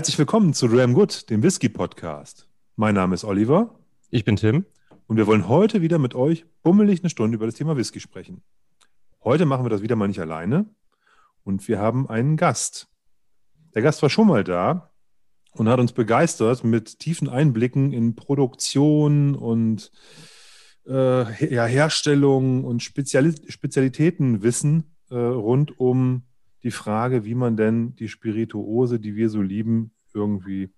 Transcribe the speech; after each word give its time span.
Herzlich 0.00 0.18
willkommen 0.18 0.54
zu 0.54 0.64
Ram 0.64 0.94
Good, 0.94 1.28
dem 1.28 1.42
Whisky 1.42 1.68
Podcast. 1.68 2.48
Mein 2.74 2.94
Name 2.94 3.14
ist 3.14 3.22
Oliver. 3.22 3.78
Ich 4.08 4.24
bin 4.24 4.36
Tim. 4.36 4.64
Und 5.06 5.18
wir 5.18 5.26
wollen 5.26 5.46
heute 5.46 5.82
wieder 5.82 5.98
mit 5.98 6.14
euch 6.14 6.46
bummelig 6.62 7.00
eine 7.00 7.10
Stunde 7.10 7.36
über 7.36 7.44
das 7.44 7.56
Thema 7.56 7.76
Whisky 7.76 8.00
sprechen. 8.00 8.40
Heute 9.22 9.44
machen 9.44 9.62
wir 9.62 9.68
das 9.68 9.82
wieder 9.82 9.96
mal 9.96 10.08
nicht 10.08 10.18
alleine 10.18 10.64
und 11.44 11.68
wir 11.68 11.80
haben 11.80 12.08
einen 12.08 12.38
Gast. 12.38 12.88
Der 13.74 13.82
Gast 13.82 14.00
war 14.00 14.08
schon 14.08 14.26
mal 14.26 14.42
da 14.42 14.90
und 15.52 15.68
hat 15.68 15.78
uns 15.78 15.92
begeistert 15.92 16.64
mit 16.64 16.98
tiefen 16.98 17.28
Einblicken 17.28 17.92
in 17.92 18.16
Produktion 18.16 19.34
und 19.34 19.92
äh, 20.86 21.54
ja, 21.54 21.66
Herstellung 21.66 22.64
und 22.64 22.82
Speziali 22.82 23.34
Spezialitätenwissen 23.50 24.96
äh, 25.10 25.16
rund 25.16 25.78
um 25.78 26.22
die 26.62 26.70
Frage, 26.70 27.24
wie 27.24 27.34
man 27.34 27.56
denn 27.56 27.94
die 27.96 28.08
Spirituose, 28.08 29.00
die 29.00 29.16
wir 29.16 29.30
so 29.30 29.40
lieben, 29.40 29.92
irgendwie 30.12 30.70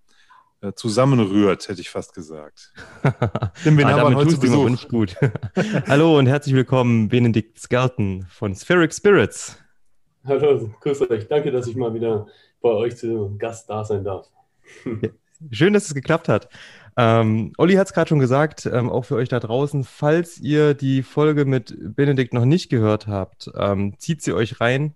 äh, 0.60 0.72
zusammenrührt, 0.74 1.68
hätte 1.68 1.80
ich 1.80 1.90
fast 1.90 2.14
gesagt. 2.14 2.72
Denn 3.64 3.76
wir 3.76 3.86
ah, 3.86 3.98
haben 3.98 4.14
du 4.14 4.68
nicht 4.68 4.88
gut. 4.88 5.16
Hallo 5.88 6.18
und 6.18 6.26
herzlich 6.26 6.54
willkommen, 6.54 7.08
Benedikt 7.08 7.58
Skelton 7.58 8.26
von 8.28 8.54
Spheric 8.54 8.94
Spirits. 8.94 9.58
Hallo, 10.24 10.70
grüß 10.80 11.10
euch. 11.10 11.26
Danke, 11.26 11.50
dass 11.50 11.66
ich 11.66 11.74
mal 11.74 11.92
wieder 11.94 12.28
bei 12.60 12.70
euch 12.70 12.96
zu 12.96 13.36
Gast 13.38 13.68
da 13.68 13.84
sein 13.84 14.04
darf. 14.04 14.28
Schön, 15.50 15.72
dass 15.72 15.88
es 15.88 15.94
geklappt 15.94 16.28
hat. 16.28 16.48
Ähm, 16.96 17.52
Olli 17.58 17.74
hat 17.74 17.88
es 17.88 17.92
gerade 17.92 18.10
schon 18.10 18.20
gesagt, 18.20 18.66
ähm, 18.66 18.88
auch 18.88 19.04
für 19.04 19.16
euch 19.16 19.28
da 19.28 19.40
draußen, 19.40 19.82
falls 19.82 20.38
ihr 20.38 20.74
die 20.74 21.02
Folge 21.02 21.44
mit 21.44 21.74
Benedikt 21.96 22.34
noch 22.34 22.44
nicht 22.44 22.68
gehört 22.68 23.08
habt, 23.08 23.50
ähm, 23.56 23.94
zieht 23.98 24.22
sie 24.22 24.32
euch 24.32 24.60
rein. 24.60 24.94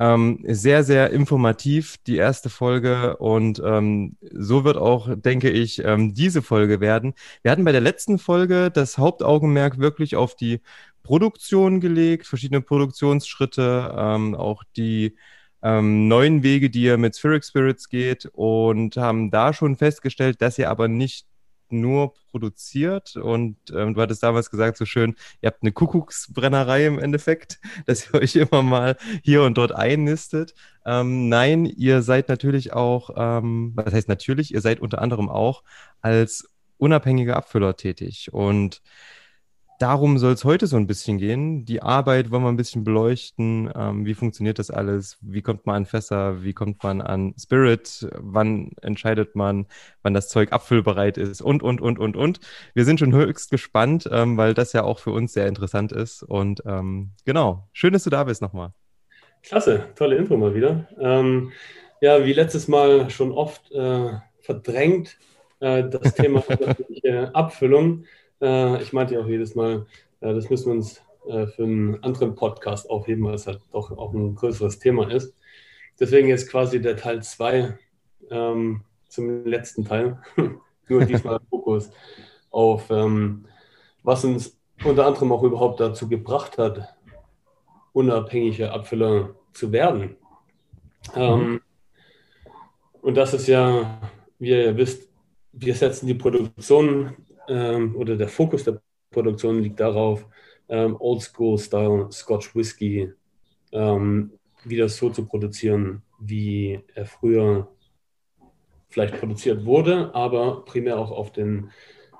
Ähm, 0.00 0.44
sehr, 0.46 0.84
sehr 0.84 1.10
informativ, 1.10 1.96
die 2.06 2.16
erste 2.16 2.50
Folge. 2.50 3.16
Und 3.16 3.60
ähm, 3.64 4.16
so 4.20 4.64
wird 4.64 4.76
auch, 4.76 5.08
denke 5.16 5.50
ich, 5.50 5.84
ähm, 5.84 6.14
diese 6.14 6.42
Folge 6.42 6.80
werden. 6.80 7.14
Wir 7.42 7.50
hatten 7.50 7.64
bei 7.64 7.72
der 7.72 7.80
letzten 7.80 8.18
Folge 8.18 8.70
das 8.70 8.98
Hauptaugenmerk 8.98 9.78
wirklich 9.78 10.14
auf 10.14 10.36
die 10.36 10.60
Produktion 11.02 11.80
gelegt, 11.80 12.26
verschiedene 12.26 12.60
Produktionsschritte, 12.60 13.94
ähm, 13.96 14.34
auch 14.34 14.62
die 14.76 15.16
ähm, 15.62 16.06
neuen 16.08 16.42
Wege, 16.42 16.70
die 16.70 16.82
ihr 16.82 16.98
mit 16.98 17.14
Spheric 17.14 17.44
Spirits 17.44 17.88
geht 17.88 18.26
und 18.32 18.96
haben 18.96 19.30
da 19.30 19.52
schon 19.52 19.76
festgestellt, 19.76 20.40
dass 20.42 20.58
ihr 20.58 20.70
aber 20.70 20.88
nicht 20.88 21.26
nur 21.72 22.14
produziert 22.30 23.16
und 23.16 23.56
ähm, 23.74 23.94
du 23.94 24.00
hattest 24.00 24.22
damals 24.22 24.50
gesagt, 24.50 24.76
so 24.76 24.84
schön, 24.84 25.16
ihr 25.40 25.48
habt 25.48 25.62
eine 25.62 25.72
Kuckucksbrennerei 25.72 26.86
im 26.86 26.98
Endeffekt, 26.98 27.60
dass 27.86 28.08
ihr 28.08 28.20
euch 28.20 28.36
immer 28.36 28.62
mal 28.62 28.96
hier 29.22 29.42
und 29.42 29.58
dort 29.58 29.72
einnistet. 29.72 30.54
Ähm, 30.84 31.28
nein, 31.28 31.66
ihr 31.66 32.02
seid 32.02 32.28
natürlich 32.28 32.72
auch, 32.72 33.10
ähm, 33.16 33.72
was 33.74 33.92
heißt 33.92 34.08
natürlich, 34.08 34.52
ihr 34.52 34.60
seid 34.60 34.80
unter 34.80 35.02
anderem 35.02 35.28
auch 35.28 35.62
als 36.00 36.48
unabhängiger 36.78 37.36
Abfüller 37.36 37.76
tätig 37.76 38.32
und 38.32 38.82
darum 39.78 40.18
soll 40.18 40.32
es 40.32 40.44
heute 40.44 40.66
so 40.66 40.76
ein 40.76 40.86
bisschen 40.86 41.18
gehen. 41.18 41.64
Die 41.64 41.82
Arbeit 41.82 42.30
wollen 42.30 42.42
wir 42.42 42.48
ein 42.48 42.56
bisschen 42.56 42.84
beleuchten. 42.84 43.70
Ähm, 43.74 44.04
wie 44.04 44.14
funktioniert 44.14 44.58
das 44.58 44.70
alles? 44.70 45.16
Wie 45.20 45.42
kommt 45.42 45.66
man 45.66 45.76
an 45.76 45.86
Fässer? 45.86 46.42
Wie 46.42 46.52
kommt 46.52 46.82
man 46.82 47.00
an 47.00 47.34
Spirit? 47.38 48.08
Wann 48.18 48.72
entscheidet 48.82 49.36
man, 49.36 49.66
wann 50.02 50.14
das 50.14 50.28
Zeug 50.28 50.52
abfüllbereit 50.52 51.16
ist? 51.16 51.40
Und, 51.40 51.62
und, 51.62 51.80
und, 51.80 51.98
und, 51.98 52.16
und. 52.16 52.40
Wir 52.74 52.84
sind 52.84 52.98
schon 52.98 53.14
höchst 53.14 53.50
gespannt, 53.50 54.08
ähm, 54.12 54.36
weil 54.36 54.54
das 54.54 54.72
ja 54.72 54.82
auch 54.82 54.98
für 54.98 55.12
uns 55.12 55.32
sehr 55.32 55.46
interessant 55.46 55.92
ist. 55.92 56.22
Und 56.22 56.62
ähm, 56.66 57.12
genau, 57.24 57.68
schön, 57.72 57.92
dass 57.92 58.04
du 58.04 58.10
da 58.10 58.24
bist 58.24 58.42
nochmal. 58.42 58.72
Klasse, 59.42 59.86
tolle 59.94 60.16
Info 60.16 60.36
mal 60.36 60.54
wieder. 60.54 60.88
Ähm, 61.00 61.52
ja, 62.00 62.24
wie 62.24 62.32
letztes 62.32 62.68
Mal 62.68 63.10
schon 63.10 63.32
oft 63.32 63.70
äh, 63.72 64.10
verdrängt, 64.40 65.16
äh, 65.60 65.84
das 65.88 66.14
Thema 66.14 66.42
Abfüllung. 67.32 68.04
Äh, 68.40 68.82
ich 68.82 68.92
meinte 68.92 69.14
ja 69.14 69.20
auch 69.20 69.26
jedes 69.26 69.54
Mal, 69.54 69.86
äh, 70.20 70.34
das 70.34 70.50
müssen 70.50 70.66
wir 70.66 70.72
uns 70.74 71.02
äh, 71.26 71.46
für 71.46 71.64
einen 71.64 72.02
anderen 72.02 72.34
Podcast 72.34 72.88
aufheben, 72.88 73.24
weil 73.24 73.34
es 73.34 73.46
halt 73.46 73.60
doch 73.72 73.90
auch 73.96 74.12
ein 74.12 74.34
größeres 74.34 74.78
Thema 74.78 75.10
ist. 75.10 75.34
Deswegen 76.00 76.28
jetzt 76.28 76.50
quasi 76.50 76.80
der 76.80 76.96
Teil 76.96 77.22
2 77.22 77.76
ähm, 78.30 78.82
zum 79.08 79.44
letzten 79.44 79.84
Teil. 79.84 80.18
Nur 80.88 81.04
diesmal 81.04 81.40
Fokus 81.50 81.90
auf, 82.50 82.90
ähm, 82.90 83.46
was 84.02 84.24
uns 84.24 84.56
unter 84.84 85.06
anderem 85.06 85.32
auch 85.32 85.42
überhaupt 85.42 85.80
dazu 85.80 86.08
gebracht 86.08 86.56
hat, 86.56 86.96
unabhängige 87.92 88.72
Abfüller 88.72 89.34
zu 89.52 89.72
werden. 89.72 90.16
Ähm, 91.14 91.40
mhm. 91.40 91.60
und 93.02 93.16
das 93.16 93.34
ist 93.34 93.48
ja, 93.48 94.00
wie 94.38 94.50
ihr 94.50 94.76
wisst, 94.76 95.08
wir 95.52 95.74
setzen 95.74 96.06
die 96.06 96.14
Produktion 96.14 97.16
ähm, 97.48 97.96
oder 97.96 98.16
der 98.16 98.28
Fokus 98.28 98.64
der 98.64 98.80
Produktion 99.10 99.62
liegt 99.62 99.80
darauf, 99.80 100.26
ähm, 100.68 100.96
Oldschool-Style 100.98 102.08
Scotch 102.12 102.54
Whisky 102.54 103.12
ähm, 103.72 104.32
wieder 104.64 104.88
so 104.88 105.10
zu 105.10 105.24
produzieren, 105.26 106.02
wie 106.20 106.80
er 106.94 107.06
früher 107.06 107.68
vielleicht 108.88 109.18
produziert 109.18 109.64
wurde, 109.64 110.14
aber 110.14 110.64
primär 110.64 110.98
auch 110.98 111.10
auf 111.10 111.32
den, 111.32 111.70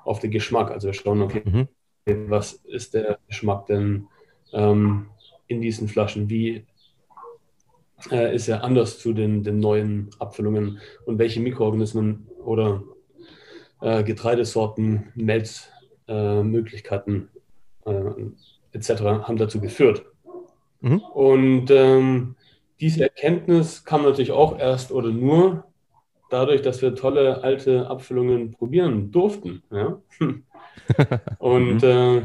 auf 0.03 0.19
den 0.19 0.31
Geschmack. 0.31 0.71
Also 0.71 0.87
wir 0.87 0.93
schauen, 0.93 1.21
okay, 1.21 1.43
mhm. 1.45 2.29
was 2.29 2.53
ist 2.53 2.93
der 2.93 3.19
Geschmack 3.27 3.65
denn 3.67 4.07
ähm, 4.53 5.07
in 5.47 5.61
diesen 5.61 5.87
Flaschen? 5.87 6.29
Wie 6.29 6.65
äh, 8.11 8.33
ist 8.33 8.47
er 8.47 8.63
anders 8.63 8.99
zu 8.99 9.13
den, 9.13 9.43
den 9.43 9.59
neuen 9.59 10.09
Abfüllungen 10.19 10.79
und 11.05 11.17
Mikroorganismen 11.17 12.27
oder 12.43 12.83
äh, 13.81 14.03
Getreidesorten, 14.03 15.11
Melzmöglichkeiten 15.15 17.29
äh, 17.85 17.93
etc. 18.73 19.01
haben 19.01 19.37
dazu 19.37 19.59
geführt. 19.59 20.05
Mhm. 20.81 20.99
Und 20.99 21.71
ähm, 21.71 22.35
diese 22.79 23.03
Erkenntnis 23.03 23.83
kam 23.83 24.03
natürlich 24.03 24.31
auch 24.31 24.57
erst 24.57 24.91
oder 24.91 25.09
nur 25.09 25.65
dadurch, 26.29 26.61
dass 26.61 26.81
wir 26.81 26.95
tolle 26.95 27.43
alte 27.43 27.89
Abfüllungen 27.89 28.51
probieren 28.51 29.11
durften. 29.11 29.63
Ja? 29.71 30.01
Und 31.39 31.83
mhm. 31.83 31.83
äh, 31.83 32.21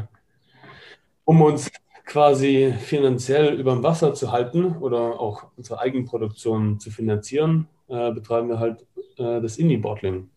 um 1.25 1.41
uns 1.41 1.71
quasi 2.05 2.73
finanziell 2.79 3.59
über 3.59 3.73
dem 3.73 3.83
Wasser 3.83 4.13
zu 4.13 4.31
halten 4.31 4.77
oder 4.77 5.19
auch 5.19 5.47
unsere 5.57 5.79
Eigenproduktion 5.79 6.79
zu 6.79 6.91
finanzieren, 6.91 7.67
äh, 7.87 8.11
betreiben 8.11 8.47
wir 8.47 8.59
halt 8.59 8.85
äh, 9.17 9.41
das 9.41 9.57
Indie-Bottling. 9.57 10.29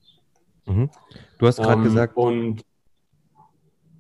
Mhm. 0.68 0.90
Du 1.38 1.46
hast 1.46 1.56
gerade 1.56 1.80
ähm, 1.80 1.84
gesagt. 1.84 2.16
Und 2.16 2.64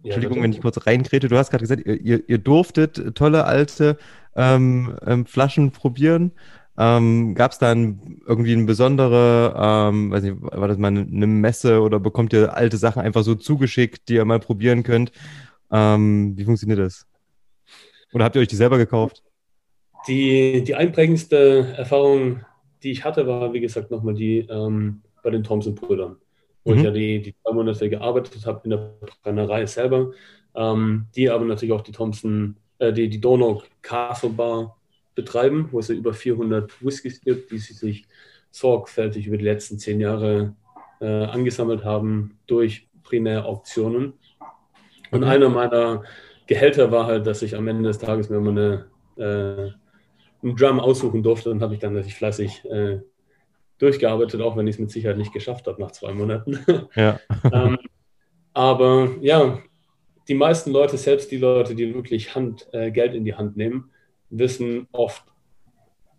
Entschuldigung, 0.02 0.42
wenn 0.42 0.52
ich 0.52 0.60
kurz 0.60 0.86
reinkrete. 0.86 1.28
Du 1.28 1.36
hast 1.36 1.50
gerade 1.50 1.62
gesagt, 1.62 1.84
ihr, 1.84 2.28
ihr, 2.28 2.38
durftet 2.38 3.14
tolle 3.14 3.44
alte 3.44 3.98
ähm, 4.36 4.96
ähm, 5.06 5.26
Flaschen 5.26 5.72
probieren. 5.72 6.32
Ähm, 6.78 7.34
Gab 7.34 7.52
es 7.52 7.58
dann 7.58 8.20
irgendwie 8.26 8.52
eine 8.52 8.64
besondere, 8.64 9.54
ähm, 9.58 10.12
weiß 10.12 10.22
nicht, 10.22 10.40
war 10.40 10.68
das 10.68 10.78
mal 10.78 10.88
eine 10.88 11.26
Messe 11.26 11.80
oder 11.80 11.98
bekommt 11.98 12.32
ihr 12.32 12.54
alte 12.54 12.76
Sachen 12.76 13.02
einfach 13.02 13.24
so 13.24 13.34
zugeschickt, 13.34 14.08
die 14.08 14.14
ihr 14.14 14.24
mal 14.24 14.38
probieren 14.38 14.84
könnt? 14.84 15.10
Ähm, 15.72 16.34
wie 16.36 16.44
funktioniert 16.44 16.78
das? 16.78 17.04
Oder 18.12 18.24
habt 18.24 18.36
ihr 18.36 18.42
euch 18.42 18.48
die 18.48 18.56
selber 18.56 18.78
gekauft? 18.78 19.24
Die, 20.06 20.62
die 20.62 20.76
einprägendste 20.76 21.74
Erfahrung, 21.76 22.44
die 22.82 22.92
ich 22.92 23.04
hatte, 23.04 23.26
war, 23.26 23.52
wie 23.52 23.60
gesagt, 23.60 23.90
nochmal 23.90 24.14
die 24.14 24.46
ähm, 24.48 25.02
bei 25.22 25.30
den 25.30 25.42
Thompson-Brüdern 25.42 26.16
wo 26.68 26.72
mhm. 26.72 26.78
ich 26.78 26.84
ja 26.84 26.90
die, 26.90 27.22
die 27.22 27.34
zwei 27.42 27.52
Monate 27.52 27.88
gearbeitet 27.88 28.44
habe 28.44 28.60
in 28.64 28.70
der 28.70 28.94
Brennerei 29.22 29.64
selber, 29.64 30.12
ähm, 30.54 31.06
die 31.16 31.30
aber 31.30 31.46
natürlich 31.46 31.72
auch 31.72 31.80
die 31.80 31.92
Thompson, 31.92 32.56
äh, 32.78 32.92
die, 32.92 33.08
die 33.08 33.20
Donau 33.20 33.62
Castle 33.80 34.28
Bar 34.28 34.76
betreiben, 35.14 35.68
wo 35.72 35.78
es 35.78 35.88
ja 35.88 35.94
über 35.94 36.12
400 36.12 36.84
Whiskys 36.84 37.22
gibt, 37.22 37.50
die 37.50 37.58
sie 37.58 37.72
sich 37.72 38.06
sorgfältig 38.50 39.26
über 39.26 39.38
die 39.38 39.44
letzten 39.44 39.78
zehn 39.78 39.98
Jahre 39.98 40.54
äh, 41.00 41.06
angesammelt 41.06 41.84
haben 41.84 42.38
durch 42.46 42.86
Primär-Auktionen. 43.02 44.12
Und 45.10 45.22
okay. 45.22 45.32
einer 45.32 45.48
meiner 45.48 46.02
Gehälter 46.46 46.92
war 46.92 47.06
halt, 47.06 47.26
dass 47.26 47.40
ich 47.40 47.56
am 47.56 47.66
Ende 47.66 47.88
des 47.88 47.98
Tages 47.98 48.28
mir 48.28 48.40
mal 48.40 48.50
eine, 48.50 48.86
äh, 49.16 50.46
einen 50.46 50.56
Drum 50.56 50.80
aussuchen 50.80 51.22
durfte 51.22 51.50
und 51.50 51.62
habe 51.62 51.72
ich 51.72 51.80
dann 51.80 51.94
natürlich 51.94 52.14
fleißig 52.14 52.66
äh, 52.66 53.00
durchgearbeitet, 53.78 54.40
auch 54.40 54.56
wenn 54.56 54.66
ich 54.66 54.76
es 54.76 54.80
mit 54.80 54.90
Sicherheit 54.90 55.18
nicht 55.18 55.32
geschafft 55.32 55.66
habe 55.66 55.80
nach 55.80 55.92
zwei 55.92 56.12
Monaten. 56.12 56.58
Ja. 56.94 57.20
ähm, 57.52 57.78
aber 58.52 59.10
ja, 59.20 59.58
die 60.26 60.34
meisten 60.34 60.72
Leute, 60.72 60.96
selbst 60.96 61.30
die 61.30 61.36
Leute, 61.36 61.74
die 61.74 61.94
wirklich 61.94 62.34
Hand, 62.34 62.68
äh, 62.72 62.90
Geld 62.90 63.14
in 63.14 63.24
die 63.24 63.34
Hand 63.34 63.56
nehmen, 63.56 63.90
wissen 64.30 64.88
oft 64.92 65.22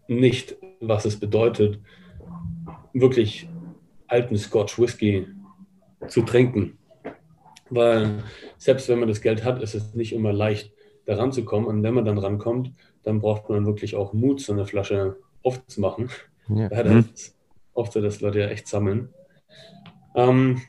nicht, 0.08 0.56
was 0.80 1.06
es 1.06 1.20
bedeutet, 1.20 1.80
wirklich 2.94 3.48
alten 4.08 4.38
Scotch 4.38 4.80
Whisky 4.80 5.28
zu 6.08 6.24
trinken. 6.24 6.78
Weil 7.70 8.24
selbst 8.58 8.90
wenn 8.90 9.00
man 9.00 9.10
das 9.10 9.22
Geld 9.22 9.44
hat, 9.44 9.62
ist 9.62 9.76
es 9.76 9.94
nicht 9.94 10.14
immer 10.14 10.34
leicht, 10.34 10.74
daran 11.06 11.32
zu 11.32 11.46
kommen. 11.46 11.66
Und 11.68 11.84
wenn 11.84 11.94
man 11.94 12.06
dann 12.06 12.18
rankommt, 12.18 12.72
dann 13.04 13.20
braucht 13.20 13.50
man 13.50 13.66
wirklich 13.66 13.96
auch 13.96 14.14
Mut, 14.14 14.42
so 14.42 14.54
eine 14.54 14.66
Flasche 14.66 15.18
aufzumachen. 15.44 16.10
Ja. 16.48 16.70
Mhm. 16.84 17.06
Das 17.12 17.36
oft 17.74 17.94
so, 17.94 18.02
dass 18.02 18.22
Leute 18.22 18.40
ja 18.40 18.48
echt 18.48 18.68
sammeln. 18.68 19.10
Ähm, 20.16 20.62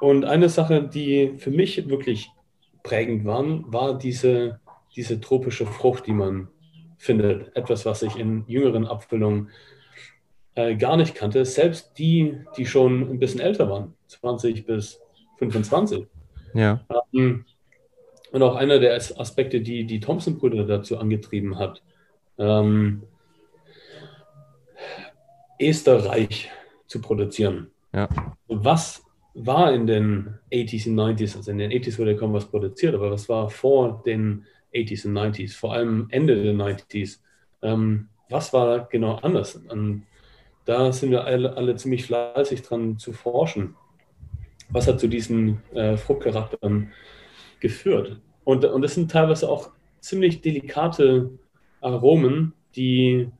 und 0.00 0.24
eine 0.24 0.48
Sache, 0.48 0.82
die 0.82 1.34
für 1.36 1.50
mich 1.50 1.88
wirklich 1.88 2.30
prägend 2.82 3.24
waren, 3.24 3.64
war 3.72 3.98
diese, 3.98 4.60
diese 4.96 5.20
tropische 5.20 5.66
Frucht, 5.66 6.06
die 6.06 6.12
man 6.12 6.48
findet. 6.98 7.54
Etwas, 7.56 7.84
was 7.86 8.02
ich 8.02 8.16
in 8.16 8.44
jüngeren 8.46 8.86
Abfüllungen 8.86 9.50
äh, 10.54 10.76
gar 10.76 10.96
nicht 10.96 11.14
kannte. 11.14 11.44
Selbst 11.44 11.98
die, 11.98 12.38
die 12.56 12.66
schon 12.66 13.10
ein 13.10 13.18
bisschen 13.18 13.40
älter 13.40 13.68
waren, 13.68 13.94
20 14.08 14.66
bis 14.66 15.00
25. 15.38 16.06
Ja. 16.54 16.84
Ähm, 17.14 17.44
und 18.32 18.42
auch 18.42 18.54
einer 18.54 18.78
der 18.78 18.94
Aspekte, 18.94 19.60
die 19.60 19.84
die 19.84 20.00
Thompson-Brüder 20.00 20.64
dazu 20.64 20.98
angetrieben 20.98 21.58
hat, 21.58 21.82
ähm, 22.38 23.02
Esterreich 25.60 26.50
zu 26.86 27.00
produzieren. 27.00 27.70
Ja. 27.92 28.08
Was 28.48 29.04
war 29.34 29.72
in 29.72 29.86
den 29.86 30.34
80s 30.52 30.88
und 30.88 30.96
90s, 30.96 31.36
also 31.36 31.50
in 31.50 31.58
den 31.58 31.70
80s 31.70 31.98
wurde 31.98 32.16
kaum 32.16 32.32
was 32.32 32.46
produziert, 32.46 32.94
aber 32.94 33.10
was 33.10 33.28
war 33.28 33.48
vor 33.48 34.02
den 34.04 34.44
80s 34.74 35.06
und 35.06 35.12
90s, 35.12 35.56
vor 35.56 35.72
allem 35.72 36.08
Ende 36.10 36.42
der 36.42 36.54
90s? 36.54 37.20
Ähm, 37.62 38.08
was 38.28 38.52
war 38.52 38.88
genau 38.88 39.16
anders? 39.16 39.56
Und 39.56 40.06
da 40.64 40.92
sind 40.92 41.10
wir 41.10 41.24
alle, 41.24 41.56
alle, 41.56 41.76
ziemlich 41.76 42.04
fleißig 42.04 42.62
dran 42.62 42.98
zu 42.98 43.12
forschen. 43.12 43.74
Was 44.68 44.86
hat 44.86 45.00
zu 45.00 45.08
diesen 45.08 45.62
äh, 45.74 45.96
Fruchtcharakteren 45.96 46.92
geführt? 47.58 48.20
Und, 48.44 48.64
und 48.64 48.82
das 48.82 48.94
sind 48.94 49.10
teilweise 49.10 49.48
auch 49.48 49.70
ziemlich 50.00 50.40
delikate 50.40 51.30
Aromen, 51.80 52.52
die 52.76 53.30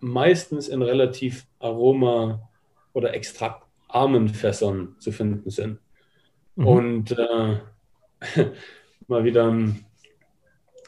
meistens 0.00 0.68
in 0.68 0.82
relativ 0.82 1.46
aroma- 1.58 2.48
oder 2.92 3.14
extraktarmen 3.14 4.28
Fässern 4.28 4.96
zu 4.98 5.12
finden 5.12 5.50
sind. 5.50 5.78
Mhm. 6.56 6.66
Und 6.66 7.10
äh, 7.12 7.58
mal 9.08 9.24
wieder 9.24 9.50
ein, 9.50 9.84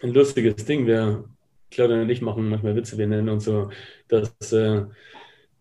ein, 0.03 0.12
lustiges 0.12 0.64
Ding. 0.64 0.87
Wir, 0.87 1.25
Claudia 1.70 2.03
und 2.03 2.11
ich 2.11 2.23
machen 2.23 2.49
manchmal 2.49 2.76
Witze, 2.76 2.99
wir 2.99 3.06
nennen 3.06 3.29
uns 3.29 3.44
so 3.44 3.70
das, 4.09 4.53
äh, 4.53 4.85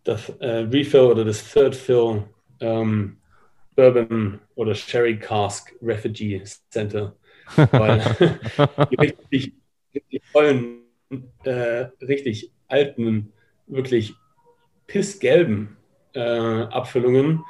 das 0.03 0.29
äh, 0.39 0.67
Refill 0.71 1.01
oder 1.01 1.25
das 1.25 1.51
Third 1.51 1.75
Fill 1.75 2.23
ähm, 2.59 3.17
Bourbon 3.75 4.39
oder 4.55 4.75
Sherry 4.75 5.17
Cask 5.17 5.73
Refugee 5.81 6.41
Center. 6.69 7.15
Weil 7.55 7.99
die 8.91 8.95
richtig, 8.95 9.53
richtig 9.93 10.21
tollen, 10.31 10.81
äh, 11.43 11.87
richtig 12.01 12.51
alten 12.67 13.33
wirklich 13.71 14.13
pissgelben 14.87 15.77
äh, 16.13 16.19
Abfüllungen, 16.19 17.43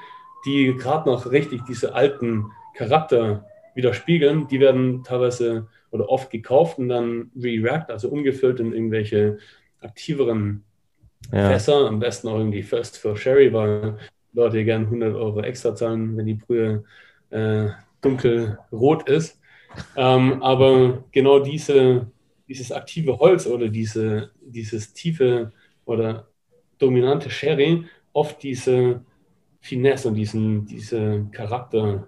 die 0.46 0.76
gerade 0.78 1.10
noch 1.10 1.32
richtig 1.32 1.62
diese 1.68 1.94
alten 1.94 2.52
Charakter 2.76 3.46
widerspiegeln. 3.76 4.48
Die 4.48 4.60
werden 4.60 5.04
teilweise 5.04 5.68
oder 5.92 6.10
oft 6.10 6.32
gekauft 6.32 6.78
und 6.78 6.90
dann 6.90 7.32
re-racked, 7.36 7.90
also 7.90 8.10
umgefüllt 8.10 8.60
in 8.60 8.74
irgendwelche 8.74 9.38
aktiveren 9.82 10.64
ja. 11.32 11.50
Fässer. 11.50 11.88
Am 11.88 12.00
besten 12.00 12.28
auch 12.28 12.38
irgendwie 12.38 12.64
First 12.64 12.98
for 12.98 13.18
Sherry, 13.18 13.52
weil 13.52 13.98
Leute 14.34 14.64
gerne 14.64 14.86
100 14.86 15.16
Euro 15.16 15.42
extra 15.42 15.76
zahlen, 15.76 16.16
wenn 16.16 16.26
die 16.26 16.36
Brühe 16.36 16.84
äh, 17.30 17.68
dunkelrot 18.02 19.10
ist. 19.10 19.40
Ähm, 19.96 20.42
aber 20.42 21.04
genau 21.12 21.40
diese, 21.40 22.08
dieses 22.48 22.72
aktive 22.72 23.20
Holz 23.20 23.48
oder 23.48 23.70
diese, 23.70 24.32
dieses 24.42 24.94
tiefe 24.94 25.52
oder 25.86 26.28
dominante 26.78 27.30
Sherry 27.30 27.86
oft 28.14 28.42
diese 28.44 29.04
Finesse 29.60 30.10
und 30.10 30.16
diesen 30.16 30.66
diese 30.66 31.28
Charakter 31.32 32.08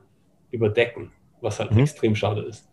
überdecken, 0.52 1.12
was 1.42 1.60
halt 1.60 1.72
mhm. 1.72 1.80
extrem 1.80 2.16
schade 2.16 2.42
ist. 2.42 2.70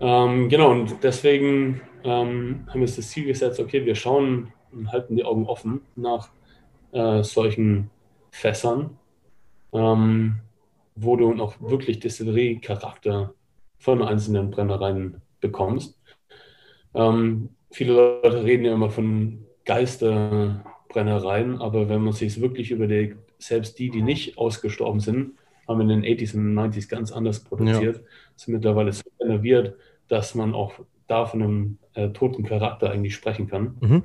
Ähm, 0.00 0.48
genau, 0.48 0.72
und 0.72 1.02
deswegen 1.02 1.80
ähm, 2.02 2.66
haben 2.66 2.74
wir 2.74 2.82
uns 2.82 2.96
das 2.96 3.10
Ziel 3.10 3.26
gesetzt, 3.26 3.60
okay, 3.60 3.84
wir 3.84 3.94
schauen 3.94 4.52
und 4.72 4.92
halten 4.92 5.16
die 5.16 5.24
Augen 5.24 5.46
offen 5.46 5.82
nach 5.96 6.28
äh, 6.92 7.22
solchen 7.22 7.90
Fässern, 8.30 8.98
ähm, 9.72 10.40
wo 10.96 11.16
du 11.16 11.32
noch 11.32 11.60
wirklich 11.60 12.00
Distillerie-Charakter 12.00 13.34
von 13.78 14.02
einzelnen 14.02 14.50
Brennereien 14.50 15.22
bekommst. 15.40 15.98
Ähm, 16.94 17.50
viele 17.74 17.92
Leute 17.92 18.44
reden 18.44 18.64
ja 18.64 18.72
immer 18.72 18.90
von 18.90 19.44
Geisterbrennereien, 19.64 21.60
aber 21.60 21.88
wenn 21.88 22.02
man 22.02 22.12
sich 22.12 22.40
wirklich 22.40 22.70
überlegt, 22.70 23.18
selbst 23.38 23.78
die, 23.78 23.90
die 23.90 24.02
nicht 24.02 24.38
ausgestorben 24.38 25.00
sind, 25.00 25.32
haben 25.66 25.80
in 25.80 25.88
den 25.88 26.04
80s 26.04 26.36
und 26.36 26.54
90s 26.54 26.88
ganz 26.88 27.10
anders 27.10 27.40
produziert, 27.40 27.96
ja. 27.96 28.02
sind 28.36 28.54
mittlerweile 28.54 28.92
so 28.92 29.02
renoviert, 29.20 29.76
dass 30.08 30.34
man 30.34 30.54
auch 30.54 30.74
da 31.08 31.26
von 31.26 31.42
einem 31.42 31.78
äh, 31.94 32.10
toten 32.10 32.44
Charakter 32.44 32.90
eigentlich 32.90 33.14
sprechen 33.14 33.48
kann. 33.48 33.76
Mhm. 33.80 34.04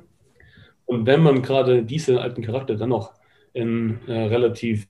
Und 0.86 1.06
wenn 1.06 1.22
man 1.22 1.42
gerade 1.42 1.84
diese 1.84 2.20
alten 2.20 2.42
Charakter 2.42 2.74
dann 2.74 2.88
noch 2.88 3.12
in 3.52 4.00
äh, 4.08 4.12
relativ 4.12 4.88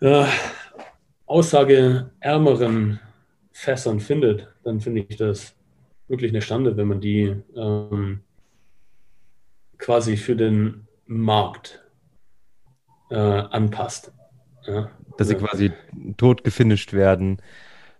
äh, 0.00 0.24
aussageärmeren 1.26 3.00
Fässern 3.52 4.00
findet, 4.00 4.48
dann 4.64 4.80
finde 4.80 5.04
ich 5.08 5.16
das 5.16 5.56
wirklich 6.08 6.30
eine 6.30 6.42
Stande, 6.42 6.76
wenn 6.76 6.88
man 6.88 7.00
die 7.00 7.36
ähm, 7.56 8.20
quasi 9.78 10.16
für 10.16 10.36
den 10.36 10.86
Markt 11.06 11.84
äh, 13.10 13.16
anpasst. 13.16 14.12
Ja? 14.66 14.90
Dass 15.18 15.28
sie 15.28 15.36
quasi 15.36 15.72
tot 16.16 16.44
gefinisht 16.44 16.92
werden, 16.92 17.40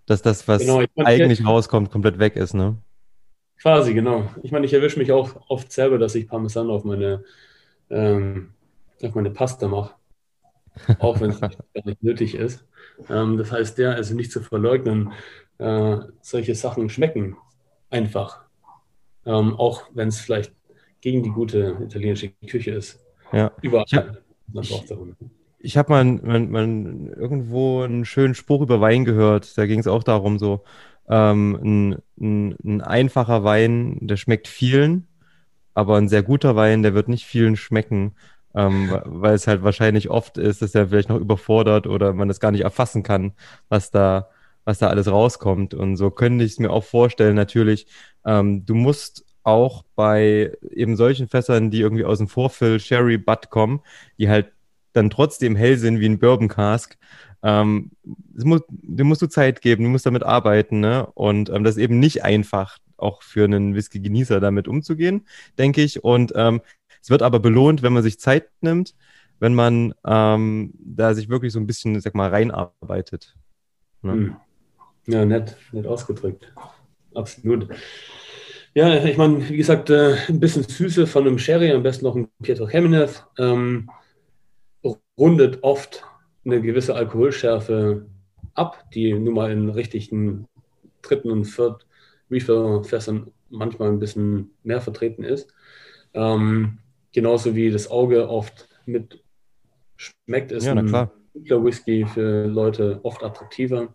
dass 0.07 0.23
das, 0.23 0.47
was 0.49 0.63
genau, 0.63 0.83
meine, 0.95 1.09
eigentlich 1.09 1.41
ich, 1.41 1.47
rauskommt, 1.47 1.91
komplett 1.91 2.19
weg 2.19 2.37
ist, 2.37 2.55
ne? 2.55 2.77
Quasi, 3.61 3.95
genau. 3.95 4.29
Ich 4.43 4.53
meine, 4.53 4.67
ich 4.67 4.75
erwische 4.75 4.99
mich 4.99 5.13
auch 5.13 5.49
oft 5.49 5.73
selber, 5.73 5.99
dass 5.99 6.15
ich 6.15 6.29
Parmesan 6.29 6.71
auf 6.71 6.85
meine, 6.85 7.25
ähm, 7.89 8.53
auf 9.03 9.15
meine 9.15 9.31
Pasta 9.31 9.67
mache. 9.67 9.95
Auch 10.99 11.21
wenn 11.21 11.31
es 11.31 11.41
gar 11.41 11.51
nicht 11.85 12.03
nötig 12.03 12.35
ist. 12.35 12.67
Ähm, 13.09 13.39
das 13.39 13.51
heißt, 13.51 13.79
der, 13.79 13.95
also 13.95 14.15
nicht 14.15 14.31
zu 14.31 14.43
verleugnen, 14.43 15.13
äh, 15.59 15.97
solche 16.21 16.55
Sachen 16.55 16.91
schmecken 16.91 17.37
einfach. 17.91 18.45
Ähm, 19.25 19.55
auch 19.55 19.83
wenn 19.93 20.09
es 20.09 20.21
vielleicht 20.21 20.53
gegen 21.01 21.23
die 21.23 21.31
gute 21.31 21.77
italienische 21.81 22.31
Küche 22.47 22.73
ist. 22.73 23.01
Ja. 23.33 23.53
Überall. 23.63 24.23
Ich, 24.61 24.87
ich 25.59 25.77
habe 25.77 25.93
mal, 25.93 26.05
mal, 26.05 26.41
mal, 26.41 27.15
irgendwo 27.17 27.83
einen 27.83 28.05
schönen 28.05 28.35
Spruch 28.35 28.63
über 28.63 28.81
Wein 28.81 29.05
gehört. 29.05 29.59
Da 29.59 29.67
ging 29.67 29.81
es 29.81 29.89
auch 29.89 30.05
darum, 30.05 30.39
so 30.39 30.63
ähm, 31.09 31.59
ein, 31.63 32.03
ein, 32.21 32.57
ein, 32.65 32.81
einfacher 32.83 33.45
Wein, 33.45 33.99
der 34.01 34.17
schmeckt 34.17 34.49
vielen, 34.49 35.07
aber 35.75 35.97
ein 35.97 36.09
sehr 36.09 36.23
guter 36.23 36.57
Wein, 36.57 36.83
der 36.83 36.95
wird 36.95 37.09
nicht 37.09 37.27
vielen 37.27 37.57
schmecken, 37.57 38.15
ähm, 38.55 38.97
weil 39.05 39.35
es 39.35 39.47
halt 39.47 39.63
wahrscheinlich 39.63 40.11
oft 40.11 40.39
ist, 40.39 40.63
dass 40.63 40.75
er 40.75 40.89
vielleicht 40.89 41.09
noch 41.09 41.21
überfordert 41.21 41.87
oder 41.87 42.13
man 42.13 42.31
es 42.31 42.41
gar 42.41 42.51
nicht 42.51 42.63
erfassen 42.63 43.03
kann, 43.03 43.33
was 43.69 43.91
da 43.91 44.29
was 44.67 44.79
da 44.79 44.89
alles 44.89 45.09
rauskommt. 45.09 45.73
Und 45.73 45.97
so 45.97 46.11
könnte 46.11 46.45
ich 46.45 46.53
es 46.53 46.59
mir 46.59 46.71
auch 46.71 46.85
vorstellen, 46.85 47.37
natürlich, 47.37 47.87
ähm, 48.27 48.67
du 48.67 48.75
musst 48.75 49.25
auch 49.43 49.85
bei 49.95 50.53
eben 50.71 50.97
solchen 50.97 51.29
Fässern, 51.29 51.71
die 51.71 51.81
irgendwie 51.81 52.05
aus 52.05 52.19
dem 52.19 52.29
Vorfill 52.29 52.81
Sherry 52.81 53.17
Butt 53.17 53.49
kommen, 53.49 53.81
die 54.19 54.29
halt 54.29 54.53
dann 54.93 55.09
trotzdem 55.09 55.57
hell 55.57 55.79
sind 55.79 56.01
wie 56.01 56.07
ein 56.09 56.19
Bourbon 56.19 56.49
Cask, 56.49 56.99
ähm, 57.43 57.93
muss, 58.35 58.63
dem 58.69 59.07
musst 59.07 59.23
du 59.23 59.29
Zeit 59.29 59.63
geben, 59.63 59.85
du 59.85 59.91
musst 59.91 60.05
damit 60.05 60.25
arbeiten, 60.25 60.81
ne? 60.81 61.07
Und 61.15 61.49
ähm, 61.49 61.63
das 61.63 61.77
ist 61.77 61.83
eben 61.83 62.01
nicht 62.01 62.25
einfach, 62.25 62.79
auch 62.97 63.23
für 63.23 63.45
einen 63.45 63.75
Whisky-Genießer 63.75 64.41
damit 64.41 64.67
umzugehen, 64.67 65.27
denke 65.59 65.83
ich. 65.83 66.03
Und 66.03 66.33
ähm, 66.35 66.61
es 67.03 67.11
wird 67.11 67.23
aber 67.23 67.39
belohnt, 67.39 67.83
wenn 67.83 67.93
man 67.93 68.03
sich 68.03 68.19
Zeit 68.19 68.49
nimmt, 68.63 68.95
wenn 69.39 69.55
man 69.55 69.95
ähm, 70.05 70.73
da 70.79 71.15
sich 71.15 71.29
wirklich 71.29 71.53
so 71.53 71.61
ein 71.61 71.67
bisschen, 71.67 72.01
sag 72.01 72.15
mal, 72.15 72.31
reinarbeitet. 72.31 73.37
Ne? 74.03 74.13
Hm. 74.13 74.37
Ja, 75.07 75.25
nett, 75.25 75.57
nett 75.73 75.87
ausgedrückt. 75.87 76.53
Absolut. 77.15 77.69
Ja, 78.75 79.05
ich 79.05 79.17
meine, 79.17 79.49
wie 79.49 79.57
gesagt, 79.57 79.89
äh, 79.89 80.17
ein 80.29 80.39
bisschen 80.39 80.63
Süße 80.63 81.07
von 81.07 81.27
einem 81.27 81.39
Sherry, 81.39 81.73
am 81.73 81.83
besten 81.83 82.05
noch 82.05 82.15
ein 82.15 82.29
Pietro 82.43 82.69
Jimenez, 82.69 83.25
ähm, 83.39 83.89
rundet 85.19 85.63
oft 85.63 86.05
eine 86.45 86.61
gewisse 86.61 86.95
Alkoholschärfe 86.95 88.07
ab, 88.55 88.85
die 88.93 89.13
nun 89.15 89.35
mal 89.35 89.51
in 89.51 89.71
richtigen 89.71 90.47
dritten 91.03 91.31
und 91.31 91.45
vierten 91.45 91.85
Refill-Fässern 92.31 93.31
manchmal 93.51 93.89
ein 93.89 93.99
bisschen 93.99 94.51
mehr 94.63 94.81
vertreten 94.81 95.25
ist. 95.25 95.53
Ähm, 96.15 96.79
genauso 97.13 97.55
wie 97.55 97.71
das 97.71 97.91
Auge 97.91 98.29
oft 98.29 98.69
mit 98.85 99.23
schmeckt, 99.97 100.53
ist 100.53 100.67
ja, 100.67 100.73
ein 100.73 100.93
Whisky 101.65 102.07
für 102.07 102.47
Leute 102.47 103.01
oft 103.03 103.23
attraktiver. 103.23 103.95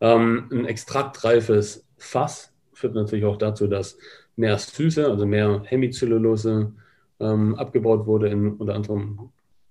Ähm, 0.00 0.48
ein 0.52 0.64
extraktreifes 0.66 1.86
Fass 1.96 2.52
führt 2.72 2.94
natürlich 2.94 3.24
auch 3.24 3.38
dazu, 3.38 3.66
dass 3.66 3.98
mehr 4.36 4.58
Süße, 4.58 5.06
also 5.06 5.26
mehr 5.26 5.62
Hemicellulose 5.64 6.72
ähm, 7.20 7.54
abgebaut 7.54 8.06
wurde 8.06 8.28
in 8.28 8.52
unter 8.54 8.74
anderem 8.74 9.30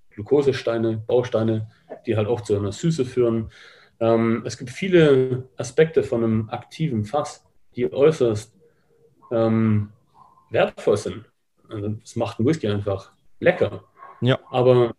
Glukosesteine, 0.10 1.03
Bausteine, 1.05 1.70
die 2.05 2.17
halt 2.17 2.27
auch 2.27 2.41
zu 2.41 2.55
einer 2.55 2.72
Süße 2.72 3.05
führen. 3.05 3.51
Ähm, 4.00 4.44
es 4.46 4.58
gibt 4.58 4.72
viele 4.72 5.48
Aspekte 5.58 6.03
von 6.03 6.24
einem 6.24 6.50
aktiven 6.50 7.05
Fass, 7.05 7.46
die 7.75 7.91
äußerst 7.91 8.53
ähm, 9.32 9.89
wertvoll 10.50 10.98
sind. 10.98 11.25
Also 11.70 11.96
es 12.03 12.15
macht 12.15 12.39
einen 12.39 12.48
Whisky 12.48 12.67
einfach 12.67 13.12
lecker. 13.39 13.84
Ja. 14.22 14.39
Aber 14.50 14.96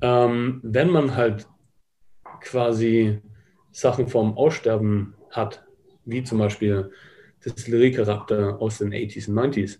ähm, 0.00 0.60
wenn 0.62 0.90
man 0.90 1.16
halt 1.16 1.46
quasi 2.40 3.20
Sachen 3.72 4.08
vom 4.08 4.36
Aussterben 4.36 5.14
hat, 5.30 5.64
wie 6.04 6.22
zum 6.22 6.38
Beispiel 6.38 6.90
Distillerie-Charakter 7.44 8.60
aus 8.60 8.78
den 8.78 8.92
80s 8.92 9.28
und 9.28 9.38
90s, 9.38 9.78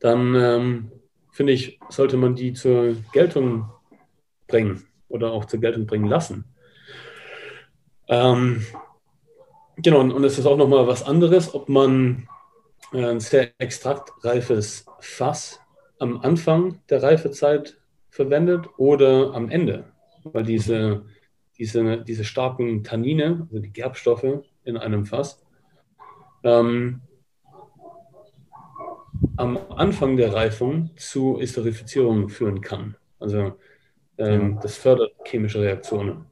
dann 0.00 0.34
ähm, 0.34 0.92
finde 1.32 1.52
ich, 1.52 1.78
sollte 1.88 2.16
man 2.16 2.34
die 2.34 2.52
zur 2.52 2.96
Geltung 3.12 3.70
bringen 4.46 4.84
oder 5.08 5.32
auch 5.32 5.44
zur 5.44 5.60
Geltung 5.60 5.86
bringen 5.86 6.06
lassen. 6.06 6.44
Ähm, 8.08 8.64
genau, 9.76 10.00
und, 10.00 10.24
es 10.24 10.38
ist 10.38 10.46
auch 10.46 10.56
nochmal 10.56 10.86
was 10.86 11.02
anderes, 11.02 11.54
ob 11.54 11.68
man 11.68 12.28
äh, 12.92 13.04
ein 13.04 13.20
sehr 13.20 13.52
extraktreifes 13.58 14.86
Fass 15.00 15.60
am 15.98 16.20
Anfang 16.20 16.80
der 16.90 17.02
Reifezeit 17.02 17.78
verwendet 18.10 18.66
oder 18.78 19.34
am 19.34 19.50
Ende, 19.50 19.92
weil 20.24 20.44
diese, 20.44 21.04
diese, 21.58 22.02
diese 22.04 22.24
starken 22.24 22.84
Tannine, 22.84 23.46
also 23.48 23.60
die 23.60 23.72
Gerbstoffe 23.72 24.42
in 24.64 24.76
einem 24.76 25.06
Fass, 25.06 25.42
ähm, 26.44 27.00
am 29.36 29.58
Anfang 29.70 30.16
der 30.16 30.32
Reifung 30.32 30.90
zu 30.96 31.38
Esterifizierung 31.40 32.28
führen 32.28 32.60
kann. 32.60 32.96
Also 33.18 33.58
ähm, 34.18 34.54
ja. 34.54 34.60
das 34.62 34.76
fördert 34.76 35.12
chemische 35.24 35.60
Reaktionen. 35.60 36.26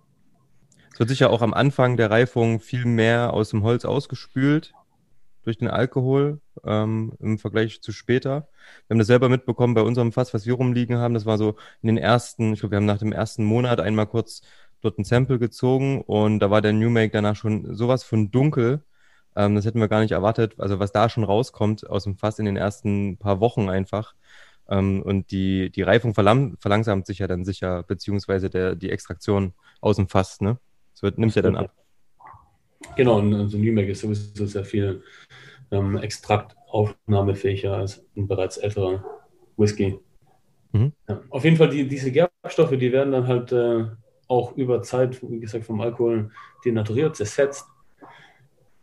Es 0.92 1.00
wird 1.00 1.08
sicher 1.08 1.30
auch 1.30 1.42
am 1.42 1.52
Anfang 1.52 1.96
der 1.96 2.10
Reifung 2.10 2.60
viel 2.60 2.84
mehr 2.84 3.32
aus 3.32 3.50
dem 3.50 3.62
Holz 3.62 3.84
ausgespült 3.84 4.72
durch 5.42 5.58
den 5.58 5.68
Alkohol 5.68 6.40
ähm, 6.64 7.12
im 7.20 7.38
Vergleich 7.38 7.80
zu 7.80 7.92
später. 7.92 8.48
Wir 8.86 8.94
haben 8.94 8.98
das 8.98 9.06
selber 9.06 9.28
mitbekommen 9.28 9.74
bei 9.74 9.82
unserem 9.82 10.10
Fass, 10.10 10.34
was 10.34 10.46
wir 10.46 10.54
rumliegen 10.54 10.96
haben. 10.96 11.14
Das 11.14 11.26
war 11.26 11.38
so 11.38 11.56
in 11.82 11.88
den 11.88 11.98
ersten, 11.98 12.52
ich 12.52 12.60
glaube, 12.60 12.72
wir 12.72 12.76
haben 12.78 12.86
nach 12.86 12.98
dem 12.98 13.12
ersten 13.12 13.44
Monat 13.44 13.78
einmal 13.78 14.06
kurz 14.06 14.42
dort 14.86 14.98
ein 14.98 15.04
Sample 15.04 15.38
gezogen 15.38 16.00
und 16.00 16.38
da 16.38 16.50
war 16.50 16.62
der 16.62 16.72
New 16.72 16.90
Make 16.90 17.10
danach 17.10 17.36
schon 17.36 17.74
sowas 17.74 18.04
von 18.04 18.30
dunkel. 18.30 18.82
Ähm, 19.34 19.54
das 19.54 19.66
hätten 19.66 19.80
wir 19.80 19.88
gar 19.88 20.00
nicht 20.00 20.12
erwartet. 20.12 20.54
Also 20.58 20.78
was 20.78 20.92
da 20.92 21.08
schon 21.08 21.24
rauskommt 21.24 21.88
aus 21.88 22.04
dem 22.04 22.16
Fass 22.16 22.38
in 22.38 22.46
den 22.46 22.56
ersten 22.56 23.16
paar 23.18 23.40
Wochen 23.40 23.68
einfach. 23.68 24.14
Ähm, 24.68 25.02
und 25.02 25.30
die, 25.30 25.70
die 25.70 25.82
Reifung 25.82 26.14
verlang 26.14 26.56
verlangsamt 26.58 27.06
sich 27.06 27.18
ja 27.18 27.26
dann 27.26 27.44
sicher, 27.44 27.82
beziehungsweise 27.82 28.48
der, 28.48 28.74
die 28.74 28.90
Extraktion 28.90 29.52
aus 29.80 29.96
dem 29.96 30.08
Fass. 30.08 30.40
Ne? 30.40 30.58
Das 30.92 31.02
wird, 31.02 31.18
nimmt 31.18 31.34
ja 31.34 31.42
dann 31.42 31.56
ab. 31.56 31.72
Genau, 32.96 33.18
und 33.18 33.32
so 33.32 33.38
also 33.38 33.58
New 33.58 33.72
Make 33.72 33.90
ist 33.90 34.00
sowieso 34.00 34.46
sehr 34.46 34.64
viel 34.64 35.02
ähm, 35.70 35.96
Extrakt 35.98 36.56
aufnahmefähiger 36.68 37.76
als 37.76 38.04
ein 38.16 38.26
bereits 38.26 38.56
älterer 38.56 39.04
Whisky. 39.56 39.98
Mhm. 40.72 40.92
Ja, 41.08 41.20
auf 41.30 41.44
jeden 41.44 41.56
Fall, 41.56 41.70
die, 41.70 41.86
diese 41.86 42.12
Gerbstoffe, 42.12 42.76
die 42.76 42.92
werden 42.92 43.12
dann 43.12 43.26
halt 43.26 43.52
äh, 43.52 43.86
auch 44.28 44.56
über 44.56 44.82
Zeit, 44.82 45.22
wie 45.22 45.40
gesagt, 45.40 45.64
vom 45.64 45.80
Alkohol 45.80 46.30
denaturiert, 46.64 47.16
zersetzt. 47.16 47.66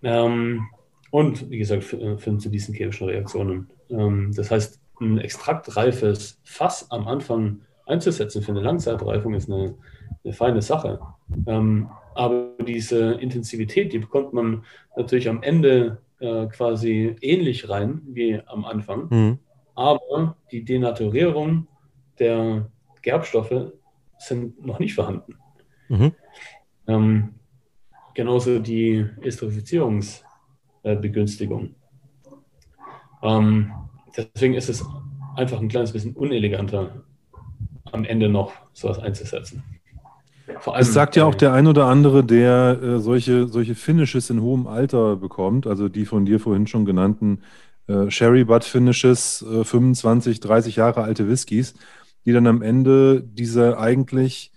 Ähm, 0.02 0.68
und 1.12 1.50
wie 1.50 1.60
gesagt, 1.60 1.84
führen 1.84 2.40
zu 2.40 2.50
diesen 2.50 2.74
chemischen 2.74 3.08
Reaktionen. 3.08 3.70
Ähm, 3.90 4.32
das 4.36 4.50
heißt, 4.50 4.80
ein 5.00 5.18
extraktreifes 5.20 6.40
Fass 6.44 6.90
am 6.92 7.08
Anfang 7.08 7.62
einzusetzen 7.86 8.42
für 8.42 8.52
eine 8.52 8.62
Langzeitreifung 8.62 9.34
ist 9.34 9.50
eine, 9.50 9.76
eine 10.24 10.34
feine 10.34 10.62
Sache. 10.62 11.00
Ähm, 11.46 11.90
aber 12.16 12.50
diese 12.66 13.14
Intensivität, 13.14 13.92
die 13.92 14.00
bekommt 14.00 14.34
man 14.34 14.64
natürlich 14.96 15.28
am 15.28 15.42
Ende 15.44 16.00
äh, 16.20 16.48
quasi 16.48 17.16
ähnlich 17.22 17.70
rein 17.70 18.02
wie 18.06 18.40
am 18.46 18.66
Anfang. 18.66 19.08
Mhm. 19.10 19.40
Aber 19.76 20.38
die 20.52 20.64
Denaturierung 20.64 21.68
der 22.20 22.70
Gerbstoffe 23.02 23.74
sind 24.28 24.66
noch 24.66 24.80
nicht 24.80 24.96
vorhanden. 24.96 25.36
Mhm. 25.90 26.14
Ähm, 26.88 27.36
genauso 28.14 28.60
die 28.60 29.06
Esterifizierungsbegünstigung. 29.22 31.76
Ähm, 33.22 33.74
deswegen 34.16 34.54
ist 34.54 34.70
es 34.70 34.86
einfach 35.36 35.60
ein 35.60 35.70
kleines 35.70 35.92
bisschen 35.92 36.14
uneleganter, 36.14 37.04
am 37.92 38.06
Ende 38.06 38.30
noch 38.30 38.54
sowas 38.74 39.00
einzusetzen. 39.00 39.64
Vor 40.60 40.76
allem, 40.76 40.82
es 40.82 40.94
sagt 40.94 41.16
ja 41.16 41.26
auch 41.26 41.36
der 41.36 41.54
ein 41.54 41.68
oder 41.68 41.86
andere, 41.86 42.24
der 42.24 42.80
äh, 42.82 43.00
solche, 43.00 43.48
solche 43.48 43.76
Finishes 43.76 44.30
in 44.30 44.42
hohem 44.42 44.68
Alter 44.68 45.16
bekommt, 45.16 45.68
also 45.68 45.90
die 45.90 46.06
von 46.06 46.26
dir 46.26 46.40
vorhin 46.40 46.68
schon 46.68 46.86
genannten 46.86 47.40
äh, 47.88 48.10
Sherry 48.10 48.44
Butt 48.44 48.64
Finishes, 48.64 49.42
äh, 49.42 49.64
25, 49.64 50.40
30 50.40 50.76
Jahre 50.76 51.04
alte 51.04 51.28
Whiskys, 51.28 51.74
die 52.26 52.32
dann 52.32 52.48
am 52.48 52.62
Ende 52.62 53.22
diese 53.24 53.78
eigentlich 53.78 54.52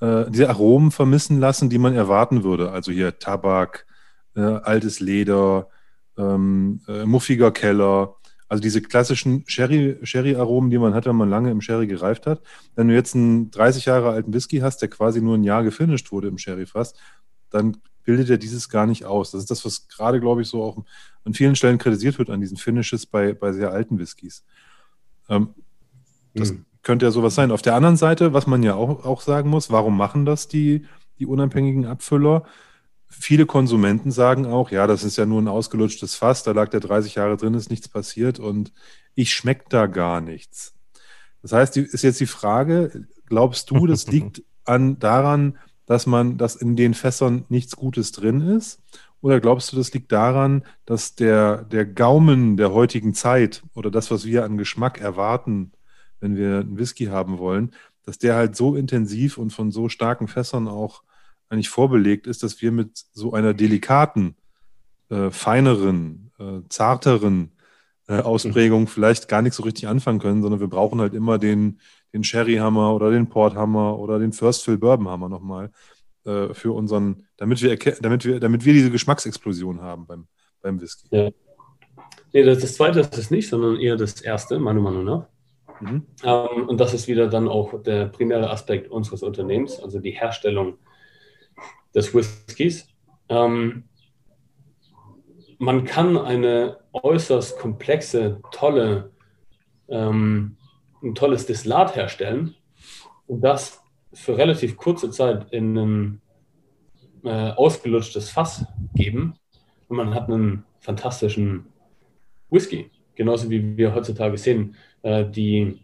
äh, 0.00 0.30
diese 0.30 0.48
Aromen 0.48 0.90
vermissen 0.90 1.38
lassen, 1.38 1.70
die 1.70 1.78
man 1.78 1.94
erwarten 1.94 2.42
würde. 2.42 2.72
Also 2.72 2.92
hier 2.92 3.18
Tabak, 3.18 3.86
äh, 4.34 4.40
altes 4.40 5.00
Leder, 5.00 5.68
ähm, 6.16 6.80
äh, 6.88 7.04
muffiger 7.04 7.50
Keller, 7.50 8.16
also 8.48 8.60
diese 8.60 8.82
klassischen 8.82 9.44
Sherry-Aromen, 9.46 10.06
Sherry 10.06 10.70
die 10.70 10.78
man 10.78 10.94
hat, 10.94 11.06
wenn 11.06 11.16
man 11.16 11.30
lange 11.30 11.50
im 11.50 11.60
Sherry 11.60 11.86
gereift 11.86 12.26
hat. 12.26 12.42
Wenn 12.74 12.88
du 12.88 12.94
jetzt 12.94 13.14
einen 13.14 13.50
30 13.52 13.84
Jahre 13.84 14.10
alten 14.10 14.32
Whisky 14.32 14.58
hast, 14.58 14.78
der 14.78 14.88
quasi 14.88 15.20
nur 15.20 15.36
ein 15.36 15.44
Jahr 15.44 15.62
gefinisht 15.62 16.10
wurde 16.10 16.28
im 16.28 16.38
Sherry-Fass, 16.38 16.94
dann 17.50 17.76
bildet 18.02 18.28
er 18.28 18.38
dieses 18.38 18.68
gar 18.68 18.86
nicht 18.86 19.04
aus. 19.04 19.30
Das 19.30 19.42
ist 19.42 19.50
das, 19.50 19.64
was 19.64 19.86
gerade, 19.86 20.20
glaube 20.20 20.42
ich, 20.42 20.48
so 20.48 20.64
auch 20.64 20.84
an 21.24 21.34
vielen 21.34 21.54
Stellen 21.54 21.78
kritisiert 21.78 22.18
wird 22.18 22.30
an 22.30 22.40
diesen 22.40 22.56
Finishes 22.56 23.06
bei, 23.06 23.34
bei 23.34 23.52
sehr 23.52 23.70
alten 23.70 23.98
Whiskys. 23.98 24.44
Ähm, 25.28 25.54
das 26.34 26.52
mhm. 26.52 26.64
Könnte 26.82 27.06
ja 27.06 27.12
sowas 27.12 27.34
sein. 27.34 27.50
Auf 27.50 27.62
der 27.62 27.74
anderen 27.74 27.96
Seite, 27.96 28.32
was 28.32 28.46
man 28.46 28.62
ja 28.62 28.74
auch, 28.74 29.04
auch 29.04 29.20
sagen 29.20 29.50
muss, 29.50 29.70
warum 29.70 29.96
machen 29.96 30.24
das 30.24 30.48
die, 30.48 30.86
die 31.18 31.26
unabhängigen 31.26 31.86
Abfüller? 31.86 32.44
viele 33.10 33.44
Konsumenten 33.44 34.12
sagen 34.12 34.46
auch, 34.46 34.70
ja, 34.70 34.86
das 34.86 35.02
ist 35.04 35.18
ja 35.18 35.26
nur 35.26 35.42
ein 35.42 35.48
ausgelutschtes 35.48 36.14
Fass, 36.14 36.44
da 36.44 36.52
lag 36.52 36.70
der 36.70 36.80
30 36.80 37.16
Jahre 37.16 37.36
drin, 37.36 37.54
ist 37.54 37.70
nichts 37.70 37.88
passiert 37.88 38.38
und 38.38 38.72
ich 39.14 39.34
schmecke 39.34 39.64
da 39.68 39.86
gar 39.86 40.20
nichts. 40.20 40.74
Das 41.42 41.52
heißt, 41.52 41.76
ist 41.76 42.02
jetzt 42.02 42.20
die 42.20 42.26
Frage, 42.26 43.06
glaubst 43.26 43.70
du, 43.70 43.86
das 43.86 44.06
liegt 44.10 44.42
an, 44.64 44.98
daran, 44.98 45.58
dass 45.86 46.06
man, 46.06 46.38
dass 46.38 46.54
in 46.54 46.76
den 46.76 46.94
Fässern 46.94 47.44
nichts 47.48 47.74
Gutes 47.76 48.12
drin 48.12 48.40
ist? 48.40 48.80
Oder 49.22 49.40
glaubst 49.40 49.72
du, 49.72 49.76
das 49.76 49.92
liegt 49.92 50.12
daran, 50.12 50.64
dass 50.86 51.14
der, 51.14 51.64
der 51.64 51.84
Gaumen 51.84 52.56
der 52.56 52.72
heutigen 52.72 53.12
Zeit 53.12 53.62
oder 53.74 53.90
das, 53.90 54.10
was 54.10 54.24
wir 54.24 54.44
an 54.44 54.56
Geschmack 54.56 55.00
erwarten, 55.00 55.72
wenn 56.20 56.36
wir 56.36 56.60
einen 56.60 56.78
Whisky 56.78 57.06
haben 57.06 57.38
wollen, 57.38 57.72
dass 58.04 58.18
der 58.18 58.34
halt 58.34 58.56
so 58.56 58.76
intensiv 58.76 59.38
und 59.38 59.52
von 59.52 59.70
so 59.70 59.88
starken 59.88 60.28
Fässern 60.28 60.68
auch 60.68 61.02
eigentlich 61.48 61.68
vorbelegt 61.68 62.26
ist, 62.26 62.42
dass 62.42 62.62
wir 62.62 62.72
mit 62.72 63.04
so 63.12 63.32
einer 63.32 63.54
delikaten, 63.54 64.36
äh, 65.10 65.30
feineren, 65.30 66.30
äh, 66.38 66.60
zarteren 66.68 67.52
äh, 68.08 68.20
Ausprägung 68.20 68.86
vielleicht 68.86 69.28
gar 69.28 69.42
nicht 69.42 69.54
so 69.54 69.64
richtig 69.64 69.88
anfangen 69.88 70.20
können, 70.20 70.42
sondern 70.42 70.60
wir 70.60 70.68
brauchen 70.68 71.00
halt 71.00 71.14
immer 71.14 71.38
den, 71.38 71.80
den 72.12 72.24
Sherry-Hammer 72.24 72.94
oder 72.94 73.10
den 73.10 73.28
Port-Hammer 73.28 73.98
oder 73.98 74.18
den 74.18 74.32
First 74.32 74.64
Fill 74.64 74.78
Bourbon-Hammer 74.78 75.28
nochmal 75.28 75.70
äh, 76.24 76.54
für 76.54 76.72
unseren, 76.72 77.26
damit 77.36 77.62
wir, 77.62 77.76
damit, 78.00 78.24
wir, 78.24 78.40
damit 78.40 78.64
wir 78.64 78.72
diese 78.72 78.90
Geschmacksexplosion 78.90 79.80
haben 79.80 80.06
beim, 80.06 80.26
beim 80.60 80.80
Whisky. 80.80 81.08
Ja. 81.10 81.30
Nee, 82.32 82.44
das, 82.44 82.60
das 82.60 82.74
zweite 82.74 83.00
ist 83.00 83.18
es 83.18 83.30
nicht, 83.30 83.48
sondern 83.48 83.76
eher 83.76 83.96
das 83.96 84.20
erste, 84.20 84.58
meiner 84.58 84.80
Meinung 84.80 85.04
nach. 85.04 85.26
Mhm. 85.80 86.06
Ähm, 86.22 86.68
und 86.68 86.78
das 86.78 86.94
ist 86.94 87.08
wieder 87.08 87.28
dann 87.28 87.48
auch 87.48 87.82
der 87.82 88.06
primäre 88.06 88.50
Aspekt 88.50 88.90
unseres 88.90 89.22
Unternehmens, 89.22 89.80
also 89.80 89.98
die 89.98 90.12
Herstellung 90.12 90.78
des 91.94 92.14
Whiskys. 92.14 92.88
Ähm, 93.28 93.84
man 95.58 95.84
kann 95.84 96.16
eine 96.16 96.78
äußerst 96.92 97.58
komplexe, 97.58 98.40
tolle, 98.50 99.10
ähm, 99.88 100.56
ein 101.02 101.14
tolles 101.14 101.46
Destillat 101.46 101.96
herstellen 101.96 102.54
und 103.26 103.42
das 103.42 103.82
für 104.12 104.36
relativ 104.36 104.76
kurze 104.76 105.10
Zeit 105.10 105.52
in 105.52 105.76
ein 105.76 106.22
äh, 107.24 107.50
ausgelutschtes 107.50 108.30
Fass 108.30 108.66
geben 108.94 109.34
und 109.88 109.96
man 109.96 110.14
hat 110.14 110.28
einen 110.28 110.64
fantastischen 110.80 111.66
Whisky. 112.48 112.90
Genauso 113.14 113.50
wie 113.50 113.76
wir 113.76 113.94
heutzutage 113.94 114.38
sehen, 114.38 114.74
äh, 115.02 115.24
die, 115.24 115.80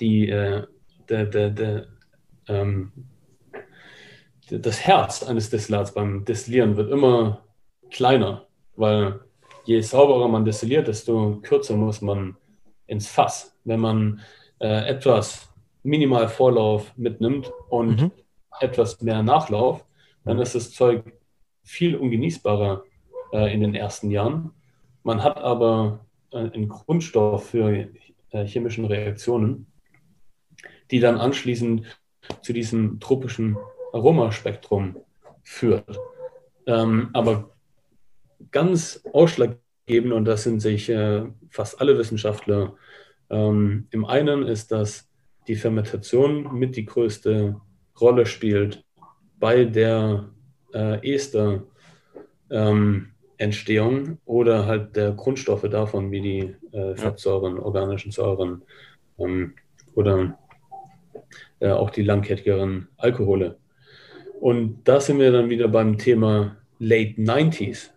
die, 0.00 0.28
äh, 0.28 0.66
der, 1.08 1.26
der, 1.26 1.50
der, 1.50 1.86
ähm, 2.48 2.92
das 4.50 4.80
Herz 4.80 5.22
eines 5.22 5.50
Destillats 5.50 5.94
beim 5.94 6.24
Destillieren 6.24 6.76
wird 6.76 6.90
immer 6.90 7.44
kleiner, 7.90 8.46
weil 8.76 9.20
je 9.64 9.80
sauberer 9.80 10.28
man 10.28 10.44
destilliert, 10.44 10.88
desto 10.88 11.38
kürzer 11.42 11.76
muss 11.76 12.00
man 12.00 12.36
ins 12.86 13.08
Fass. 13.08 13.56
Wenn 13.64 13.80
man 13.80 14.20
äh, 14.58 14.88
etwas 14.88 15.52
minimal 15.82 16.28
Vorlauf 16.28 16.96
mitnimmt 16.96 17.52
und 17.68 18.02
mhm. 18.02 18.10
etwas 18.60 19.00
mehr 19.00 19.22
Nachlauf, 19.22 19.84
dann 20.24 20.38
ist 20.38 20.54
das 20.54 20.72
Zeug 20.72 21.04
viel 21.62 21.96
ungenießbarer 21.96 22.82
äh, 23.32 23.52
in 23.54 23.60
den 23.60 23.74
ersten 23.74 24.10
Jahren. 24.10 24.52
Man 25.02 25.22
hat 25.22 25.38
aber 25.38 26.00
äh, 26.32 26.50
einen 26.50 26.68
Grundstoff 26.68 27.50
für 27.50 27.88
äh, 28.30 28.46
chemischen 28.46 28.84
Reaktionen, 28.84 29.66
die 30.90 31.00
dann 31.00 31.18
anschließend 31.18 31.86
zu 32.42 32.52
diesem 32.52 33.00
tropischen 33.00 33.56
Aromaspektrum 33.92 34.96
führt. 35.42 35.98
Ähm, 36.66 37.10
aber 37.12 37.50
ganz 38.50 39.02
ausschlaggebend, 39.12 40.12
und 40.12 40.24
das 40.24 40.44
sind 40.44 40.60
sich 40.60 40.88
äh, 40.88 41.24
fast 41.50 41.80
alle 41.80 41.98
Wissenschaftler 41.98 42.76
ähm, 43.30 43.86
im 43.90 44.04
einen, 44.04 44.44
ist, 44.44 44.70
dass 44.72 45.08
die 45.48 45.56
Fermentation 45.56 46.56
mit 46.58 46.76
die 46.76 46.84
größte 46.84 47.60
Rolle 48.00 48.26
spielt 48.26 48.84
bei 49.38 49.64
der 49.64 50.30
äh, 50.72 51.14
Ester. 51.14 51.64
Ähm, 52.50 53.11
Entstehung 53.42 54.18
oder 54.24 54.66
halt 54.66 54.96
der 54.96 55.12
Grundstoffe 55.12 55.68
davon, 55.68 56.10
wie 56.10 56.20
die 56.20 56.56
äh, 56.76 56.94
Fettsäuren, 56.96 57.58
organischen 57.58 58.12
Säuren 58.12 58.62
ähm, 59.18 59.54
oder 59.94 60.38
äh, 61.60 61.70
auch 61.70 61.90
die 61.90 62.02
langkettigeren 62.02 62.88
Alkohole. 62.96 63.58
Und 64.40 64.82
da 64.84 65.00
sind 65.00 65.18
wir 65.18 65.32
dann 65.32 65.50
wieder 65.50 65.68
beim 65.68 65.98
Thema 65.98 66.56
Late 66.78 67.20
90s. 67.20 67.90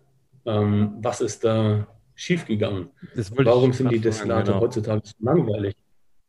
Ähm, 0.44 0.94
was 1.00 1.20
ist 1.20 1.44
da 1.44 1.86
schiefgegangen? 2.14 2.90
Warum 3.36 3.72
sind 3.72 3.90
die 3.90 4.00
Destillate 4.00 4.52
genau. 4.52 4.60
heutzutage 4.60 5.02
so 5.04 5.14
langweilig? 5.20 5.74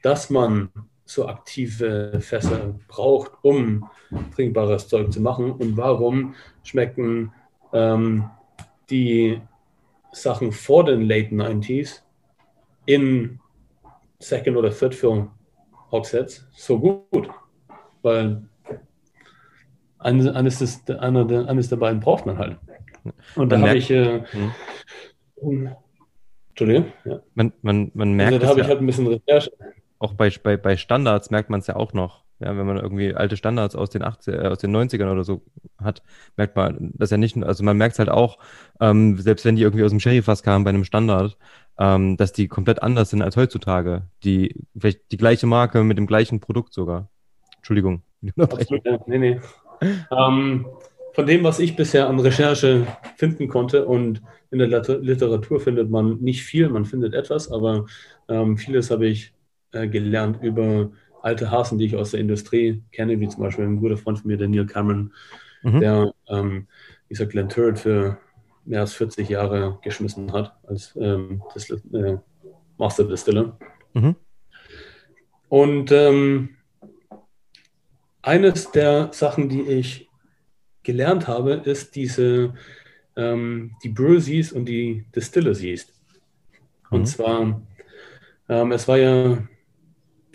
Dass 0.02 0.30
man 0.30 0.70
so 1.06 1.28
aktive 1.28 2.20
Fässer 2.20 2.76
braucht, 2.88 3.32
um 3.42 3.90
trinkbares 4.36 4.88
Zeug 4.88 5.12
zu 5.12 5.22
machen 5.22 5.52
und 5.52 5.78
warum 5.78 6.36
schmecken 6.64 7.32
ähm, 7.74 8.30
die 8.90 9.42
Sachen 10.12 10.52
vor 10.52 10.86
den 10.86 11.02
Late 11.02 11.34
90s 11.34 12.02
in 12.86 13.40
Second 14.20 14.58
oder 14.58 14.72
Third 14.72 14.96
Film 14.96 15.32
Hogsheads 15.92 16.48
so 16.52 16.80
gut, 16.80 17.30
weil 18.02 18.48
eines, 20.00 20.28
einer, 20.28 21.50
eines 21.50 21.70
der 21.70 21.76
beiden 21.76 22.00
braucht 22.00 22.26
man 22.26 22.38
halt. 22.38 22.58
Und 23.36 23.52
da 23.52 23.60
habe 23.60 23.78
ich. 23.78 23.90
Äh, 23.90 24.24
hm. 25.42 25.76
Entschuldigung. 26.50 26.92
Ja. 27.06 27.22
Man, 27.36 27.54
man, 27.62 27.92
man 27.94 28.14
merkt. 28.14 28.34
Also, 28.34 28.46
da 28.46 28.50
habe 28.50 28.62
ich 28.62 28.68
halt 28.68 28.80
ein 28.80 28.86
bisschen 28.86 29.08
Recherche. 29.08 29.52
Auch 30.00 30.14
bei, 30.14 30.32
bei, 30.42 30.58
bei 30.58 30.78
Standards 30.78 31.30
merkt 31.30 31.50
man 31.50 31.60
es 31.60 31.68
ja 31.68 31.76
auch 31.76 31.94
noch. 31.94 32.24
Ja, 32.40 32.56
wenn 32.56 32.68
man 32.68 32.78
irgendwie 32.78 33.16
alte 33.16 33.36
Standards 33.36 33.76
aus 33.76 33.90
den 33.90 34.04
80, 34.04 34.34
äh, 34.34 34.48
aus 34.48 34.60
den 34.60 34.76
90ern 34.76 35.12
oder 35.12 35.24
so 35.24 35.42
hat, 35.80 36.04
merkt 36.36 36.56
man, 36.56 36.92
dass 36.94 37.10
ja 37.10 37.18
nicht, 37.18 37.36
also 37.38 37.64
man 37.64 37.78
merkt 37.78 37.94
es 37.94 38.00
halt 38.00 38.10
auch, 38.10 38.38
ähm, 38.80 39.18
selbst 39.18 39.44
wenn 39.46 39.56
die 39.56 39.64
irgendwie 39.64 39.84
aus 39.84 39.92
dem 39.92 40.00
Sherryfass 40.00 40.44
kamen 40.44 40.64
bei 40.64 40.70
einem 40.70 40.84
Standard, 40.84 41.38
ähm, 41.80 42.16
dass 42.18 42.34
die 42.34 42.48
komplett 42.48 42.84
anders 42.84 43.10
sind 43.10 43.22
als 43.22 43.38
heutzutage. 43.38 44.04
Die, 44.24 44.56
vielleicht 44.78 45.12
die 45.12 45.18
gleiche 45.18 45.48
Marke 45.48 45.84
mit 45.84 45.98
dem 45.98 46.08
gleichen 46.08 46.40
Produkt 46.40 46.74
sogar. 46.74 47.10
Entschuldigung. 47.58 48.04
Absolut, 48.38 48.86
ja. 48.86 49.00
Nee, 49.08 49.18
nee. 49.18 49.40
ähm, 50.12 50.66
von 51.14 51.26
dem, 51.26 51.44
was 51.44 51.58
ich 51.58 51.76
bisher 51.76 52.08
an 52.08 52.20
Recherche 52.20 52.86
finden 53.16 53.48
konnte 53.48 53.86
und 53.86 54.22
in 54.52 54.60
der 54.60 54.68
Literatur 54.68 55.60
findet 55.60 55.90
man 55.90 56.20
nicht 56.20 56.44
viel, 56.44 56.70
man 56.70 56.86
findet 56.86 57.16
etwas, 57.16 57.52
aber 57.52 57.88
ähm, 58.30 58.58
vieles 58.58 58.92
habe 58.92 59.08
ich 59.08 59.34
äh, 59.72 59.88
gelernt 59.88 60.40
über 60.42 60.92
alte 61.28 61.52
Hasen, 61.52 61.78
die 61.78 61.86
ich 61.86 61.96
aus 61.96 62.12
der 62.12 62.22
Industrie 62.22 62.82
kenne, 62.92 63.20
wie 63.20 63.28
zum 63.28 63.44
Beispiel 63.44 63.66
ein 63.66 63.80
guter 63.80 63.98
Freund 63.98 64.20
von 64.20 64.28
mir, 64.28 64.38
der 64.38 64.48
Neil 64.48 64.66
Cameron, 64.66 65.14
mhm. 65.62 65.80
der, 65.82 66.14
ähm, 66.30 66.68
wie 67.08 67.14
gesagt, 67.14 67.32
Glenn 67.32 67.50
Turret 67.50 67.80
für 67.80 68.18
mehr 68.66 68.82
als 68.82 68.94
40 68.94 69.30
Jahre 69.30 69.80
geschmissen 69.84 70.32
hat 70.32 70.58
als 70.68 70.96
ähm, 71.00 71.44
das, 71.54 71.70
äh, 71.70 72.18
Master 72.78 73.04
Distiller. 73.04 73.58
Mhm. 73.94 74.16
Und 75.50 75.92
ähm, 75.92 76.50
eines 78.22 78.72
der 78.72 79.10
Sachen, 79.14 79.50
die 79.50 79.62
ich 79.62 80.10
gelernt 80.84 81.28
habe, 81.28 81.54
ist 81.54 81.96
diese 81.96 82.54
ähm, 83.18 83.76
die 83.84 83.90
Brews 83.90 84.28
Yeast 84.28 84.54
und 84.54 84.66
die 84.66 85.06
Distillers 85.14 85.62
Yeast. 85.62 85.94
Und 86.90 87.02
mhm. 87.02 87.06
zwar, 87.06 87.62
ähm, 88.48 88.72
es 88.72 88.88
war 88.88 88.98
ja 88.98 89.38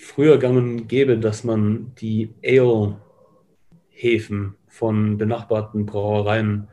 früher 0.03 0.39
gang 0.39 0.57
und 0.57 0.89
gäbe, 0.89 1.17
dass 1.19 1.45
man 1.45 1.95
die 1.95 2.35
Ale-Hefen 2.45 2.97
von 4.67 5.17
benachbarten 5.17 5.87
Brauereien 5.87 6.67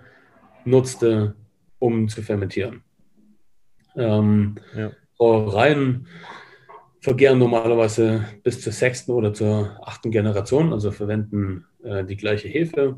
nutzte, 0.65 1.35
um 1.77 2.09
zu 2.09 2.23
fermentieren. 2.23 2.81
Ähm, 3.95 4.55
ja. 4.75 4.91
Brauereien 5.17 6.07
vergären 7.01 7.39
normalerweise 7.39 8.25
bis 8.43 8.61
zur 8.61 8.73
sechsten 8.73 9.11
oder 9.11 9.33
zur 9.33 9.77
achten 9.83 10.11
Generation, 10.11 10.73
also 10.73 10.91
verwenden 10.91 11.65
äh, 11.83 12.03
die 12.03 12.17
gleiche 12.17 12.47
Hefe, 12.47 12.97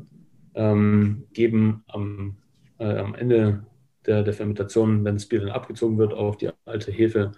ähm, 0.54 1.24
geben 1.32 1.84
am, 1.88 2.36
äh, 2.78 2.96
am 2.96 3.14
Ende 3.14 3.66
der, 4.06 4.22
der 4.22 4.32
Fermentation, 4.32 5.04
wenn 5.04 5.16
das 5.16 5.26
Bier 5.26 5.40
dann 5.40 5.50
abgezogen 5.50 5.98
wird, 5.98 6.14
auf 6.14 6.38
die 6.38 6.50
alte 6.64 6.90
Hefe 6.90 7.32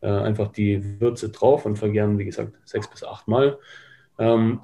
äh, 0.00 0.08
einfach 0.08 0.48
die 0.48 1.00
Würze 1.00 1.30
drauf 1.30 1.66
und 1.66 1.76
vergären, 1.76 2.18
wie 2.18 2.24
gesagt, 2.24 2.54
sechs 2.64 2.88
bis 2.88 3.04
acht 3.04 3.28
Mal. 3.28 3.58
Ähm, 4.18 4.60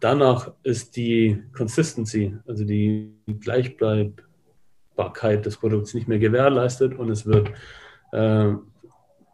danach 0.00 0.52
ist 0.62 0.96
die 0.96 1.42
Consistency, 1.52 2.36
also 2.46 2.64
die 2.64 3.12
Gleichbleibbarkeit 3.40 5.46
des 5.46 5.56
Produkts 5.56 5.94
nicht 5.94 6.08
mehr 6.08 6.18
gewährleistet 6.18 6.98
und 6.98 7.10
es 7.10 7.26
wird 7.26 7.50
äh, 8.12 8.52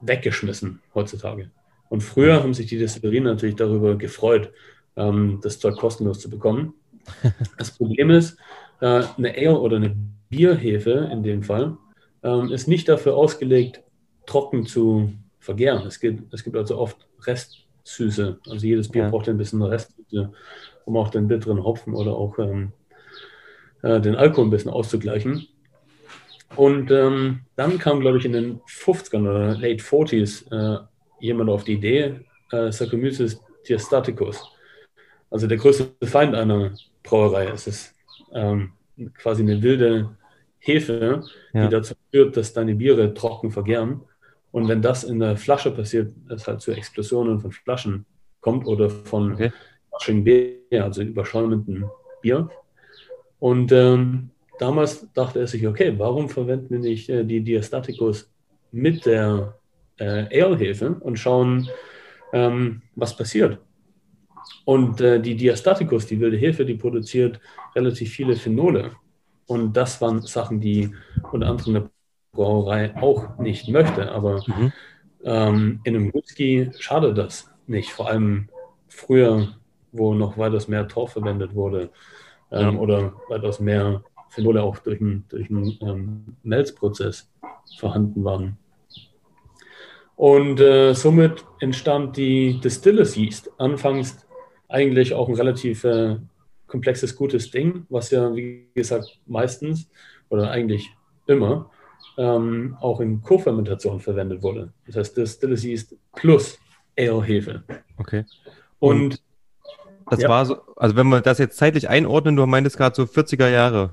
weggeschmissen 0.00 0.80
heutzutage. 0.94 1.50
Und 1.88 2.02
früher 2.02 2.42
haben 2.42 2.54
sich 2.54 2.66
die 2.66 2.78
Destillerien 2.78 3.24
natürlich 3.24 3.56
darüber 3.56 3.96
gefreut, 3.96 4.52
ähm, 4.96 5.40
das 5.42 5.58
Zeug 5.58 5.76
kostenlos 5.76 6.20
zu 6.20 6.30
bekommen. 6.30 6.74
Das 7.58 7.70
Problem 7.70 8.10
ist, 8.10 8.38
äh, 8.80 9.04
eine 9.16 9.34
Ale 9.36 9.60
oder 9.60 9.76
eine 9.76 9.94
Bierhefe 10.28 11.08
in 11.12 11.22
dem 11.22 11.42
Fall 11.42 11.76
ähm, 12.22 12.50
ist 12.50 12.66
nicht 12.66 12.88
dafür 12.88 13.14
ausgelegt, 13.14 13.83
trocken 14.26 14.66
zu 14.66 15.12
vergären. 15.40 15.86
Es 15.86 16.00
gibt, 16.00 16.32
es 16.32 16.44
gibt 16.44 16.56
also 16.56 16.78
oft 16.78 17.06
Restsüße. 17.22 18.38
Also 18.48 18.66
jedes 18.66 18.88
Bier 18.88 19.04
ja. 19.04 19.10
braucht 19.10 19.28
ein 19.28 19.38
bisschen 19.38 19.62
Restsüße, 19.62 20.32
um 20.84 20.96
auch 20.96 21.10
den 21.10 21.28
bitteren 21.28 21.62
Hopfen 21.62 21.94
oder 21.94 22.12
auch 22.12 22.38
ähm, 22.38 22.72
äh, 23.82 24.00
den 24.00 24.16
Alkohol 24.16 24.46
ein 24.46 24.50
bisschen 24.50 24.70
auszugleichen. 24.70 25.46
Und 26.56 26.90
ähm, 26.90 27.40
dann 27.56 27.78
kam, 27.78 28.00
glaube 28.00 28.18
ich, 28.18 28.24
in 28.24 28.32
den 28.32 28.60
50ern 28.60 29.22
oder 29.22 29.58
Late 29.58 29.82
40s 29.82 30.50
äh, 30.52 30.84
jemand 31.20 31.50
auf 31.50 31.64
die 31.64 31.74
Idee, 31.74 32.20
äh, 32.52 32.70
Saccharomyces 32.70 33.40
diastaticus. 33.68 34.42
Also 35.30 35.46
der 35.46 35.58
größte 35.58 35.90
Feind 36.04 36.34
einer 36.34 36.74
Brauerei. 37.02 37.46
Es 37.46 37.66
ist 37.66 37.94
ähm, 38.32 38.72
quasi 39.18 39.42
eine 39.42 39.62
wilde 39.62 40.16
Hefe, 40.58 41.24
ja. 41.52 41.64
die 41.64 41.70
dazu 41.70 41.94
führt, 42.10 42.36
dass 42.36 42.52
deine 42.52 42.74
Biere 42.74 43.12
trocken 43.14 43.50
vergären. 43.50 44.02
Und 44.54 44.68
wenn 44.68 44.82
das 44.82 45.02
in 45.02 45.18
der 45.18 45.36
Flasche 45.36 45.72
passiert, 45.72 46.12
es 46.28 46.46
halt 46.46 46.60
zu 46.60 46.70
Explosionen 46.70 47.40
von 47.40 47.50
Flaschen 47.50 48.06
kommt 48.40 48.68
oder 48.68 48.88
von 48.88 49.32
okay. 49.32 49.50
Bier, 50.22 50.84
also 50.84 51.02
überschäumenden 51.02 51.86
Bier. 52.22 52.48
Und 53.40 53.72
ähm, 53.72 54.30
damals 54.60 55.12
dachte 55.12 55.40
er 55.40 55.48
sich, 55.48 55.66
okay, 55.66 55.92
warum 55.98 56.28
verwenden 56.28 56.70
wir 56.70 56.78
nicht 56.78 57.08
äh, 57.08 57.24
die 57.24 57.40
Diastaticus 57.40 58.30
mit 58.70 59.04
der 59.06 59.58
äh, 59.98 60.40
Ale-Hefe 60.40 60.98
und 61.00 61.18
schauen, 61.18 61.68
ähm, 62.32 62.82
was 62.94 63.16
passiert. 63.16 63.58
Und 64.64 65.00
äh, 65.00 65.20
die 65.20 65.34
Diastaticus, 65.34 66.06
die 66.06 66.20
wilde 66.20 66.36
Hefe, 66.36 66.64
die 66.64 66.74
produziert 66.74 67.40
relativ 67.74 68.12
viele 68.12 68.36
Phenole. 68.36 68.92
Und 69.46 69.76
das 69.76 70.00
waren 70.00 70.22
Sachen, 70.22 70.60
die 70.60 70.94
unter 71.32 71.48
anderem 71.48 71.74
eine 71.74 71.90
Brauerei 72.34 72.94
auch 73.00 73.38
nicht 73.38 73.68
möchte. 73.68 74.12
Aber 74.12 74.42
mhm. 74.46 74.72
ähm, 75.24 75.80
in 75.84 75.96
einem 75.96 76.12
Whisky 76.12 76.70
schadet 76.78 77.16
das 77.16 77.50
nicht. 77.66 77.90
Vor 77.90 78.08
allem 78.08 78.48
früher, 78.88 79.48
wo 79.92 80.14
noch 80.14 80.36
weitaus 80.36 80.68
mehr 80.68 80.86
Torf 80.88 81.12
verwendet 81.12 81.54
wurde 81.54 81.90
ähm, 82.50 82.74
ja. 82.74 82.80
oder 82.80 83.12
weitaus 83.28 83.60
mehr 83.60 84.02
Phenole 84.28 84.62
auch 84.62 84.78
durch 84.78 85.00
einen 85.00 85.24
durch 85.28 85.48
ähm, 85.50 86.36
Melzprozess 86.42 87.30
vorhanden 87.78 88.24
waren. 88.24 88.58
Und 90.16 90.60
äh, 90.60 90.94
somit 90.94 91.44
entstand 91.60 92.16
die 92.16 92.60
Distillers 92.60 93.16
Yeast. 93.16 93.50
Anfangs 93.58 94.24
eigentlich 94.68 95.14
auch 95.14 95.28
ein 95.28 95.34
relativ 95.34 95.84
äh, 95.84 96.16
komplexes, 96.66 97.16
gutes 97.16 97.50
Ding, 97.50 97.86
was 97.88 98.10
ja, 98.10 98.34
wie 98.34 98.68
gesagt, 98.74 99.20
meistens 99.26 99.90
oder 100.28 100.50
eigentlich 100.50 100.90
immer 101.26 101.70
ähm, 102.16 102.76
auch 102.80 103.00
in 103.00 103.22
Co-Fermentation 103.22 104.00
verwendet 104.00 104.42
wurde. 104.42 104.72
Das 104.86 104.96
heißt, 104.96 105.16
das 105.18 105.32
Distillers 105.38 105.64
Yeast 105.64 105.96
plus 106.14 106.58
Ale-Hefe. 106.98 107.62
Okay. 107.96 108.24
Und 108.78 109.22
Das 110.10 110.20
Ja. 110.20 110.28
war 110.28 110.44
so, 110.44 110.58
also 110.76 110.96
wenn 110.96 111.06
wir 111.08 111.22
das 111.22 111.38
jetzt 111.38 111.56
zeitlich 111.56 111.88
einordnen, 111.88 112.36
du 112.36 112.44
meintest 112.46 112.76
gerade 112.76 112.94
so 112.94 113.04
40er 113.06 113.48
Jahre. 113.48 113.90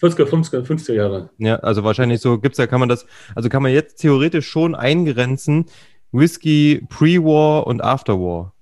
40er, 0.00 0.24
50er, 0.24 0.62
50er 0.64 0.94
Jahre. 0.94 1.28
Ja, 1.36 1.56
also 1.56 1.84
wahrscheinlich 1.84 2.22
so 2.22 2.38
gibt's 2.38 2.56
ja, 2.56 2.66
kann 2.66 2.80
man 2.80 2.88
das, 2.88 3.04
also 3.34 3.50
kann 3.50 3.62
man 3.62 3.70
jetzt 3.70 3.96
theoretisch 3.96 4.48
schon 4.48 4.74
eingrenzen, 4.74 5.66
Whisky 6.12 6.86
Pre-War 6.88 7.66
und 7.66 7.84
After-War. 7.84 8.54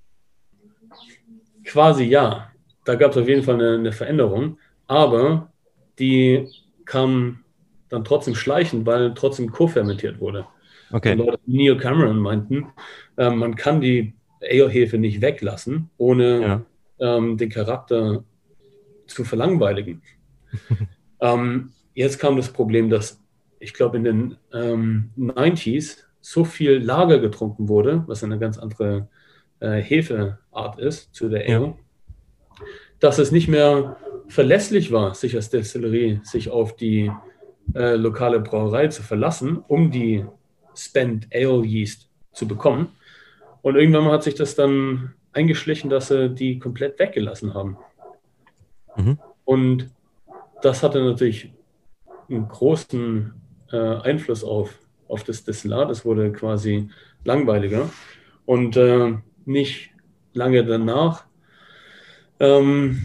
Quasi 1.63 2.03
ja. 2.03 2.49
Da 2.85 2.95
gab 2.95 3.11
es 3.11 3.17
auf 3.17 3.27
jeden 3.29 3.43
Fall 3.43 3.55
eine, 3.55 3.75
eine 3.75 3.91
Veränderung, 3.93 4.57
aber 4.87 5.53
die 5.99 6.49
kam 6.85 7.42
dann 7.93 8.03
trotzdem 8.03 8.35
schleichend, 8.35 8.85
weil 8.85 9.13
trotzdem 9.13 9.51
co-fermentiert 9.51 10.19
wurde. 10.19 10.45
Okay. 10.91 11.13
Und 11.13 11.19
Leute 11.19 11.39
Neil 11.45 11.77
Cameron 11.77 12.17
meinten, 12.17 12.67
äh, 13.17 13.29
man 13.29 13.55
kann 13.55 13.81
die 13.81 14.13
Ale-Hefe 14.41 14.97
nicht 14.97 15.21
weglassen, 15.21 15.89
ohne 15.97 16.41
Ja. 16.41 16.65
ähm, 16.99 17.37
den 17.37 17.49
Charakter 17.49 18.23
zu 19.07 19.23
verlangweiligen. 19.23 20.01
ähm, 21.21 21.71
jetzt 21.93 22.19
kam 22.19 22.35
das 22.35 22.49
Problem, 22.49 22.89
dass 22.89 23.19
ich 23.59 23.73
glaube 23.73 23.97
in 23.97 24.03
den 24.03 24.35
ähm, 24.53 25.09
90s 25.17 26.03
so 26.19 26.45
viel 26.45 26.77
Lager 26.77 27.19
getrunken 27.19 27.69
wurde, 27.69 28.03
was 28.07 28.23
eine 28.23 28.39
ganz 28.39 28.57
andere 28.57 29.07
äh, 29.59 29.81
Hefeart 29.81 30.79
ist 30.79 31.13
zu 31.13 31.29
der 31.29 31.49
Ja. 31.49 31.57
Ale, 31.57 31.75
dass 32.99 33.19
es 33.19 33.31
nicht 33.31 33.47
mehr 33.47 33.97
verlässlich 34.27 34.91
war, 34.91 35.13
sich 35.13 35.35
als 35.35 35.49
Destillerie 35.49 36.21
sich 36.23 36.49
auf 36.49 36.75
die 36.75 37.11
äh, 37.73 37.95
lokale 37.95 38.39
Brauerei 38.39 38.87
zu 38.87 39.03
verlassen, 39.03 39.63
um 39.67 39.91
die 39.91 40.25
Spent 40.75 41.27
Ale 41.33 41.63
Yeast 41.65 42.09
zu 42.31 42.47
bekommen. 42.47 42.89
Und 43.61 43.75
irgendwann 43.75 44.05
hat 44.05 44.23
sich 44.23 44.35
das 44.35 44.55
dann 44.55 45.13
eingeschlichen, 45.31 45.89
dass 45.89 46.07
sie 46.07 46.29
die 46.29 46.59
komplett 46.59 46.99
weggelassen 46.99 47.53
haben. 47.53 47.77
Mhm. 48.95 49.17
Und 49.45 49.89
das 50.61 50.83
hatte 50.83 51.03
natürlich 51.03 51.51
einen 52.29 52.47
großen 52.47 53.33
äh, 53.71 53.77
Einfluss 53.77 54.43
auf, 54.43 54.79
auf 55.07 55.23
das 55.23 55.43
Destillat. 55.43 55.89
Es 55.89 56.05
wurde 56.05 56.31
quasi 56.31 56.89
langweiliger. 57.23 57.89
Und 58.45 58.77
äh, 58.77 59.13
nicht 59.45 59.91
lange 60.33 60.65
danach 60.65 61.25
ähm, 62.39 63.01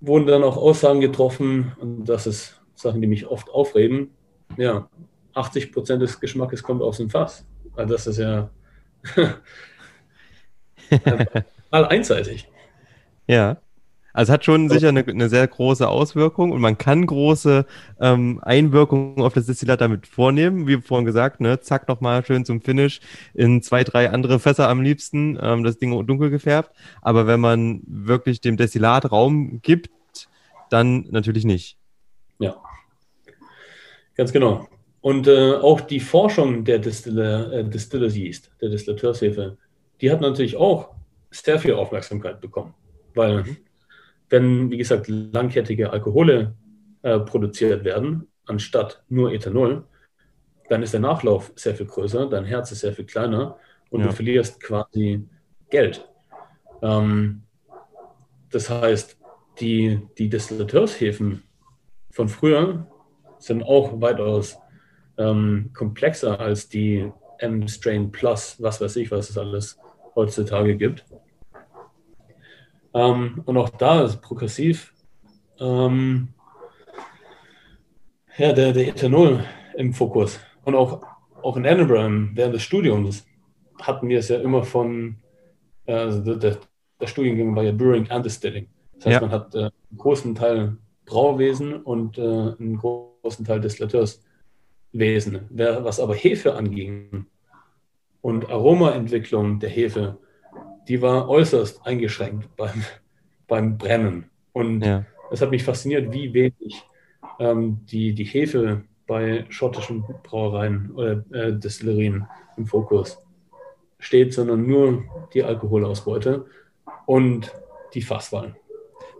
wurden 0.00 0.26
dann 0.26 0.44
auch 0.44 0.56
Aussagen 0.56 1.00
getroffen, 1.00 1.72
und 1.80 2.04
das 2.04 2.26
ist 2.26 2.57
Sachen, 2.80 3.00
die 3.00 3.06
mich 3.06 3.26
oft 3.26 3.50
aufreden. 3.50 4.10
Ja, 4.56 4.88
80 5.34 5.72
Prozent 5.72 6.02
des 6.02 6.20
Geschmackes 6.20 6.62
kommt 6.62 6.82
aus 6.82 6.98
dem 6.98 7.10
Fass. 7.10 7.44
Also 7.76 7.94
das 7.94 8.06
ist 8.06 8.18
ja 8.18 8.50
total 10.90 11.84
einseitig. 11.86 12.48
Ja. 13.26 13.58
Also 14.14 14.30
es 14.30 14.34
hat 14.34 14.44
schon 14.44 14.68
sicher 14.68 14.88
eine, 14.88 15.06
eine 15.06 15.28
sehr 15.28 15.46
große 15.46 15.86
Auswirkung 15.86 16.50
und 16.50 16.60
man 16.60 16.76
kann 16.76 17.06
große 17.06 17.66
ähm, 18.00 18.40
Einwirkungen 18.42 19.20
auf 19.20 19.34
das 19.34 19.46
Destillat 19.46 19.80
damit 19.80 20.08
vornehmen. 20.08 20.66
Wie 20.66 20.80
vorhin 20.80 21.04
gesagt, 21.04 21.40
ne, 21.40 21.60
zack 21.60 21.86
nochmal 21.86 22.24
schön 22.24 22.44
zum 22.44 22.60
Finish 22.60 23.00
in 23.34 23.62
zwei, 23.62 23.84
drei 23.84 24.10
andere 24.10 24.40
Fässer 24.40 24.68
am 24.68 24.80
liebsten, 24.80 25.38
ähm, 25.40 25.62
das 25.62 25.78
Ding 25.78 26.04
dunkel 26.06 26.30
gefärbt. 26.30 26.72
Aber 27.00 27.28
wenn 27.28 27.38
man 27.38 27.82
wirklich 27.86 28.40
dem 28.40 28.56
Destillat 28.56 29.12
Raum 29.12 29.60
gibt, 29.62 29.90
dann 30.70 31.06
natürlich 31.10 31.44
nicht. 31.44 31.76
Ja, 32.40 32.56
ganz 34.18 34.32
genau. 34.32 34.68
Und 35.00 35.26
äh, 35.28 35.54
auch 35.54 35.80
die 35.80 36.00
Forschung 36.00 36.64
der 36.64 36.80
Distiller, 36.80 37.52
äh, 37.52 37.64
Distillers 37.64 38.16
Yeast, 38.16 38.50
der 38.60 38.68
Distillateurshefe, 38.68 39.56
die 40.00 40.10
hat 40.10 40.20
natürlich 40.20 40.56
auch 40.56 40.90
sehr 41.30 41.58
viel 41.58 41.74
Aufmerksamkeit 41.74 42.40
bekommen. 42.40 42.74
Weil, 43.14 43.44
wenn, 44.28 44.70
wie 44.70 44.76
gesagt, 44.76 45.08
langkettige 45.08 45.90
Alkohole 45.90 46.54
äh, 47.02 47.18
produziert 47.20 47.84
werden, 47.84 48.26
anstatt 48.46 49.02
nur 49.08 49.32
Ethanol, 49.32 49.84
dann 50.68 50.82
ist 50.82 50.92
der 50.92 51.00
Nachlauf 51.00 51.52
sehr 51.54 51.74
viel 51.74 51.86
größer, 51.86 52.28
dein 52.28 52.44
Herz 52.44 52.72
ist 52.72 52.80
sehr 52.80 52.92
viel 52.92 53.06
kleiner 53.06 53.56
und 53.90 54.00
Ja. 54.00 54.08
du 54.08 54.12
verlierst 54.12 54.60
quasi 54.60 55.26
Geld. 55.70 56.06
Ähm, 56.82 57.42
das 58.50 58.68
heißt, 58.68 59.16
die, 59.60 60.00
die 60.18 60.28
Distillateurshäfen 60.28 61.42
von 62.10 62.28
früher 62.28 62.86
sind 63.38 63.62
auch 63.62 64.00
weitaus 64.00 64.58
ähm, 65.16 65.70
komplexer 65.74 66.38
als 66.38 66.68
die 66.68 67.10
M-Strain 67.38 68.10
Plus, 68.10 68.56
was 68.60 68.80
weiß 68.80 68.96
ich, 68.96 69.10
was 69.10 69.30
es 69.30 69.38
alles 69.38 69.78
heutzutage 70.14 70.76
gibt. 70.76 71.04
Ähm, 72.94 73.42
und 73.44 73.56
auch 73.56 73.68
da 73.70 74.04
ist 74.04 74.20
progressiv 74.20 74.92
ähm, 75.60 76.28
ja, 78.36 78.52
der, 78.52 78.72
der 78.72 78.88
Ethanol 78.88 79.44
im 79.76 79.92
Fokus. 79.92 80.40
Und 80.64 80.74
auch, 80.74 81.02
auch 81.42 81.56
in 81.56 81.64
Edinburgh 81.64 82.30
während 82.34 82.54
des 82.54 82.62
Studiums 82.62 83.26
hatten 83.80 84.08
wir 84.08 84.18
es 84.18 84.28
ja 84.28 84.38
immer 84.38 84.62
von, 84.64 85.16
äh, 85.86 85.94
also 85.94 86.22
der, 86.22 86.36
der, 86.36 86.58
der 87.00 87.06
Studiengang 87.06 87.54
war 87.54 87.62
ja 87.62 87.72
Brewing 87.72 88.10
and 88.10 88.24
Distilling. 88.24 88.68
Das 88.96 89.06
heißt, 89.06 89.14
Ja. 89.14 89.20
man 89.20 89.30
hat 89.30 89.54
äh, 89.54 89.58
einen 89.58 89.72
großen 89.96 90.34
Teil 90.34 90.76
Brauwesen 91.08 91.74
und 91.74 92.18
äh, 92.18 92.22
einen 92.22 92.76
großen 92.76 93.44
Teil 93.44 93.60
Distillateurswesen. 93.60 95.46
Wer, 95.48 95.84
was 95.84 96.00
aber 96.00 96.14
Hefe 96.14 96.54
anging 96.54 97.26
und 98.20 98.50
Aromaentwicklung 98.50 99.58
der 99.58 99.70
Hefe, 99.70 100.18
die 100.86 101.00
war 101.00 101.28
äußerst 101.28 101.86
eingeschränkt 101.86 102.54
beim, 102.56 102.84
beim 103.48 103.78
Brennen. 103.78 104.30
Und 104.52 104.82
Ja. 104.82 105.06
es 105.30 105.40
hat 105.40 105.50
mich 105.50 105.64
fasziniert, 105.64 106.12
wie 106.12 106.34
wenig 106.34 106.84
ähm, 107.38 107.80
die, 107.86 108.14
die 108.14 108.24
Hefe 108.24 108.84
bei 109.06 109.46
schottischen 109.48 110.04
Brauereien 110.22 110.90
oder 110.94 111.24
äh, 111.32 111.52
Destillerien 111.58 112.26
im 112.58 112.66
Fokus 112.66 113.18
steht, 113.98 114.34
sondern 114.34 114.66
nur 114.66 115.04
die 115.32 115.42
Alkoholausbeute 115.42 116.44
und 117.06 117.50
die 117.94 118.02
Fasswahl. 118.02 118.54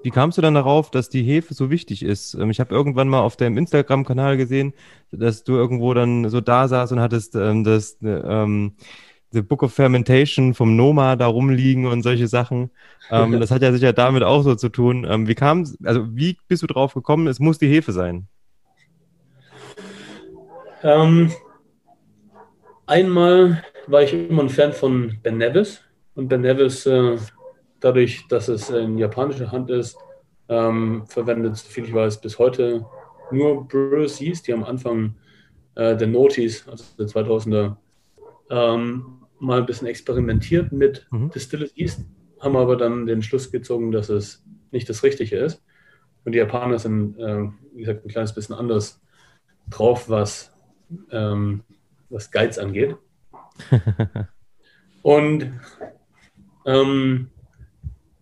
Wie 0.03 0.11
kamst 0.11 0.39
du 0.39 0.43
dann 0.43 0.55
darauf, 0.55 0.91
dass 0.91 1.09
die 1.09 1.23
Hefe 1.23 1.55
so 1.55 1.71
wichtig 1.71 2.03
ist? 2.05 2.35
Ähm, 2.35 2.51
Ich 2.51 2.61
habe 2.61 2.75
irgendwann 2.75 3.09
mal 3.09 3.21
auf 3.21 3.37
deinem 3.37 3.59
Instagram-Kanal 3.59 4.37
gesehen, 4.37 4.73
dass 5.11 5.45
du 5.45 5.55
irgendwo 5.55 5.93
dann 5.95 6.29
so 6.31 6.41
da 6.41 6.69
saß 6.69 6.93
und 6.93 7.01
hattest 7.01 7.35
ähm, 7.35 7.65
das 7.65 7.99
äh, 8.03 8.09
ähm, 8.09 8.75
The 9.31 9.43
Book 9.43 9.63
of 9.63 9.75
Fermentation 9.75 10.55
vom 10.55 10.77
Noma 10.77 11.17
da 11.17 11.27
rumliegen 11.27 11.87
und 11.87 12.03
solche 12.03 12.29
Sachen. 12.29 12.71
Ähm, 13.11 13.33
das 13.41 13.51
hat 13.51 13.63
ja 13.63 13.73
sicher 13.73 13.93
damit 13.93 14.23
auch 14.23 14.43
so 14.43 14.55
zu 14.55 14.69
tun. 14.69 15.07
Ähm, 15.09 15.27
wie 15.27 15.35
kam, 15.35 15.65
also 15.85 16.07
wie 16.17 16.39
bist 16.49 16.63
du 16.63 16.67
drauf 16.67 16.95
gekommen? 16.95 17.27
Es 17.27 17.41
muss 17.41 17.59
die 17.59 17.69
Hefe 17.69 17.93
sein. 17.93 18.29
Ähm, 20.83 21.33
einmal 22.87 23.65
war 23.89 24.03
ich 24.03 24.13
immer 24.13 24.45
ein 24.45 24.49
Fan 24.49 24.73
von 24.73 25.19
Ben 25.23 25.39
Nevis 25.39 25.83
und 26.15 26.29
Ben 26.29 26.41
Nevis, 26.41 26.87
äh, 26.87 27.17
dadurch, 27.81 28.27
dass 28.29 28.49
es 28.49 28.71
in 28.71 28.99
japanischer 28.99 29.53
Hand 29.53 29.71
ist, 29.71 29.97
ähm, 30.49 31.05
verwendet, 31.07 31.57
soviel 31.57 31.85
ich 31.85 31.95
weiß, 31.95 32.21
bis 32.21 32.39
heute 32.39 32.87
nur 33.31 33.69
Brewers 33.69 34.21
Yeast, 34.21 34.47
die 34.47 34.53
am 34.53 34.65
Anfang 34.65 35.15
äh, 35.75 35.97
der 35.97 36.09
Notis, 36.09 36.67
also 36.69 36.85
der 36.99 37.07
2000er, 37.07 37.77
ähm, 38.51 39.19
mal 39.39 39.61
ein 39.61 39.67
bisschen 39.67 39.87
experimentiert 39.87 40.73
mit 40.73 41.07
Mhm. 41.11 41.31
Distillers 41.31 41.73
Yeast, 41.77 42.01
haben 42.41 42.57
aber 42.57 42.77
dann 42.77 43.07
den 43.07 43.23
Schluss 43.23 43.51
gezogen, 43.51 43.93
dass 43.93 44.09
es 44.09 44.45
nicht 44.71 44.89
das 44.89 45.03
Richtige 45.03 45.37
ist. 45.37 45.63
Und 46.25 46.33
die 46.33 46.39
Japaner 46.39 46.79
sind, 46.79 47.19
äh, 47.19 47.49
wie 47.75 47.81
gesagt, 47.81 48.05
ein 48.05 48.09
kleines 48.09 48.35
bisschen 48.35 48.55
anders 48.55 49.01
drauf, 49.71 50.09
was, 50.09 50.53
ähm, 51.11 51.63
was 52.11 52.31
Guides 52.31 52.59
angeht. 52.59 52.97
Und 55.03 55.53
ähm, 56.67 57.31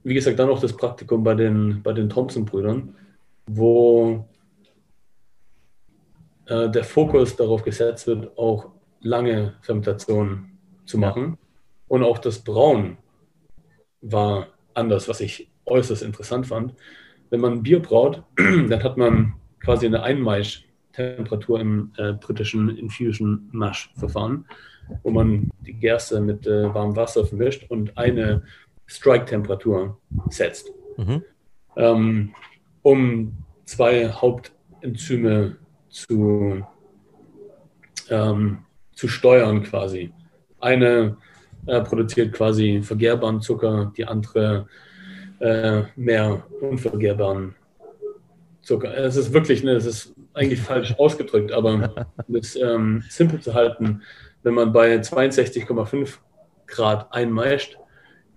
wie 0.07 0.15
gesagt, 0.15 0.39
dann 0.39 0.51
auch 0.51 0.61
das 0.61 0.73
Praktikum 0.73 1.25
bei 1.25 1.35
den, 1.35 1.83
bei 1.83 1.93
den 1.93 2.09
Thompson-Brüdern, 2.09 2.95
wo 3.49 4.29
äh, 6.47 6.71
der 6.71 6.85
Fokus 6.85 7.35
darauf 7.35 7.65
gesetzt 7.65 8.07
wird, 8.07 8.39
auch 8.39 8.71
lange 9.01 9.55
Fermentation 9.63 10.53
zu 10.85 10.99
machen. 10.99 11.37
Und 11.89 12.05
auch 12.05 12.19
das 12.19 12.39
Brauen 12.39 12.99
war 14.01 14.47
anders, 14.75 15.09
was 15.09 15.21
ich 15.21 15.51
äußerst 15.65 16.05
interessant 16.05 16.47
fand. 16.47 16.75
Wenn 17.31 17.41
man 17.41 17.65
Bier 17.65 17.83
braut, 17.83 18.23
dann 18.37 18.85
hat 18.85 18.97
man 18.97 19.35
quasi 19.59 19.87
eine 19.87 20.05
Einmaisch-Temperatur 20.05 21.59
im 21.59 21.93
äh, 21.97 22.13
britischen 22.13 22.69
Infusion 22.77 23.49
Mash 23.51 23.91
Verfahren, 23.97 24.45
wo 25.03 25.11
man 25.11 25.51
die 25.63 25.75
Gerste 25.75 26.21
mit 26.21 26.47
äh, 26.47 26.73
warmem 26.73 26.95
Wasser 26.95 27.27
vermischt 27.27 27.69
und 27.69 27.99
eine 27.99 28.45
Strike-Temperatur 28.87 29.99
setzt, 30.31 30.73
Mhm. 30.97 31.23
ähm, 31.77 32.35
um 32.83 33.33
zwei 33.65 34.09
Hauptenzyme 34.09 35.57
zu 35.89 36.65
ähm, 38.09 38.59
zu 38.93 39.09
steuern 39.09 39.63
quasi. 39.63 40.13
Eine 40.61 41.17
äh, 41.67 41.81
produziert 41.83 42.33
quasi 42.33 42.83
vergehrbaren 42.83 43.41
Zucker, 43.41 43.93
die 43.97 44.05
andere 44.05 44.67
äh, 45.39 45.83
mehr 45.97 46.45
unvergehrbaren 46.61 47.55
Zucker. 48.63 48.97
Es 48.97 49.17
ist 49.17 49.33
wirklich, 49.33 49.63
ne, 49.63 49.73
es 49.73 49.85
ist 49.87 50.15
eigentlich 50.35 50.61
falsch 50.61 50.95
ausgedrückt, 50.99 51.53
aber 51.53 51.75
um 51.75 51.89
das 52.29 52.57
ähm, 52.57 53.05
simpel 53.09 53.41
zu 53.41 53.55
halten, 53.55 54.03
wenn 54.43 54.55
man 54.55 54.73
bei 54.73 54.97
62,5 54.97 56.19
Grad 56.67 57.13
einmeischt, 57.13 57.79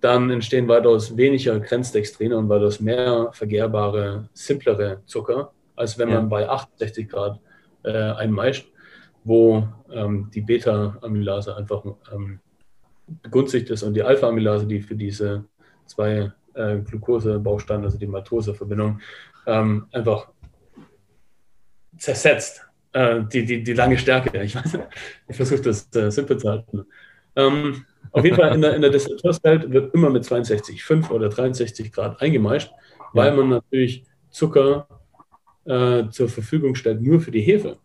dann 0.01 0.29
entstehen 0.29 0.67
weitaus 0.67 1.15
weniger 1.15 1.59
Grenzdextrine 1.59 2.37
und 2.37 2.49
weitaus 2.49 2.79
mehr 2.79 3.29
vergehrbare, 3.33 4.29
simplere 4.33 5.01
Zucker, 5.05 5.51
als 5.75 5.97
wenn 5.97 6.09
ja. 6.09 6.15
man 6.15 6.29
bei 6.29 6.47
68 6.47 7.09
Grad 7.09 7.39
äh, 7.83 7.91
einmeischt, 7.91 8.71
wo 9.23 9.67
ähm, 9.91 10.29
die 10.33 10.41
Beta-Amylase 10.41 11.55
einfach 11.55 11.83
ähm, 12.13 12.39
begünstigt 13.21 13.69
ist 13.69 13.83
und 13.83 13.93
die 13.93 14.03
Alpha-Amylase, 14.03 14.67
die 14.67 14.81
für 14.81 14.95
diese 14.95 15.45
zwei 15.85 16.31
äh, 16.53 16.77
Glucose-Bausteine, 16.77 17.83
also 17.83 17.97
die 17.97 18.07
Maltose-Verbindung, 18.07 19.01
ähm, 19.45 19.87
einfach 19.91 20.29
zersetzt. 21.97 22.65
Äh, 22.93 23.23
die, 23.31 23.45
die, 23.45 23.63
die 23.63 23.73
lange 23.73 23.97
Stärke. 23.97 24.31
Ich, 24.43 24.55
ich 25.27 25.35
versuche 25.35 25.61
das 25.61 25.93
äh, 25.95 26.09
simpel 26.11 26.37
zu 26.37 26.49
halten. 26.49 26.85
Ähm, 27.35 27.85
auf 28.11 28.23
jeden 28.23 28.35
Fall 28.35 28.53
in 28.53 28.61
der, 28.61 28.75
in 28.75 28.81
der 28.81 28.91
Destillatorswelt 28.91 29.71
wird 29.71 29.93
immer 29.93 30.09
mit 30.09 30.23
62,5 30.23 31.09
oder 31.11 31.29
63 31.29 31.91
Grad 31.91 32.21
eingemeischt, 32.21 32.71
weil 33.13 33.35
man 33.35 33.49
natürlich 33.49 34.03
Zucker 34.29 34.87
äh, 35.65 36.09
zur 36.09 36.29
Verfügung 36.29 36.75
stellt, 36.75 37.01
nur 37.01 37.19
für 37.19 37.31
die 37.31 37.41
Hefe. 37.41 37.77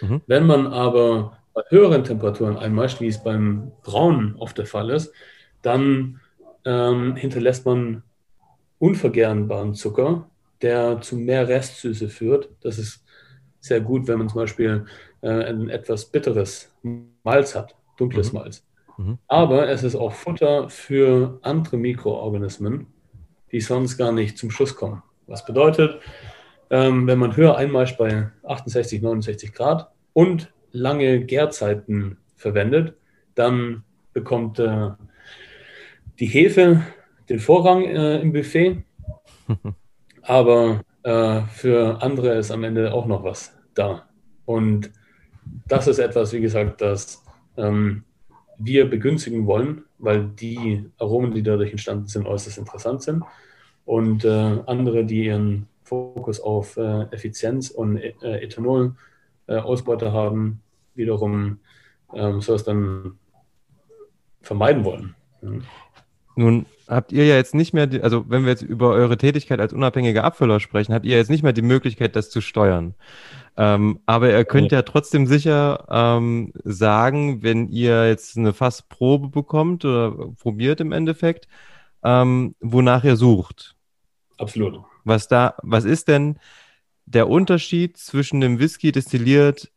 Mhm. 0.00 0.22
Wenn 0.26 0.46
man 0.46 0.66
aber 0.66 1.38
bei 1.54 1.62
höheren 1.68 2.04
Temperaturen 2.04 2.56
einmeischt, 2.56 3.00
wie 3.00 3.08
es 3.08 3.22
beim 3.22 3.72
Brauen 3.82 4.36
oft 4.38 4.58
der 4.58 4.66
Fall 4.66 4.90
ist, 4.90 5.12
dann 5.60 6.20
ähm, 6.64 7.16
hinterlässt 7.16 7.66
man 7.66 8.02
unvergärbaren 8.78 9.74
Zucker, 9.74 10.28
der 10.60 11.00
zu 11.00 11.16
mehr 11.16 11.48
Restsüße 11.48 12.08
führt. 12.08 12.48
Das 12.62 12.78
ist 12.78 13.04
sehr 13.60 13.80
gut, 13.80 14.08
wenn 14.08 14.18
man 14.18 14.28
zum 14.28 14.40
Beispiel 14.40 14.86
äh, 15.20 15.30
ein 15.30 15.68
etwas 15.68 16.06
bitteres 16.06 16.72
Malz 17.22 17.54
hat, 17.54 17.76
dunkles 17.96 18.32
mhm. 18.32 18.40
Malz. 18.40 18.64
Mhm. 19.02 19.18
Aber 19.28 19.68
es 19.68 19.82
ist 19.82 19.96
auch 19.96 20.12
Futter 20.12 20.68
für 20.68 21.38
andere 21.42 21.76
Mikroorganismen, 21.76 22.86
die 23.50 23.60
sonst 23.60 23.98
gar 23.98 24.12
nicht 24.12 24.38
zum 24.38 24.50
Schuss 24.50 24.76
kommen. 24.76 25.02
Was 25.26 25.44
bedeutet, 25.44 26.00
ähm, 26.70 27.06
wenn 27.06 27.18
man 27.18 27.36
höher 27.36 27.56
einmeischt 27.56 27.98
bei 27.98 28.30
68, 28.44 29.02
69 29.02 29.52
Grad 29.52 29.90
und 30.12 30.52
lange 30.72 31.24
Gärzeiten 31.24 32.18
verwendet, 32.36 32.96
dann 33.34 33.84
bekommt 34.12 34.58
äh, 34.58 34.90
die 36.18 36.26
Hefe 36.26 36.82
den 37.28 37.38
Vorrang 37.38 37.84
äh, 37.84 38.20
im 38.20 38.32
Buffet, 38.32 38.84
aber 40.22 40.82
äh, 41.02 41.42
für 41.42 42.02
andere 42.02 42.34
ist 42.34 42.50
am 42.50 42.64
Ende 42.64 42.92
auch 42.92 43.06
noch 43.06 43.24
was 43.24 43.56
da. 43.74 44.08
Und 44.44 44.90
das 45.66 45.86
ist 45.86 45.98
etwas, 45.98 46.32
wie 46.32 46.40
gesagt, 46.40 46.80
das 46.80 47.24
ähm, 47.56 48.04
wir 48.58 48.88
begünstigen 48.88 49.46
wollen, 49.46 49.82
weil 49.98 50.24
die 50.24 50.84
Aromen, 50.98 51.32
die 51.32 51.42
dadurch 51.42 51.70
entstanden 51.70 52.06
sind, 52.06 52.26
äußerst 52.26 52.58
interessant 52.58 53.02
sind. 53.02 53.24
Und 53.84 54.24
äh, 54.24 54.58
andere, 54.66 55.04
die 55.04 55.24
ihren 55.26 55.66
Fokus 55.82 56.40
auf 56.40 56.76
äh, 56.76 57.02
Effizienz 57.10 57.70
und 57.70 57.98
äh, 57.98 58.12
Ethanol-Ausbeute 58.20 60.06
äh, 60.06 60.10
haben, 60.10 60.60
wiederum 60.94 61.58
ähm, 62.14 62.40
sowas 62.40 62.64
dann 62.64 63.18
vermeiden 64.40 64.84
wollen. 64.84 65.14
Ja. 65.42 65.50
Nun 66.36 66.66
habt 66.92 67.12
ihr 67.12 67.24
ja 67.24 67.36
jetzt 67.36 67.54
nicht 67.54 67.72
mehr, 67.72 67.86
die, 67.86 68.02
also 68.02 68.28
wenn 68.28 68.44
wir 68.44 68.50
jetzt 68.50 68.62
über 68.62 68.90
eure 68.90 69.16
Tätigkeit 69.16 69.60
als 69.60 69.72
unabhängiger 69.72 70.24
Abfüller 70.24 70.60
sprechen, 70.60 70.94
habt 70.94 71.06
ihr 71.06 71.16
jetzt 71.16 71.30
nicht 71.30 71.42
mehr 71.42 71.52
die 71.52 71.62
Möglichkeit, 71.62 72.16
das 72.16 72.30
zu 72.30 72.40
steuern. 72.40 72.94
Ähm, 73.56 74.00
aber 74.06 74.30
ihr 74.30 74.44
könnt 74.44 74.72
ja, 74.72 74.78
ja 74.78 74.82
trotzdem 74.82 75.26
sicher 75.26 75.86
ähm, 75.90 76.52
sagen, 76.64 77.42
wenn 77.42 77.68
ihr 77.68 78.08
jetzt 78.08 78.36
eine 78.36 78.52
Fassprobe 78.52 79.28
bekommt 79.28 79.84
oder 79.84 80.12
probiert 80.40 80.80
im 80.80 80.92
Endeffekt, 80.92 81.48
ähm, 82.02 82.54
wonach 82.60 83.04
ihr 83.04 83.16
sucht. 83.16 83.74
Absolut. 84.38 84.80
Was 85.04 85.28
da, 85.28 85.54
was 85.62 85.84
ist 85.84 86.08
denn 86.08 86.38
der 87.06 87.28
Unterschied 87.28 87.96
zwischen 87.96 88.40
dem 88.40 88.58
Whisky 88.58 88.92
destilliert 88.92 89.70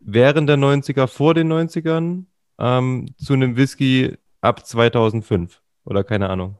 während 0.00 0.48
der 0.48 0.58
90er, 0.58 1.06
vor 1.06 1.34
den 1.34 1.50
90ern, 1.52 2.24
ähm, 2.58 3.06
zu 3.16 3.32
einem 3.32 3.56
Whisky 3.56 4.16
ab 4.40 4.66
2005 4.66 5.62
oder 5.84 6.04
keine 6.04 6.28
Ahnung? 6.30 6.56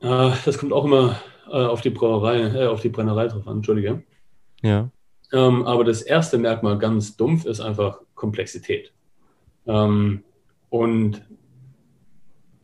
Äh, 0.00 0.32
das 0.44 0.58
kommt 0.58 0.72
auch 0.72 0.84
immer 0.84 1.16
äh, 1.48 1.64
auf 1.64 1.80
die 1.80 1.90
Brauerei, 1.90 2.40
äh, 2.40 2.66
auf 2.66 2.80
die 2.80 2.88
Brennerei 2.88 3.28
drauf 3.28 3.46
an, 3.46 3.56
Entschuldige. 3.56 4.02
Ja. 4.62 4.90
Ähm, 5.32 5.64
aber 5.66 5.84
das 5.84 6.02
erste 6.02 6.38
Merkmal 6.38 6.78
ganz 6.78 7.16
dumpf 7.16 7.44
ist 7.46 7.60
einfach 7.60 8.00
Komplexität. 8.14 8.92
Ähm, 9.66 10.24
und 10.68 11.22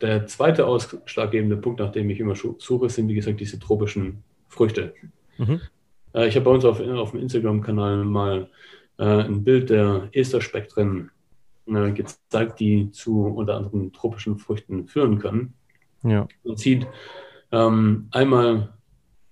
der 0.01 0.27
zweite 0.27 0.65
ausschlaggebende 0.65 1.57
Punkt, 1.57 1.79
nach 1.79 1.91
dem 1.91 2.09
ich 2.09 2.19
immer 2.19 2.35
suche, 2.35 2.89
sind 2.89 3.09
wie 3.09 3.15
gesagt 3.15 3.39
diese 3.39 3.59
tropischen 3.59 4.23
Früchte. 4.47 4.93
Mhm. 5.37 5.61
Äh, 6.13 6.27
ich 6.27 6.35
habe 6.35 6.45
bei 6.45 6.51
uns 6.51 6.65
auf, 6.65 6.79
auf 6.79 7.11
dem 7.11 7.19
Instagram-Kanal 7.19 8.05
mal 8.05 8.49
äh, 8.97 9.03
ein 9.03 9.43
Bild 9.43 9.69
der 9.69 10.09
Esterspektren 10.11 11.11
äh, 11.75 11.91
gezeigt, 11.91 12.59
die 12.59 12.91
zu 12.91 13.25
unter 13.25 13.55
anderem 13.55 13.91
tropischen 13.93 14.37
Früchten 14.37 14.87
führen 14.87 15.19
können. 15.19 15.53
Ja. 16.03 16.27
Man 16.43 16.57
sieht 16.57 16.87
ähm, 17.51 18.07
einmal 18.11 18.73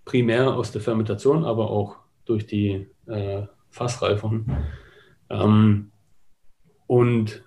primär 0.06 0.54
aus 0.54 0.72
der 0.72 0.82
Fermentation, 0.82 1.46
aber 1.46 1.70
auch 1.70 1.98
durch 2.26 2.46
die 2.46 2.88
äh, 3.08 3.44
Fassreifung. 3.70 4.46
Ähm, 5.30 5.92
und 6.88 7.44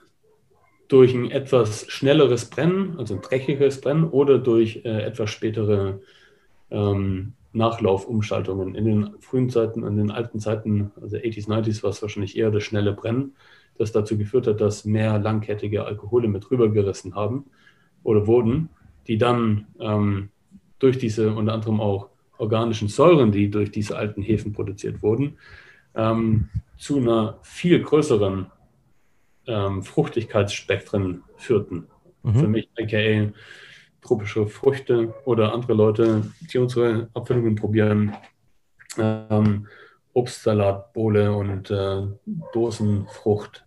durch 0.89 1.15
ein 1.15 1.31
etwas 1.31 1.87
schnelleres 1.89 2.51
Brennen, 2.51 2.99
also 2.99 3.15
ein 3.15 3.23
dreckiges 3.23 3.81
Brennen, 3.81 4.05
oder 4.05 4.39
durch 4.39 4.85
äh, 4.85 5.03
etwas 5.03 5.31
spätere 5.31 6.01
ähm, 6.71 7.35
Nachlaufumschaltungen. 7.53 8.75
In 8.75 8.85
den 8.85 9.11
frühen 9.21 9.51
Zeiten, 9.51 9.85
in 9.85 9.97
den 9.97 10.11
alten 10.11 10.41
Zeiten, 10.41 10.93
also 11.01 11.17
80s, 11.17 11.49
90s, 11.49 11.83
war 11.83 11.91
es 11.91 12.03
wahrscheinlich 12.03 12.37
eher 12.37 12.51
das 12.51 12.65
schnelle 12.65 12.93
Brennen, 12.93 13.35
das 13.79 13.93
dazu 13.93 14.19
geführt 14.19 14.47
hat, 14.47 14.61
dass 14.61 14.85
mehr 14.85 15.19
langkettige 15.19 15.85
Alkohole 15.85 16.29
mit 16.29 16.51
rübergerissen 16.51 17.15
haben 17.15 17.47
oder 18.03 18.27
wurden, 18.27 18.69
die 19.07 19.19
dann 19.19 19.67
ähm, 19.79 20.29
durch 20.79 20.99
diese 20.99 21.33
unter 21.33 21.53
anderem 21.53 21.81
auch 21.81 22.09
organischen 22.39 22.89
Säuren, 22.89 23.33
die 23.33 23.51
durch 23.51 23.71
diese 23.71 23.97
alten 23.97 24.23
Hefen 24.23 24.53
produziert 24.53 25.03
wurden, 25.03 25.39
ähm, 25.95 26.49
zu 26.77 26.99
einer 26.99 27.39
viel 27.43 27.83
größeren 27.83 28.47
ähm, 29.47 29.83
Fruchtigkeitsspektren 29.83 31.23
führten. 31.37 31.87
Mhm. 32.23 32.35
Für 32.35 32.49
mich, 32.49 32.69
aka 32.79 33.33
tropische 34.03 34.47
Früchte 34.47 35.15
oder 35.25 35.53
andere 35.53 35.75
Leute, 35.75 36.23
die 36.53 36.59
unsere 36.59 37.11
Abfüllungen 37.13 37.55
probieren, 37.55 38.15
ähm, 38.99 39.67
Obstsalat, 40.21 40.93
Bohle 40.93 41.33
und 41.33 41.71
äh, 41.71 42.03
Dosenfrucht, 42.53 43.65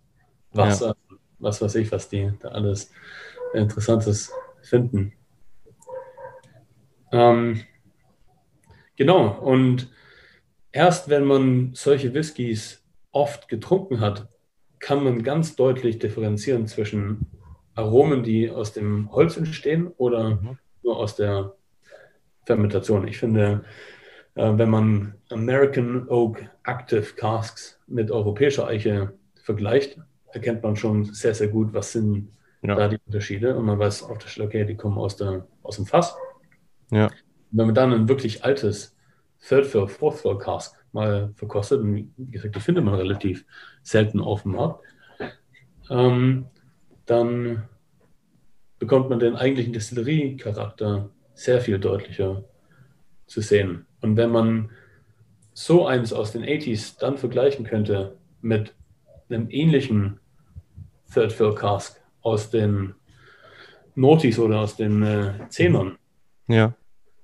Wasser, 0.52 0.96
ja. 1.10 1.16
was 1.38 1.60
weiß 1.60 1.74
ich, 1.76 1.92
was 1.92 2.08
die 2.08 2.32
da 2.40 2.48
alles 2.48 2.90
Interessantes 3.52 4.32
finden. 4.62 5.12
Ähm, 7.12 7.60
Genau, 8.96 9.28
und 9.40 9.90
erst 10.70 11.08
wenn 11.08 11.24
man 11.24 11.70
solche 11.74 12.14
Whiskys 12.14 12.84
oft 13.10 13.48
getrunken 13.48 14.00
hat, 14.00 14.28
kann 14.78 15.02
man 15.02 15.22
ganz 15.22 15.56
deutlich 15.56 15.98
differenzieren 15.98 16.66
zwischen 16.66 17.26
Aromen, 17.74 18.22
die 18.22 18.50
aus 18.50 18.72
dem 18.72 19.10
Holz 19.10 19.36
entstehen 19.36 19.88
oder 19.96 20.36
mhm. 20.36 20.58
nur 20.82 20.96
aus 20.96 21.16
der 21.16 21.54
Fermentation. 22.46 23.08
Ich 23.08 23.18
finde, 23.18 23.64
wenn 24.34 24.70
man 24.70 25.14
American 25.30 26.08
Oak 26.08 26.42
Active 26.64 27.14
Casks 27.16 27.78
mit 27.86 28.10
europäischer 28.10 28.66
Eiche 28.66 29.12
vergleicht, 29.42 29.98
erkennt 30.32 30.62
man 30.62 30.76
schon 30.76 31.04
sehr, 31.04 31.34
sehr 31.34 31.48
gut, 31.48 31.72
was 31.72 31.92
sind 31.92 32.30
ja. 32.62 32.74
da 32.74 32.88
die 32.88 32.98
Unterschiede. 33.06 33.56
Und 33.56 33.66
man 33.66 33.78
weiß 33.78 34.02
auf 34.02 34.18
der 34.18 34.28
Stelle, 34.28 34.48
okay, 34.48 34.64
die 34.64 34.76
kommen 34.76 34.98
aus, 34.98 35.16
der, 35.16 35.46
aus 35.62 35.76
dem 35.76 35.86
Fass. 35.86 36.16
Ja 36.90 37.10
wenn 37.54 37.66
man 37.66 37.74
dann 37.74 37.92
ein 37.92 38.08
wirklich 38.08 38.44
altes 38.44 38.96
Third 39.48 39.66
Floor, 39.66 39.88
Fourth 39.88 40.18
Floor 40.18 40.38
Cask 40.38 40.76
mal 40.92 41.32
verkostet, 41.36 41.80
und 41.80 42.12
wie 42.16 42.30
gesagt, 42.30 42.56
die 42.56 42.60
findet 42.60 42.84
man 42.84 42.94
relativ 42.94 43.44
selten 43.82 44.20
auf 44.20 44.42
dem 44.42 44.52
Markt, 44.52 44.84
ähm, 45.88 46.46
dann 47.06 47.68
bekommt 48.78 49.08
man 49.08 49.20
den 49.20 49.36
eigentlichen 49.36 49.72
Destillerie-Charakter 49.72 51.10
sehr 51.34 51.60
viel 51.60 51.78
deutlicher 51.78 52.44
zu 53.26 53.40
sehen. 53.40 53.86
Und 54.04 54.18
wenn 54.18 54.30
man 54.30 54.68
so 55.54 55.86
eins 55.86 56.12
aus 56.12 56.32
den 56.32 56.44
80s 56.44 56.98
dann 57.00 57.16
vergleichen 57.16 57.64
könnte 57.64 58.18
mit 58.42 58.74
einem 59.30 59.48
ähnlichen 59.48 60.20
Third 61.12 61.32
Fill 61.32 61.54
Cask 61.54 61.98
aus 62.20 62.50
den 62.50 62.94
Notis 63.94 64.38
oder 64.38 64.60
aus 64.60 64.76
den 64.76 65.02
äh, 65.02 65.48
Zehnern. 65.48 65.96
Ja. 66.48 66.74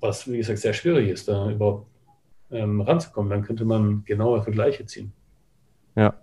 Was, 0.00 0.26
wie 0.30 0.38
gesagt, 0.38 0.60
sehr 0.60 0.72
schwierig 0.72 1.10
ist, 1.10 1.28
da 1.28 1.50
überhaupt 1.50 1.86
ähm, 2.50 2.80
ranzukommen. 2.80 3.28
Dann 3.28 3.42
könnte 3.42 3.66
man 3.66 4.02
genaue 4.06 4.42
Vergleiche 4.42 4.86
ziehen. 4.86 5.12
Ja. 5.96 6.14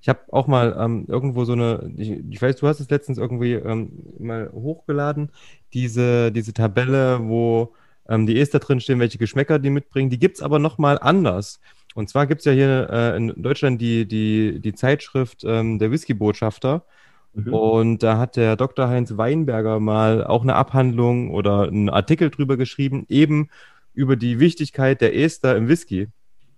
Ich 0.00 0.08
habe 0.08 0.20
auch 0.30 0.46
mal 0.46 0.76
ähm, 0.78 1.06
irgendwo 1.08 1.44
so 1.44 1.54
eine, 1.54 1.92
ich, 1.96 2.10
ich, 2.10 2.40
weiß, 2.40 2.56
du 2.56 2.68
hast 2.68 2.78
es 2.78 2.90
letztens 2.90 3.18
irgendwie 3.18 3.54
ähm, 3.54 3.90
mal 4.20 4.52
hochgeladen, 4.52 5.32
diese, 5.74 6.30
diese 6.30 6.52
Tabelle, 6.54 7.18
wo 7.28 7.74
ähm, 8.08 8.26
die 8.26 8.38
Ester 8.40 8.58
drin 8.58 8.80
stehen, 8.80 8.98
welche 8.98 9.18
Geschmäcker 9.18 9.58
die 9.58 9.70
mitbringen. 9.70 10.10
Die 10.10 10.18
gibt 10.18 10.36
es 10.36 10.42
aber 10.42 10.58
nochmal 10.58 10.98
anders. 11.00 11.60
Und 11.94 12.08
zwar 12.08 12.26
gibt 12.26 12.40
es 12.40 12.44
ja 12.44 12.52
hier 12.52 12.88
äh, 12.90 13.16
in 13.16 13.42
Deutschland 13.42 13.80
die, 13.80 14.06
die, 14.06 14.60
die 14.60 14.74
Zeitschrift 14.74 15.42
ähm, 15.44 15.78
der 15.78 15.90
Whisky-Botschafter. 15.90 16.84
Mhm. 17.34 17.52
Und 17.52 18.02
da 18.02 18.18
hat 18.18 18.36
der 18.36 18.56
Dr. 18.56 18.88
Heinz 18.88 19.16
Weinberger 19.16 19.80
mal 19.80 20.24
auch 20.24 20.42
eine 20.42 20.54
Abhandlung 20.54 21.30
oder 21.32 21.68
einen 21.68 21.88
Artikel 21.88 22.30
drüber 22.30 22.56
geschrieben, 22.56 23.06
eben 23.08 23.48
über 23.92 24.16
die 24.16 24.38
Wichtigkeit 24.38 25.00
der 25.00 25.16
Ester 25.16 25.56
im 25.56 25.68
Whisky. 25.68 26.08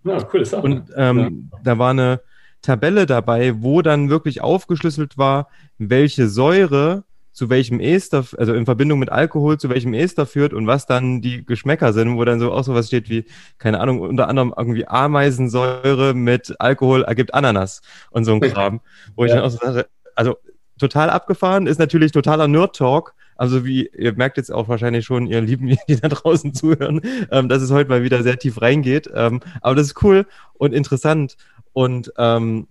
Ja, 0.04 0.22
coole 0.22 0.44
Sache. 0.44 0.62
Und 0.62 0.90
ähm, 0.96 1.48
ja. 1.52 1.58
da 1.64 1.78
war 1.78 1.90
eine 1.90 2.20
Tabelle 2.60 3.06
dabei, 3.06 3.62
wo 3.62 3.82
dann 3.82 4.08
wirklich 4.08 4.40
aufgeschlüsselt 4.40 5.18
war, 5.18 5.48
welche 5.78 6.28
Säure 6.28 7.04
zu 7.32 7.48
welchem 7.48 7.80
Ester, 7.80 8.24
also 8.36 8.52
in 8.54 8.64
Verbindung 8.66 8.98
mit 8.98 9.10
Alkohol 9.10 9.58
zu 9.58 9.68
welchem 9.70 9.94
Ester 9.94 10.26
führt 10.26 10.52
und 10.52 10.66
was 10.66 10.86
dann 10.86 11.22
die 11.22 11.44
Geschmäcker 11.44 11.92
sind, 11.92 12.16
wo 12.16 12.24
dann 12.24 12.40
so 12.40 12.52
auch 12.52 12.64
sowas 12.64 12.88
steht 12.88 13.08
wie, 13.08 13.24
keine 13.58 13.80
Ahnung, 13.80 14.00
unter 14.00 14.28
anderem 14.28 14.54
irgendwie 14.56 14.86
Ameisensäure 14.86 16.14
mit 16.14 16.54
Alkohol 16.58 17.04
ergibt 17.04 17.34
Ananas 17.34 17.80
und 18.10 18.24
so 18.24 18.34
ein 18.34 18.40
Kram, 18.40 18.80
wo 19.16 19.24
ich 19.24 19.30
ja. 19.30 19.36
dann 19.36 19.44
auch 19.44 19.50
so 19.50 19.58
sage, 19.58 19.86
also 20.14 20.36
total 20.78 21.10
abgefahren, 21.10 21.66
ist 21.66 21.78
natürlich 21.78 22.12
totaler 22.12 22.48
Nerd-Talk, 22.48 23.14
also 23.36 23.64
wie 23.64 23.88
ihr 23.88 24.12
merkt 24.14 24.36
jetzt 24.36 24.52
auch 24.52 24.68
wahrscheinlich 24.68 25.04
schon, 25.04 25.26
ihr 25.26 25.40
Lieben, 25.40 25.66
die 25.88 26.00
da 26.00 26.08
draußen 26.08 26.54
zuhören, 26.54 27.00
ähm, 27.30 27.48
dass 27.48 27.62
es 27.62 27.70
heute 27.70 27.88
mal 27.88 28.02
wieder 28.02 28.22
sehr 28.22 28.38
tief 28.38 28.60
reingeht. 28.60 29.10
Ähm, 29.14 29.40
aber 29.60 29.74
das 29.74 29.86
ist 29.88 30.02
cool 30.02 30.26
und 30.54 30.72
interessant. 30.72 31.36
Und 31.72 32.12
ähm, 32.18 32.68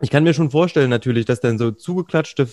ich 0.00 0.10
kann 0.10 0.24
mir 0.24 0.34
schon 0.34 0.50
vorstellen 0.50 0.90
natürlich, 0.90 1.26
dass 1.26 1.40
dann 1.40 1.58
so 1.58 1.70
zugeklatschte 1.70 2.48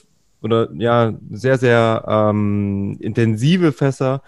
oder 0.48 0.70
ja, 0.74 1.14
sehr, 1.30 1.58
sehr 1.58 2.04
ähm, 2.08 2.98
intensive 3.00 3.72
Fässer 3.72 4.22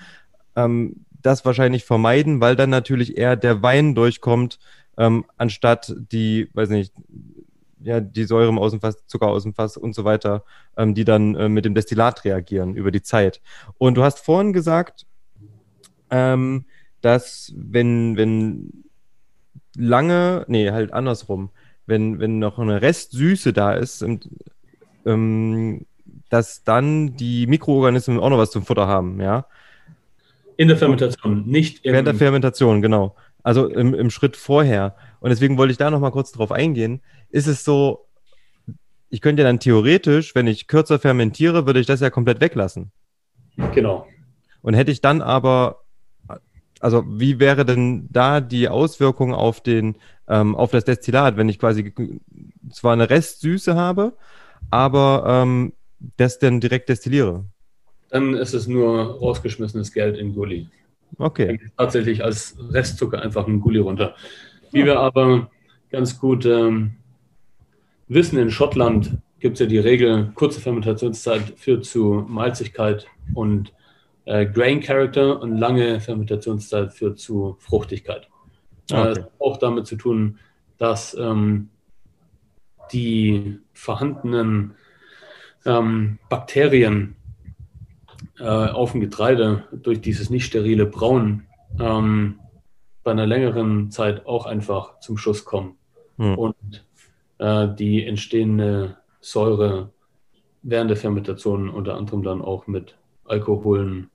ähm, 0.56 1.06
das 1.22 1.46
wahrscheinlich 1.46 1.86
vermeiden, 1.86 2.42
weil 2.42 2.56
dann 2.56 2.70
natürlich 2.70 3.18
eher 3.18 3.36
der 3.36 3.62
Wein 3.62 3.96
durchkommt, 3.96 4.60
ähm, 4.98 5.26
anstatt 5.38 5.94
die, 6.12 6.50
weiß 6.54 6.70
nicht, 6.70 6.94
ja, 7.82 8.00
die 8.02 8.26
Säure 8.26 8.50
im 8.50 8.60
Außenfass, 8.60 9.06
Zucker 9.08 9.28
aus 9.28 9.44
dem 9.44 9.54
Fass 9.54 9.78
und 9.78 9.96
so 9.96 10.04
weiter, 10.04 10.44
ähm, 10.78 10.94
die 10.94 11.06
dann 11.06 11.36
äh, 11.36 11.50
mit 11.50 11.66
dem 11.66 11.74
Destillat 11.74 12.26
reagieren 12.26 12.76
über 12.76 12.92
die 12.92 13.02
Zeit. 13.02 13.42
Und 13.78 13.96
du 13.96 14.04
hast 14.04 14.20
vorhin 14.20 14.54
gesagt, 14.54 15.06
ähm, 16.10 16.66
dass 17.02 17.54
wenn, 17.56 18.18
wenn 18.18 18.84
lange, 19.76 20.46
nee, 20.48 20.72
halt 20.72 20.92
andersrum, 20.92 21.50
wenn, 21.86 22.20
wenn 22.20 22.40
noch 22.40 22.60
eine 22.60 22.82
Restsüße 22.82 23.54
da 23.54 23.74
ist, 23.74 24.06
ähm, 25.06 25.86
dass 26.30 26.64
dann 26.64 27.16
die 27.16 27.48
Mikroorganismen 27.48 28.20
auch 28.20 28.30
noch 28.30 28.38
was 28.38 28.52
zum 28.52 28.64
Futter 28.64 28.88
haben, 28.88 29.20
ja. 29.22 29.46
In 30.58 30.68
der 30.68 30.78
Fermentation, 30.78 31.46
nicht 31.46 31.86
im... 31.86 31.94
Während 31.94 32.08
der 32.08 32.16
Fermentation, 32.16 32.82
genau. 32.82 33.16
Also 33.44 33.68
im, 33.68 33.94
im 33.94 34.10
Schritt 34.10 34.36
vorher. 34.36 34.96
Und 35.22 35.30
deswegen 35.30 35.58
wollte 35.58 35.72
ich 35.72 35.78
da 35.78 35.90
noch 35.90 36.00
mal 36.00 36.12
kurz 36.12 36.32
drauf 36.32 36.52
eingehen. 36.52 37.02
Ist 37.30 37.48
es 37.48 37.64
so, 37.64 38.06
ich 39.10 39.22
könnte 39.22 39.42
ja 39.42 39.48
dann 39.48 39.60
theoretisch, 39.60 40.36
wenn 40.36 40.48
ich 40.48 40.68
kürzer 40.68 41.00
fermentiere, 41.00 41.66
würde 41.66 41.80
ich 41.80 41.88
das 41.88 42.02
ja 42.02 42.10
komplett 42.10 42.42
weglassen. 42.42 42.92
Genau. 43.74 44.06
Und 44.62 44.74
hätte 44.74 44.92
ich 44.92 45.02
dann 45.02 45.22
aber 45.22 45.80
also 46.80 47.04
wie 47.08 47.40
wäre 47.40 47.66
denn 47.66 48.08
da 48.10 48.42
die 48.42 48.70
Auswirkung 48.70 49.34
auf 49.34 49.62
den, 49.62 49.96
ähm, 50.28 50.56
auf 50.56 50.72
das 50.72 50.86
Destillat, 50.86 51.38
wenn 51.38 51.50
ich 51.50 51.60
quasi 51.60 51.94
zwar 52.72 52.94
eine 52.94 53.10
Restsüße 53.10 53.76
habe, 53.76 54.14
aber 54.70 55.24
ähm, 55.28 55.74
das 56.18 56.40
dann 56.40 56.60
direkt 56.60 56.90
destilliere? 56.90 57.46
Dann 58.10 58.34
ist 58.34 58.54
es 58.54 58.68
nur 58.68 59.20
rausgeschmissenes 59.20 59.92
Geld 59.94 60.18
in 60.18 60.34
Gully. 60.34 60.68
Okay. 61.18 61.60
Tatsächlich 61.78 62.24
als 62.24 62.56
Restzucker 62.72 63.22
einfach 63.22 63.48
ein 63.48 63.60
Gully 63.60 63.80
runter. 63.80 64.16
Wie 64.72 64.80
ja. 64.80 64.86
wir 64.86 65.00
aber 65.00 65.50
ganz 65.90 66.20
gut 66.20 66.46
ähm, 66.46 66.96
wissen, 68.08 68.38
in 68.38 68.52
Schottland 68.52 69.18
gibt 69.40 69.56
es 69.56 69.60
ja 69.62 69.66
die 69.66 69.80
Regel, 69.80 70.32
kurze 70.36 70.60
Fermentationszeit 70.60 71.54
führt 71.58 71.86
zu 71.86 72.26
Malzigkeit 72.28 73.08
und 73.34 73.74
äh, 74.26 74.46
Grain 74.46 74.82
Character 74.82 75.42
und 75.42 75.58
lange 75.58 76.00
Fermentationszeit 76.00 76.94
führt 76.94 77.20
zu 77.20 77.56
Fruchtigkeit. 77.60 78.28
Äh, 78.92 78.96
okay. 78.96 79.08
Das 79.08 79.18
hat 79.18 79.32
auch 79.40 79.58
damit 79.58 79.88
zu 79.88 79.96
tun, 79.96 80.40
dass 80.78 81.16
ähm, 81.20 81.70
die 82.92 83.60
vorhandenen 83.74 84.76
ähm, 85.70 86.20
Bakterien 86.30 87.16
äh, 88.40 88.44
auf 88.44 88.92
dem 88.94 89.02
Getreide 89.02 89.66
durch 89.72 90.02
dieses 90.02 90.30
nicht 90.30 90.46
sterile 90.46 90.86
Brauen 90.86 91.48
ähm, 91.80 92.40
bei 93.04 93.12
einer 93.12 93.28
längeren 93.28 93.92
Zeit 93.92 94.26
auch 94.26 94.46
einfach 94.46 95.00
zum 95.00 95.18
Schuss 95.18 95.46
kommen 95.46 95.78
hm. 96.18 96.38
und 96.38 96.86
äh, 97.38 97.68
die 97.76 98.06
entstehende 98.06 98.98
Säure 99.22 99.92
während 100.62 100.90
der 100.90 100.98
Fermentation 100.98 101.70
unter 101.70 101.96
anderem 101.96 102.24
dann 102.24 102.42
auch 102.42 102.68
mit 102.68 102.98
Alkoholen 103.26 104.10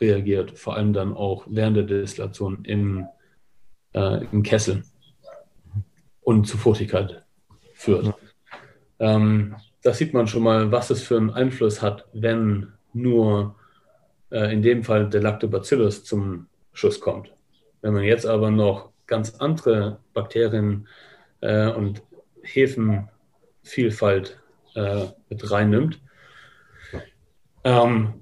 reagiert, 0.00 0.58
vor 0.58 0.76
allem 0.76 0.92
dann 0.92 1.14
auch 1.14 1.44
während 1.48 1.76
der 1.76 1.84
Destillation 1.84 2.64
im, 2.64 3.06
äh, 3.94 4.24
im 4.30 4.42
Kessel 4.42 4.84
und 6.20 6.46
zu 6.46 6.56
Fruchtigkeit 6.58 7.24
führt. 7.74 8.14
Ähm, 8.98 9.56
da 9.82 9.92
sieht 9.92 10.14
man 10.14 10.26
schon 10.26 10.42
mal, 10.42 10.70
was 10.70 10.90
es 10.90 11.02
für 11.02 11.16
einen 11.16 11.30
Einfluss 11.30 11.82
hat, 11.82 12.06
wenn 12.12 12.72
nur 12.92 13.56
äh, 14.30 14.52
in 14.52 14.62
dem 14.62 14.84
Fall 14.84 15.08
der 15.08 15.22
Lactobacillus 15.22 16.04
zum 16.04 16.46
Schuss 16.72 17.00
kommt. 17.00 17.32
Wenn 17.80 17.94
man 17.94 18.04
jetzt 18.04 18.26
aber 18.26 18.50
noch 18.50 18.90
ganz 19.06 19.34
andere 19.36 19.98
Bakterien 20.14 20.86
äh, 21.40 21.68
und 21.68 22.02
Hefenvielfalt 22.42 24.40
äh, 24.74 25.06
mit 25.28 25.50
reinnimmt, 25.50 26.00
ähm, 27.64 28.14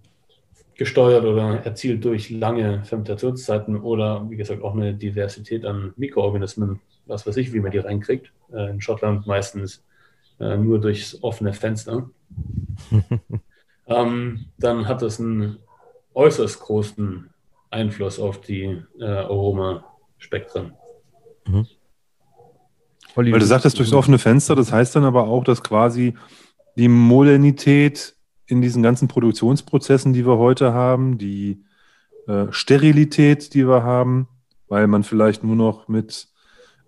gesteuert 0.74 1.24
oder 1.24 1.60
erzielt 1.64 2.04
durch 2.04 2.30
lange 2.30 2.82
Fermentationszeiten 2.84 3.76
oder 3.80 4.28
wie 4.30 4.36
gesagt 4.36 4.62
auch 4.62 4.74
eine 4.74 4.94
Diversität 4.94 5.66
an 5.66 5.92
Mikroorganismen, 5.96 6.80
was 7.04 7.26
weiß 7.26 7.36
ich, 7.36 7.52
wie 7.52 7.60
man 7.60 7.70
die 7.70 7.78
reinkriegt. 7.78 8.32
Äh, 8.52 8.70
in 8.70 8.80
Schottland 8.80 9.26
meistens 9.26 9.84
äh, 10.40 10.56
nur 10.56 10.80
durchs 10.80 11.22
offene 11.22 11.52
Fenster. 11.52 12.10
ähm, 13.86 14.46
dann 14.58 14.88
hat 14.88 15.02
das 15.02 15.20
einen 15.20 15.58
äußerst 16.14 16.60
großen 16.60 17.30
Einfluss 17.70 18.18
auf 18.18 18.40
die 18.40 18.82
äh, 18.98 19.04
Aromaspektren. 19.04 20.72
Mhm. 21.46 21.66
Weil 23.14 23.30
du 23.30 23.46
sagtest 23.46 23.78
durchs 23.78 23.92
offene 23.92 24.18
Fenster, 24.18 24.54
das 24.54 24.72
heißt 24.72 24.96
dann 24.96 25.04
aber 25.04 25.26
auch, 25.28 25.44
dass 25.44 25.62
quasi 25.62 26.14
die 26.76 26.88
Modernität 26.88 28.14
in 28.46 28.62
diesen 28.62 28.82
ganzen 28.82 29.08
Produktionsprozessen, 29.08 30.12
die 30.12 30.26
wir 30.26 30.38
heute 30.38 30.72
haben, 30.72 31.18
die 31.18 31.64
äh, 32.26 32.46
Sterilität, 32.50 33.54
die 33.54 33.66
wir 33.66 33.82
haben, 33.82 34.28
weil 34.68 34.86
man 34.86 35.02
vielleicht 35.02 35.44
nur 35.44 35.56
noch 35.56 35.88
mit 35.88 36.28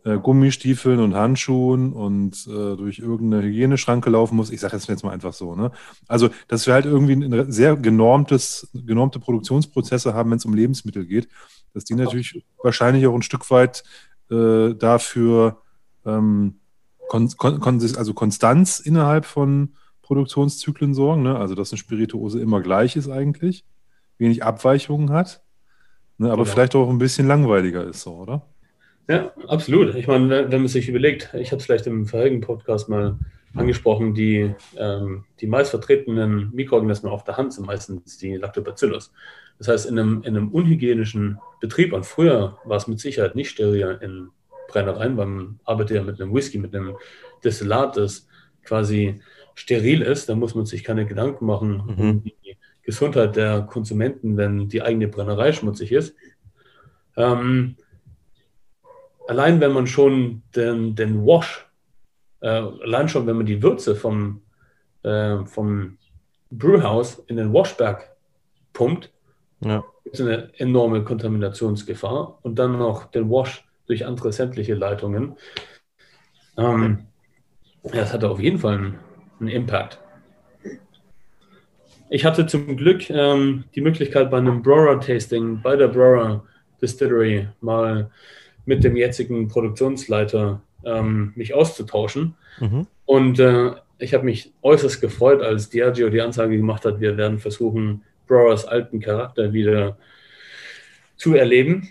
äh, 0.05 0.18
Gummistiefeln 0.18 0.98
und 0.98 1.14
Handschuhen 1.14 1.92
und 1.92 2.46
äh, 2.48 2.76
durch 2.76 2.98
irgendeine 2.98 3.44
Hygieneschranke 3.44 4.11
laufen 4.11 4.36
muss. 4.36 4.50
Ich 4.50 4.61
sage 4.61 4.72
das 4.72 4.86
jetzt 4.88 5.05
mal 5.05 5.12
einfach 5.12 5.32
so. 5.32 5.55
Ne? 5.55 5.70
Also, 6.09 6.30
dass 6.48 6.66
wir 6.66 6.74
halt 6.74 6.86
irgendwie 6.86 7.12
ein 7.12 7.53
sehr 7.53 7.76
genormtes, 7.76 8.68
genormte 8.72 9.20
Produktionsprozesse 9.20 10.14
haben, 10.14 10.30
wenn 10.30 10.38
es 10.38 10.44
um 10.44 10.55
Lebensmittel 10.55 11.07
geht, 11.07 11.28
dass 11.72 11.84
die 11.84 11.94
natürlich 11.94 12.44
wahrscheinlich 12.62 13.07
auch 13.07 13.14
ein 13.14 13.22
Stück 13.22 13.48
weit 13.50 13.84
äh, 14.30 14.74
dafür 14.74 15.62
ähm, 16.05 16.57
kon 17.09 17.28
kon 17.36 17.80
also 17.96 18.14
Konstanz 18.14 18.80
innerhalb 18.80 19.24
von 19.24 19.74
Produktionszyklen 20.03 20.94
sorgen. 20.94 21.22
Ne? 21.22 21.36
Also, 21.36 21.55
dass 21.55 21.70
eine 21.70 21.78
Spirituose 21.78 22.40
immer 22.40 22.61
gleich 22.61 22.96
ist 22.96 23.09
eigentlich, 23.09 23.64
wenig 24.18 24.42
Abweichungen 24.42 25.11
hat, 25.11 25.42
ne? 26.18 26.28
aber 26.28 26.42
genau. 26.42 26.53
vielleicht 26.53 26.74
auch 26.74 26.90
ein 26.90 26.98
bisschen 26.98 27.28
langweiliger 27.28 27.84
ist, 27.84 28.03
so, 28.03 28.16
oder? 28.16 28.51
Ja, 29.09 29.32
absolut. 29.48 29.94
Ich 29.94 30.07
meine, 30.07 30.50
wenn 30.50 30.61
man 30.61 30.68
sich 30.68 30.88
überlegt, 30.88 31.34
ich 31.34 31.50
habe 31.50 31.59
es 31.59 31.66
vielleicht 31.66 31.86
im 31.86 32.07
vorherigen 32.07 32.40
Podcast 32.40 32.88
mal 32.88 33.18
angesprochen, 33.55 34.14
die, 34.14 34.55
ähm, 34.76 35.24
die 35.40 35.46
meist 35.46 35.70
vertretenen 35.70 36.50
Mikroorganismen 36.53 37.12
auf 37.12 37.24
der 37.24 37.36
Hand 37.36 37.53
sind 37.53 37.66
meistens 37.66 38.16
die 38.18 38.36
Lactobacillus. 38.36 39.12
Das 39.59 39.68
heißt, 39.68 39.86
in 39.86 39.98
einem, 39.98 40.22
in 40.22 40.36
einem 40.36 40.48
unhygienischen 40.48 41.38
Betrieb, 41.61 41.92
und 41.92 42.07
früher 42.07 42.59
war 42.64 42.76
es 42.76 42.88
mit 42.88 43.00
Sicherheit 43.00 43.34
nicht 43.34 43.50
steril 43.50 43.98
in 44.00 44.28
Brennereien, 44.68 45.16
weil 45.16 45.26
man 45.26 45.61
arbeitet 45.64 45.96
ja 45.96 46.03
mit 46.03 46.20
einem 46.20 46.34
Whisky, 46.34 46.59
mit 46.59 46.74
einem 46.74 46.96
Destillat, 47.44 47.96
das 47.96 48.26
quasi 48.64 49.20
steril 49.55 50.03
ist. 50.03 50.28
Da 50.28 50.34
muss 50.34 50.55
man 50.55 50.66
sich 50.66 50.82
keine 50.82 51.07
Gedanken 51.07 51.44
machen 51.44 51.82
mhm. 51.86 51.98
um 51.98 52.24
die 52.24 52.57
Gesundheit 52.82 53.36
der 53.36 53.62
Konsumenten, 53.62 54.36
wenn 54.36 54.68
die 54.68 54.82
eigene 54.82 55.09
Brennerei 55.09 55.53
schmutzig 55.53 55.92
ist. 55.92 56.16
Ähm, 57.16 57.76
allein 59.29 59.61
wenn 59.61 59.73
man 59.73 59.87
schon 59.87 60.43
den, 60.55 60.95
den 60.95 61.25
Wash, 61.25 61.66
äh, 62.41 62.49
allein 62.49 63.09
schon 63.09 63.27
wenn 63.27 63.37
man 63.37 63.47
die 63.47 63.62
Würze 63.62 63.95
vom, 63.95 64.43
äh, 65.03 65.45
vom 65.45 65.99
Brewhouse 66.51 67.23
in 67.27 67.37
den 67.37 67.53
Washberg 67.53 68.14
pumpt, 68.73 69.11
ja. 69.61 69.85
gibt 70.05 70.16
es 70.16 70.20
eine 70.20 70.51
enorme 70.59 71.05
Kontaminationsgefahr 71.05 72.39
und 72.43 72.59
dann 72.59 72.79
noch 72.79 73.07
den 73.07 73.31
Wash 73.31 73.64
durch 73.87 74.07
andere 74.07 74.33
sämtliche 74.33 74.75
Leitungen. 74.75 75.37
Ähm, 76.57 77.07
das 77.83 78.12
hatte 78.12 78.31
auf 78.31 78.41
jeden 78.41 78.59
Fall 78.59 78.75
einen, 78.75 78.99
einen 79.41 79.49
Impact. 79.49 79.99
Ich 82.11 82.25
hatte 82.25 82.47
zum 82.47 82.77
Glück 82.77 83.09
ähm, 83.09 83.64
die 83.75 83.81
Möglichkeit 83.81 84.31
bei 84.31 84.37
einem 84.37 84.62
Brora-Tasting 84.62 85.62
bei 85.62 85.77
der 85.77 85.89
Brora 85.89 86.45
Distillery 86.81 87.49
mal 87.61 88.11
mit 88.65 88.85
dem 88.85 88.97
jetzigen 88.97 89.49
Produktionsleiter 89.49 90.63
ähm, 90.85 91.33
mich 91.37 91.55
auszutauschen. 91.55 92.35
Mhm. 92.61 92.87
Und 93.05 93.39
äh, 93.39 93.73
ich 93.99 94.15
habe 94.15 94.25
mich 94.25 94.53
äußerst 94.63 95.01
gefreut, 95.01 95.43
als 95.43 95.71
Diageo 95.71 96.11
die 96.11 96.21
Ansage 96.21 96.57
gemacht 96.57 96.85
hat, 96.85 97.01
wir 97.01 97.17
werden 97.17 97.39
versuchen, 97.39 98.03
Broras 98.27 98.65
alten 98.65 99.01
Charakter 99.01 99.53
wieder 99.53 99.97
zu 101.17 101.35
erleben. 101.35 101.89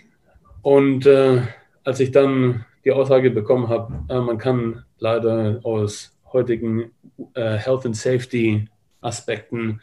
Und 0.62 1.06
äh, 1.06 1.42
als 1.84 2.00
ich 2.00 2.10
dann 2.10 2.64
die 2.84 2.92
Aussage 2.92 3.30
bekommen 3.30 3.68
habe, 3.68 4.04
äh, 4.08 4.20
man 4.20 4.38
kann 4.38 4.84
leider 4.98 5.60
aus 5.62 6.16
heutigen 6.32 6.90
äh, 7.34 7.56
Health 7.56 7.86
and 7.86 7.96
Safety 7.96 8.68
Aspekten 9.00 9.80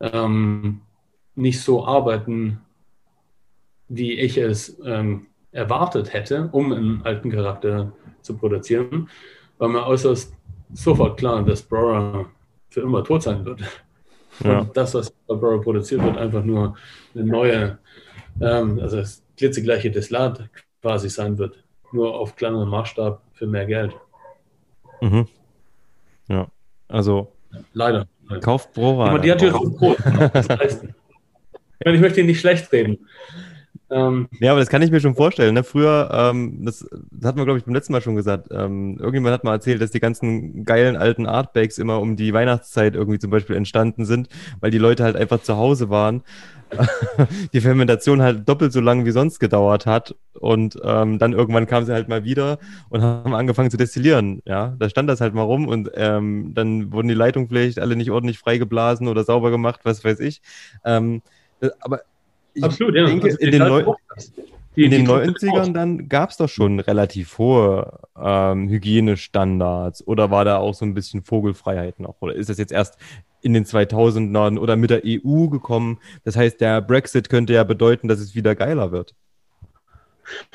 ähm, 0.00 0.80
nicht 1.34 1.60
so 1.60 1.84
arbeiten, 1.84 2.60
wie 3.88 4.12
ich 4.12 4.38
es 4.38 4.80
ähm, 4.84 5.26
erwartet 5.52 6.12
hätte, 6.12 6.48
um 6.52 6.72
einen 6.72 7.02
alten 7.04 7.30
Charakter 7.30 7.92
zu 8.22 8.36
produzieren, 8.36 9.08
war 9.58 9.68
mir 9.68 9.86
äußerst 9.86 10.34
sofort 10.72 11.18
klar, 11.18 11.44
dass 11.44 11.62
Brora 11.62 12.26
für 12.70 12.80
immer 12.80 13.04
tot 13.04 13.22
sein 13.22 13.44
wird. 13.44 13.60
Ja. 14.42 14.60
Und 14.60 14.76
das, 14.76 14.94
was 14.94 15.10
bei 15.10 15.34
Brora 15.34 15.58
produziert 15.58 16.02
wird, 16.02 16.16
einfach 16.16 16.42
nur 16.42 16.74
eine 17.14 17.24
neue, 17.24 17.78
ähm, 18.40 18.78
also 18.80 18.96
das 18.96 19.22
glitzegleiche 19.36 19.90
Deslat 19.90 20.48
quasi 20.80 21.08
sein 21.08 21.38
wird. 21.38 21.62
Nur 21.92 22.18
auf 22.18 22.36
kleinerem 22.36 22.70
Maßstab 22.70 23.22
für 23.34 23.46
mehr 23.46 23.66
Geld. 23.66 23.94
Mhm. 25.02 25.28
Ja, 26.28 26.46
also. 26.88 27.32
Leider. 27.74 28.06
Kauft 28.40 28.72
Brora. 28.72 29.18
Die 29.18 29.30
hat 29.30 29.42
ja 29.42 29.50
schon 29.50 29.74
Ich 29.74 31.84
meine, 31.84 31.96
ich 31.96 32.00
möchte 32.00 32.20
ihn 32.20 32.26
nicht 32.26 32.40
schlecht 32.40 32.72
reden. 32.72 33.06
Ähm, 33.92 34.28
ja, 34.40 34.52
aber 34.52 34.60
das 34.60 34.68
kann 34.68 34.82
ich 34.82 34.90
mir 34.90 35.00
schon 35.00 35.14
vorstellen. 35.14 35.54
Ne? 35.54 35.64
Früher, 35.64 36.10
ähm, 36.12 36.64
das, 36.64 36.86
das 37.10 37.28
hat 37.28 37.36
man, 37.36 37.44
glaube 37.44 37.58
ich, 37.58 37.64
beim 37.64 37.74
letzten 37.74 37.92
Mal 37.92 38.00
schon 38.00 38.16
gesagt. 38.16 38.48
Ähm, 38.50 38.96
irgendjemand 38.98 39.34
hat 39.34 39.44
mal 39.44 39.52
erzählt, 39.52 39.82
dass 39.82 39.90
die 39.90 40.00
ganzen 40.00 40.64
geilen 40.64 40.96
alten 40.96 41.26
Artbakes 41.26 41.78
immer 41.78 42.00
um 42.00 42.16
die 42.16 42.32
Weihnachtszeit 42.32 42.94
irgendwie 42.94 43.18
zum 43.18 43.30
Beispiel 43.30 43.56
entstanden 43.56 44.04
sind, 44.04 44.28
weil 44.60 44.70
die 44.70 44.78
Leute 44.78 45.04
halt 45.04 45.16
einfach 45.16 45.42
zu 45.42 45.56
Hause 45.56 45.90
waren. 45.90 46.22
die 47.52 47.60
Fermentation 47.60 48.22
halt 48.22 48.48
doppelt 48.48 48.72
so 48.72 48.80
lang 48.80 49.04
wie 49.04 49.10
sonst 49.10 49.40
gedauert 49.40 49.84
hat 49.84 50.14
und 50.40 50.78
ähm, 50.82 51.18
dann 51.18 51.34
irgendwann 51.34 51.66
kamen 51.66 51.84
sie 51.84 51.92
halt 51.92 52.08
mal 52.08 52.24
wieder 52.24 52.58
und 52.88 53.02
haben 53.02 53.34
angefangen 53.34 53.70
zu 53.70 53.76
destillieren. 53.76 54.40
Ja, 54.46 54.74
da 54.78 54.88
stand 54.88 55.10
das 55.10 55.20
halt 55.20 55.34
mal 55.34 55.42
rum 55.42 55.68
und 55.68 55.90
ähm, 55.94 56.52
dann 56.54 56.90
wurden 56.90 57.08
die 57.08 57.14
Leitungen 57.14 57.48
vielleicht 57.48 57.78
alle 57.78 57.94
nicht 57.94 58.10
ordentlich 58.10 58.38
freigeblasen 58.38 59.06
oder 59.08 59.22
sauber 59.24 59.50
gemacht, 59.50 59.80
was 59.84 60.02
weiß 60.02 60.20
ich. 60.20 60.40
Ähm, 60.82 61.20
aber 61.80 62.00
ich 62.54 62.64
Absolut, 62.64 62.94
ja. 62.94 63.06
denke, 63.06 63.26
also 63.26 63.38
in, 63.38 63.50
den 63.50 63.62
Neu 63.62 63.84
die, 64.76 64.84
in 64.84 64.90
den 64.90 65.06
90ern 65.06 65.72
dann 65.72 66.08
gab 66.08 66.30
es 66.30 66.38
doch 66.38 66.48
schon 66.48 66.80
relativ 66.80 67.36
hohe 67.36 68.00
ähm, 68.16 68.68
Hygienestandards 68.68 70.06
oder 70.06 70.30
war 70.30 70.46
da 70.46 70.58
auch 70.58 70.74
so 70.74 70.86
ein 70.86 70.94
bisschen 70.94 71.22
Vogelfreiheit 71.22 72.00
noch? 72.00 72.16
Oder 72.20 72.34
ist 72.34 72.48
das 72.48 72.56
jetzt 72.56 72.72
erst 72.72 72.96
in 73.42 73.52
den 73.52 73.64
2000ern 73.64 74.58
oder 74.58 74.76
mit 74.76 74.88
der 74.88 75.02
EU 75.04 75.48
gekommen? 75.48 75.98
Das 76.24 76.36
heißt, 76.36 76.60
der 76.60 76.80
Brexit 76.80 77.28
könnte 77.28 77.52
ja 77.52 77.64
bedeuten, 77.64 78.08
dass 78.08 78.20
es 78.20 78.34
wieder 78.34 78.54
geiler 78.54 78.92
wird. 78.92 79.14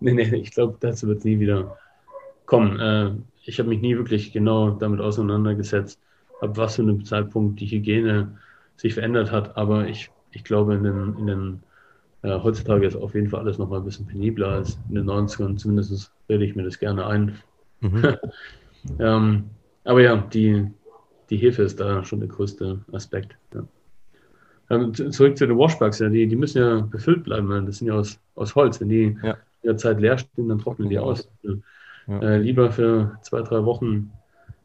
nee, 0.00 0.12
nee, 0.12 0.34
ich 0.36 0.52
glaube, 0.52 0.78
dazu 0.80 1.06
wird 1.06 1.18
es 1.18 1.24
nie 1.24 1.38
wieder 1.38 1.76
kommen. 2.46 2.80
Äh, 2.80 3.10
ich 3.44 3.58
habe 3.58 3.68
mich 3.68 3.82
nie 3.82 3.96
wirklich 3.96 4.32
genau 4.32 4.70
damit 4.70 5.00
auseinandergesetzt, 5.00 6.00
ab 6.40 6.56
was 6.56 6.76
für 6.76 6.82
einem 6.82 7.04
Zeitpunkt 7.04 7.60
die 7.60 7.66
Hygiene 7.66 8.38
sich 8.76 8.94
verändert 8.94 9.30
hat, 9.30 9.56
aber 9.56 9.88
ich 9.88 10.10
ich 10.36 10.44
glaube, 10.44 10.74
in 10.74 10.84
den, 10.84 11.16
in 11.18 11.26
den 11.26 11.62
äh, 12.22 12.38
heutzutage 12.42 12.86
ist 12.86 12.94
auf 12.94 13.14
jeden 13.14 13.30
Fall 13.30 13.40
alles 13.40 13.58
noch 13.58 13.68
mal 13.68 13.78
ein 13.78 13.84
bisschen 13.84 14.06
penibler 14.06 14.48
als 14.48 14.78
in 14.88 14.96
den 14.96 15.06
90ern. 15.06 15.56
Zumindest 15.56 16.12
rede 16.28 16.44
ich 16.44 16.54
mir 16.54 16.64
das 16.64 16.78
gerne 16.78 17.06
ein. 17.06 17.38
Mhm. 17.80 18.16
ähm, 18.98 19.44
aber 19.84 20.02
ja, 20.02 20.16
die, 20.16 20.66
die 21.30 21.38
Hefe 21.38 21.62
ist 21.62 21.80
da 21.80 22.04
schon 22.04 22.20
der 22.20 22.28
größte 22.28 22.80
Aspekt. 22.92 23.36
Ja. 23.54 23.64
Ähm, 24.68 24.92
zurück 24.92 25.38
zu 25.38 25.46
den 25.46 25.56
Washbacks, 25.56 26.00
ja, 26.00 26.08
die, 26.08 26.26
die 26.26 26.36
müssen 26.36 26.58
ja 26.58 26.80
befüllt 26.80 27.24
bleiben. 27.24 27.48
Das 27.64 27.78
sind 27.78 27.88
ja 27.88 27.94
aus, 27.94 28.20
aus 28.34 28.54
Holz. 28.54 28.80
Wenn 28.80 28.88
die 28.88 29.16
ja. 29.22 29.32
in 29.62 29.68
der 29.70 29.76
Zeit 29.76 30.00
leer 30.00 30.18
stehen, 30.18 30.48
dann 30.48 30.58
trocknen 30.58 30.90
die 30.90 30.98
aus. 30.98 31.28
Äh, 32.08 32.38
lieber 32.38 32.70
für 32.70 33.18
zwei, 33.22 33.42
drei 33.42 33.64
Wochen 33.64 34.12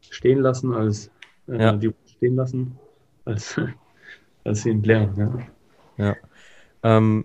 stehen 0.00 0.40
lassen, 0.40 0.72
als 0.74 1.10
äh, 1.46 1.76
die 1.78 1.92
stehen 2.06 2.36
lassen, 2.36 2.78
als, 3.24 3.60
als 4.44 4.62
sie 4.62 4.70
entleeren. 4.70 5.14
Ja. 5.16 5.32
Ja. 5.96 6.16
Ähm, 6.82 7.24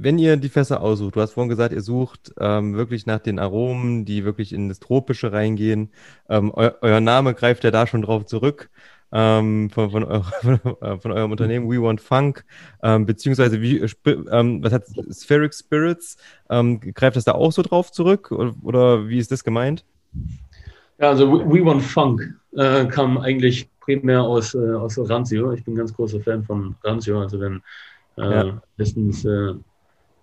wenn 0.00 0.18
ihr 0.18 0.36
die 0.36 0.48
Fässer 0.48 0.80
aussucht, 0.80 1.16
du 1.16 1.20
hast 1.20 1.32
vorhin 1.32 1.48
gesagt, 1.48 1.72
ihr 1.72 1.80
sucht 1.80 2.32
ähm, 2.38 2.74
wirklich 2.74 3.06
nach 3.06 3.18
den 3.18 3.38
Aromen, 3.38 4.04
die 4.04 4.24
wirklich 4.24 4.52
in 4.52 4.68
das 4.68 4.80
Tropische 4.80 5.32
reingehen. 5.32 5.90
Ähm, 6.28 6.52
eu 6.54 6.70
euer 6.80 7.00
Name 7.00 7.34
greift 7.34 7.64
ja 7.64 7.70
da 7.70 7.86
schon 7.86 8.02
drauf 8.02 8.26
zurück. 8.26 8.70
Ähm, 9.10 9.70
von, 9.70 9.90
von, 9.90 10.04
eur 10.04 10.22
von, 11.00 11.12
eurem 11.12 11.30
Unternehmen 11.30 11.70
We 11.70 11.80
Want 11.80 12.00
Funk, 12.00 12.44
ähm, 12.82 13.06
beziehungsweise 13.06 13.62
wie, 13.62 13.78
ähm, 14.30 14.62
was 14.62 14.70
hat 14.70 14.84
Spheric 15.10 15.54
Spirits, 15.54 16.18
ähm, 16.50 16.78
greift 16.78 17.16
das 17.16 17.24
da 17.24 17.32
auch 17.32 17.50
so 17.50 17.62
drauf 17.62 17.90
zurück 17.90 18.30
oder, 18.30 18.54
oder 18.62 19.08
wie 19.08 19.16
ist 19.16 19.32
das 19.32 19.44
gemeint? 19.44 19.86
Ja, 20.98 21.08
also 21.08 21.32
We 21.32 21.64
Want 21.64 21.82
Funk 21.82 22.37
äh, 22.58 22.86
kam 22.86 23.18
eigentlich 23.18 23.70
primär 23.80 24.22
aus, 24.22 24.54
äh, 24.54 24.74
aus 24.74 24.98
Ranzio. 24.98 25.52
Ich 25.52 25.64
bin 25.64 25.74
ein 25.74 25.78
ganz 25.78 25.94
großer 25.94 26.20
Fan 26.20 26.42
von 26.42 26.74
Ranzio. 26.82 27.20
Also 27.20 27.40
wenn 27.40 27.62
äh, 28.16 28.48
ja. 28.48 28.62
bestens 28.76 29.24
äh, 29.24 29.54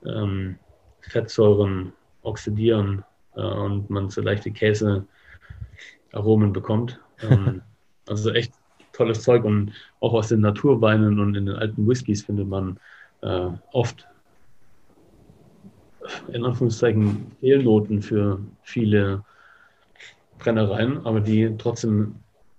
ähm, 0.05 0.57
Fettsäuren 0.99 1.93
oxidieren 2.23 3.03
äh, 3.35 3.41
und 3.41 3.89
man 3.89 4.09
so 4.09 4.21
leichte 4.21 4.51
Käsearomen 4.51 6.51
bekommt. 6.51 6.99
Ähm, 7.21 7.61
also 8.07 8.31
echt 8.31 8.53
tolles 8.91 9.23
Zeug 9.23 9.45
und 9.45 9.71
auch 10.01 10.13
aus 10.13 10.27
den 10.27 10.41
Naturweinen 10.41 11.19
und 11.19 11.35
in 11.35 11.45
den 11.45 11.55
alten 11.55 11.87
Whiskys 11.87 12.23
findet 12.23 12.47
man 12.47 12.79
äh, 13.21 13.49
oft 13.71 14.07
in 16.31 16.45
Anführungszeichen 16.45 17.31
Fehlnoten 17.39 18.01
für 18.01 18.39
viele 18.61 19.23
Brennereien, 20.37 21.03
aber 21.05 21.19
die 21.19 21.55
trotzdem 21.57 22.15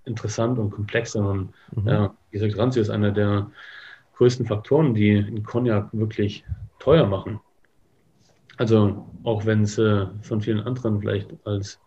interessant 0.06 0.58
und 0.58 0.70
komplex, 0.70 1.12
sondern 1.12 1.52
mhm. 1.74 1.88
ja, 1.88 2.14
wie 2.30 2.38
gesagt, 2.38 2.58
Ranzio 2.58 2.80
ist 2.80 2.90
einer 2.90 3.12
der 3.12 3.50
größten 4.16 4.46
Faktoren, 4.46 4.94
die 4.94 5.10
in 5.10 5.42
Cognac 5.42 5.88
wirklich 5.92 6.44
teuer 6.78 7.06
machen. 7.06 7.40
Also 8.56 9.06
auch 9.24 9.44
wenn 9.44 9.62
es 9.62 9.76
äh, 9.76 10.06
von 10.22 10.40
vielen 10.40 10.60
anderen 10.60 11.00
vielleicht 11.00 11.28
als 11.44 11.78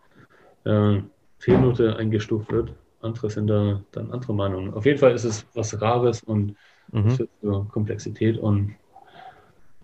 äh, 0.64 1.00
Fehlnote 1.38 1.96
eingestuft 1.96 2.52
wird, 2.52 2.72
andere 3.00 3.30
sind 3.30 3.48
da 3.48 3.80
dann 3.92 4.12
andere 4.12 4.34
Meinungen. 4.34 4.74
Auf 4.74 4.86
jeden 4.86 4.98
Fall 4.98 5.12
ist 5.12 5.24
es 5.24 5.46
was 5.54 5.80
Rares 5.80 6.22
und 6.22 6.54
mhm. 6.92 7.18
zur 7.40 7.68
Komplexität 7.68 8.38
und 8.38 8.74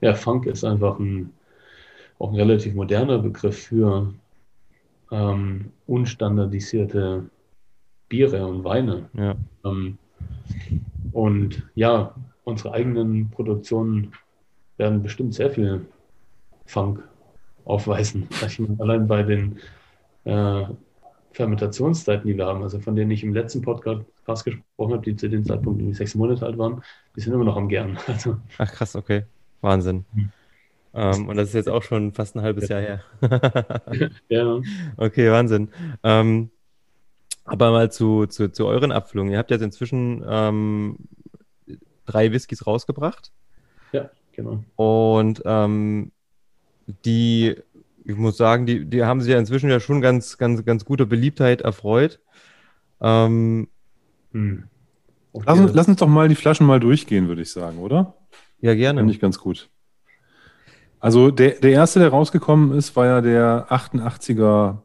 ja, 0.01 0.15
Funk 0.15 0.47
ist 0.47 0.65
einfach 0.65 0.99
ein, 0.99 1.33
auch 2.19 2.31
ein 2.31 2.37
relativ 2.37 2.75
moderner 2.75 3.19
Begriff 3.19 3.65
für 3.65 4.13
ähm, 5.11 5.73
unstandardisierte 5.87 7.25
Biere 8.09 8.47
und 8.47 8.65
Weine. 8.65 9.09
Ja. 9.15 9.35
Ähm, 9.65 9.99
und 11.13 11.63
ja, 11.75 12.15
unsere 12.45 12.73
eigenen 12.73 13.31
Produktionen 13.31 14.13
werden 14.77 15.03
bestimmt 15.03 15.35
sehr 15.35 15.51
viel 15.51 15.87
Funk 16.67 17.03
aufweisen. 17.65 18.29
allein 18.79 19.07
bei 19.07 19.23
den 19.23 19.59
äh, 20.25 20.65
Fermentationszeiten, 21.33 22.27
die 22.27 22.37
wir 22.37 22.47
haben, 22.47 22.63
also 22.63 22.81
von 22.81 22.97
denen 22.97 23.11
ich 23.11 23.23
im 23.23 23.35
letzten 23.35 23.63
Podcast 23.63 24.05
gesprochen 24.45 24.93
habe, 24.93 25.03
die 25.03 25.17
zu 25.17 25.29
dem 25.29 25.45
Zeitpunkt 25.45 25.81
irgendwie 25.81 25.97
sechs 25.97 26.15
Monate 26.15 26.47
alt 26.47 26.59
waren, 26.59 26.83
die 27.15 27.21
sind 27.21 27.33
immer 27.33 27.45
noch 27.45 27.57
am 27.57 27.69
Gern. 27.69 27.99
Also, 28.07 28.37
Ach 28.59 28.73
krass, 28.73 28.97
okay. 28.97 29.25
Wahnsinn. 29.61 30.05
Mhm. 30.15 30.33
Ähm, 30.95 31.29
und 31.29 31.37
das 31.37 31.49
ist 31.49 31.55
jetzt 31.55 31.69
auch 31.69 31.83
schon 31.83 32.13
fast 32.13 32.37
ein 32.37 32.43
halbes 32.43 32.69
Jahr 32.69 32.81
her. 32.81 33.01
Ja. 34.29 34.61
Okay, 34.97 35.31
Wahnsinn. 35.31 35.69
Ähm, 36.03 36.51
aber 37.47 37.71
mal 37.71 37.91
zu, 37.91 38.27
zu, 38.27 38.53
zu 38.53 38.67
euren 38.67 38.93
Abfüllungen. 38.93 39.33
Ihr 39.33 39.39
habt 39.39 39.51
jetzt 39.51 39.63
inzwischen 39.63 40.25
ähm, 40.29 40.97
drei 42.05 42.33
Whiskys 42.33 42.67
rausgebracht. 42.67 43.33
Ja, 43.93 44.11
genau. 44.33 44.65
Und 44.77 45.43
ähm, 45.45 46.13
die, 47.05 47.57
ich 48.05 48.17
muss 48.17 48.37
sagen, 48.37 48.67
die, 48.67 48.85
die 48.85 49.05
haben 49.05 49.21
sich 49.21 49.33
ja 49.33 49.39
inzwischen 49.39 49.71
ja 49.71 49.81
schon 49.81 50.01
ganz, 50.01 50.39
ganz, 50.39 50.65
ganz 50.65 50.85
gute 50.85 51.07
Beliebtheit 51.07 51.63
erfreut. 51.63 52.21
Ähm, 53.01 53.69
Hm. 54.37 54.65
Okay. 55.33 55.45
Lass 55.47 55.59
uns, 55.59 55.75
lass 55.75 55.89
uns 55.89 55.99
doch 55.99 56.09
mal 56.09 56.29
die 56.29 56.35
Flaschen 56.35 56.67
mal 56.67 56.81
durchgehen, 56.81 57.29
würde 57.29 57.43
ich 57.43 57.51
sagen, 57.51 57.79
oder? 57.79 58.15
ja, 58.61 58.75
gerne. 58.75 59.01
Finde 59.01 59.13
ich 59.13 59.21
ganz 59.21 59.39
gut. 59.39 59.69
Also 60.99 61.31
der, 61.31 61.53
der 61.61 61.73
erste, 61.73 62.01
der 62.01 62.09
rausgekommen 62.09 62.77
ist, 62.77 62.97
war 62.97 63.07
ja 63.07 63.21
der 63.21 63.67
88er 63.71 64.79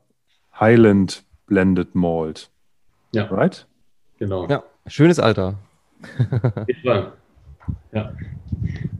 Highland 0.59 1.24
Blended 1.47 1.95
Malt. 1.95 2.51
Ja. 3.12 3.26
Right? 3.26 3.68
Genau. 4.18 4.47
Ja, 4.47 4.64
schönes 4.88 5.20
Alter. 5.20 5.55
Jeden 6.68 6.82
Fall. 6.84 7.14
Ja. 7.93 8.14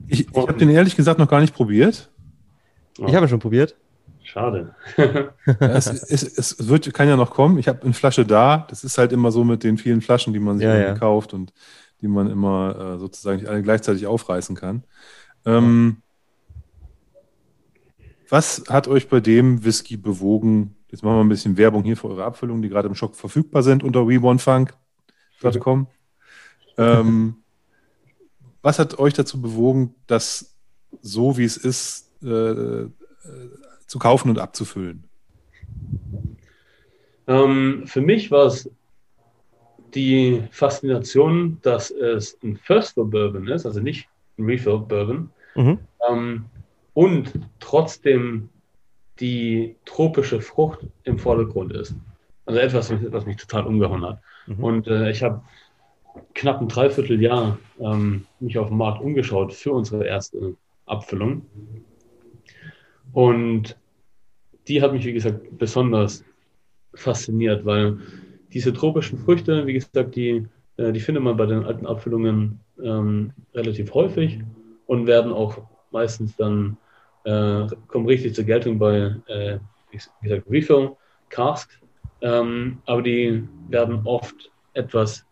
Ich, 0.08 0.28
ich 0.30 0.38
habe 0.38 0.54
den 0.54 0.70
ehrlich 0.70 0.96
gesagt 0.96 1.18
noch 1.18 1.28
gar 1.28 1.42
nicht 1.42 1.54
probiert. 1.56 2.12
Ich 2.98 3.16
habe 3.16 3.26
ihn 3.26 3.30
schon 3.30 3.40
probiert. 3.40 3.76
Schade. 4.24 4.76
Es, 5.60 5.88
es, 5.88 6.24
es 6.38 6.68
wird, 6.68 6.94
kann 6.94 7.08
ja 7.08 7.16
noch 7.16 7.32
kommen. 7.32 7.58
Ich 7.58 7.68
habe 7.68 7.82
eine 7.84 7.94
Flasche 7.94 8.26
da. 8.26 8.68
Das 8.70 8.84
ist 8.84 8.98
halt 8.98 9.12
immer 9.12 9.32
so 9.32 9.44
mit 9.44 9.64
den 9.64 9.78
vielen 9.78 10.02
Flaschen, 10.02 10.32
die 10.32 10.40
man 10.40 10.58
sich 10.58 10.66
Ja, 10.66 10.76
immer 10.76 10.86
ja. 10.88 10.98
kauft 10.98 11.34
und 11.34 11.54
die 12.02 12.08
man 12.08 12.30
immer 12.30 12.96
äh, 12.96 13.00
sozusagen 13.00 13.38
nicht 13.40 13.50
alle 13.50 13.64
gleichzeitig 13.64 14.06
aufreißen 14.08 14.56
kann. 14.56 14.84
Ähm, 15.46 15.98
was 18.30 18.64
hat 18.70 18.88
euch 18.88 19.10
bei 19.10 19.20
dem 19.20 19.64
Whisky 19.66 19.98
bewogen? 19.98 20.76
Jetzt 20.92 21.04
machen 21.04 21.16
wir 21.18 21.24
ein 21.24 21.30
bisschen 21.30 21.58
Werbung 21.58 21.84
hier 21.84 21.96
für 21.96 22.10
eure 22.10 22.26
Abfüllungen, 22.26 22.62
die 22.62 22.70
gerade 22.70 22.88
im 22.90 22.96
Shop 22.96 23.16
verfügbar 23.16 23.64
sind 23.64 23.84
unter 23.84 24.08
weonefunk.com. 24.08 25.88
ähm, 26.78 27.36
was 28.62 28.78
hat 28.78 29.00
euch 29.00 29.14
dazu 29.14 29.42
bewogen, 29.42 29.96
das 30.08 30.56
so 31.02 31.38
wie 31.38 31.46
es 31.46 31.58
ist 31.58 32.12
äh, 32.22 32.28
äh, 32.28 32.90
zu 33.88 34.00
kaufen 34.00 34.30
und 34.30 34.40
abzufüllen? 34.40 35.06
Ähm, 37.28 37.84
für 37.86 38.02
mich 38.02 38.30
war 38.30 38.48
es 38.48 38.70
die 39.96 40.44
Faszination, 40.52 41.58
dass 41.62 41.92
es 41.92 42.38
ein 42.44 42.58
First 42.58 42.94
Fill 42.94 43.06
Bourbon 43.06 43.48
ist, 43.48 43.66
also 43.66 43.80
nicht 43.80 44.08
ein 44.38 44.46
Refill 44.46 44.80
Bourbon, 44.80 45.30
Mhm. 45.56 45.80
ähm, 46.10 46.46
und 46.94 47.34
trotzdem 47.60 48.50
die 49.22 49.76
tropische 49.86 50.42
Frucht 50.42 50.80
im 51.04 51.18
Vordergrund 51.18 51.74
ist. 51.74 51.96
Also 52.46 52.60
etwas, 52.60 52.94
was 53.12 53.26
mich 53.26 53.38
total 53.38 53.68
umgehauen 53.68 54.04
hat. 54.04 54.20
Mhm. 54.48 54.64
Und 54.64 54.88
äh, 54.88 55.12
ich 55.12 55.24
habe 55.24 55.42
knapp 56.34 56.60
ein 56.60 56.68
Dreivierteljahr 56.68 57.58
ähm, 57.80 58.26
mich 58.40 58.58
auf 58.58 58.68
dem 58.68 58.78
Markt 58.78 59.02
umgeschaut 59.02 59.54
für 59.54 59.72
unsere 59.72 60.06
erste 60.06 60.56
Abfüllung. 60.86 61.46
Und 63.14 63.78
die 64.68 64.82
hat 64.82 64.94
mich, 64.94 65.06
wie 65.06 65.14
gesagt, 65.14 65.58
besonders 65.58 66.24
fasziniert, 66.94 67.66
weil 67.66 67.98
diese 68.54 68.74
tropischen 68.74 69.20
Früchte, 69.20 69.66
wie 69.66 69.74
gesagt, 69.74 70.16
die, 70.16 70.48
äh, 70.78 70.92
die 70.92 71.00
findet 71.00 71.24
man 71.24 71.38
bei 71.38 71.46
den 71.46 71.64
alten 71.64 71.86
Abfüllungen 71.86 72.60
ähm, 72.82 73.32
relativ 73.54 73.94
häufig 73.94 74.40
und 74.88 75.08
werden 75.08 75.32
auch 75.32 75.62
meistens 75.92 76.36
dann, 76.36 76.78
äh, 77.24 77.68
kommen 77.88 78.06
richtig 78.06 78.36
zur 78.36 78.46
Geltung 78.46 78.80
bei, 78.80 79.16
äh, 79.28 79.60
wie 79.90 80.00
gesagt, 80.22 80.50
Refill, 80.50 80.92
Casks, 81.30 81.80
ähm, 82.22 82.82
aber 82.86 83.02
die 83.02 83.48
werden 83.70 84.02
oft 84.06 84.52
etwas 84.74 85.26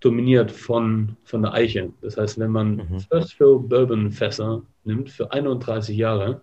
dominiert 0.00 0.50
von, 0.50 1.16
von 1.24 1.42
der 1.42 1.54
Eiche. 1.54 1.92
Das 2.02 2.16
heißt, 2.16 2.38
wenn 2.38 2.50
man 2.50 2.76
Mhm. 2.76 3.00
First 3.00 3.34
Fill 3.34 3.58
Bourbon 3.58 4.10
Fässer 4.10 4.62
nimmt 4.84 5.10
für 5.10 5.32
31 5.32 5.96
Jahre, 5.96 6.42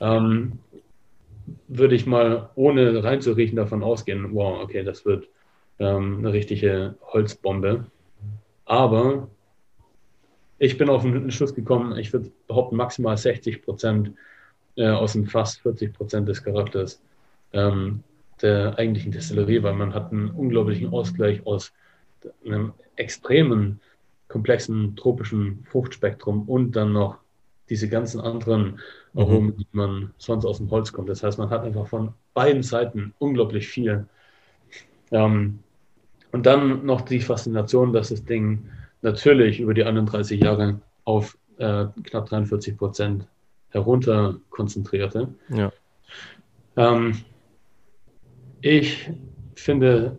ähm, 0.00 0.58
würde 1.68 1.94
ich 1.94 2.06
mal 2.06 2.50
ohne 2.54 3.02
reinzuriechen 3.02 3.56
davon 3.56 3.82
ausgehen, 3.82 4.34
wow, 4.34 4.62
okay, 4.62 4.82
das 4.82 5.04
wird 5.04 5.28
ähm, 5.78 6.18
eine 6.18 6.32
richtige 6.32 6.96
Holzbombe. 7.12 7.86
Aber 8.64 9.28
ich 10.62 10.78
bin 10.78 10.88
auf 10.88 11.02
den 11.02 11.28
Schluss 11.32 11.56
gekommen, 11.56 11.98
ich 11.98 12.12
würde 12.12 12.30
behaupten, 12.46 12.76
maximal 12.76 13.16
60 13.16 13.62
Prozent 13.62 14.12
äh, 14.76 14.86
aus 14.88 15.14
dem 15.14 15.26
Fass, 15.26 15.56
40 15.56 15.92
Prozent 15.92 16.28
des 16.28 16.44
Charakters 16.44 17.02
ähm, 17.52 18.04
der 18.42 18.78
eigentlichen 18.78 19.10
Destillerie, 19.10 19.64
weil 19.64 19.74
man 19.74 19.92
hat 19.92 20.12
einen 20.12 20.30
unglaublichen 20.30 20.92
Ausgleich 20.92 21.44
aus 21.44 21.72
einem 22.46 22.74
extremen, 22.94 23.80
komplexen 24.28 24.94
tropischen 24.94 25.64
Fruchtspektrum 25.68 26.48
und 26.48 26.76
dann 26.76 26.92
noch 26.92 27.18
diese 27.68 27.88
ganzen 27.88 28.20
anderen 28.20 28.78
Aromen, 29.16 29.56
die 29.56 29.66
man 29.72 30.14
sonst 30.16 30.44
aus 30.44 30.58
dem 30.58 30.70
Holz 30.70 30.92
kommt. 30.92 31.08
Das 31.08 31.24
heißt, 31.24 31.38
man 31.38 31.50
hat 31.50 31.64
einfach 31.64 31.88
von 31.88 32.14
beiden 32.34 32.62
Seiten 32.62 33.14
unglaublich 33.18 33.66
viel. 33.66 34.06
Ähm, 35.10 35.58
und 36.30 36.46
dann 36.46 36.86
noch 36.86 37.00
die 37.00 37.20
Faszination, 37.20 37.92
dass 37.92 38.10
das 38.10 38.24
Ding 38.24 38.68
natürlich 39.02 39.60
über 39.60 39.74
die 39.74 39.84
31 39.84 40.40
Jahre 40.40 40.80
auf 41.04 41.36
äh, 41.58 41.86
knapp 42.04 42.26
43 42.28 42.76
Prozent 42.76 43.26
herunter 43.70 44.36
konzentrierte. 44.50 45.28
Ja. 45.48 45.72
Ähm, 46.76 47.16
ich 48.60 49.10
finde, 49.54 50.18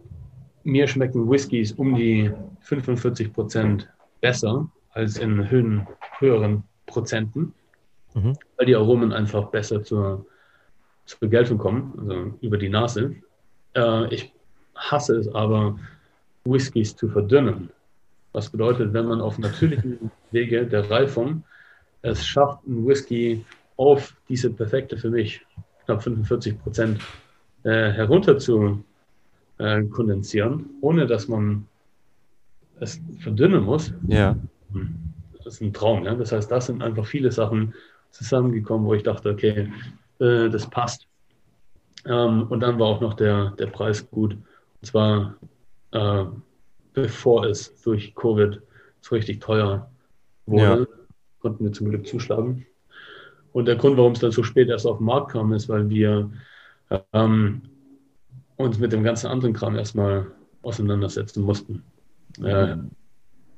mir 0.64 0.88
schmecken 0.88 1.30
Whiskys 1.30 1.72
um 1.74 1.96
die 1.96 2.32
45 2.62 3.34
Prozent 3.34 3.90
besser 4.22 4.70
als 4.92 5.18
in 5.18 5.50
Höhen, 5.50 5.88
höheren 6.20 6.64
Prozenten, 6.86 7.54
Mhm. 8.16 8.38
weil 8.58 8.66
die 8.68 8.76
Aromen 8.76 9.12
einfach 9.12 9.48
besser 9.50 9.84
zur, 9.84 10.26
zur 11.06 11.30
Geltung 11.30 11.58
kommen, 11.58 11.94
also 12.00 12.38
über 12.42 12.58
die 12.58 12.70
Nase. 12.70 13.16
Äh, 13.76 14.14
ich 14.14 14.32
hasse 14.76 15.18
es 15.18 15.28
aber, 15.34 15.80
Whiskys 16.46 16.96
zu 16.96 17.10
verdünnen. 17.10 17.70
Was 18.34 18.50
bedeutet, 18.50 18.94
wenn 18.94 19.06
man 19.06 19.22
auf 19.22 19.38
natürlichen 19.40 20.12
Wege 20.32 20.66
der 20.68 20.90
Reifung 20.90 21.44
es 22.02 22.26
schafft, 22.26 22.66
einen 22.68 22.86
Whisky 22.86 23.46
auf 23.78 24.16
diese 24.28 24.52
perfekte 24.52 24.98
für 24.98 25.10
mich 25.10 25.46
knapp 25.86 26.04
45 26.04 26.62
Prozent 26.62 27.00
äh, 27.64 27.92
herunter 27.92 28.38
zu 28.38 28.84
äh, 29.58 29.84
kondensieren, 29.84 30.66
ohne 30.82 31.08
dass 31.08 31.28
man 31.28 31.68
es 32.80 33.00
verdünnen 33.20 33.64
muss, 33.64 33.94
Ja. 34.08 34.36
das 35.44 35.56
ist 35.56 35.62
ein 35.62 35.74
Traum. 35.74 36.04
Ja? 36.04 36.16
Das 36.16 36.32
heißt, 36.32 36.52
das 36.52 36.66
sind 36.66 36.82
einfach 36.82 37.06
viele 37.06 37.32
Sachen 37.32 37.74
zusammengekommen, 38.12 38.86
wo 38.86 38.94
ich 38.94 39.04
dachte, 39.04 39.30
okay, 39.30 39.72
äh, 40.20 40.50
das 40.50 40.70
passt. 40.70 41.08
Ähm, 42.06 42.44
und 42.50 42.60
dann 42.60 42.80
war 42.80 42.88
auch 42.88 43.02
noch 43.02 43.14
der, 43.14 43.52
der 43.52 43.68
Preis 43.68 44.10
gut. 44.10 44.34
Und 44.34 44.86
zwar 44.86 45.38
äh, 45.92 46.26
bevor 46.94 47.46
es 47.46 47.80
durch 47.82 48.16
Covid 48.16 48.62
so 49.02 49.16
richtig 49.16 49.42
teuer 49.42 49.90
wurde, 50.46 50.64
Ja. 50.90 50.98
konnten 51.42 51.66
wir 51.66 51.72
zum 51.74 51.90
Glück 51.90 52.08
zuschlagen. 52.08 52.66
Und 53.52 53.66
der 53.66 53.76
Grund, 53.76 53.98
warum 53.98 54.14
es 54.14 54.20
dann 54.20 54.32
so 54.32 54.44
spät 54.44 54.70
erst 54.70 54.88
auf 54.88 54.98
den 54.98 55.06
Markt 55.06 55.32
kam, 55.32 55.54
ist, 55.54 55.70
weil 55.70 55.90
wir 55.90 56.32
ähm, 57.14 57.62
uns 58.56 58.80
mit 58.80 58.92
dem 58.94 59.04
ganzen 59.04 59.28
anderen 59.28 59.54
Kram 59.54 59.76
erstmal 59.76 60.28
auseinandersetzen 60.62 61.44
mussten. 61.44 61.84
Äh, 62.42 62.78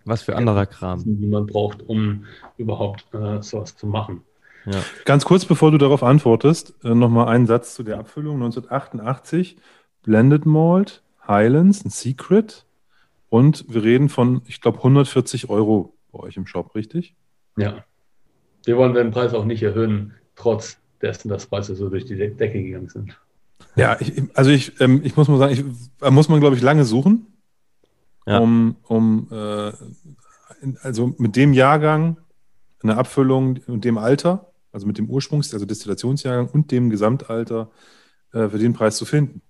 Was 0.03 0.21
für 0.23 0.36
anderer 0.36 0.65
Kram. 0.65 1.01
die 1.05 1.27
man 1.27 1.45
braucht, 1.45 1.81
um 1.88 2.25
überhaupt 2.57 3.05
äh, 3.13 3.41
sowas 3.41 3.75
zu 3.77 3.88
machen. 3.88 4.21
Ja. 4.65 4.81
Ganz 5.05 5.25
kurz, 5.25 5.45
bevor 5.45 5.71
du 5.71 5.77
darauf 5.77 6.01
antwortest, 6.03 6.73
äh, 6.83 6.93
nochmal 6.95 7.27
einen 7.27 7.45
Satz 7.45 7.75
zu 7.75 7.83
der 7.83 7.99
Abfüllung. 7.99 8.36
1988, 8.36 9.57
Blended 10.03 10.45
Malt, 10.45 11.03
Highlands, 11.27 11.86
ein 11.86 11.89
Secret. 11.89 12.65
Und 13.36 13.65
wir 13.67 13.83
reden 13.83 14.07
von, 14.07 14.43
ich 14.47 14.61
glaube, 14.61 14.77
140 14.77 15.49
Euro 15.49 15.93
bei 16.13 16.19
euch 16.19 16.38
im 16.38 16.47
Shop, 16.47 16.73
richtig? 16.73 17.15
Ja. 17.57 17.83
Wir 18.63 18.77
wollen 18.77 18.93
den 18.93 19.11
Preis 19.11 19.33
auch 19.33 19.43
nicht 19.43 19.61
erhöhen, 19.61 20.13
trotz 20.38 20.77
dessen, 21.01 21.27
dass 21.27 21.45
Preise 21.47 21.75
so 21.75 21.89
durch 21.89 22.05
die 22.05 22.15
De 22.15 22.29
Decke 22.33 22.63
gegangen 22.63 22.88
sind. 22.88 23.19
Ja, 23.75 23.97
ich, 23.99 24.23
also 24.36 24.51
ich, 24.51 24.79
ähm, 24.79 25.01
ich 25.03 25.17
muss 25.17 25.27
mal 25.27 25.38
sagen, 25.38 25.51
ich, 25.53 25.65
da 25.99 26.11
muss 26.11 26.29
man, 26.29 26.39
glaube 26.39 26.55
ich, 26.55 26.61
lange 26.61 26.86
suchen, 26.86 27.27
Ja. 28.25 28.39
um, 28.39 28.77
um 28.83 29.27
äh, 29.29 29.69
in- 30.61 30.77
also 30.81 31.13
mit 31.17 31.36
dem 31.36 31.51
Jahrgang, 31.51 32.17
eine 32.83 32.95
Abfüllung 32.95 33.59
und 33.67 33.83
dem 33.83 33.97
Alter, 33.97 34.49
also 34.71 34.88
mit 34.88 34.97
dem 34.97 35.09
Ursprungs-, 35.09 35.53
also 35.53 35.65
Destillationsjahrgang 35.65 36.47
und 36.53 36.71
dem 36.71 36.89
Gesamtalter 36.89 37.69
äh, 38.31 38.47
für 38.47 38.59
den 38.59 38.71
Preis 38.71 38.95
zu 38.95 39.03
finden. 39.03 39.41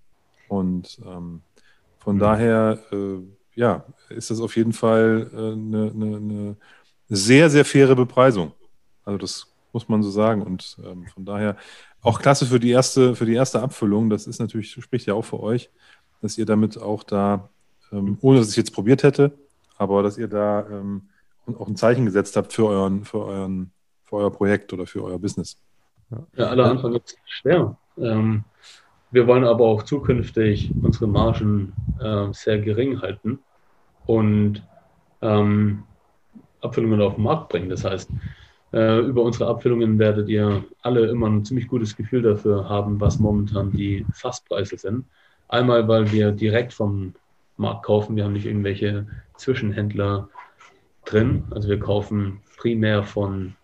Und 0.48 1.00
ähm, 1.06 1.44
von 2.00 2.16
Mhm. 2.16 2.20
daher, 2.20 2.80
äh, 2.92 3.20
ja, 3.56 3.86
ist 4.10 4.30
das 4.30 4.40
auf 4.40 4.56
jeden 4.56 4.74
Fall 4.74 5.30
äh, 5.34 5.38
eine, 5.38 5.92
eine, 5.92 6.18
eine 6.18 6.58
sehr, 7.10 7.50
sehr 7.50 7.66
faire 7.66 7.96
Bepreisung. 7.96 8.52
Also 9.04 9.18
das 9.18 9.48
muss 9.72 9.88
man 9.90 10.04
so 10.04 10.10
sagen. 10.10 10.42
Und 10.42 10.78
ähm, 10.86 11.06
von 11.08 11.26
daher 11.26 11.58
auch 12.02 12.20
klasse 12.20 12.46
für 12.46 12.60
die 12.60 12.72
erste, 12.72 13.16
für 13.16 13.26
die 13.26 13.34
erste 13.34 13.62
Abfüllung. 13.62 14.10
Das 14.10 14.28
ist 14.28 14.40
natürlich, 14.40 14.72
spricht 14.72 15.08
ja 15.08 15.14
auch 15.14 15.26
für 15.26 15.40
euch, 15.40 15.70
dass 16.22 16.38
ihr 16.38 16.46
damit 16.46 16.78
auch 16.78 17.04
da, 17.04 17.50
ähm, 17.92 18.18
ohne 18.22 18.40
dass 18.40 18.50
ich 18.50 18.58
jetzt 18.58 18.74
probiert 18.74 19.04
hätte, 19.04 19.32
aber 19.78 20.04
dass 20.04 20.18
ihr 20.18 20.28
da 20.28 20.68
ähm, 20.70 21.10
auch 21.58 21.68
ein 21.68 21.76
Zeichen 21.76 22.06
gesetzt 22.06 22.36
habt 22.36 22.54
für 22.54 22.68
euren, 22.68 23.06
für 23.06 23.26
euren, 23.26 23.72
für 24.04 24.18
euer 24.18 24.32
Projekt 24.32 24.74
oder 24.74 24.86
für 24.86 25.04
euer 25.04 25.20
Business. 25.20 25.58
Ja, 26.36 26.48
aller 26.48 26.66
Anfang 26.66 26.94
ist 26.94 27.18
schwer. 27.26 27.78
Ähm, 27.98 28.44
wir 29.12 29.28
wollen 29.28 29.46
aber 29.46 29.66
auch 29.66 29.84
zukünftig 29.84 30.72
unsere 30.82 31.08
Margen 31.08 31.74
äh, 32.00 32.28
sehr 32.34 32.60
gering 32.60 33.02
halten 33.02 33.40
und 34.06 34.62
ähm, 35.22 35.84
Abfüllungen 36.62 37.02
auf 37.02 37.16
den 37.16 37.24
Markt 37.24 37.50
bringen. 37.50 37.70
Das 37.70 37.84
heißt, 37.84 38.10
äh, 38.74 39.00
über 39.00 39.24
unsere 39.24 39.48
Abfüllungen 39.50 40.00
werdet 40.00 40.28
ihr 40.28 40.64
alle 40.82 41.08
immer 41.08 41.28
ein 41.28 41.46
ziemlich 41.46 41.68
gutes 41.68 41.96
Gefühl 41.96 42.22
dafür 42.22 42.68
haben, 42.68 43.00
was 43.00 43.20
momentan 43.20 43.72
die 43.72 44.06
Fasspreise 44.14 44.78
sind. 44.78 45.06
Einmal, 45.48 45.88
weil 45.88 46.12
wir 46.12 46.32
direkt 46.32 46.74
vom 46.74 47.14
Markt 47.58 47.86
kaufen. 47.86 48.16
Wir 48.16 48.26
haben 48.26 48.34
nicht 48.34 48.46
irgendwelche 48.46 49.08
Zwischenhändler 49.38 50.30
drin. 51.06 51.44
Also 51.52 51.70
wir 51.70 51.80
kaufen 51.80 52.42
primär 52.58 53.04
von 53.04 53.56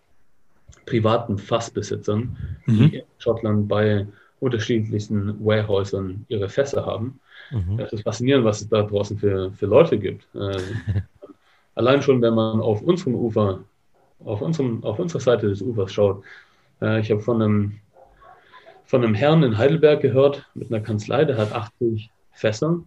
privaten 0.86 1.38
Fassbesitzern, 1.38 2.36
mhm. 2.66 2.76
die 2.76 2.96
in 2.98 3.04
Schottland 3.18 3.68
bei 3.68 4.06
unterschiedlichsten 4.40 5.44
Warehäusern 5.44 6.24
ihre 6.28 6.48
Fässer 6.48 6.86
haben. 6.86 7.20
Mhm. 7.52 7.76
Das 7.76 7.92
ist 7.92 8.02
faszinierend, 8.02 8.44
was 8.44 8.62
es 8.62 8.68
da 8.68 8.82
draußen 8.82 9.18
für, 9.18 9.52
für 9.52 9.66
Leute 9.66 9.98
gibt. 9.98 10.26
Äh, 10.34 10.58
allein 11.74 12.02
schon, 12.02 12.22
wenn 12.22 12.34
man 12.34 12.60
auf 12.60 12.82
unserem 12.82 13.14
Ufer, 13.14 13.60
auf, 14.24 14.40
unserem, 14.40 14.82
auf 14.84 14.98
unserer 14.98 15.20
Seite 15.20 15.48
des 15.48 15.60
Ufers 15.62 15.92
schaut. 15.92 16.24
Äh, 16.80 17.00
ich 17.00 17.10
habe 17.10 17.20
von 17.20 17.42
einem, 17.42 17.78
von 18.84 19.04
einem 19.04 19.14
Herrn 19.14 19.42
in 19.42 19.58
Heidelberg 19.58 20.00
gehört, 20.00 20.46
mit 20.54 20.72
einer 20.72 20.82
Kanzlei, 20.82 21.24
der 21.24 21.36
hat 21.36 21.52
80 21.52 22.10
Fässer 22.32 22.80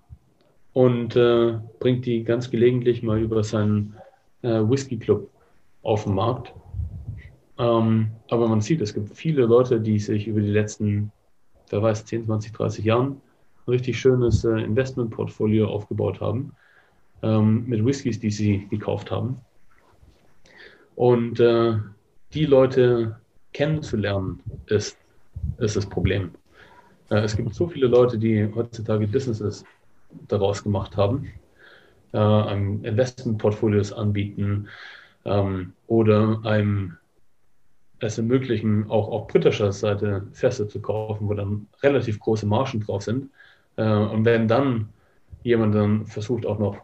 und 0.74 1.16
äh, 1.16 1.59
bringt 1.80 2.05
die 2.05 2.24
ganz 2.24 2.49
gelegentlich 2.49 3.03
mal 3.03 3.20
über 3.20 3.43
seinen 3.43 3.95
äh, 4.41 4.61
Whisky 4.61 4.97
Club 4.97 5.30
auf 5.84 6.05
den 6.05 6.16
Markt. 6.16 6.53
Ähm, 7.57 8.11
aber 8.30 8.47
man 8.47 8.61
sieht, 8.61 8.82
es 8.82 8.93
gibt 8.93 9.16
viele 9.16 9.45
Leute, 9.45 9.80
die 9.80 9.99
sich 9.99 10.28
über 10.28 10.41
die 10.41 10.49
letzten, 10.49 11.11
wer 11.70 11.82
weiß, 11.82 12.05
10, 12.05 12.26
20, 12.26 12.51
30 12.51 12.84
Jahren 12.84 13.22
ein 13.66 13.72
richtig 13.72 13.99
schönes 13.99 14.43
äh, 14.43 14.59
Investmentportfolio 14.59 15.68
aufgebaut 15.68 16.22
haben 16.22 16.53
ähm, 17.24 17.66
mit 17.68 17.84
Whiskys, 17.86 18.20
die 18.20 18.32
sie 18.32 18.68
gekauft 18.70 19.11
haben. 19.11 19.38
Und 20.95 21.39
äh, 21.39 21.76
die 22.34 22.45
Leute 22.45 23.20
kennenzulernen, 23.53 24.41
ist, 24.68 24.97
ist 25.57 25.76
das 25.76 25.86
Problem. 25.86 26.32
Äh, 27.09 27.20
es 27.20 27.36
gibt 27.36 27.53
so 27.53 27.68
viele 27.68 27.88
Leute, 27.88 28.18
die 28.18 28.51
heutzutage 28.53 29.07
Businesses 29.07 29.63
daraus 30.28 30.63
gemacht 30.63 30.95
haben, 30.95 31.30
äh, 32.13 32.53
Investmentportfolios 32.88 33.91
anbieten 33.91 34.68
ähm, 35.26 35.74
oder 35.88 36.39
einem 36.43 36.97
es 37.99 38.18
ermöglichen, 38.18 38.89
auch 38.89 39.07
auf 39.07 39.28
britischer 39.28 39.72
Seite 39.72 40.28
Fässer 40.34 40.68
zu 40.68 40.82
kaufen, 40.82 41.28
wo 41.28 41.34
dann 41.34 41.68
relativ 41.82 42.20
große 42.20 42.45
Margen 42.45 42.82
drauf 42.82 43.03
sind. 43.03 43.30
Äh, 43.78 43.84
und 43.84 44.26
wenn 44.26 44.47
dann 44.47 44.89
jemand 45.43 45.76
dann 45.76 46.05
versucht, 46.05 46.45
auch 46.45 46.59
noch 46.59 46.78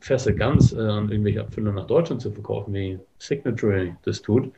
Fässer 0.00 0.32
ganz 0.32 0.72
äh, 0.72 0.80
an 0.80 1.10
irgendwelche 1.10 1.40
Abfüller 1.40 1.72
nach 1.72 1.86
Deutschland 1.86 2.20
zu 2.20 2.30
verkaufen, 2.30 2.74
wie 2.74 2.98
Signatory 3.18 3.94
das 4.02 4.20
tut, 4.20 4.52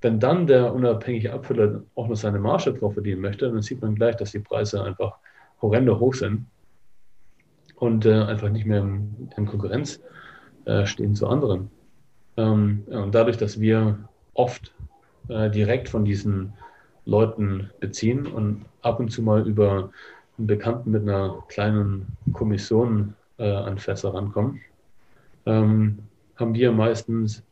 wenn 0.00 0.18
dann 0.18 0.46
der 0.46 0.72
unabhängige 0.72 1.32
Abfüller 1.32 1.82
auch 1.94 2.08
noch 2.08 2.16
seine 2.16 2.38
Marge 2.38 2.72
drauf 2.72 2.94
verdienen 2.94 3.20
möchte, 3.20 3.50
dann 3.50 3.60
sieht 3.60 3.82
man 3.82 3.94
gleich, 3.94 4.16
dass 4.16 4.32
die 4.32 4.38
Preise 4.38 4.82
einfach 4.82 5.18
horrende 5.60 5.98
hoch 5.98 6.14
sind 6.14 6.46
und 7.76 8.06
äh, 8.06 8.22
einfach 8.22 8.48
nicht 8.48 8.66
mehr 8.66 8.80
in, 8.80 9.30
in 9.36 9.46
Konkurrenz 9.46 10.00
äh, 10.64 10.86
stehen 10.86 11.14
zu 11.14 11.26
anderen. 11.28 11.70
Ähm, 12.38 12.84
und 12.86 13.14
dadurch, 13.14 13.36
dass 13.36 13.60
wir 13.60 13.98
oft 14.32 14.72
äh, 15.28 15.50
direkt 15.50 15.88
von 15.88 16.04
diesen 16.04 16.54
Leuten 17.04 17.70
beziehen 17.80 18.26
und 18.26 18.64
ab 18.82 19.00
und 19.00 19.10
zu 19.10 19.22
mal 19.22 19.46
über 19.46 19.90
einen 20.40 20.46
Bekannten 20.46 20.90
mit 20.90 21.02
einer 21.02 21.44
kleinen 21.48 22.16
Kommission 22.32 23.14
äh, 23.38 23.50
an 23.50 23.78
Fässer 23.78 24.14
rankommen, 24.14 24.60
ähm, 25.46 26.00
haben 26.36 26.54
wir 26.54 26.72
meistens 26.72 27.42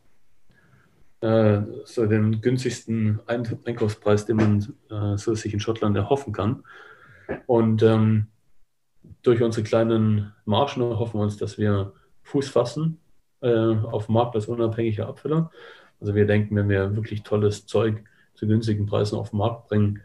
äh, 1.20 1.60
so 1.84 2.06
den 2.06 2.40
günstigsten 2.40 3.20
Einkaufspreis, 3.26 4.26
den 4.26 4.36
man 4.36 4.74
äh, 4.90 5.16
so 5.16 5.34
sich 5.34 5.52
in 5.52 5.60
Schottland 5.60 5.96
erhoffen 5.96 6.32
kann. 6.32 6.64
Und 7.46 7.82
ähm, 7.82 8.26
durch 9.22 9.42
unsere 9.42 9.64
kleinen 9.64 10.32
Margen 10.44 10.82
hoffen 10.82 11.18
wir 11.18 11.24
uns, 11.24 11.36
dass 11.36 11.58
wir 11.58 11.92
Fuß 12.22 12.48
fassen 12.48 12.98
äh, 13.40 13.48
auf 13.48 14.06
dem 14.06 14.14
Markt 14.14 14.34
als 14.34 14.46
unabhängiger 14.46 15.08
Abfüller 15.08 15.50
also 16.00 16.14
wir 16.14 16.26
denken, 16.26 16.56
wenn 16.56 16.68
wir 16.68 16.94
wirklich 16.94 17.22
tolles 17.22 17.66
Zeug 17.66 18.04
zu 18.34 18.46
günstigen 18.46 18.86
Preisen 18.86 19.18
auf 19.18 19.30
den 19.30 19.38
Markt 19.38 19.68
bringen, 19.68 20.02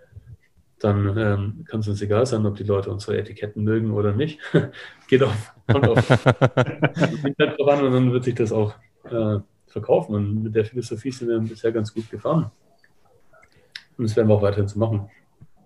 dann 0.83 1.17
ähm, 1.17 1.65
kann 1.65 1.79
es 1.79 1.87
uns 1.87 2.01
egal 2.01 2.25
sein, 2.25 2.45
ob 2.45 2.55
die 2.55 2.63
Leute 2.63 2.91
unsere 2.91 3.17
Etiketten 3.17 3.63
mögen 3.63 3.91
oder 3.91 4.13
nicht. 4.13 4.39
Geht 5.07 5.23
auf, 5.23 5.53
kommt 5.67 5.87
auf 5.87 6.09
Internet 7.25 7.55
voran 7.55 7.85
und 7.85 7.93
dann 7.93 8.11
wird 8.11 8.25
sich 8.25 8.35
das 8.35 8.51
auch 8.51 8.73
äh, 9.05 9.39
verkaufen. 9.67 10.15
Und 10.15 10.43
mit 10.43 10.55
der 10.55 10.65
Philosophie 10.65 11.11
sind 11.11 11.29
wir 11.29 11.39
bisher 11.39 11.71
ganz 11.71 11.93
gut 11.93 12.09
gefahren. 12.09 12.51
Und 13.97 14.07
das 14.07 14.15
werden 14.15 14.27
wir 14.27 14.35
auch 14.35 14.41
weiterhin 14.41 14.67
so 14.67 14.79
machen. 14.79 15.09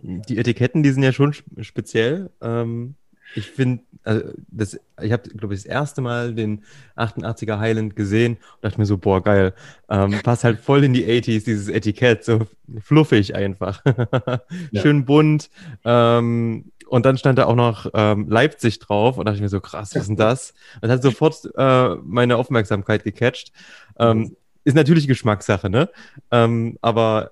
Die 0.01 0.37
Etiketten, 0.37 0.83
die 0.83 0.91
sind 0.91 1.03
ja 1.03 1.11
schon 1.11 1.33
speziell. 1.61 2.29
Ähm, 2.41 2.95
ich 3.35 3.51
finde, 3.51 3.83
also 4.03 4.23
das, 4.49 4.79
ich 5.01 5.11
habe, 5.11 5.29
glaube 5.29 5.53
ich, 5.53 5.63
das 5.63 5.65
erste 5.65 6.01
Mal 6.01 6.33
den 6.33 6.63
88er 6.95 7.59
Highland 7.59 7.95
gesehen 7.95 8.33
und 8.33 8.63
dachte 8.63 8.79
mir 8.79 8.85
so, 8.85 8.97
boah, 8.97 9.21
geil. 9.21 9.53
Ähm, 9.89 10.19
passt 10.23 10.43
halt 10.43 10.59
voll 10.59 10.83
in 10.83 10.93
die 10.93 11.05
80s, 11.05 11.45
dieses 11.45 11.67
Etikett, 11.67 12.23
so 12.23 12.47
fluffig 12.81 13.35
einfach. 13.35 13.83
ja. 14.71 14.81
Schön 14.81 15.05
bunt. 15.05 15.49
Ähm, 15.83 16.71
und 16.87 17.05
dann 17.05 17.17
stand 17.17 17.37
da 17.37 17.45
auch 17.45 17.55
noch 17.55 17.89
ähm, 17.93 18.29
Leipzig 18.29 18.79
drauf 18.79 19.17
und 19.17 19.25
dachte 19.25 19.35
ich 19.35 19.41
mir 19.41 19.49
so, 19.49 19.59
krass, 19.59 19.93
was 19.93 20.01
ist 20.03 20.07
denn 20.07 20.15
das? 20.15 20.53
Das 20.81 20.89
hat 20.89 21.03
sofort 21.03 21.49
äh, 21.57 21.95
meine 22.03 22.37
Aufmerksamkeit 22.37 23.03
gecatcht. 23.03 23.51
Ähm, 23.99 24.35
ist 24.63 24.75
natürlich 24.75 25.07
Geschmackssache, 25.07 25.69
ne? 25.69 25.89
Ähm, 26.31 26.77
aber 26.81 27.31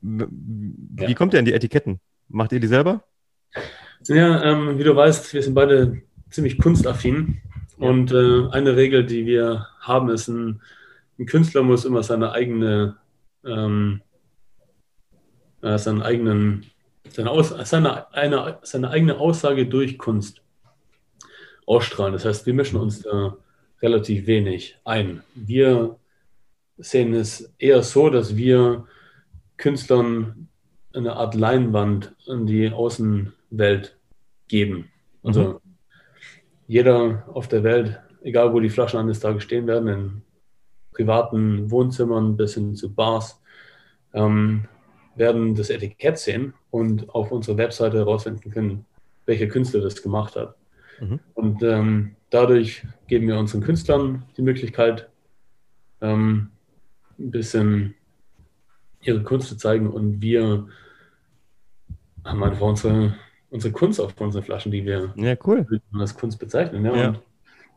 wie 0.00 1.02
ja. 1.02 1.14
kommt 1.14 1.32
ihr 1.32 1.38
an 1.38 1.44
die 1.44 1.52
Etiketten? 1.52 2.00
Macht 2.28 2.52
ihr 2.52 2.60
die 2.60 2.66
selber? 2.66 3.04
Ja, 4.08 4.42
ähm, 4.42 4.78
wie 4.78 4.84
du 4.84 4.94
weißt, 4.94 5.32
wir 5.32 5.42
sind 5.42 5.54
beide 5.54 6.02
ziemlich 6.28 6.58
kunstaffin. 6.58 7.40
Und 7.78 8.12
äh, 8.12 8.48
eine 8.50 8.76
Regel, 8.76 9.06
die 9.06 9.24
wir 9.24 9.66
haben, 9.80 10.10
ist, 10.10 10.28
ein, 10.28 10.60
ein 11.18 11.26
Künstler 11.26 11.62
muss 11.62 11.86
immer 11.86 12.02
seine 12.02 12.32
eigene, 12.32 12.96
ähm, 13.44 14.02
äh, 15.62 15.78
seinen 15.78 16.02
eigenen, 16.02 16.66
seine, 17.08 17.30
Aus, 17.30 17.48
seine, 17.48 18.12
eine, 18.12 18.58
seine 18.62 18.90
eigene 18.90 19.18
Aussage 19.18 19.66
durch 19.66 19.96
Kunst 19.96 20.42
ausstrahlen. 21.66 22.12
Das 22.12 22.26
heißt, 22.26 22.44
wir 22.44 22.54
mischen 22.54 22.78
uns 22.78 23.00
da 23.02 23.36
relativ 23.80 24.26
wenig 24.26 24.76
ein. 24.84 25.22
Wir 25.34 25.96
sehen 26.76 27.14
es 27.14 27.54
eher 27.58 27.82
so, 27.82 28.10
dass 28.10 28.36
wir 28.36 28.86
Künstlern 29.56 30.48
eine 30.92 31.16
Art 31.16 31.34
Leinwand 31.34 32.14
an 32.28 32.46
die 32.46 32.70
Außenwelt 33.54 33.96
geben. 34.48 34.90
Also 35.22 35.44
mhm. 35.44 35.58
jeder 36.66 37.24
auf 37.32 37.48
der 37.48 37.62
Welt, 37.62 38.00
egal 38.22 38.52
wo 38.52 38.60
die 38.60 38.70
Flaschen 38.70 39.00
eines 39.00 39.20
Tages 39.20 39.42
stehen 39.42 39.66
werden, 39.66 39.88
in 39.88 40.22
privaten 40.92 41.70
Wohnzimmern 41.70 42.36
bis 42.36 42.54
hin 42.54 42.74
zu 42.74 42.94
Bars, 42.94 43.40
ähm, 44.12 44.66
werden 45.16 45.54
das 45.54 45.70
Etikett 45.70 46.18
sehen 46.18 46.54
und 46.70 47.08
auf 47.10 47.30
unserer 47.32 47.56
Webseite 47.56 47.98
herausfinden 47.98 48.50
können, 48.50 48.84
welcher 49.26 49.46
Künstler 49.46 49.80
das 49.80 50.02
gemacht 50.02 50.36
hat. 50.36 50.56
Mhm. 51.00 51.20
Und 51.34 51.62
ähm, 51.62 52.16
dadurch 52.30 52.86
geben 53.06 53.28
wir 53.28 53.38
unseren 53.38 53.62
Künstlern 53.62 54.24
die 54.36 54.42
Möglichkeit, 54.42 55.08
ähm, 56.00 56.50
ein 57.18 57.30
bisschen 57.30 57.94
ihre 59.00 59.22
Kunst 59.22 59.48
zu 59.48 59.56
zeigen 59.56 59.88
und 59.88 60.20
wir 60.20 60.66
haben 62.24 62.42
einfach 62.42 62.66
unsere, 62.66 63.14
unsere 63.54 63.72
Kunst 63.72 64.00
auf 64.00 64.20
unseren 64.20 64.42
Flaschen, 64.42 64.72
die 64.72 64.84
wir 64.84 65.12
ja, 65.14 65.36
cool. 65.46 65.64
als 65.96 66.16
Kunst 66.16 66.40
bezeichnen. 66.40 66.84
Ja. 66.84 66.96
ja. 66.96 67.14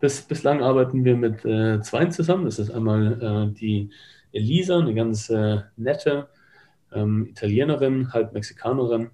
Bis, 0.01 0.23
bislang 0.23 0.63
arbeiten 0.63 1.05
wir 1.05 1.15
mit 1.15 1.45
äh, 1.45 1.79
zweien 1.81 2.11
zusammen. 2.11 2.45
Das 2.45 2.57
ist 2.57 2.71
einmal 2.71 3.21
äh, 3.21 3.53
die 3.53 3.91
Elisa, 4.31 4.79
eine 4.79 4.95
ganz 4.95 5.29
äh, 5.29 5.59
nette 5.75 6.29
ähm, 6.91 7.27
Italienerin, 7.29 8.11
halb 8.11 8.33
Mexikanerin, 8.33 9.11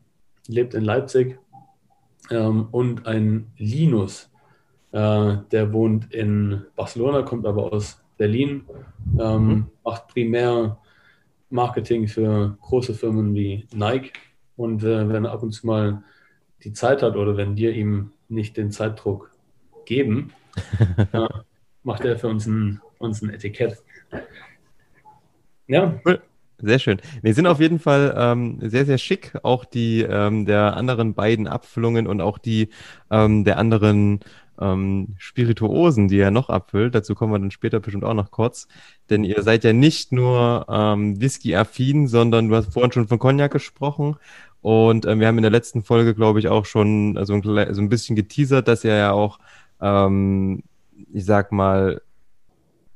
lebt 0.47 0.73
in 0.73 0.85
Leipzig. 0.85 1.37
Ähm, 2.31 2.67
und 2.71 3.05
ein 3.07 3.51
Linus, 3.57 4.31
äh, 4.93 5.35
der 5.51 5.73
wohnt 5.73 6.13
in 6.13 6.63
Barcelona, 6.77 7.23
kommt 7.23 7.45
aber 7.45 7.73
aus 7.73 8.01
Berlin, 8.17 8.63
ähm, 9.19 9.47
mhm. 9.47 9.65
macht 9.83 10.07
primär 10.07 10.77
Marketing 11.49 12.07
für 12.07 12.57
große 12.61 12.93
Firmen 12.93 13.33
wie 13.35 13.67
Nike. 13.73 14.13
Und 14.55 14.81
äh, 14.83 15.09
wenn 15.09 15.25
er 15.25 15.31
ab 15.31 15.43
und 15.43 15.51
zu 15.51 15.67
mal 15.67 16.03
die 16.63 16.73
Zeit 16.73 17.01
hat 17.01 17.15
oder 17.15 17.37
wenn 17.37 17.57
wir 17.57 17.73
ihm 17.73 18.11
nicht 18.29 18.57
den 18.57 18.71
Zeitdruck 18.71 19.31
geben, 19.85 20.31
äh, 21.11 21.27
macht 21.83 22.05
er 22.05 22.17
für 22.17 22.27
uns 22.27 22.45
ein, 22.45 22.81
uns 22.99 23.21
ein 23.21 23.29
Etikett. 23.29 23.77
Ja. 25.67 25.99
Cool. 26.05 26.21
Sehr 26.65 26.79
schön. 26.79 27.01
Wir 27.21 27.33
sind 27.33 27.45
auf 27.45 27.59
jeden 27.59 27.79
Fall 27.79 28.15
ähm, 28.17 28.59
sehr, 28.61 28.85
sehr 28.85 28.97
schick. 28.97 29.33
Auch 29.43 29.65
die 29.65 30.01
ähm, 30.01 30.45
der 30.45 30.77
anderen 30.77 31.13
beiden 31.13 31.45
Abfüllungen 31.45 32.07
und 32.07 32.21
auch 32.21 32.37
die 32.37 32.69
ähm, 33.11 33.43
der 33.43 33.57
anderen 33.57 34.21
ähm, 34.61 35.15
Spirituosen, 35.17 36.07
die 36.07 36.19
er 36.19 36.31
noch 36.31 36.49
abfüllt. 36.49 36.95
Dazu 36.95 37.15
kommen 37.15 37.33
wir 37.33 37.39
dann 37.39 37.51
später 37.51 37.81
bestimmt 37.81 38.05
auch 38.05 38.13
noch 38.13 38.31
kurz. 38.31 38.67
Denn 39.09 39.25
ihr 39.25 39.41
seid 39.43 39.65
ja 39.65 39.73
nicht 39.73 40.13
nur 40.13 40.65
ähm, 40.69 41.19
Whisky-affin, 41.19 42.07
sondern 42.07 42.47
du 42.47 42.55
hast 42.55 42.71
vorhin 42.71 42.93
schon 42.93 43.09
von 43.09 43.19
Cognac 43.19 43.51
gesprochen. 43.51 44.15
Und 44.63 45.05
ähm, 45.05 45.19
wir 45.19 45.27
haben 45.27 45.37
in 45.37 45.43
der 45.43 45.51
letzten 45.51 45.83
Folge, 45.83 46.15
glaube 46.15 46.39
ich, 46.39 46.47
auch 46.47 46.65
schon 46.65 47.19
so 47.25 47.33
ein, 47.33 47.43
so 47.43 47.81
ein 47.81 47.89
bisschen 47.89 48.15
geteasert, 48.15 48.65
dass 48.69 48.85
ihr 48.85 48.95
ja 48.95 49.11
auch, 49.11 49.37
ähm, 49.81 50.63
ich 51.11 51.25
sag 51.25 51.51
mal, 51.51 52.01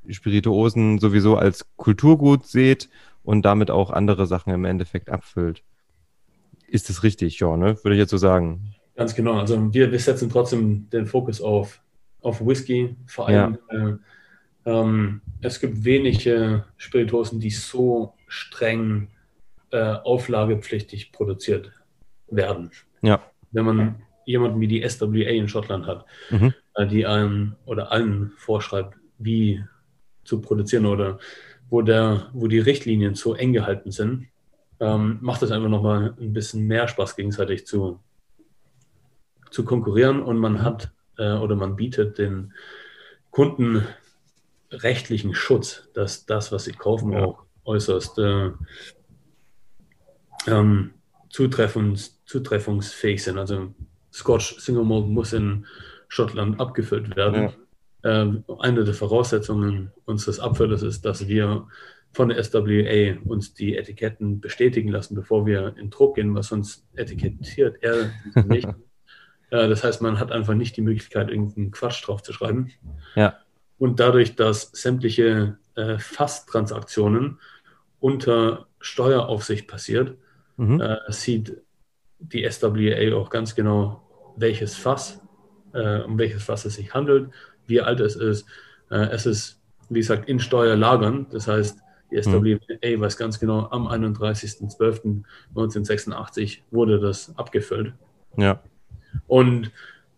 Spirituosen 0.09 0.97
sowieso 0.97 1.35
als 1.35 1.65
Kulturgut 1.75 2.47
seht 2.47 2.87
und 3.23 3.43
damit 3.43 3.69
auch 3.69 3.91
andere 3.91 4.27
Sachen 4.27 4.53
im 4.53 4.63
Endeffekt 4.63 5.09
abfüllt. 5.09 5.61
Ist 6.69 6.87
das 6.87 7.03
richtig? 7.03 7.37
Ja, 7.39 7.57
ne? 7.57 7.77
Würde 7.83 7.95
ich 7.95 7.99
jetzt 7.99 8.11
so 8.11 8.17
sagen. 8.17 8.73
Ganz 8.95 9.13
genau. 9.13 9.33
Also 9.33 9.73
wir, 9.73 9.91
wir 9.91 9.99
setzen 9.99 10.29
trotzdem 10.29 10.89
den 10.89 11.05
Fokus 11.05 11.41
auf, 11.41 11.81
auf 12.21 12.39
Whisky. 12.39 12.95
Vor 13.07 13.27
allem, 13.27 13.57
ja. 13.69 13.89
äh, 13.89 13.97
ähm, 14.65 15.19
es 15.41 15.59
gibt 15.59 15.83
wenige 15.83 16.63
Spirituosen, 16.77 17.41
die 17.41 17.49
so 17.49 18.13
streng 18.29 19.09
äh, 19.77 19.99
auflagepflichtig 20.03 21.11
produziert 21.11 21.71
werden. 22.27 22.71
Ja. 23.03 23.21
Wenn 23.51 23.65
man 23.65 24.01
jemanden 24.25 24.59
wie 24.59 24.67
die 24.67 24.87
SWA 24.89 25.29
in 25.29 25.47
Schottland 25.47 25.85
hat, 25.85 26.05
mhm. 26.31 26.53
äh, 26.73 26.87
die 26.87 27.05
einem 27.05 27.55
oder 27.65 27.91
allen 27.91 28.33
vorschreibt, 28.37 28.97
wie 29.19 29.63
zu 30.23 30.41
produzieren 30.41 30.87
oder 30.87 31.19
wo, 31.69 31.83
der, 31.83 32.31
wo 32.33 32.47
die 32.47 32.59
Richtlinien 32.59 33.13
zu 33.13 33.35
eng 33.35 33.53
gehalten 33.53 33.91
sind, 33.91 34.27
ähm, 34.79 35.19
macht 35.21 35.43
es 35.43 35.51
einfach 35.51 35.69
nochmal 35.69 36.15
ein 36.19 36.33
bisschen 36.33 36.65
mehr 36.65 36.87
Spaß, 36.87 37.15
gegenseitig 37.15 37.67
zu, 37.67 37.99
zu 39.51 39.63
konkurrieren 39.63 40.23
und 40.23 40.37
man 40.37 40.63
hat 40.63 40.91
äh, 41.19 41.33
oder 41.33 41.55
man 41.55 41.75
bietet 41.75 42.17
den 42.17 42.53
Kunden 43.29 43.87
rechtlichen 44.71 45.35
Schutz, 45.35 45.87
dass 45.93 46.25
das, 46.25 46.51
was 46.51 46.63
sie 46.63 46.73
kaufen, 46.73 47.11
ja. 47.11 47.25
auch 47.25 47.43
äußerst 47.65 48.17
äh, 48.17 48.51
ähm, 50.47 50.91
zutreffens, 51.29 52.23
zutreffungsfähig 52.25 53.23
sind. 53.23 53.37
Also 53.37 53.73
Scotch 54.13 54.59
Single 54.59 54.85
Malt 54.85 55.07
muss 55.07 55.33
in 55.33 55.65
Schottland 56.07 56.59
abgefüllt 56.59 57.15
werden. 57.15 57.53
Ja. 58.03 58.23
Äh, 58.23 58.33
eine 58.59 58.83
der 58.83 58.93
Voraussetzungen 58.93 59.91
unseres 60.05 60.39
Abfüllers 60.39 60.83
ist, 60.83 61.05
dass 61.05 61.27
wir 61.27 61.67
von 62.13 62.29
der 62.29 62.43
SWA 62.43 63.19
uns 63.25 63.53
die 63.53 63.75
Etiketten 63.77 64.39
bestätigen 64.39 64.89
lassen, 64.89 65.15
bevor 65.15 65.45
wir 65.45 65.75
in 65.77 65.89
Druck 65.89 66.15
gehen, 66.15 66.33
was 66.33 66.51
uns 66.51 66.85
etikettiert 66.95 67.77
er 67.81 68.11
nicht. 68.45 68.67
Äh, 69.49 69.69
das 69.69 69.81
heißt, 69.81 70.01
man 70.01 70.19
hat 70.19 70.33
einfach 70.33 70.55
nicht 70.55 70.75
die 70.75 70.81
Möglichkeit, 70.81 71.29
irgendeinen 71.29 71.71
Quatsch 71.71 72.05
drauf 72.05 72.21
zu 72.21 72.33
schreiben. 72.33 72.69
Ja. 73.15 73.37
Und 73.77 74.01
dadurch, 74.01 74.35
dass 74.35 74.71
sämtliche 74.73 75.57
äh, 75.75 75.97
Fasstransaktionen 75.99 77.39
unter 78.01 78.67
Steueraufsicht 78.81 79.65
passiert, 79.65 80.17
mhm. 80.57 80.81
äh, 80.81 80.97
sieht 81.09 81.55
die 82.19 82.47
SWA 82.49 83.15
auch 83.15 83.29
ganz 83.29 83.55
genau, 83.55 84.01
welches 84.35 84.75
Fass, 84.75 85.21
äh, 85.73 86.01
um 86.01 86.17
welches 86.17 86.43
Fass 86.43 86.65
es 86.65 86.73
sich 86.75 86.93
handelt, 86.93 87.29
wie 87.67 87.79
alt 87.81 87.99
es 87.99 88.15
ist. 88.15 88.45
Äh, 88.89 89.09
es 89.11 89.25
ist, 89.25 89.61
wie 89.89 89.99
gesagt, 89.99 90.29
in 90.29 90.39
Steuerlagern. 90.39 91.27
Das 91.31 91.47
heißt, 91.47 91.79
die 92.11 92.21
SWA 92.21 92.39
mhm. 92.39 93.01
weiß 93.01 93.17
ganz 93.17 93.39
genau, 93.39 93.67
am 93.69 93.87
31.12.1986 93.87 96.59
wurde 96.71 96.99
das 96.99 97.35
abgefüllt. 97.37 97.93
Ja. 98.37 98.61
Und 99.27 99.71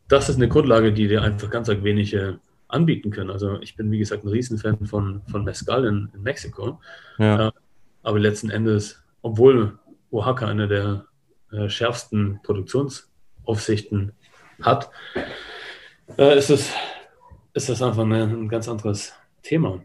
das 0.08 0.30
ist 0.30 0.38
eine 0.38 0.50
Grundlage, 0.50 0.94
die 0.94 1.08
dir 1.08 1.22
einfach 1.22 1.50
ganz 1.50 1.70
arg 1.70 1.84
wenige 1.84 2.40
anbieten 2.68 3.10
können. 3.10 3.32
Also 3.32 3.60
ich 3.62 3.76
bin, 3.76 3.90
wie 3.92 4.00
gesagt, 4.00 4.24
ein 4.24 4.30
Riesenfan 4.30 4.86
von, 4.86 5.22
von 5.30 5.44
Mescal 5.44 5.86
in, 5.86 6.10
in 6.14 6.22
Mexiko. 6.22 6.80
Ja. 7.18 7.48
Äh, 7.48 7.52
aber 8.04 8.20
letzten 8.20 8.50
Endes, 8.50 9.04
obwohl 9.22 9.78
Oaxaca 10.12 10.48
eine 10.48 10.68
der 10.68 11.06
äh, 11.52 11.70
schärfsten 11.70 12.40
Produktionsaufsichten 12.44 14.14
hat, 14.62 14.90
äh, 16.18 16.38
ist, 16.38 16.50
es, 16.50 16.72
ist 17.54 17.70
das 17.70 17.82
einfach 17.82 18.04
eine, 18.04 18.24
ein 18.24 18.50
ganz 18.50 18.68
anderes 18.68 19.14
Thema. 19.44 19.82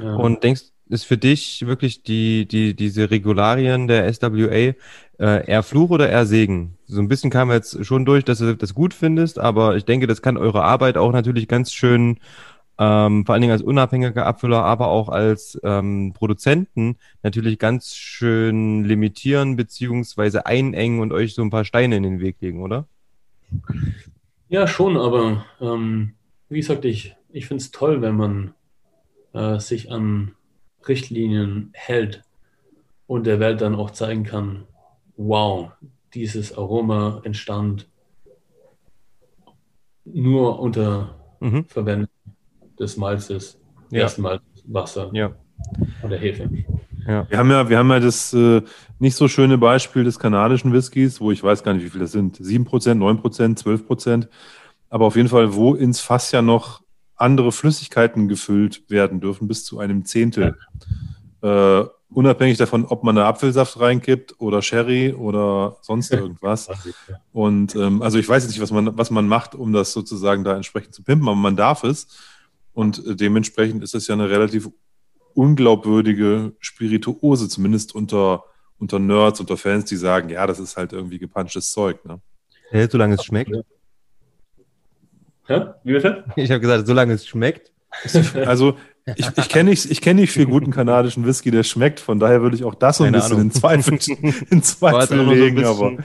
Und 0.00 0.42
denkst, 0.42 0.62
ist 0.88 1.04
für 1.04 1.16
dich 1.16 1.66
wirklich 1.66 2.02
die, 2.02 2.46
die, 2.46 2.74
diese 2.74 3.10
Regularien 3.10 3.88
der 3.88 4.12
SWA 4.12 4.52
äh, 4.54 4.74
eher 5.18 5.62
Fluch 5.62 5.90
oder 5.90 6.08
eher 6.08 6.26
Segen? 6.26 6.76
So 6.86 7.00
ein 7.00 7.08
bisschen 7.08 7.30
kam 7.30 7.50
jetzt 7.50 7.84
schon 7.84 8.04
durch, 8.04 8.24
dass 8.24 8.38
du 8.38 8.56
das 8.56 8.74
gut 8.74 8.94
findest, 8.94 9.38
aber 9.38 9.76
ich 9.76 9.84
denke, 9.84 10.06
das 10.06 10.22
kann 10.22 10.36
eure 10.36 10.62
Arbeit 10.62 10.96
auch 10.96 11.12
natürlich 11.12 11.48
ganz 11.48 11.72
schön, 11.72 12.18
ähm, 12.78 13.24
vor 13.24 13.32
allen 13.32 13.42
Dingen 13.42 13.52
als 13.52 13.62
unabhängiger 13.62 14.26
Abfüller, 14.26 14.62
aber 14.64 14.88
auch 14.88 15.08
als 15.08 15.58
ähm, 15.62 16.12
Produzenten 16.14 16.96
natürlich 17.22 17.58
ganz 17.58 17.94
schön 17.94 18.84
limitieren 18.84 19.56
beziehungsweise 19.56 20.46
einengen 20.46 21.00
und 21.00 21.12
euch 21.12 21.34
so 21.34 21.42
ein 21.42 21.50
paar 21.50 21.64
Steine 21.64 21.96
in 21.96 22.02
den 22.02 22.20
Weg 22.20 22.36
legen, 22.40 22.62
oder? 22.62 22.86
Ja, 24.48 24.66
schon, 24.66 24.96
aber 24.96 25.44
ähm, 25.60 26.14
wie 26.48 26.60
gesagt, 26.60 26.84
ich, 26.84 27.16
ich 27.30 27.46
finde 27.46 27.62
es 27.62 27.70
toll, 27.70 28.02
wenn 28.02 28.16
man 28.16 28.54
äh, 29.32 29.58
sich 29.58 29.90
an 29.90 30.34
Richtlinien 30.86 31.70
hält 31.72 32.22
und 33.06 33.26
der 33.26 33.40
Welt 33.40 33.60
dann 33.60 33.74
auch 33.74 33.90
zeigen 33.90 34.24
kann, 34.24 34.64
wow, 35.16 35.70
dieses 36.14 36.56
Aroma 36.56 37.20
entstand 37.24 37.88
nur 40.04 40.60
unter 40.60 41.16
mhm. 41.40 41.64
Verwendung 41.64 42.08
des 42.78 42.96
Malzes, 42.96 43.58
ja. 43.90 44.00
ersten 44.00 44.22
Malzes, 44.22 44.64
Wasser 44.66 45.10
ja. 45.12 45.34
oder 46.02 46.16
Hefe. 46.16 46.50
Ja. 47.06 47.28
Wir 47.30 47.38
haben 47.38 47.50
ja, 47.50 47.68
wir 47.68 47.78
haben 47.78 47.90
ja 47.90 48.00
das 48.00 48.32
äh, 48.32 48.62
nicht 48.98 49.14
so 49.14 49.28
schöne 49.28 49.58
Beispiel 49.58 50.04
des 50.04 50.18
kanadischen 50.18 50.72
Whiskys, 50.72 51.20
wo 51.20 51.30
ich 51.30 51.42
weiß 51.42 51.62
gar 51.62 51.72
nicht, 51.74 51.84
wie 51.84 51.90
viel 51.90 52.00
das 52.00 52.12
sind. 52.12 52.38
7%, 52.38 52.66
9%, 52.66 53.62
12%. 53.62 54.28
Aber 54.88 55.06
auf 55.06 55.16
jeden 55.16 55.28
Fall, 55.28 55.54
wo 55.54 55.74
ins 55.74 56.00
Fass 56.00 56.32
ja 56.32 56.42
noch 56.42 56.82
andere 57.14 57.52
Flüssigkeiten 57.52 58.28
gefüllt 58.28 58.90
werden 58.90 59.20
dürfen, 59.20 59.48
bis 59.48 59.64
zu 59.64 59.78
einem 59.78 60.04
Zehntel. 60.04 60.56
Ja. 61.42 61.80
Äh, 61.80 61.88
unabhängig 62.10 62.58
davon, 62.58 62.84
ob 62.84 63.04
man 63.04 63.16
da 63.16 63.28
Apfelsaft 63.28 63.80
reinkippt 63.80 64.40
oder 64.40 64.62
Sherry 64.62 65.12
oder 65.12 65.76
sonst 65.82 66.12
irgendwas. 66.12 66.68
Und 67.32 67.74
ähm, 67.76 68.02
also 68.02 68.18
ich 68.18 68.28
weiß 68.28 68.42
jetzt 68.42 68.52
nicht, 68.52 68.62
was 68.62 68.70
man, 68.70 68.96
was 68.96 69.10
man 69.10 69.28
macht, 69.28 69.54
um 69.54 69.72
das 69.72 69.92
sozusagen 69.92 70.44
da 70.44 70.56
entsprechend 70.56 70.94
zu 70.94 71.02
pimpen, 71.02 71.28
aber 71.28 71.36
man 71.36 71.56
darf 71.56 71.84
es. 71.84 72.08
Und 72.76 73.02
dementsprechend 73.06 73.82
ist 73.82 73.94
es 73.94 74.06
ja 74.06 74.14
eine 74.14 74.28
relativ 74.28 74.68
unglaubwürdige 75.32 76.52
Spirituose, 76.60 77.48
zumindest 77.48 77.94
unter, 77.94 78.44
unter 78.78 78.98
Nerds, 78.98 79.40
unter 79.40 79.56
Fans, 79.56 79.86
die 79.86 79.96
sagen, 79.96 80.28
ja, 80.28 80.46
das 80.46 80.58
ist 80.58 80.76
halt 80.76 80.92
irgendwie 80.92 81.18
gepanschtes 81.18 81.72
Zeug. 81.72 82.04
Ne? 82.04 82.20
Hält, 82.68 82.92
solange 82.92 83.14
es 83.14 83.24
schmeckt. 83.24 83.50
Ja, 85.48 85.76
wie 85.84 85.92
bitte? 85.94 86.24
Ich 86.36 86.50
habe 86.50 86.60
gesagt, 86.60 86.86
solange 86.86 87.14
es 87.14 87.26
schmeckt. 87.26 87.72
Also 88.44 88.76
ich, 89.14 89.26
ich 89.38 89.48
kenne 89.48 89.70
nicht, 89.70 89.90
ich 89.90 90.02
kenn 90.02 90.16
nicht 90.16 90.32
viel 90.32 90.44
guten 90.44 90.70
kanadischen 90.70 91.24
Whisky, 91.24 91.50
der 91.50 91.62
schmeckt. 91.62 91.98
Von 91.98 92.18
daher 92.18 92.42
würde 92.42 92.56
ich 92.56 92.64
auch 92.64 92.74
das 92.74 92.98
so 92.98 93.04
ein 93.04 93.12
bisschen 93.12 93.36
Ahnung. 93.36 93.46
in 93.46 93.52
Zweifel, 93.52 93.98
in 94.50 94.62
Zweifel 94.62 95.22
legen. 95.22 95.64
So 95.64 95.70
aber 95.70 96.04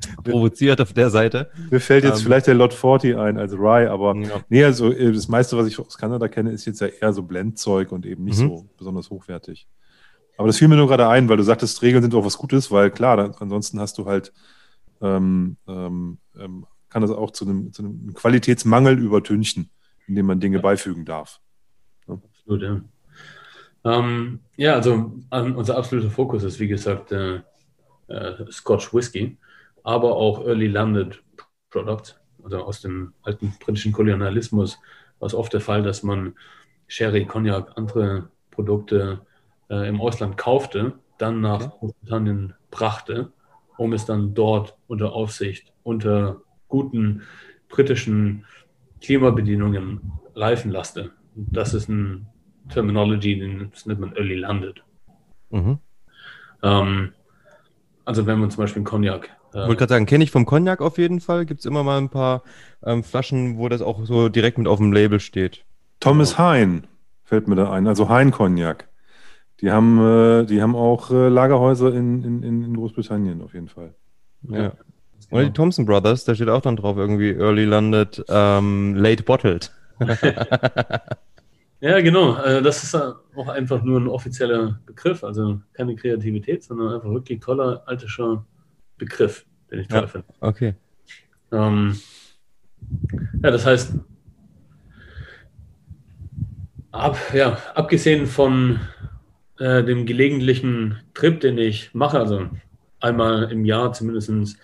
provoziert 0.24 0.80
auf 0.80 0.92
der 0.92 1.10
Seite. 1.10 1.50
Mir 1.70 1.80
fällt 1.80 2.04
jetzt 2.04 2.20
ähm, 2.20 2.24
vielleicht 2.24 2.46
der 2.46 2.54
Lot 2.54 2.74
40 2.74 3.16
ein 3.16 3.38
als 3.38 3.52
Rye, 3.52 3.90
aber 3.90 4.16
ja. 4.16 4.40
nee, 4.48 4.64
also 4.64 4.92
äh, 4.92 5.12
das 5.12 5.28
meiste, 5.28 5.56
was 5.56 5.66
ich 5.66 5.78
aus 5.78 5.98
Kanada 5.98 6.28
kenne, 6.28 6.52
ist 6.52 6.64
jetzt 6.64 6.80
ja 6.80 6.86
eher 6.86 7.12
so 7.12 7.22
Blendzeug 7.22 7.92
und 7.92 8.06
eben 8.06 8.24
nicht 8.24 8.38
mhm. 8.40 8.48
so 8.48 8.68
besonders 8.76 9.10
hochwertig. 9.10 9.66
Aber 10.36 10.46
das 10.46 10.56
fiel 10.56 10.68
mir 10.68 10.76
nur 10.76 10.88
gerade 10.88 11.06
ein, 11.08 11.28
weil 11.28 11.36
du 11.36 11.42
sagtest, 11.42 11.82
Regeln 11.82 12.02
sind 12.02 12.14
auch 12.14 12.24
was 12.24 12.38
Gutes, 12.38 12.70
weil 12.70 12.90
klar, 12.90 13.16
dann, 13.16 13.34
ansonsten 13.38 13.78
hast 13.78 13.98
du 13.98 14.06
halt 14.06 14.32
ähm, 15.02 15.56
ähm, 15.68 16.18
ähm 16.38 16.66
kann 16.90 17.02
das 17.02 17.10
auch 17.12 17.30
zu 17.30 17.46
einem, 17.46 17.72
zu 17.72 17.82
einem 17.82 18.12
Qualitätsmangel 18.14 18.98
übertünchen, 18.98 19.70
indem 20.06 20.26
man 20.26 20.40
Dinge 20.40 20.58
beifügen 20.58 21.04
darf. 21.04 21.40
Ja. 22.08 22.14
Absolut, 22.14 22.62
ja. 22.62 22.80
Ähm, 23.82 24.40
ja, 24.56 24.74
also 24.74 25.12
unser 25.30 25.76
absoluter 25.76 26.10
Fokus 26.10 26.42
ist, 26.42 26.60
wie 26.60 26.68
gesagt, 26.68 27.12
äh, 27.12 27.40
äh, 28.08 28.50
Scotch 28.50 28.92
Whisky, 28.92 29.38
aber 29.84 30.16
auch 30.16 30.44
Early 30.46 30.68
Landed 30.68 31.22
Products, 31.70 32.18
also 32.42 32.58
aus 32.64 32.80
dem 32.80 33.14
alten 33.22 33.54
britischen 33.60 33.92
Kolonialismus 33.92 34.78
war 35.18 35.26
es 35.26 35.34
oft 35.34 35.52
der 35.52 35.60
Fall, 35.60 35.82
dass 35.82 36.02
man 36.02 36.34
Sherry, 36.86 37.24
Cognac, 37.24 37.72
andere 37.76 38.30
Produkte 38.50 39.24
äh, 39.68 39.88
im 39.88 40.00
Ausland 40.00 40.36
kaufte, 40.36 40.94
dann 41.18 41.40
nach 41.40 41.60
Okay. 41.60 41.70
Großbritannien 41.78 42.54
brachte, 42.70 43.32
um 43.76 43.92
es 43.92 44.04
dann 44.04 44.34
dort 44.34 44.76
unter 44.88 45.12
Aufsicht, 45.12 45.72
unter 45.82 46.42
guten 46.68 47.22
britischen 47.68 48.44
Klimabedingungen 49.00 50.12
reifen 50.34 50.70
lasse. 50.70 51.12
Das 51.34 51.74
ist 51.74 51.88
ein 51.88 52.26
Terminology, 52.68 53.38
den 53.38 53.72
nennt 53.84 54.00
man 54.00 54.14
Early 54.16 54.36
Landed. 54.36 54.82
Mhm. 55.50 55.78
Ähm, 56.62 57.12
also 58.04 58.26
wenn 58.26 58.40
man 58.40 58.50
zum 58.50 58.62
Beispiel 58.62 58.80
einen 58.80 58.86
Cognac 58.86 59.30
Ich 59.50 59.54
wollte 59.54 59.76
gerade 59.76 59.94
sagen, 59.94 60.06
kenne 60.06 60.24
ich 60.24 60.30
vom 60.30 60.46
Cognac 60.46 60.80
auf 60.80 60.98
jeden 60.98 61.20
Fall. 61.20 61.44
Gibt 61.44 61.60
es 61.60 61.66
immer 61.66 61.82
mal 61.82 61.98
ein 61.98 62.08
paar 62.08 62.42
ähm, 62.84 63.02
Flaschen, 63.02 63.58
wo 63.58 63.68
das 63.68 63.82
auch 63.82 64.04
so 64.04 64.28
direkt 64.28 64.58
mit 64.58 64.68
auf 64.68 64.78
dem 64.78 64.92
Label 64.92 65.20
steht. 65.20 65.64
Thomas 65.98 66.38
Hein 66.38 66.86
fällt 67.24 67.48
mir 67.48 67.56
da 67.56 67.70
ein, 67.70 67.86
also 67.86 68.08
Hein 68.08 68.30
Cognac. 68.30 68.88
Die 69.60 69.70
haben, 69.70 69.98
äh, 69.98 70.46
die 70.46 70.62
haben 70.62 70.74
auch 70.74 71.10
äh, 71.10 71.28
Lagerhäuser 71.28 71.92
in, 71.92 72.24
in, 72.24 72.42
in 72.42 72.74
Großbritannien 72.74 73.42
auf 73.42 73.52
jeden 73.54 73.68
Fall. 73.68 73.94
Ja. 74.48 74.72
Oder 75.30 75.44
die 75.44 75.52
Thompson 75.52 75.84
Brothers, 75.84 76.24
da 76.24 76.34
steht 76.34 76.48
auch 76.48 76.62
dann 76.62 76.76
drauf 76.76 76.96
irgendwie 76.96 77.30
Early 77.32 77.64
Landed, 77.64 78.24
ähm, 78.28 78.94
Late 78.96 79.22
Bottled. 79.22 79.70
Ja, 81.80 81.98
genau. 82.00 82.36
Äh, 82.36 82.62
Das 82.62 82.82
ist 82.84 82.94
auch 82.94 83.48
einfach 83.48 83.82
nur 83.82 83.98
ein 83.98 84.08
offizieller 84.08 84.78
Begriff, 84.84 85.24
also 85.24 85.60
keine 85.72 85.96
Kreativität, 85.96 86.62
sondern 86.62 86.94
einfach 86.94 87.10
wirklich 87.10 87.40
toller 87.40 87.82
altischer 87.86 88.44
Begriff, 89.00 89.44
den 89.70 89.80
ich 89.80 89.88
toll 89.88 90.02
Ja. 90.02 90.06
finde. 90.06 90.26
Okay. 90.40 90.74
Ähm, 91.52 91.98
ja, 93.42 93.50
das 93.50 93.66
heißt, 93.66 93.94
ab, 96.92 97.18
ja, 97.34 97.58
abgesehen 97.74 98.26
von 98.26 98.78
äh, 99.58 99.82
dem 99.82 100.06
gelegentlichen 100.06 101.00
Trip, 101.14 101.40
den 101.40 101.58
ich 101.58 101.92
mache, 101.94 102.18
also 102.18 102.46
einmal 103.00 103.50
im 103.50 103.64
Jahr 103.64 103.92
zumindest 103.92 104.58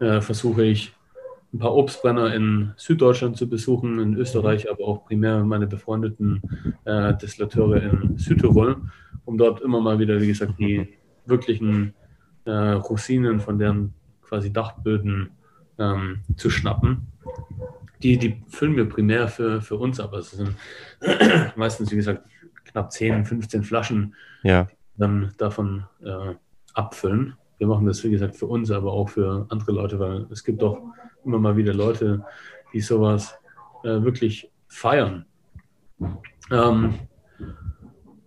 äh, 0.00 0.20
versuche 0.20 0.64
ich 0.64 0.92
ein 1.52 1.58
paar 1.58 1.74
Obstbrenner 1.74 2.34
in 2.34 2.72
Süddeutschland 2.76 3.36
zu 3.36 3.48
besuchen, 3.48 4.00
in 4.00 4.16
Österreich, 4.16 4.70
aber 4.70 4.84
auch 4.84 5.04
primär 5.04 5.44
meine 5.44 5.66
befreundeten 5.66 6.42
äh, 6.84 7.14
Destillateure 7.14 7.80
in 7.82 8.18
Südtirol, 8.18 8.76
um 9.24 9.38
dort 9.38 9.60
immer 9.60 9.80
mal 9.80 9.98
wieder, 9.98 10.20
wie 10.20 10.26
gesagt, 10.26 10.58
die 10.58 10.98
wirklichen 11.26 11.94
äh, 12.44 12.50
Rosinen 12.50 13.40
von 13.40 13.58
deren 13.58 13.94
quasi 14.22 14.52
Dachböden 14.52 15.30
ähm, 15.78 16.20
zu 16.36 16.50
schnappen. 16.50 17.06
Die, 18.02 18.18
die 18.18 18.42
füllen 18.48 18.76
wir 18.76 18.88
primär 18.88 19.28
für, 19.28 19.60
für 19.62 19.76
uns, 19.76 19.98
aber 20.00 20.18
es 20.18 20.32
sind 20.32 20.54
meistens, 21.56 21.90
wie 21.90 21.96
gesagt, 21.96 22.22
knapp 22.64 22.92
10, 22.92 23.24
15 23.24 23.62
Flaschen, 23.62 24.14
Ja. 24.42 24.68
dann 24.96 25.32
davon 25.38 25.84
äh, 26.02 26.34
abfüllen. 26.74 27.34
Wir 27.58 27.66
machen 27.66 27.86
das, 27.86 28.02
wie 28.04 28.10
gesagt, 28.10 28.36
für 28.36 28.46
uns, 28.46 28.70
aber 28.70 28.92
auch 28.92 29.08
für 29.08 29.46
andere 29.48 29.72
Leute, 29.72 29.98
weil 29.98 30.26
es 30.30 30.44
gibt 30.44 30.62
auch 30.62 30.82
immer 31.24 31.38
mal 31.38 31.56
wieder 31.56 31.72
Leute, 31.72 32.24
die 32.72 32.80
sowas 32.80 33.34
äh, 33.84 34.02
wirklich 34.02 34.50
feiern. 34.68 35.24
Ähm, 36.50 36.94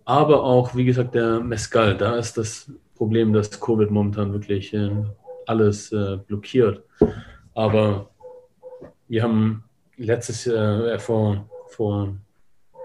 aber 0.04 0.42
auch, 0.42 0.74
wie 0.74 0.86
gesagt, 0.86 1.14
der 1.14 1.40
Mescal, 1.40 1.96
da 1.96 2.16
ist 2.16 2.38
das 2.38 2.72
Problem, 2.98 3.32
dass 3.32 3.60
Covid 3.60 3.90
momentan 3.90 4.32
wirklich 4.32 4.74
äh, 4.74 4.90
alles 5.46 5.92
äh, 5.92 6.18
blockiert. 6.26 6.84
Aber 7.54 8.10
wir 9.08 9.22
haben 9.22 9.64
letztes 9.96 10.44
Jahr, 10.44 10.86
äh, 10.86 10.98
vor, 10.98 11.48
vor 11.68 12.16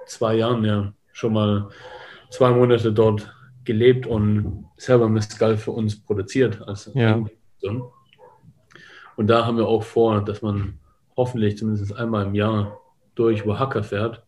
zwei 0.05 0.35
Jahren 0.35 0.63
ja 0.63 0.93
schon 1.11 1.33
mal 1.33 1.69
zwei 2.29 2.51
Monate 2.51 2.93
dort 2.93 3.31
gelebt 3.65 4.07
und 4.07 4.65
selber 4.77 5.09
Mescal 5.09 5.57
für 5.57 5.71
uns 5.71 5.99
produziert 5.99 6.61
als 6.67 6.91
Ja. 7.61 7.71
Und 9.15 9.27
da 9.27 9.45
haben 9.45 9.57
wir 9.57 9.67
auch 9.67 9.83
vor, 9.83 10.23
dass 10.23 10.41
man 10.41 10.79
hoffentlich 11.15 11.57
zumindest 11.57 11.95
einmal 11.95 12.25
im 12.25 12.35
Jahr 12.35 12.79
durch 13.15 13.45
Oaxaca 13.45 13.83
fährt 13.83 14.23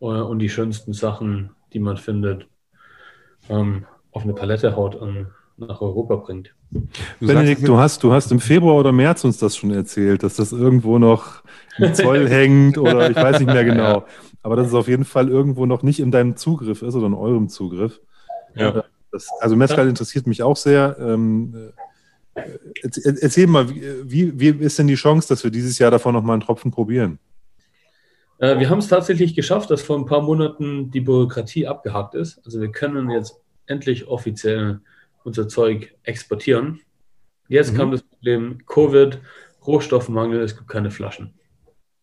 äh, 0.00 0.04
und 0.04 0.38
die 0.38 0.48
schönsten 0.48 0.92
Sachen, 0.92 1.50
die 1.72 1.80
man 1.80 1.96
findet, 1.96 2.48
ähm, 3.48 3.86
auf 4.16 4.22
eine 4.22 4.32
Palette 4.32 4.74
haut 4.74 4.94
und 4.94 5.26
nach 5.58 5.82
Europa 5.82 6.16
bringt. 6.16 6.54
Du 6.70 7.26
Benedikt, 7.26 7.60
sagst, 7.60 7.68
du 7.68 7.76
hast, 7.78 8.02
du 8.02 8.12
hast 8.12 8.32
im 8.32 8.40
Februar 8.40 8.76
oder 8.76 8.92
März 8.92 9.24
uns 9.24 9.38
das 9.38 9.56
schon 9.56 9.70
erzählt, 9.70 10.22
dass 10.22 10.36
das 10.36 10.52
irgendwo 10.52 10.98
noch 10.98 11.42
im 11.78 11.94
Zoll 11.94 12.28
hängt 12.28 12.78
oder 12.78 13.10
ich 13.10 13.16
weiß 13.16 13.40
nicht 13.40 13.52
mehr 13.52 13.64
genau. 13.72 14.04
Aber 14.42 14.56
dass 14.56 14.68
es 14.68 14.74
auf 14.74 14.88
jeden 14.88 15.04
Fall 15.04 15.28
irgendwo 15.28 15.66
noch 15.66 15.82
nicht 15.82 16.00
in 16.00 16.10
deinem 16.10 16.36
Zugriff 16.36 16.80
ist 16.80 16.94
oder 16.94 17.06
in 17.06 17.14
eurem 17.14 17.48
Zugriff. 17.48 18.00
Ja. 18.54 18.84
Das, 19.12 19.28
also 19.40 19.54
Mezcal 19.54 19.88
interessiert 19.88 20.26
mich 20.26 20.42
auch 20.42 20.56
sehr. 20.56 20.96
Ähm, 20.98 21.72
äh, 22.34 22.40
erz- 22.82 23.20
erzähl 23.20 23.46
mal, 23.46 23.68
wie, 23.68 24.38
wie, 24.40 24.48
ist 24.48 24.78
denn 24.78 24.86
die 24.86 24.94
Chance, 24.94 25.28
dass 25.28 25.44
wir 25.44 25.50
dieses 25.50 25.78
Jahr 25.78 25.90
davon 25.90 26.14
noch 26.14 26.22
mal 26.22 26.34
einen 26.34 26.42
Tropfen 26.42 26.70
probieren? 26.70 27.18
Äh, 28.38 28.58
wir 28.58 28.70
haben 28.70 28.78
es 28.78 28.88
tatsächlich 28.88 29.34
geschafft, 29.34 29.70
dass 29.70 29.82
vor 29.82 29.98
ein 29.98 30.06
paar 30.06 30.22
Monaten 30.22 30.90
die 30.90 31.00
Bürokratie 31.00 31.66
abgehakt 31.66 32.14
ist. 32.14 32.40
Also 32.44 32.60
wir 32.60 32.70
können 32.70 33.10
jetzt 33.10 33.40
endlich 33.66 34.06
offiziell 34.08 34.80
unser 35.24 35.48
Zeug 35.48 35.94
exportieren. 36.04 36.80
Jetzt 37.48 37.72
Mhm. 37.72 37.76
kam 37.76 37.90
das 37.92 38.02
Problem 38.02 38.58
Covid, 38.66 39.20
Rohstoffmangel, 39.66 40.40
es 40.40 40.56
gibt 40.56 40.68
keine 40.68 40.90
Flaschen. 40.90 41.34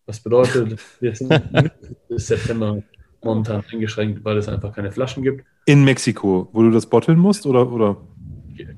Was 0.06 0.20
bedeutet, 0.20 0.78
wir 1.00 1.14
sind 1.14 1.30
bis 2.08 2.26
September 2.26 2.82
momentan 3.22 3.64
eingeschränkt, 3.72 4.24
weil 4.24 4.36
es 4.36 4.48
einfach 4.48 4.74
keine 4.74 4.92
Flaschen 4.92 5.22
gibt. 5.22 5.44
In 5.66 5.82
Mexiko, 5.84 6.48
wo 6.52 6.62
du 6.62 6.70
das 6.70 6.84
botteln 6.86 7.18
musst 7.18 7.46
oder? 7.46 7.70
oder? 7.72 7.96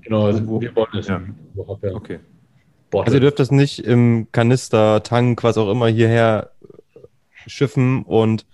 Genau, 0.03 0.27
also 0.27 0.47
Wo- 0.47 0.61
wir 0.61 0.75
wollen 0.77 0.87
es 0.99 1.09
ja. 1.09 1.21
Oaxaca 1.57 1.95
Okay. 1.97 2.21
botteln. 2.91 3.07
Also 3.07 3.17
ihr 3.17 3.21
dürft 3.21 3.41
das 3.41 3.51
nicht 3.51 3.81
im 3.81 4.29
Kanister, 4.31 5.03
Tank, 5.03 5.43
was 5.43 5.59
auch 5.59 5.71
immer 5.71 5.89
hierher 5.89 6.53
schiffen 7.47 8.03
und 8.05 8.47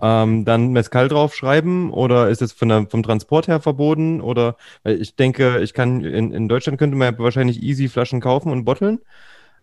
ähm, 0.00 0.44
dann 0.44 0.72
Mescal 0.72 1.08
draufschreiben 1.08 1.90
oder 1.90 2.28
ist 2.28 2.42
es 2.42 2.52
von 2.52 2.68
der, 2.68 2.86
vom 2.86 3.02
Transport 3.02 3.48
her 3.48 3.60
verboten 3.60 4.20
oder 4.20 4.56
ich 4.84 5.14
denke, 5.16 5.60
ich 5.60 5.74
kann 5.74 6.04
in, 6.04 6.32
in 6.32 6.48
Deutschland 6.48 6.78
könnte 6.78 6.96
man 6.96 7.12
ja 7.12 7.18
wahrscheinlich 7.18 7.62
easy 7.62 7.88
Flaschen 7.88 8.20
kaufen 8.20 8.52
und 8.52 8.64
botteln. 8.64 9.00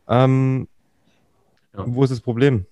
Ähm, 0.08 0.68
Ja. 1.78 1.84
Wo 1.86 2.04
ist 2.04 2.10
das 2.10 2.22
Problem? 2.22 2.66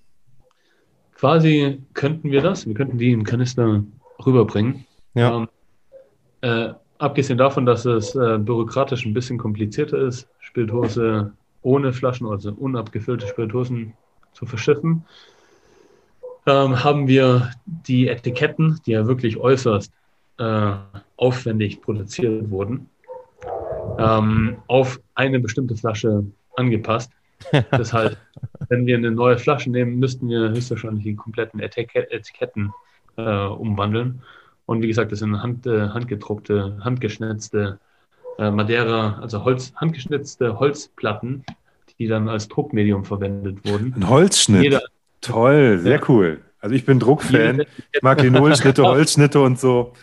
Quasi 1.15 1.81
könnten 1.93 2.31
wir 2.31 2.41
das, 2.41 2.65
wir 2.67 2.73
könnten 2.73 2.97
die 2.97 3.11
im 3.11 3.23
Kanister 3.23 3.83
rüberbringen. 4.25 4.85
Ja. 5.13 5.37
Ähm, 5.37 5.47
äh, 6.41 6.73
abgesehen 6.97 7.37
davon, 7.37 7.65
dass 7.65 7.85
es 7.85 8.15
äh, 8.15 8.37
bürokratisch 8.37 9.05
ein 9.05 9.13
bisschen 9.13 9.37
komplizierter 9.37 9.97
ist, 9.97 10.27
Spirituose 10.39 11.31
ohne 11.61 11.93
Flaschen, 11.93 12.27
also 12.27 12.51
unabgefüllte 12.51 13.27
Spirituosen 13.27 13.93
zu 14.33 14.45
verschiffen, 14.45 15.05
ähm, 16.45 16.83
haben 16.83 17.07
wir 17.07 17.51
die 17.65 18.07
Etiketten, 18.07 18.79
die 18.85 18.91
ja 18.91 19.07
wirklich 19.07 19.37
äußerst 19.37 19.91
äh, 20.37 20.73
aufwendig 21.17 21.81
produziert 21.81 22.49
wurden, 22.49 22.89
ähm, 23.97 24.57
auf 24.67 24.99
eine 25.15 25.39
bestimmte 25.39 25.75
Flasche 25.75 26.23
angepasst. 26.55 27.11
Das 27.71 27.91
heißt, 27.93 28.17
wenn 28.69 28.85
wir 28.85 28.97
eine 28.97 29.11
neue 29.11 29.37
Flasche 29.37 29.69
nehmen, 29.69 29.99
müssten 29.99 30.29
wir 30.29 30.49
höchstwahrscheinlich 30.49 31.03
die 31.03 31.15
kompletten 31.15 31.59
Etikett 31.59 32.09
Etiketten 32.11 32.73
äh, 33.17 33.45
umwandeln. 33.45 34.21
Und 34.65 34.81
wie 34.81 34.87
gesagt, 34.87 35.11
das 35.11 35.19
sind 35.19 35.41
hand, 35.43 35.67
äh, 35.67 35.89
handgedruckte, 35.89 36.77
handgeschnitzte 36.81 37.79
äh, 38.39 38.49
Madeira, 38.49 39.19
also 39.21 39.43
Holz, 39.43 39.73
handgeschnitzte 39.75 40.59
Holzplatten, 40.59 41.45
die 41.99 42.07
dann 42.07 42.29
als 42.29 42.47
Druckmedium 42.47 43.03
verwendet 43.05 43.59
wurden. 43.69 43.93
Ein 43.95 44.09
Holzschnitt. 44.09 44.63
Jeder- 44.63 44.81
Toll, 45.25 45.79
sehr 45.79 45.97
Ja. 45.99 46.01
cool. 46.09 46.41
Also 46.59 46.75
ich 46.75 46.85
bin 46.85 46.99
Druckfan. 46.99 47.63
Mag 48.01 48.21
Linolschnitte, 48.21 48.83
Holzschnitte 48.87 49.39
und 49.39 49.59
so. 49.59 49.93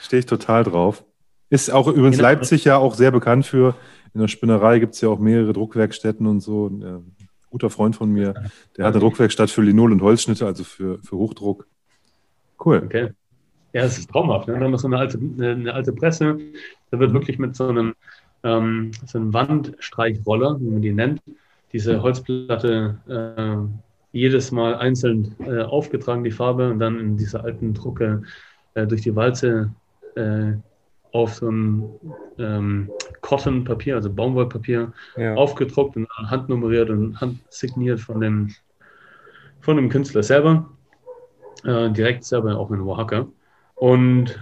Stehe 0.00 0.20
ich 0.20 0.26
total 0.26 0.64
drauf. 0.64 1.04
Ist 1.48 1.70
auch 1.70 1.88
übrigens 1.88 2.16
Genau. 2.16 2.28
Leipzig 2.28 2.64
ja 2.64 2.76
auch 2.76 2.94
sehr 2.94 3.10
bekannt 3.10 3.46
für. 3.46 3.74
In 4.14 4.20
der 4.20 4.28
Spinnerei 4.28 4.78
gibt 4.78 4.94
es 4.94 5.00
ja 5.00 5.08
auch 5.08 5.18
mehrere 5.18 5.52
Druckwerkstätten 5.52 6.26
und 6.26 6.40
so. 6.40 6.66
Ein 6.66 6.82
äh, 6.82 7.24
guter 7.50 7.70
Freund 7.70 7.96
von 7.96 8.10
mir, 8.10 8.34
der 8.76 8.86
hat 8.86 8.92
eine 8.94 9.00
Druckwerkstatt 9.00 9.50
für 9.50 9.62
Linol- 9.62 9.92
und 9.92 10.02
Holzschnitte, 10.02 10.44
also 10.46 10.64
für, 10.64 10.98
für 10.98 11.16
Hochdruck. 11.16 11.66
Cool. 12.62 12.82
Okay. 12.84 13.10
Ja, 13.72 13.82
es 13.84 13.98
ist 13.98 14.10
traumhaft. 14.10 14.48
Ne? 14.48 14.54
Dann 14.54 14.64
haben 14.64 14.70
wir 14.72 14.78
so 14.78 14.86
eine 14.86 14.98
alte, 14.98 15.18
eine, 15.18 15.50
eine 15.52 15.72
alte 15.74 15.92
Presse. 15.92 16.36
Da 16.90 16.98
wird 16.98 17.12
wirklich 17.14 17.38
mit 17.38 17.56
so 17.56 17.68
einem, 17.68 17.94
ähm, 18.42 18.90
so 19.06 19.18
einem 19.18 19.32
Wandstreichroller, 19.32 20.58
wie 20.60 20.70
man 20.70 20.82
die 20.82 20.92
nennt, 20.92 21.22
diese 21.72 22.02
Holzplatte 22.02 22.98
äh, 23.08 23.91
jedes 24.12 24.52
Mal 24.52 24.74
einzeln 24.76 25.34
äh, 25.40 25.62
aufgetragen, 25.62 26.22
die 26.24 26.30
Farbe, 26.30 26.70
und 26.70 26.78
dann 26.78 26.98
in 27.00 27.16
dieser 27.16 27.44
alten 27.44 27.74
Drucke 27.74 28.22
äh, 28.74 28.86
durch 28.86 29.02
die 29.02 29.16
Walze 29.16 29.70
äh, 30.14 30.52
auf 31.12 31.34
so 31.34 31.50
ein 31.50 31.88
ähm, 32.38 32.90
Cotton-Papier, 33.20 33.96
also 33.96 34.10
Baumwollpapier, 34.10 34.92
Ja. 35.16 35.34
aufgedruckt 35.34 35.96
und 35.96 36.08
handnummeriert 36.10 36.88
und 36.90 37.20
handsigniert 37.20 38.00
von 38.00 38.20
dem, 38.20 38.50
von 39.60 39.76
dem 39.76 39.88
Künstler 39.88 40.22
selber. 40.22 40.68
Äh, 41.64 41.90
direkt 41.90 42.24
selber 42.24 42.56
auch 42.58 42.70
in 42.70 42.80
Oaxaca. 42.80 43.26
Und 43.74 44.38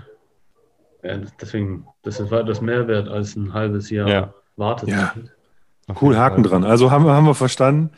deswegen, 1.02 1.86
das 2.02 2.20
ist 2.20 2.30
weitaus 2.30 2.60
mehr 2.60 2.86
wert 2.86 3.08
als 3.08 3.34
ein 3.36 3.52
halbes 3.52 3.90
Jahr 3.90 4.08
Ja. 4.08 4.34
Wartezeit. 4.56 4.94
Ja. 5.16 5.94
Cool, 6.00 6.16
Haken 6.16 6.42
dran. 6.42 6.62
Also 6.64 6.90
haben 6.90 7.04
wir, 7.04 7.14
haben 7.14 7.26
wir 7.26 7.34
verstanden. 7.34 7.90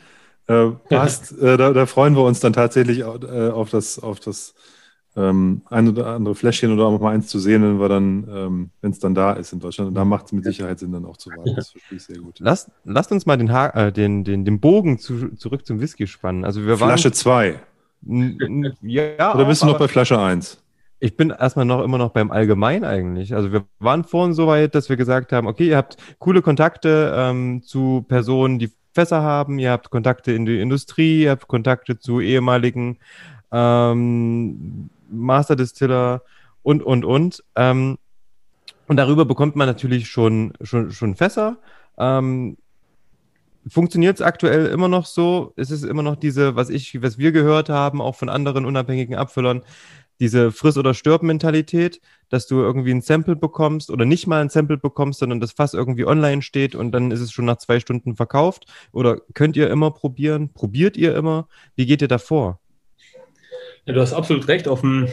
Äh, 0.47 0.71
passt, 0.89 1.31
äh, 1.41 1.57
da, 1.57 1.71
da 1.73 1.85
freuen 1.85 2.15
wir 2.15 2.23
uns 2.23 2.39
dann 2.39 2.53
tatsächlich 2.53 3.03
au- 3.03 3.17
äh, 3.17 3.49
auf 3.49 3.69
das, 3.69 3.99
auf 3.99 4.19
das 4.19 4.53
ähm, 5.15 5.61
ein 5.69 5.87
oder 5.89 6.07
andere 6.07 6.35
Fläschchen 6.35 6.71
oder 6.73 6.85
auch 6.85 6.99
mal 6.99 7.13
eins 7.13 7.27
zu 7.27 7.39
sehen, 7.39 7.61
wenn 7.61 7.79
wir 7.79 7.87
dann, 7.87 8.27
ähm, 8.29 8.69
wenn 8.81 8.91
es 8.91 8.99
dann 8.99 9.13
da 9.15 9.33
ist 9.33 9.53
in 9.53 9.59
Deutschland. 9.59 9.89
Und 9.89 9.95
da 9.95 10.05
macht 10.05 10.25
es 10.25 10.31
mit 10.31 10.43
Sicherheit 10.43 10.79
Sinn, 10.79 10.91
dann 10.91 11.05
auch 11.05 11.17
zu 11.17 11.29
warten. 11.35 11.55
Das 11.55 11.69
verstehe 11.69 11.97
ich 11.97 12.03
sehr 12.03 12.17
gut. 12.17 12.39
Lasst, 12.39 12.71
lasst 12.83 13.11
uns 13.11 13.25
mal 13.25 13.37
den, 13.37 13.51
ha 13.53 13.67
äh, 13.69 13.91
den, 13.91 14.23
den, 14.23 14.43
den 14.43 14.59
Bogen 14.59 14.97
zu, 14.97 15.35
zurück 15.35 15.65
zum 15.65 15.79
Whisky 15.79 16.07
spannen. 16.07 16.43
Also 16.45 16.65
wir 16.65 16.77
Flasche 16.77 17.11
2. 17.11 17.53
waren. 17.53 17.59
N- 18.05 18.65
n- 18.65 18.77
Ja, 18.81 19.35
Oder 19.35 19.45
bist 19.45 19.61
du 19.61 19.67
noch 19.67 19.77
bei 19.77 19.87
Flasche 19.87 20.19
1? 20.19 20.57
Ich 20.99 21.17
bin 21.17 21.31
erstmal 21.31 21.65
noch 21.65 21.83
immer 21.83 21.97
noch 21.97 22.11
beim 22.11 22.31
Allgemein 22.31 22.83
eigentlich. 22.85 23.35
Also 23.35 23.51
wir 23.51 23.65
waren 23.79 24.03
vorhin 24.05 24.33
so 24.33 24.47
weit, 24.47 24.73
dass 24.73 24.87
wir 24.89 24.95
gesagt 24.95 25.33
haben, 25.33 25.47
okay, 25.47 25.67
ihr 25.67 25.77
habt 25.77 25.97
coole 26.19 26.41
Kontakte 26.41 27.13
ähm, 27.15 27.61
zu 27.61 28.05
Personen, 28.07 28.57
die 28.57 28.71
Fässer 28.93 29.21
haben, 29.21 29.59
ihr 29.59 29.71
habt 29.71 29.89
Kontakte 29.89 30.31
in 30.31 30.45
die 30.45 30.59
Industrie, 30.59 31.23
ihr 31.23 31.31
habt 31.31 31.47
Kontakte 31.47 31.99
zu 31.99 32.19
ehemaligen 32.19 32.99
ähm, 33.51 34.89
Master 35.09 35.55
Distiller 35.55 36.21
und, 36.61 36.83
und, 36.83 37.05
und. 37.05 37.43
Ähm, 37.55 37.97
und 38.87 38.97
darüber 38.97 39.25
bekommt 39.25 39.55
man 39.55 39.67
natürlich 39.67 40.07
schon, 40.07 40.53
schon, 40.61 40.91
schon 40.91 41.15
Fässer. 41.15 41.57
Ähm, 41.97 42.57
Funktioniert 43.65 44.17
es 44.17 44.21
aktuell 44.21 44.65
immer 44.65 44.89
noch 44.89 45.05
so? 45.05 45.53
Ist 45.55 45.71
es 45.71 45.83
immer 45.83 46.03
noch 46.03 46.17
diese, 46.17 46.57
was 46.57 46.69
ich, 46.69 47.01
was 47.01 47.17
wir 47.17 47.31
gehört 47.31 47.69
haben, 47.69 48.01
auch 48.01 48.15
von 48.15 48.27
anderen 48.27 48.65
unabhängigen 48.65 49.15
Abfüllern, 49.15 49.61
diese 50.19 50.51
Friss- 50.51 50.77
oder 50.77 50.93
Stirb-Mentalität, 50.93 52.01
dass 52.29 52.47
du 52.47 52.61
irgendwie 52.61 52.91
ein 52.91 53.01
Sample 53.01 53.35
bekommst 53.35 53.91
oder 53.91 54.05
nicht 54.05 54.27
mal 54.27 54.41
ein 54.41 54.49
Sample 54.49 54.77
bekommst, 54.77 55.19
sondern 55.19 55.39
das 55.39 55.51
Fass 55.51 55.73
irgendwie 55.73 56.05
online 56.05 56.41
steht 56.41 56.75
und 56.75 56.91
dann 56.91 57.11
ist 57.11 57.19
es 57.19 57.31
schon 57.31 57.45
nach 57.45 57.57
zwei 57.57 57.79
Stunden 57.79 58.15
verkauft? 58.15 58.65
Oder 58.91 59.21
könnt 59.33 59.57
ihr 59.57 59.69
immer 59.69 59.91
probieren? 59.91 60.49
Probiert 60.53 60.97
ihr 60.97 61.15
immer? 61.15 61.47
Wie 61.75 61.85
geht 61.85 62.01
ihr 62.01 62.07
davor? 62.07 62.59
Ja, 63.85 63.93
du 63.93 64.01
hast 64.01 64.13
absolut 64.13 64.47
recht. 64.47 64.67
Auf 64.67 64.81
dem 64.81 65.07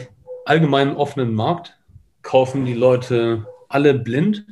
allgemeinen 0.45 0.95
offenen 0.95 1.33
Markt 1.33 1.77
kaufen 2.21 2.65
die 2.65 2.73
Leute 2.73 3.45
alle 3.67 3.93
blind. 3.93 4.45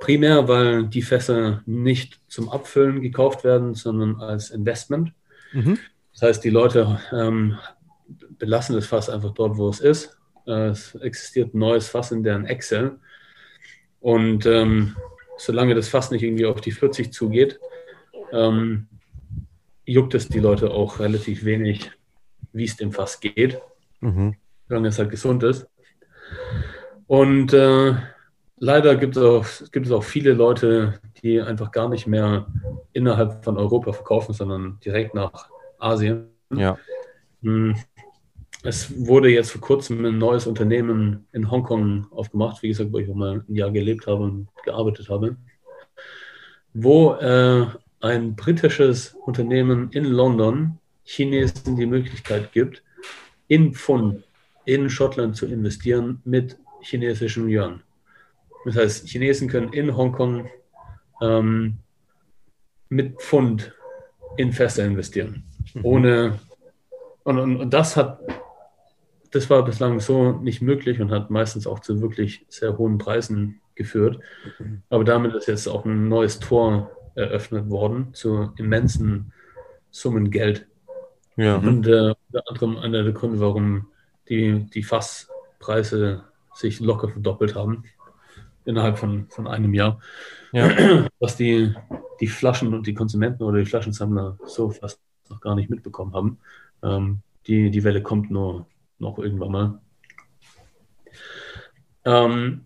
Primär, 0.00 0.48
weil 0.48 0.86
die 0.86 1.02
Fässer 1.02 1.62
nicht 1.66 2.20
zum 2.28 2.50
Abfüllen 2.50 3.00
gekauft 3.00 3.44
werden, 3.44 3.74
sondern 3.74 4.20
als 4.20 4.50
Investment. 4.50 5.12
Mhm. 5.52 5.78
Das 6.12 6.22
heißt, 6.22 6.44
die 6.44 6.50
Leute 6.50 7.00
ähm, 7.12 7.56
belassen 8.38 8.74
das 8.74 8.86
Fass 8.86 9.08
einfach 9.10 9.32
dort, 9.32 9.56
wo 9.56 9.68
es 9.68 9.80
ist. 9.80 10.16
Äh, 10.46 10.68
es 10.68 10.94
existiert 10.96 11.54
ein 11.54 11.58
neues 11.58 11.88
Fass 11.88 12.12
in 12.12 12.22
deren 12.22 12.46
Excel. 12.46 12.98
Und 14.00 14.46
ähm, 14.46 14.96
solange 15.38 15.74
das 15.74 15.88
Fass 15.88 16.10
nicht 16.10 16.22
irgendwie 16.22 16.46
auf 16.46 16.60
die 16.60 16.72
40 16.72 17.12
zugeht, 17.12 17.58
ähm, 18.32 18.86
juckt 19.86 20.14
es 20.14 20.28
die 20.28 20.40
Leute 20.40 20.70
auch 20.70 20.98
relativ 21.00 21.44
wenig, 21.44 21.90
wie 22.52 22.64
es 22.64 22.76
dem 22.76 22.92
Fass 22.92 23.20
geht, 23.20 23.60
Mhm. 24.00 24.36
solange 24.68 24.88
es 24.88 24.98
halt 24.98 25.10
gesund 25.10 25.42
ist. 25.42 25.66
Und 27.06 27.52
äh, 27.52 27.94
leider 28.58 28.96
gibt 28.96 29.16
es, 29.16 29.22
auch, 29.22 29.46
gibt 29.72 29.86
es 29.86 29.92
auch 29.92 30.04
viele 30.04 30.32
Leute, 30.32 31.00
die 31.22 31.40
einfach 31.40 31.70
gar 31.70 31.88
nicht 31.88 32.06
mehr 32.06 32.46
innerhalb 32.92 33.44
von 33.44 33.56
Europa 33.58 33.92
verkaufen, 33.92 34.34
sondern 34.34 34.78
direkt 34.84 35.14
nach 35.14 35.48
Asien. 35.78 36.28
Ja. 36.54 36.78
Es 38.66 39.06
wurde 39.06 39.28
jetzt 39.28 39.50
vor 39.50 39.60
kurzem 39.60 40.02
ein 40.06 40.16
neues 40.16 40.46
Unternehmen 40.46 41.26
in 41.32 41.50
Hongkong 41.50 42.06
aufgemacht, 42.10 42.62
wie 42.62 42.68
gesagt, 42.68 42.94
wo 42.94 42.98
ich 42.98 43.10
auch 43.10 43.14
mal 43.14 43.44
ein 43.46 43.54
Jahr 43.54 43.70
gelebt 43.70 44.06
habe 44.06 44.24
und 44.24 44.48
gearbeitet 44.64 45.10
habe, 45.10 45.36
wo 46.72 47.12
äh, 47.12 47.66
ein 48.00 48.34
britisches 48.34 49.14
Unternehmen 49.26 49.90
in 49.90 50.06
London 50.06 50.78
Chinesen 51.04 51.76
die 51.76 51.84
Möglichkeit 51.84 52.52
gibt, 52.52 52.82
in 53.48 53.74
Pfund 53.74 54.24
in 54.64 54.88
Schottland 54.88 55.36
zu 55.36 55.44
investieren 55.44 56.22
mit 56.24 56.56
chinesischem 56.80 57.46
Yuan. 57.50 57.82
Das 58.64 58.76
heißt, 58.76 59.08
Chinesen 59.08 59.46
können 59.46 59.74
in 59.74 59.94
Hongkong 59.94 60.48
ähm, 61.20 61.76
mit 62.88 63.20
Pfund 63.20 63.74
in 64.38 64.52
Fässer 64.52 64.86
investieren. 64.86 65.44
Ohne 65.82 66.38
und, 67.24 67.38
und, 67.38 67.56
und 67.56 67.70
das 67.74 67.96
hat 67.96 68.20
das 69.34 69.50
war 69.50 69.64
bislang 69.64 69.98
so 69.98 70.32
nicht 70.32 70.62
möglich 70.62 71.00
und 71.00 71.10
hat 71.10 71.28
meistens 71.28 71.66
auch 71.66 71.80
zu 71.80 72.00
wirklich 72.00 72.46
sehr 72.48 72.78
hohen 72.78 72.98
Preisen 72.98 73.60
geführt. 73.74 74.20
Aber 74.90 75.02
damit 75.02 75.34
ist 75.34 75.48
jetzt 75.48 75.66
auch 75.66 75.84
ein 75.84 76.08
neues 76.08 76.38
Tor 76.38 76.92
eröffnet 77.16 77.68
worden 77.68 78.14
zu 78.14 78.52
immensen 78.56 79.32
Summen 79.90 80.30
Geld. 80.30 80.66
Ja. 81.36 81.56
Und 81.56 81.86
äh, 81.88 82.14
unter 82.28 82.48
anderem 82.48 82.76
einer 82.78 83.02
der 83.02 83.12
Gründe, 83.12 83.40
warum 83.40 83.88
die, 84.28 84.66
die 84.72 84.84
Fasspreise 84.84 86.22
sich 86.54 86.78
locker 86.78 87.08
verdoppelt 87.08 87.56
haben 87.56 87.84
innerhalb 88.64 88.98
von, 88.98 89.26
von 89.30 89.48
einem 89.48 89.74
Jahr. 89.74 90.00
Ja. 90.52 90.70
Was 91.18 91.36
die, 91.36 91.74
die 92.20 92.28
Flaschen 92.28 92.72
und 92.72 92.86
die 92.86 92.94
Konsumenten 92.94 93.42
oder 93.42 93.58
die 93.58 93.66
Flaschensammler 93.66 94.38
so 94.46 94.70
fast 94.70 95.00
noch 95.28 95.40
gar 95.40 95.56
nicht 95.56 95.70
mitbekommen 95.70 96.14
haben. 96.14 96.38
Ähm, 96.84 97.18
die, 97.48 97.70
die 97.70 97.82
Welle 97.82 98.00
kommt 98.00 98.30
nur 98.30 98.66
noch 99.04 99.18
irgendwann 99.18 99.52
mal. 99.52 99.80
Ähm, 102.04 102.64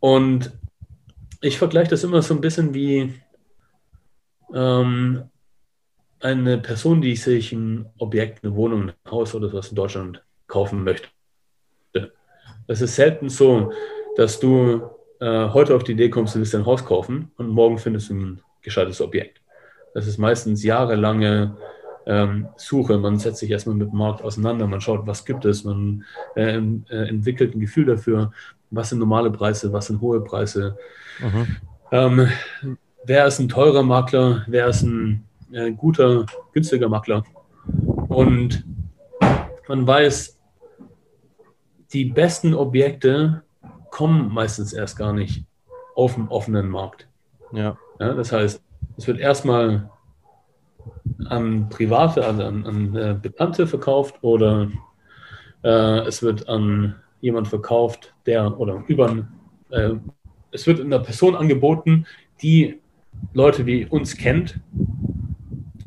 und 0.00 0.52
ich 1.40 1.58
vergleiche 1.58 1.90
das 1.90 2.04
immer 2.04 2.22
so 2.22 2.34
ein 2.34 2.40
bisschen 2.40 2.74
wie 2.74 3.14
ähm, 4.52 5.30
eine 6.20 6.58
Person, 6.58 7.00
die 7.00 7.14
sich 7.14 7.52
ein 7.52 7.86
Objekt, 7.98 8.42
eine 8.42 8.54
Wohnung, 8.54 8.88
ein 8.88 9.10
Haus 9.10 9.34
oder 9.34 9.52
was 9.52 9.68
in 9.68 9.76
Deutschland 9.76 10.24
kaufen 10.46 10.82
möchte. 10.82 11.08
Es 12.66 12.80
ist 12.82 12.96
selten 12.96 13.28
so, 13.30 13.72
dass 14.16 14.40
du 14.40 14.90
äh, 15.20 15.48
heute 15.48 15.74
auf 15.74 15.84
die 15.84 15.92
Idee 15.92 16.10
kommst, 16.10 16.34
du 16.34 16.40
willst 16.40 16.54
ein 16.54 16.66
Haus 16.66 16.84
kaufen 16.84 17.30
und 17.36 17.48
morgen 17.48 17.78
findest 17.78 18.10
du 18.10 18.14
ein 18.14 18.42
gescheites 18.62 19.00
Objekt. 19.00 19.40
Das 19.94 20.06
ist 20.06 20.18
meistens 20.18 20.62
jahrelange 20.62 21.56
ähm, 22.08 22.48
Suche. 22.56 22.98
Man 22.98 23.18
setzt 23.18 23.38
sich 23.38 23.50
erstmal 23.50 23.76
mit 23.76 23.92
dem 23.92 23.98
Markt 23.98 24.22
auseinander, 24.22 24.66
man 24.66 24.80
schaut, 24.80 25.06
was 25.06 25.24
gibt 25.24 25.44
es, 25.44 25.62
man 25.62 26.04
äh, 26.34 26.56
äh, 26.56 27.08
entwickelt 27.08 27.54
ein 27.54 27.60
Gefühl 27.60 27.84
dafür, 27.84 28.32
was 28.70 28.88
sind 28.88 28.98
normale 28.98 29.30
Preise, 29.30 29.72
was 29.72 29.86
sind 29.86 30.00
hohe 30.00 30.20
Preise. 30.22 30.76
Mhm. 31.20 31.56
Ähm, 31.92 32.28
wer 33.04 33.26
ist 33.26 33.38
ein 33.38 33.48
teurer 33.48 33.82
Makler, 33.82 34.44
wer 34.48 34.66
ist 34.68 34.82
ein 34.82 35.24
äh, 35.52 35.70
guter, 35.70 36.26
günstiger 36.52 36.88
Makler. 36.88 37.24
Und 38.08 38.64
man 39.68 39.86
weiß, 39.86 40.38
die 41.92 42.06
besten 42.06 42.54
Objekte 42.54 43.42
kommen 43.90 44.32
meistens 44.32 44.72
erst 44.72 44.98
gar 44.98 45.12
nicht 45.12 45.44
auf 45.94 46.14
dem 46.14 46.28
offenen 46.28 46.68
Markt. 46.68 47.06
Ja. 47.52 47.76
Ja, 47.98 48.14
das 48.14 48.32
heißt, 48.32 48.62
es 48.96 49.06
wird 49.06 49.18
erstmal 49.18 49.90
an 51.26 51.68
Private, 51.68 52.24
also 52.24 52.44
an, 52.44 52.66
an 52.66 52.96
äh, 52.96 53.16
Bekannte 53.20 53.66
verkauft 53.66 54.16
oder 54.22 54.70
äh, 55.62 56.00
es 56.06 56.22
wird 56.22 56.48
an 56.48 56.96
jemand 57.20 57.48
verkauft, 57.48 58.14
der 58.26 58.58
oder 58.58 58.84
über 58.86 59.26
äh, 59.70 59.90
es 60.50 60.66
wird 60.66 60.80
einer 60.80 61.00
Person 61.00 61.34
angeboten, 61.34 62.06
die 62.40 62.80
Leute 63.34 63.66
wie 63.66 63.84
uns 63.84 64.16
kennt, 64.16 64.60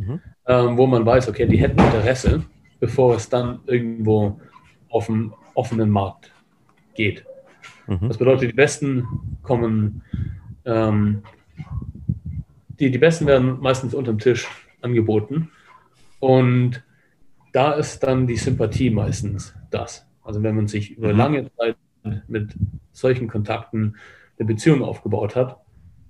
Mhm. 0.01 0.19
ähm, 0.47 0.77
wo 0.77 0.87
man 0.87 1.05
weiß, 1.05 1.29
okay, 1.29 1.45
die 1.45 1.57
hätten 1.57 1.79
Interesse, 1.79 2.43
bevor 2.79 3.15
es 3.15 3.29
dann 3.29 3.59
irgendwo 3.67 4.39
auf 4.89 5.05
dem 5.05 5.33
offenen 5.53 5.89
Markt 5.89 6.31
geht. 6.95 7.25
Mhm. 7.87 8.07
Das 8.07 8.17
bedeutet, 8.17 8.49
die 8.49 8.55
Besten 8.55 9.07
kommen, 9.43 10.01
ähm, 10.65 11.23
die, 12.79 12.89
die 12.89 12.97
Besten 12.97 13.27
werden 13.27 13.59
meistens 13.59 13.93
unterm 13.93 14.17
Tisch 14.17 14.47
angeboten. 14.81 15.49
Und 16.19 16.83
da 17.53 17.73
ist 17.73 17.99
dann 18.03 18.27
die 18.27 18.37
Sympathie 18.37 18.89
meistens 18.89 19.53
das. 19.71 20.05
Also 20.23 20.41
wenn 20.43 20.55
man 20.55 20.67
sich 20.67 20.91
über 20.97 21.11
Mhm. 21.11 21.17
lange 21.17 21.51
Zeit 21.55 21.75
mit 22.27 22.53
solchen 22.91 23.27
Kontakten 23.27 23.95
eine 24.39 24.47
Beziehung 24.47 24.83
aufgebaut 24.83 25.35
hat, 25.35 25.57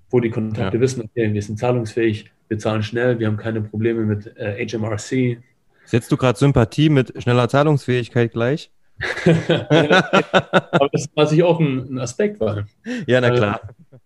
wo 0.09 0.19
die 0.19 0.29
Kontakte 0.29 0.77
Ja. 0.77 0.81
wissen, 0.81 1.01
okay, 1.03 1.33
wir 1.33 1.41
sind 1.41 1.57
zahlungsfähig, 1.59 2.31
wir 2.47 2.59
zahlen 2.59 2.83
schnell, 2.83 3.19
wir 3.19 3.27
haben 3.27 3.37
keine 3.37 3.61
Probleme 3.61 4.01
mit 4.01 4.35
äh, 4.37 4.65
HMRC. 4.67 5.41
Setzt 5.85 6.11
du 6.11 6.17
gerade 6.17 6.37
Sympathie 6.37 6.89
mit 6.89 7.13
schneller 7.21 7.47
Zahlungsfähigkeit 7.49 8.31
gleich? 8.31 8.71
Aber 9.25 10.89
das 10.91 11.09
war 11.15 11.25
sich 11.27 11.41
auch 11.43 11.59
ein, 11.59 11.95
ein 11.95 11.99
Aspekt, 11.99 12.39
weil 12.39 12.65
Ja, 13.07 13.19
na 13.21 13.29
Äh, 13.29 13.37
klar. 13.37 13.61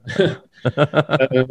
äh, 1.19 1.45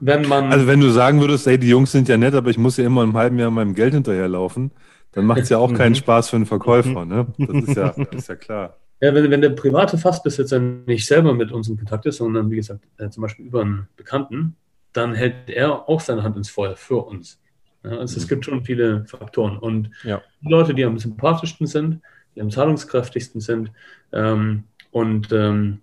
wenn 0.00 0.26
man 0.28 0.52
Also 0.52 0.66
wenn 0.66 0.80
du 0.80 0.90
sagen 0.90 1.20
würdest, 1.20 1.46
ey, 1.46 1.58
die 1.58 1.68
Jungs 1.68 1.92
sind 1.92 2.08
ja 2.08 2.16
nett, 2.16 2.34
aber 2.34 2.50
ich 2.50 2.58
muss 2.58 2.76
ja 2.76 2.84
immer 2.84 3.02
im 3.02 3.14
halben 3.16 3.38
Jahr 3.38 3.50
meinem 3.50 3.74
Geld 3.74 3.94
hinterherlaufen, 3.94 4.70
dann 5.12 5.26
macht 5.26 5.40
es 5.40 5.48
ja 5.48 5.58
auch 5.58 5.72
keinen 5.72 5.92
Mhm. 5.92 5.96
Spaß 5.96 6.30
für 6.30 6.36
einen 6.36 6.46
Verkäufer, 6.46 7.04
ne? 7.04 7.26
Das 7.38 7.68
ist 7.68 7.76
ja, 7.76 7.94
das 7.96 8.22
ist 8.22 8.28
ja 8.28 8.36
klar. 8.36 8.76
Ja, 9.00 9.14
wenn, 9.14 9.30
wenn 9.30 9.40
der 9.42 9.50
private 9.50 9.98
Fassbesitzer 9.98 10.58
nicht 10.58 11.06
selber 11.06 11.34
mit 11.34 11.52
uns 11.52 11.68
in 11.68 11.76
Kontakt 11.76 12.06
ist, 12.06 12.16
sondern 12.16 12.50
wie 12.50 12.56
gesagt, 12.56 12.84
äh, 12.98 13.10
zum 13.10 13.22
Beispiel 13.22 13.46
über 13.46 13.60
einen 13.60 13.88
Bekannten, 13.96 14.56
dann 14.92 15.14
hält 15.14 15.50
er 15.50 15.88
auch 15.88 16.00
seine 16.00 16.22
Hand 16.22 16.36
ins 16.36 16.48
Feuer 16.50 16.76
für 16.76 17.04
uns. 17.04 17.40
Ja, 17.84 17.90
also 17.98 18.16
es 18.16 18.26
gibt 18.28 18.44
schon 18.44 18.64
viele 18.64 19.04
Faktoren. 19.06 19.58
Und 19.58 19.90
Ja. 20.04 20.22
die 20.40 20.48
Leute, 20.48 20.74
die 20.74 20.84
am 20.84 20.98
sympathischsten 20.98 21.66
sind, 21.66 22.00
die 22.34 22.40
am 22.40 22.50
zahlungskräftigsten 22.50 23.40
sind 23.40 23.70
ähm, 24.12 24.64
und 24.90 25.32
ähm, 25.32 25.80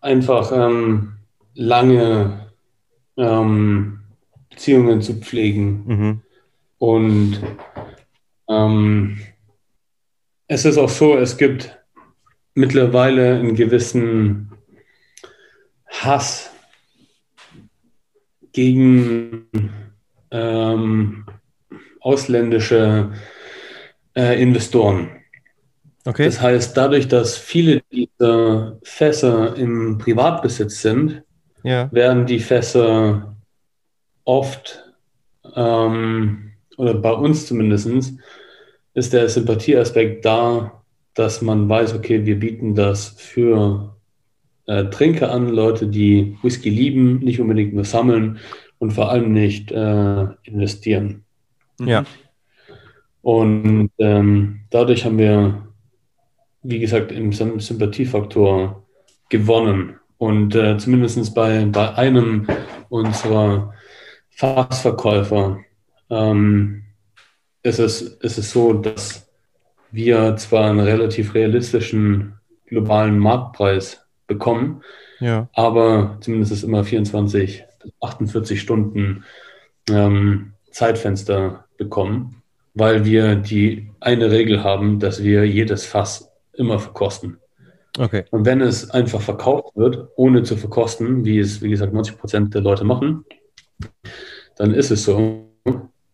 einfach 0.00 0.50
ähm, 0.52 1.14
lange 1.54 2.51
ähm, 3.16 4.00
Beziehungen 4.50 5.02
zu 5.02 5.14
pflegen. 5.14 5.84
Mhm. 5.86 6.20
Und 6.78 7.40
ähm, 8.48 9.18
es 10.46 10.64
ist 10.64 10.78
auch 10.78 10.88
so, 10.88 11.16
es 11.16 11.36
gibt 11.36 11.78
mittlerweile 12.54 13.38
einen 13.38 13.54
gewissen 13.54 14.52
Hass 15.86 16.50
gegen 18.52 19.46
ähm, 20.30 21.24
ausländische 22.00 23.12
äh, 24.14 24.42
Investoren. 24.42 25.22
Okay. 26.04 26.24
Das 26.24 26.40
heißt, 26.40 26.76
dadurch, 26.76 27.08
dass 27.08 27.36
viele 27.36 27.82
dieser 27.92 28.78
Fässer 28.82 29.56
im 29.56 29.98
Privatbesitz 29.98 30.82
sind, 30.82 31.22
ja. 31.62 31.90
werden 31.92 32.26
die 32.26 32.38
Fässer 32.38 33.36
oft, 34.24 34.92
ähm, 35.54 36.52
oder 36.76 36.94
bei 36.94 37.12
uns 37.12 37.46
zumindest, 37.46 38.14
ist 38.94 39.12
der 39.12 39.28
Sympathieaspekt 39.28 40.24
da, 40.24 40.82
dass 41.14 41.42
man 41.42 41.68
weiß, 41.68 41.94
okay, 41.94 42.24
wir 42.24 42.38
bieten 42.38 42.74
das 42.74 43.08
für 43.08 43.96
äh, 44.66 44.84
Trinker 44.84 45.30
an, 45.30 45.48
Leute, 45.48 45.86
die 45.86 46.38
Whisky 46.42 46.70
lieben, 46.70 47.18
nicht 47.18 47.40
unbedingt 47.40 47.74
nur 47.74 47.84
sammeln 47.84 48.38
und 48.78 48.92
vor 48.92 49.10
allem 49.10 49.32
nicht 49.32 49.70
äh, 49.72 50.26
investieren. 50.44 51.24
Ja. 51.80 52.04
Und 53.22 53.90
ähm, 53.98 54.60
dadurch 54.70 55.04
haben 55.04 55.18
wir, 55.18 55.68
wie 56.62 56.78
gesagt, 56.78 57.12
im 57.12 57.32
Sym- 57.32 57.60
Sympathiefaktor 57.60 58.82
gewonnen. 59.28 59.96
Und 60.22 60.54
äh, 60.54 60.78
zumindest 60.78 61.34
bei, 61.34 61.64
bei 61.64 61.96
einem 61.96 62.46
unserer 62.88 63.74
Fassverkäufer 64.30 65.58
ähm, 66.10 66.84
ist, 67.64 67.80
es, 67.80 68.02
ist 68.02 68.38
es 68.38 68.52
so, 68.52 68.72
dass 68.72 69.28
wir 69.90 70.36
zwar 70.36 70.70
einen 70.70 70.78
relativ 70.78 71.34
realistischen 71.34 72.34
globalen 72.66 73.18
Marktpreis 73.18 74.06
bekommen, 74.28 74.84
Ja. 75.18 75.48
aber 75.54 76.18
zumindest 76.20 76.52
ist 76.52 76.62
immer 76.62 76.84
24 76.84 77.64
bis 77.82 77.92
48 78.00 78.60
Stunden 78.60 79.24
ähm, 79.90 80.52
Zeitfenster 80.70 81.64
bekommen, 81.76 82.44
weil 82.74 83.04
wir 83.04 83.34
die 83.34 83.90
eine 83.98 84.30
Regel 84.30 84.62
haben, 84.62 85.00
dass 85.00 85.20
wir 85.24 85.44
jedes 85.48 85.84
Fass 85.84 86.30
immer 86.52 86.78
verkosten. 86.78 87.38
Okay. 87.98 88.24
Und 88.30 88.46
wenn 88.46 88.60
es 88.60 88.90
einfach 88.90 89.20
verkauft 89.20 89.76
wird, 89.76 90.08
ohne 90.16 90.42
zu 90.42 90.56
verkosten, 90.56 91.24
wie 91.24 91.38
es, 91.38 91.60
wie 91.60 91.68
gesagt, 91.68 91.92
90 91.92 92.18
Prozent 92.18 92.54
der 92.54 92.62
Leute 92.62 92.84
machen, 92.84 93.24
dann 94.56 94.72
ist 94.72 94.90
es 94.90 95.04
so. 95.04 95.48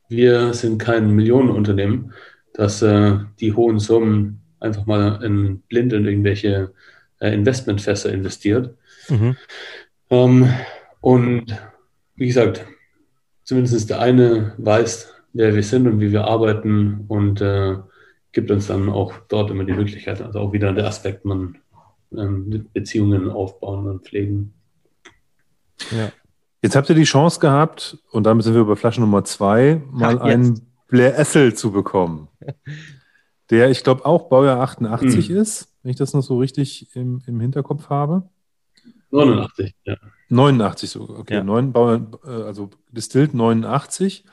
Wir 0.08 0.54
sind 0.54 0.78
kein 0.78 1.10
Millionenunternehmen, 1.10 2.12
das 2.54 2.82
äh, 2.82 3.18
die 3.40 3.52
hohen 3.52 3.78
Summen 3.78 4.40
einfach 4.58 4.86
mal 4.86 5.22
in 5.22 5.60
blind 5.68 5.92
in 5.92 6.06
irgendwelche 6.06 6.72
äh, 7.20 7.32
Investmentfässer 7.32 8.10
investiert. 8.10 8.74
Mhm. 9.08 9.36
Ähm, 10.10 10.48
und 11.00 11.56
wie 12.16 12.26
gesagt, 12.26 12.64
zumindest 13.44 13.90
der 13.90 14.00
eine 14.00 14.54
weiß, 14.56 15.14
wer 15.34 15.54
wir 15.54 15.62
sind 15.62 15.86
und 15.86 16.00
wie 16.00 16.10
wir 16.10 16.24
arbeiten 16.24 17.04
und 17.08 17.40
äh, 17.40 17.76
gibt 18.32 18.50
uns 18.50 18.66
dann 18.66 18.88
auch 18.88 19.14
dort 19.28 19.50
immer 19.50 19.64
die 19.64 19.72
Möglichkeit, 19.72 20.20
also 20.20 20.40
auch 20.40 20.52
wieder 20.52 20.72
der 20.72 20.86
Aspekt, 20.86 21.24
man 21.24 21.58
ähm, 22.16 22.68
Beziehungen 22.72 23.30
aufbauen 23.30 23.86
und 23.86 24.04
pflegen. 24.04 24.54
Ja. 25.90 26.12
Jetzt 26.62 26.74
habt 26.74 26.88
ihr 26.88 26.94
die 26.94 27.04
Chance 27.04 27.38
gehabt, 27.38 27.98
und 28.10 28.24
damit 28.24 28.44
sind 28.44 28.54
wir 28.54 28.64
bei 28.64 28.74
Flasche 28.74 29.00
Nummer 29.00 29.24
zwei, 29.24 29.80
mal 29.90 30.18
Ach, 30.18 30.24
einen 30.24 30.60
Blair 30.88 31.16
Essel 31.18 31.54
zu 31.54 31.70
bekommen. 31.70 32.28
Der, 33.50 33.70
ich 33.70 33.82
glaube, 33.82 34.04
auch 34.04 34.28
Baujahr 34.28 34.60
88 34.60 35.28
Hm. 35.28 35.36
ist, 35.36 35.74
wenn 35.82 35.90
ich 35.90 35.96
das 35.96 36.12
noch 36.12 36.22
so 36.22 36.38
richtig 36.38 36.94
im, 36.94 37.22
im 37.26 37.40
Hinterkopf 37.40 37.88
habe. 37.88 38.28
89, 39.10 39.74
ja. 39.84 39.96
89 40.28 40.90
so, 40.90 41.08
okay. 41.08 41.36
Ja. 41.36 41.44
Neun, 41.44 41.72
Baujahr, 41.72 42.06
äh, 42.26 42.42
also 42.42 42.68
Distilled 42.92 43.32
89, 43.32 44.24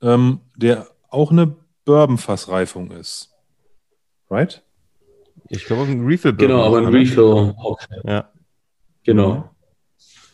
ähm, 0.00 0.40
der 0.56 0.86
auch 1.10 1.30
eine 1.30 1.56
Bourbonfassreifung 1.84 2.90
ist. 2.92 3.34
Right? 4.30 4.63
Ich 5.48 5.64
glaube, 5.64 5.82
ein 5.82 6.04
Refill. 6.04 6.34
Genau, 6.34 6.64
aber 6.64 6.78
ein? 6.78 6.86
Refill 6.86 7.54
auch. 7.56 7.78
Ja. 8.04 8.30
Genau. 9.04 9.50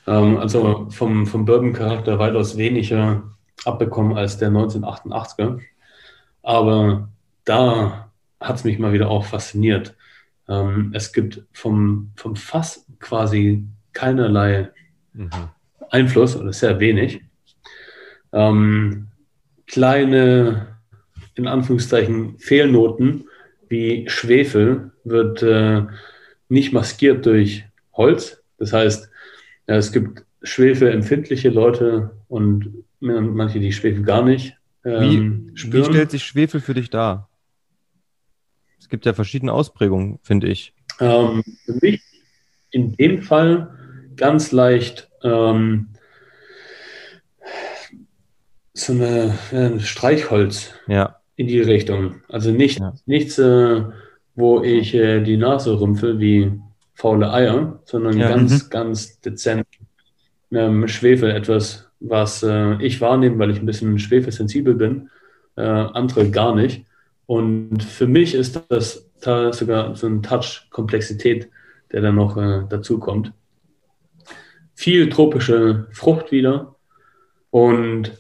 Ähm, 0.07 0.39
also 0.39 0.89
vom, 0.91 1.27
vom 1.27 1.45
Bourbon-Charakter 1.45 2.19
weitaus 2.19 2.57
weniger 2.57 3.23
abbekommen 3.65 4.17
als 4.17 4.39
der 4.39 4.51
1988er. 4.51 5.61
Aber 6.43 7.09
da 7.45 8.11
hat 8.41 8.57
es 8.57 8.65
mich 8.65 8.79
mal 8.79 8.93
wieder 8.93 9.11
auch 9.11 9.25
fasziniert. 9.25 9.97
Ähm, 10.49 10.93
es 10.95 11.13
gibt 11.13 11.43
vom, 11.53 12.13
vom 12.17 12.37
Fass 12.37 12.87
quasi 12.99 13.67
keinerlei 13.93 14.71
Mhm. 15.13 15.31
Einfluss 15.91 16.37
oder 16.37 16.53
sehr 16.53 16.79
wenig. 16.81 17.21
Ähm, 18.33 19.09
kleine, 19.67 20.79
in 21.35 21.47
Anführungszeichen, 21.47 22.39
Fehlnoten 22.39 23.25
wie 23.71 24.09
Schwefel 24.09 24.93
wird 25.05 25.43
äh, 25.43 25.87
nicht 26.49 26.73
maskiert 26.73 27.25
durch 27.25 27.65
Holz. 27.95 28.43
Das 28.59 28.73
heißt, 28.75 29.09
ja, 29.69 29.77
es 29.77 29.93
gibt 29.93 30.25
schwefelempfindliche 30.43 31.49
Leute 31.49 32.11
und 32.29 32.85
manche, 33.01 33.61
die 33.61 33.73
Schwefel 33.73 34.03
gar 34.03 34.23
nicht 34.23 34.57
ähm, 34.85 35.51
Wie, 35.51 35.53
wie 35.53 35.57
spüren. 35.57 35.85
stellt 35.85 36.11
sich 36.11 36.25
Schwefel 36.25 36.61
für 36.61 36.75
dich 36.75 36.91
dar? 36.91 37.31
Es 38.79 38.89
gibt 38.89 39.07
ja 39.07 39.15
verschiedene 39.15 39.53
Ausprägungen, 39.53 40.19
finde 40.23 40.49
ich. 40.49 40.75
Ähm, 40.99 41.43
für 41.65 41.75
mich 41.81 42.03
in 42.71 42.93
dem 42.93 43.23
Fall 43.23 43.77
ganz 44.17 44.53
leicht 44.53 45.11
ähm, 45.23 45.89
so 48.73 48.93
eine, 48.93 49.39
ein 49.53 49.81
Streichholz 49.81 50.73
Ja. 50.87 51.20
In 51.41 51.47
die 51.47 51.61
Richtung. 51.61 52.17
Also 52.29 52.51
nicht, 52.51 52.81
Ja. 52.81 52.93
nichts, 53.07 53.39
äh, 53.39 53.83
wo 54.35 54.63
ich 54.63 54.95
äh, 54.95 55.23
die 55.23 55.39
Nase 55.39 55.81
rümpfe 55.81 56.19
wie 56.21 56.53
faule 56.93 57.33
Eier, 57.33 57.81
sondern 57.87 58.19
Ja. 58.19 58.29
ganz, 58.29 58.69
ganz 58.69 59.21
dezent 59.21 59.67
ähm, 60.53 60.87
Schwefel, 60.87 61.31
etwas, 61.31 61.91
was 62.01 62.43
äh, 62.43 62.75
ich 62.83 63.01
wahrnehme, 63.01 63.39
weil 63.39 63.51
ich 63.51 63.59
ein 63.59 63.65
bisschen 63.65 63.99
schwefelsensibel 63.99 64.75
bin, 64.75 65.09
äh, 65.57 65.63
andere 65.63 66.31
gar 66.31 66.55
nicht. 66.55 66.85
Und 67.25 67.83
für 67.83 68.07
mich 68.07 68.35
ist 68.35 68.61
das 68.69 69.09
da 69.23 69.51
sogar 69.55 69.97
so 69.97 70.09
ein 70.09 70.23
Touch 70.23 70.67
Komplexität, 70.71 71.49
der 71.91 72.03
dann 72.03 72.17
noch 72.17 72.37
äh, 72.37 72.65
dazu 72.69 72.99
kommt. 72.99 73.33
Viel 74.75 75.09
tropische 75.09 75.87
Frucht 75.93 76.33
wieder 76.33 76.75
und 77.51 78.13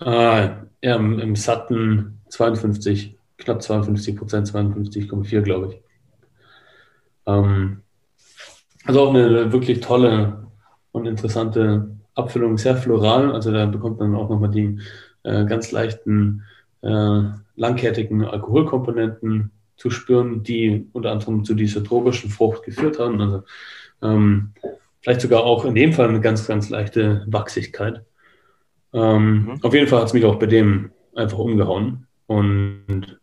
äh, 0.00 0.48
im, 0.80 1.18
im 1.18 1.36
satten 1.36 2.20
52, 2.28 3.16
knapp 3.38 3.62
52 3.62 4.16
Prozent, 4.16 4.48
52,4 4.48 5.40
glaube 5.42 5.68
ich. 5.68 5.82
Ähm, 7.26 7.82
also 8.84 9.02
auch 9.02 9.14
eine 9.14 9.52
wirklich 9.52 9.80
tolle 9.80 10.46
und 10.92 11.06
interessante 11.06 11.96
Abfüllung, 12.14 12.58
sehr 12.58 12.76
floral. 12.76 13.32
Also 13.32 13.52
da 13.52 13.66
bekommt 13.66 14.00
man 14.00 14.14
auch 14.14 14.28
nochmal 14.28 14.50
die 14.50 14.78
äh, 15.22 15.44
ganz 15.44 15.70
leichten, 15.72 16.42
äh, 16.82 17.22
langkettigen 17.56 18.24
Alkoholkomponenten 18.24 19.50
zu 19.76 19.90
spüren, 19.90 20.42
die 20.42 20.88
unter 20.92 21.10
anderem 21.10 21.44
zu 21.44 21.54
dieser 21.54 21.84
tropischen 21.84 22.30
Frucht 22.30 22.64
geführt 22.64 22.98
haben. 22.98 23.20
Also 23.20 23.42
ähm, 24.02 24.52
vielleicht 25.00 25.20
sogar 25.20 25.44
auch 25.44 25.64
in 25.64 25.74
dem 25.74 25.92
Fall 25.92 26.08
eine 26.08 26.20
ganz, 26.20 26.46
ganz 26.46 26.68
leichte 26.70 27.24
Wachsigkeit. 27.26 28.04
Ähm, 28.92 29.44
Mhm. 29.44 29.58
Auf 29.62 29.74
jeden 29.74 29.86
Fall 29.86 30.00
hat 30.00 30.08
es 30.08 30.12
mich 30.14 30.24
auch 30.24 30.38
bei 30.38 30.46
dem 30.46 30.90
einfach 31.14 31.38
umgehauen. 31.38 32.06
Und 32.26 33.20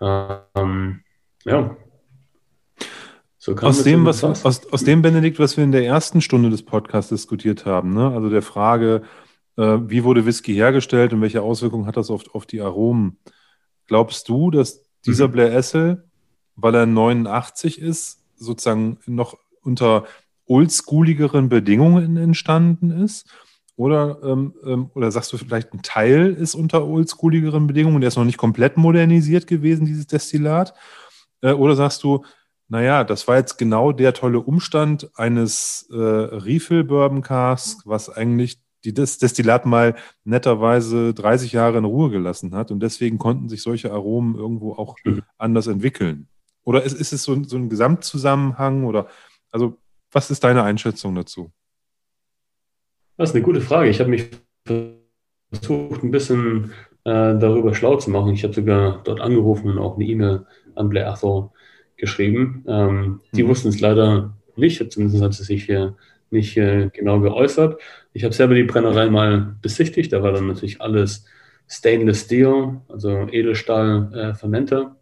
ähm, 0.00 1.00
ja. 1.44 1.76
So 3.38 3.54
kam 3.54 3.68
Aus 3.68 3.82
dem, 3.82 4.04
was, 4.04 4.22
aus, 4.24 4.44
aus 4.44 4.84
dem, 4.84 5.02
Benedikt, 5.02 5.38
was 5.38 5.56
wir 5.56 5.64
in 5.64 5.72
der 5.72 5.86
ersten 5.86 6.20
Stunde 6.20 6.50
des 6.50 6.64
Podcasts 6.64 7.08
diskutiert 7.08 7.66
haben, 7.66 7.94
ne? 7.94 8.10
also 8.10 8.28
der 8.28 8.42
Frage, 8.42 9.02
äh, 9.56 9.78
wie 9.86 10.04
wurde 10.04 10.26
Whisky 10.26 10.54
hergestellt 10.54 11.12
und 11.12 11.20
welche 11.20 11.42
Auswirkungen 11.42 11.86
hat 11.86 11.96
das 11.96 12.10
auf, 12.10 12.34
auf 12.34 12.46
die 12.46 12.60
Aromen? 12.60 13.18
Glaubst 13.86 14.28
du, 14.28 14.50
dass 14.50 14.82
dieser 15.06 15.28
Mhm. 15.28 15.32
Blair 15.32 15.54
Essel 15.54 16.04
weil 16.58 16.74
er 16.74 16.86
89 16.86 17.80
ist, 17.80 18.24
sozusagen 18.36 18.98
noch 19.06 19.38
unter 19.62 20.04
oldschooligeren 20.46 21.48
Bedingungen 21.48 22.16
entstanden 22.16 22.90
ist? 22.90 23.30
Oder, 23.78 24.18
ähm, 24.24 24.54
ähm, 24.66 24.90
oder 24.94 25.12
sagst 25.12 25.32
du 25.32 25.38
vielleicht, 25.38 25.72
ein 25.72 25.82
Teil 25.82 26.34
ist 26.34 26.56
unter 26.56 26.84
oldschooligeren 26.84 27.68
Bedingungen, 27.68 28.00
der 28.00 28.08
ist 28.08 28.16
noch 28.16 28.24
nicht 28.24 28.36
komplett 28.36 28.76
modernisiert 28.76 29.46
gewesen, 29.46 29.86
dieses 29.86 30.08
Destillat? 30.08 30.74
Äh, 31.42 31.52
oder 31.52 31.76
sagst 31.76 32.02
du, 32.02 32.24
naja, 32.66 33.04
das 33.04 33.28
war 33.28 33.36
jetzt 33.36 33.56
genau 33.56 33.92
der 33.92 34.14
tolle 34.14 34.40
Umstand 34.40 35.08
eines 35.14 35.88
äh, 35.92 35.96
Refill 35.96 36.82
Bourbon 36.82 37.22
Cask, 37.22 37.82
was 37.84 38.10
eigentlich 38.10 38.60
die 38.82 38.92
das 38.92 39.18
Destillat 39.18 39.64
mal 39.64 39.94
netterweise 40.24 41.14
30 41.14 41.52
Jahre 41.52 41.78
in 41.78 41.84
Ruhe 41.84 42.10
gelassen 42.10 42.56
hat 42.56 42.72
und 42.72 42.80
deswegen 42.80 43.18
konnten 43.18 43.48
sich 43.48 43.62
solche 43.62 43.92
Aromen 43.92 44.34
irgendwo 44.34 44.72
auch 44.72 44.96
mhm. 45.04 45.22
anders 45.36 45.68
entwickeln. 45.68 46.26
Oder 46.64 46.82
ist, 46.82 46.94
ist 46.94 47.12
es 47.12 47.22
so, 47.22 47.44
so 47.44 47.56
ein 47.56 47.68
Gesamtzusammenhang 47.68 48.82
oder 48.84 49.06
also 49.52 49.78
was 50.10 50.32
ist 50.32 50.42
deine 50.42 50.64
Einschätzung 50.64 51.14
dazu? 51.14 51.52
Das 53.18 53.30
ist 53.30 53.34
eine 53.34 53.44
gute 53.44 53.60
Frage. 53.60 53.90
Ich 53.90 53.98
habe 53.98 54.10
mich 54.10 54.30
versucht, 54.64 56.04
ein 56.04 56.12
bisschen 56.12 56.72
äh, 57.04 57.36
darüber 57.36 57.74
schlau 57.74 57.96
zu 57.96 58.10
machen. 58.10 58.32
Ich 58.32 58.44
habe 58.44 58.54
sogar 58.54 59.02
dort 59.02 59.20
angerufen 59.20 59.70
und 59.70 59.78
auch 59.78 59.96
eine 59.96 60.04
E-Mail 60.04 60.46
an 60.76 60.88
Blair 60.88 61.08
Arthur 61.08 61.52
geschrieben. 61.96 62.64
Ähm, 62.68 63.20
die 63.32 63.42
mhm. 63.42 63.48
wussten 63.48 63.68
es 63.68 63.80
leider 63.80 64.36
nicht, 64.54 64.92
zumindest 64.92 65.22
hat 65.22 65.34
sie 65.34 65.42
sich 65.42 65.64
hier 65.64 65.96
nicht 66.30 66.56
äh, 66.56 66.90
genau 66.92 67.18
geäußert. 67.18 67.80
Ich 68.12 68.22
habe 68.22 68.34
selber 68.34 68.54
die 68.54 68.62
Brennerei 68.62 69.10
mal 69.10 69.56
besichtigt. 69.62 70.12
Da 70.12 70.22
war 70.22 70.30
dann 70.30 70.46
natürlich 70.46 70.80
alles 70.80 71.24
Stainless 71.66 72.20
Steel, 72.26 72.80
also 72.88 73.26
Edelstahl 73.32 74.12
äh, 74.14 74.34
Fermenter. 74.34 74.94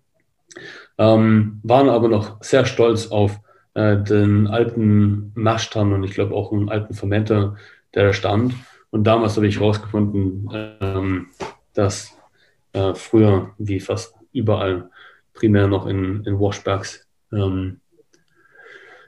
Ähm, 0.96 1.60
waren 1.62 1.90
aber 1.90 2.08
noch 2.08 2.42
sehr 2.42 2.64
stolz 2.64 3.08
auf 3.08 3.38
äh, 3.74 3.98
den 4.02 4.46
alten 4.46 5.32
Maschtan 5.34 5.92
und 5.92 6.02
ich 6.02 6.14
glaube 6.14 6.34
auch 6.34 6.50
einen 6.50 6.70
alten 6.70 6.94
Fermenter, 6.94 7.56
der 7.96 8.12
stand. 8.12 8.54
Und 8.90 9.04
damals 9.04 9.36
habe 9.36 9.48
ich 9.48 9.58
herausgefunden, 9.58 10.48
ähm, 10.80 11.28
dass 11.74 12.16
äh, 12.72 12.94
früher, 12.94 13.54
wie 13.58 13.80
fast 13.80 14.14
überall, 14.32 14.90
primär 15.32 15.66
noch 15.66 15.86
in, 15.86 16.24
in 16.24 16.38
Washbacks 16.38 17.06
ähm, 17.32 17.80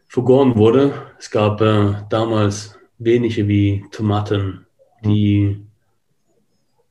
vergoren 0.09 0.57
wurde. 0.57 0.93
Es 1.19 1.31
gab 1.31 1.61
äh, 1.61 1.95
damals 2.11 2.79
wenige 2.99 3.47
wie 3.47 3.85
Tomaten, 3.93 4.67
die 5.05 5.65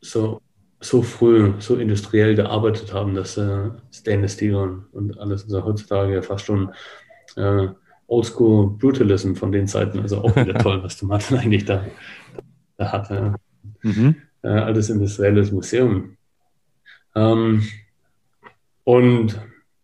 so, 0.01 0.41
so 0.79 1.01
früh, 1.01 1.53
so 1.59 1.75
industriell 1.75 2.35
gearbeitet 2.35 2.93
haben, 2.93 3.15
dass 3.15 3.37
äh, 3.37 3.69
Stainless 3.91 4.33
Steel 4.33 4.83
und 4.91 5.19
alles, 5.19 5.43
also 5.43 5.65
heutzutage 5.65 6.21
fast 6.21 6.45
schon 6.45 6.71
äh, 7.35 7.67
Oldschool 8.07 8.77
Brutalism 8.77 9.33
von 9.35 9.51
den 9.51 9.67
Zeiten, 9.67 9.99
also 9.99 10.19
auch 10.19 10.35
wieder 10.35 10.55
toll, 10.55 10.81
was 10.83 10.97
Tomaten 10.97 11.35
eigentlich 11.35 11.65
da, 11.65 11.85
da 12.77 12.91
hatte. 12.91 13.35
Mhm. 13.81 14.15
Äh, 14.43 14.47
altes 14.47 14.89
industrielles 14.89 15.51
Museum. 15.51 16.17
Ähm, 17.15 17.63
und 18.83 19.41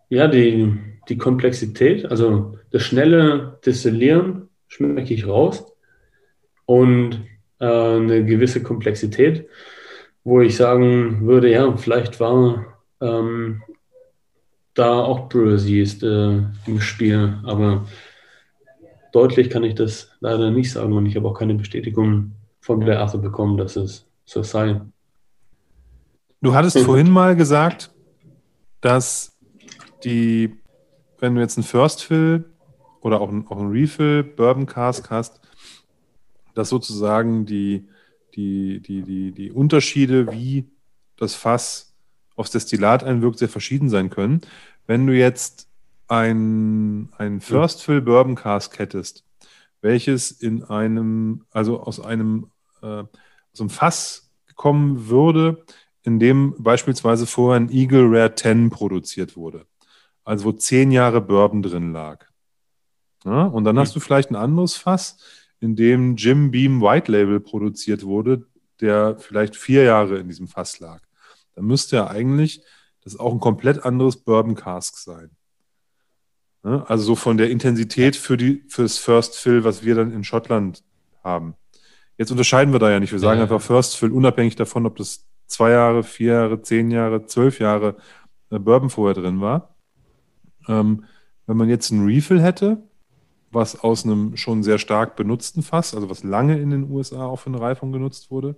ja, 0.10 0.28
die, 0.28 0.78
die 1.10 1.18
Komplexität, 1.18 2.06
also 2.06 2.58
das 2.72 2.84
schnelle 2.84 3.60
Destillieren 3.66 4.50
schmecke 4.68 5.14
ich 5.14 5.28
raus 5.28 5.66
und 6.66 7.22
äh, 7.60 7.66
eine 7.66 8.24
gewisse 8.26 8.64
Komplexität, 8.64 9.48
wo 10.24 10.40
ich 10.42 10.56
sagen 10.56 11.28
würde, 11.28 11.52
ja, 11.52 11.76
vielleicht 11.76 12.20
war 12.20 12.78
ähm, 13.02 13.62
da 14.74 15.00
auch 15.00 15.30
Brewers 15.30 15.68
Yeast 15.68 16.04
äh, 16.04 16.44
im 16.66 16.80
Spiel, 16.80 17.40
aber 17.44 17.86
deutlich 19.14 19.50
kann 19.50 19.64
ich 19.64 19.76
das 19.76 20.12
leider 20.20 20.52
nicht 20.52 20.72
sagen 20.72 20.92
und 20.94 21.06
ich 21.06 21.16
habe 21.16 21.28
auch 21.30 21.40
keine 21.40 21.56
Bestätigung 21.56 22.34
von 22.60 22.82
der 22.82 23.00
Arthur 23.00 23.22
bekommen, 23.22 23.58
dass 23.58 23.78
es 23.78 24.06
so 24.26 24.44
sei. 24.44 24.82
Du 26.42 26.54
hattest 26.54 26.78
vorhin 26.80 27.10
mal 27.10 27.36
gesagt, 27.38 27.92
dass 28.82 29.38
die, 30.04 30.54
wenn 31.20 31.36
du 31.36 31.42
jetzt 31.42 31.58
ein 31.58 31.64
First 31.64 32.04
Fill 32.04 32.44
oder 33.00 33.22
auch 33.22 33.30
ein, 33.30 33.48
auch 33.48 33.58
ein 33.58 33.70
Refill 33.70 34.24
Bourbon 34.24 34.66
Cask 34.66 35.10
hast, 35.10 35.40
dass 36.54 36.70
sozusagen 36.70 37.46
die, 37.46 37.88
die, 38.36 38.82
die, 38.82 39.04
die, 39.04 39.32
die 39.32 39.52
Unterschiede, 39.52 40.32
wie 40.32 40.70
das 41.18 41.36
Fass 41.36 41.96
aufs 42.36 42.52
Destillat 42.52 43.04
einwirkt, 43.04 43.40
sehr 43.40 43.50
verschieden 43.50 43.90
sein 43.90 44.10
können. 44.10 44.42
Wenn 44.88 45.08
du 45.08 45.14
jetzt 45.14 45.70
ein, 46.08 47.10
ein 47.18 47.42
First 47.42 47.84
Fill 47.84 48.02
Bourbon 48.02 48.36
Cask 48.36 48.78
hättest, 48.80 49.26
welches 49.82 50.32
in 50.32 50.64
einem, 50.64 51.46
also 51.52 51.82
aus 51.82 52.00
einem, 52.00 52.52
äh, 52.82 53.04
aus 53.54 53.60
einem 53.60 53.70
Fass 53.70 54.32
kommen 54.56 55.08
würde, 55.08 55.66
in 56.04 56.20
dem 56.20 56.56
beispielsweise 56.58 57.26
vorher 57.26 57.60
ein 57.60 57.72
Eagle 57.72 58.06
Rare 58.10 58.36
10 58.36 58.70
produziert 58.70 59.36
wurde. 59.36 59.66
Also 60.24 60.46
wo 60.46 60.52
zehn 60.54 60.92
Jahre 60.92 61.22
Bourbon 61.22 61.62
drin 61.62 61.92
lag. 61.92 62.26
Ja, 63.26 63.46
und 63.46 63.64
dann 63.64 63.76
mhm. 63.76 63.80
hast 63.80 63.96
du 63.96 64.00
vielleicht 64.00 64.32
ein 64.32 64.36
anderes 64.36 64.76
Fass, 64.76 65.18
in 65.60 65.76
dem 65.76 66.16
Jim 66.18 66.52
Beam 66.52 66.82
White 66.82 67.12
Label 67.12 67.40
produziert 67.40 68.04
wurde, 68.04 68.46
der 68.82 69.18
vielleicht 69.18 69.56
vier 69.56 69.84
Jahre 69.84 70.18
in 70.18 70.28
diesem 70.28 70.48
Fass 70.48 70.80
lag. 70.80 71.02
Dann 71.56 71.66
müsste 71.66 71.98
ja 71.98 72.08
eigentlich 72.08 72.62
das 73.04 73.18
auch 73.18 73.32
ein 73.32 73.40
komplett 73.40 73.84
anderes 73.84 74.18
Bourbon 74.18 74.56
Cask 74.56 74.98
sein. 74.98 75.32
Ja, 76.64 76.84
also 76.84 77.04
so 77.04 77.16
von 77.16 77.38
der 77.38 77.50
Intensität 77.50 78.16
für, 78.16 78.38
die, 78.38 78.64
für 78.70 78.84
das 78.84 78.98
First 78.98 79.38
Fill, 79.38 79.64
was 79.64 79.84
wir 79.84 79.96
dann 79.96 80.12
in 80.12 80.24
Schottland 80.24 80.84
haben. 81.24 81.56
Jetzt 82.18 82.32
unterscheiden 82.32 82.74
wir 82.74 82.80
da 82.80 82.90
ja 82.90 83.00
nicht. 83.00 83.12
Wir 83.12 83.20
sagen 83.20 83.40
ja. 83.40 83.44
einfach 83.44 83.62
First 83.62 83.98
Fill, 83.98 84.12
unabhängig 84.12 84.56
davon, 84.56 84.86
ob 84.86 84.96
das 84.96 85.26
zwei 85.48 85.72
Jahre, 85.72 86.04
vier 86.04 86.34
Jahre, 86.34 86.62
zehn 86.62 86.90
Jahre, 86.92 87.26
zwölf 87.26 87.60
Jahre 87.60 87.98
äh, 88.50 88.60
Bourbon 88.60 88.90
vorher 88.90 89.16
drin 89.16 89.42
war. 89.42 89.76
Ähm, 90.68 91.06
wenn 91.48 91.58
man 91.58 91.70
jetzt 91.70 91.92
einen 91.92 92.06
Refill 92.06 92.42
hätte, 92.42 92.84
was 93.52 93.84
aus 93.84 94.06
einem 94.06 94.38
schon 94.38 94.64
sehr 94.64 94.80
stark 94.80 95.16
benutzten 95.16 95.64
Fass, 95.64 95.94
also 95.94 96.10
was 96.10 96.24
lange 96.24 96.58
in 96.60 96.70
den 96.70 96.90
USA 96.90 97.26
auch 97.26 97.38
für 97.38 97.50
eine 97.50 97.60
Reifung 97.60 97.92
genutzt 97.92 98.32
wurde, 98.32 98.56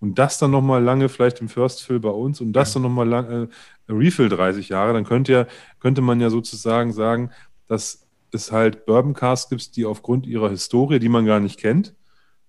und 0.00 0.18
das 0.18 0.38
dann 0.38 0.52
nochmal 0.52 0.82
lange 0.82 1.08
vielleicht 1.08 1.40
im 1.40 1.48
First 1.48 1.82
Fill 1.82 1.98
bei 1.98 2.10
uns 2.10 2.40
und 2.40 2.52
das 2.52 2.72
dann 2.72 2.82
nochmal 2.82 3.08
lang, 3.08 3.48
äh, 3.88 3.92
Refill 3.92 4.28
30 4.28 4.68
Jahre, 4.68 4.92
dann 4.92 5.04
könnte, 5.04 5.32
ja, 5.32 5.46
könnte 5.80 6.02
man 6.02 6.20
ja 6.20 6.30
sozusagen 6.30 6.92
sagen, 6.92 7.30
dass 7.68 8.06
es 8.32 8.52
halt 8.52 8.86
Bourbon 8.86 9.14
Cars 9.14 9.48
gibt, 9.48 9.76
die 9.76 9.86
aufgrund 9.86 10.26
ihrer 10.26 10.50
Historie, 10.50 10.98
die 10.98 11.08
man 11.08 11.26
gar 11.26 11.40
nicht 11.40 11.58
kennt, 11.58 11.94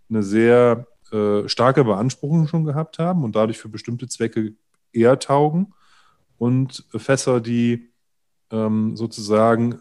eine 0.09 0.23
sehr 0.23 0.87
äh, 1.11 1.47
starke 1.47 1.83
Beanspruchung 1.83 2.47
schon 2.47 2.65
gehabt 2.65 2.99
haben 2.99 3.23
und 3.23 3.35
dadurch 3.35 3.59
für 3.59 3.69
bestimmte 3.69 4.07
Zwecke 4.07 4.53
eher 4.91 5.19
taugen 5.19 5.73
und 6.37 6.85
Fässer, 6.95 7.41
die 7.41 7.91
ähm, 8.51 8.95
sozusagen 8.95 9.79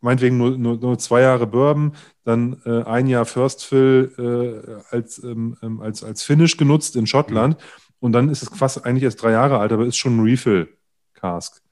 meinetwegen 0.00 0.36
nur, 0.36 0.58
nur, 0.58 0.76
nur, 0.76 0.98
zwei 0.98 1.22
Jahre 1.22 1.46
Bourbon, 1.46 1.94
dann 2.24 2.60
äh, 2.66 2.82
ein 2.82 3.06
Jahr 3.06 3.24
First 3.24 3.64
Fill 3.64 4.12
äh, 4.18 4.94
als, 4.94 5.22
ähm, 5.24 5.56
ähm, 5.62 5.80
als, 5.80 6.04
als 6.04 6.22
Finish 6.22 6.58
genutzt 6.58 6.94
in 6.96 7.06
Schottland 7.06 7.56
und 8.00 8.12
dann 8.12 8.28
ist 8.28 8.42
es 8.42 8.50
fast 8.50 8.84
eigentlich 8.84 9.04
erst 9.04 9.22
drei 9.22 9.30
Jahre 9.30 9.58
alt, 9.58 9.72
aber 9.72 9.86
ist 9.86 9.96
schon 9.96 10.18
ein 10.18 10.24
Refill-Cask 10.24 11.63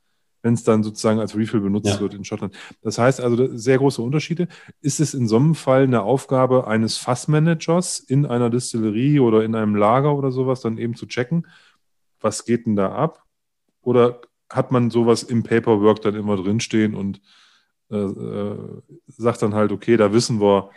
wenn 0.42 0.54
es 0.54 0.64
dann 0.64 0.82
sozusagen 0.82 1.20
als 1.20 1.36
Refill 1.36 1.60
benutzt 1.60 1.86
ja. 1.86 2.00
wird 2.00 2.14
in 2.14 2.24
Schottland. 2.24 2.54
Das 2.82 2.98
heißt 2.98 3.20
also 3.20 3.56
sehr 3.56 3.78
große 3.78 4.02
Unterschiede. 4.02 4.48
Ist 4.80 5.00
es 5.00 5.14
in 5.14 5.28
so 5.28 5.36
einem 5.36 5.54
Fall 5.54 5.84
eine 5.84 6.02
Aufgabe 6.02 6.66
eines 6.66 6.98
Fassmanagers 6.98 8.00
in 8.00 8.26
einer 8.26 8.50
Distillerie 8.50 9.20
oder 9.20 9.44
in 9.44 9.54
einem 9.54 9.76
Lager 9.76 10.14
oder 10.14 10.32
sowas, 10.32 10.60
dann 10.60 10.78
eben 10.78 10.96
zu 10.96 11.06
checken, 11.06 11.46
was 12.20 12.44
geht 12.44 12.66
denn 12.66 12.76
da 12.76 12.92
ab? 12.92 13.24
Oder 13.80 14.20
hat 14.50 14.70
man 14.70 14.90
sowas 14.90 15.22
im 15.22 15.42
Paperwork 15.42 16.02
dann 16.02 16.14
immer 16.14 16.36
drinstehen 16.36 16.94
und 16.94 17.20
äh, 17.90 17.96
äh, 17.96 18.82
sagt 19.06 19.42
dann 19.42 19.54
halt, 19.54 19.72
okay, 19.72 19.96
da 19.96 20.12
wissen 20.12 20.40
wir, 20.40 20.70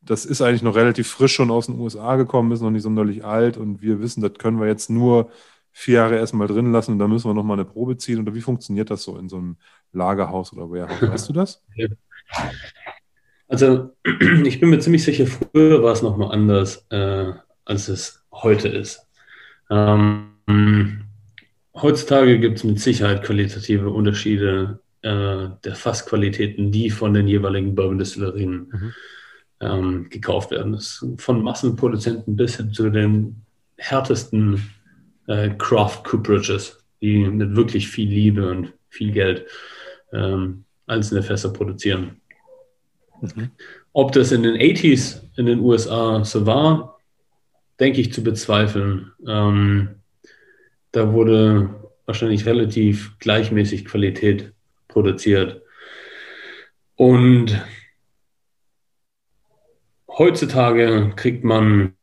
das 0.00 0.24
ist 0.24 0.40
eigentlich 0.40 0.62
noch 0.62 0.76
relativ 0.76 1.08
frisch 1.08 1.34
schon 1.34 1.50
aus 1.50 1.66
den 1.66 1.78
USA 1.78 2.16
gekommen, 2.16 2.52
ist 2.52 2.60
noch 2.60 2.70
nicht 2.70 2.82
sonderlich 2.82 3.24
alt 3.24 3.56
und 3.56 3.82
wir 3.82 4.00
wissen, 4.00 4.20
das 4.20 4.34
können 4.34 4.60
wir 4.60 4.66
jetzt 4.66 4.88
nur 4.88 5.30
vier 5.78 5.96
Jahre 5.96 6.16
erstmal 6.16 6.48
drin 6.48 6.72
lassen 6.72 6.92
und 6.92 6.98
dann 6.98 7.10
müssen 7.10 7.28
wir 7.28 7.34
nochmal 7.34 7.58
eine 7.58 7.66
Probe 7.66 7.98
ziehen? 7.98 8.18
Oder 8.20 8.34
wie 8.34 8.40
funktioniert 8.40 8.88
das 8.88 9.02
so 9.02 9.18
in 9.18 9.28
so 9.28 9.36
einem 9.36 9.58
Lagerhaus 9.92 10.54
oder 10.54 10.70
Warehouse? 10.70 11.02
Weißt 11.10 11.28
du 11.28 11.34
das? 11.34 11.62
Also 13.46 13.94
ich 14.44 14.58
bin 14.58 14.70
mir 14.70 14.78
ziemlich 14.78 15.04
sicher, 15.04 15.26
früher 15.26 15.82
war 15.82 15.92
es 15.92 16.00
nochmal 16.00 16.32
anders, 16.32 16.86
äh, 16.88 17.30
als 17.66 17.88
es 17.88 18.24
heute 18.32 18.68
ist. 18.68 19.06
Ähm, 19.68 21.04
heutzutage 21.74 22.38
gibt 22.38 22.56
es 22.56 22.64
mit 22.64 22.80
Sicherheit 22.80 23.22
qualitative 23.22 23.90
Unterschiede 23.90 24.80
äh, 25.02 25.48
der 25.62 25.74
Fassqualitäten, 25.74 26.72
die 26.72 26.88
von 26.88 27.12
den 27.12 27.28
jeweiligen 27.28 27.74
Bourbon-Distillerien 27.74 28.72
mhm. 28.72 28.92
ähm, 29.60 30.08
gekauft 30.08 30.52
werden. 30.52 30.72
Das 30.72 31.04
von 31.18 31.42
Massenproduzenten 31.42 32.34
bis 32.34 32.56
hin 32.56 32.72
zu 32.72 32.88
den 32.88 33.42
härtesten 33.76 34.72
äh, 35.26 35.50
Craft 35.50 36.02
Cooperages, 36.04 36.82
die 37.00 37.18
mit 37.18 37.56
wirklich 37.56 37.88
viel 37.88 38.08
Liebe 38.08 38.48
und 38.48 38.72
viel 38.88 39.12
Geld 39.12 39.46
ähm, 40.12 40.64
einzelne 40.86 41.22
Fässer 41.22 41.52
produzieren. 41.52 42.20
Mhm. 43.20 43.50
Ob 43.92 44.12
das 44.12 44.32
in 44.32 44.42
den 44.42 44.56
80s 44.56 45.22
in 45.36 45.46
den 45.46 45.60
USA 45.60 46.24
so 46.24 46.46
war, 46.46 46.98
denke 47.80 48.00
ich 48.00 48.12
zu 48.12 48.22
bezweifeln. 48.22 49.12
Ähm, 49.26 49.96
da 50.92 51.12
wurde 51.12 51.74
wahrscheinlich 52.06 52.46
relativ 52.46 53.18
gleichmäßig 53.18 53.84
Qualität 53.84 54.52
produziert. 54.88 55.62
Und 56.94 57.60
heutzutage 60.08 61.12
kriegt 61.16 61.44
man 61.44 61.94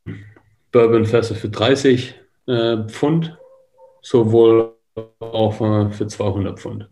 Bourbonfässer 0.72 1.36
für 1.36 1.50
30 1.50 2.16
äh, 2.48 2.78
Pfund, 2.88 3.38
sowohl 4.02 4.76
auch 5.20 5.53
für 5.91 6.07
200 6.07 6.60
Pfund. 6.60 6.90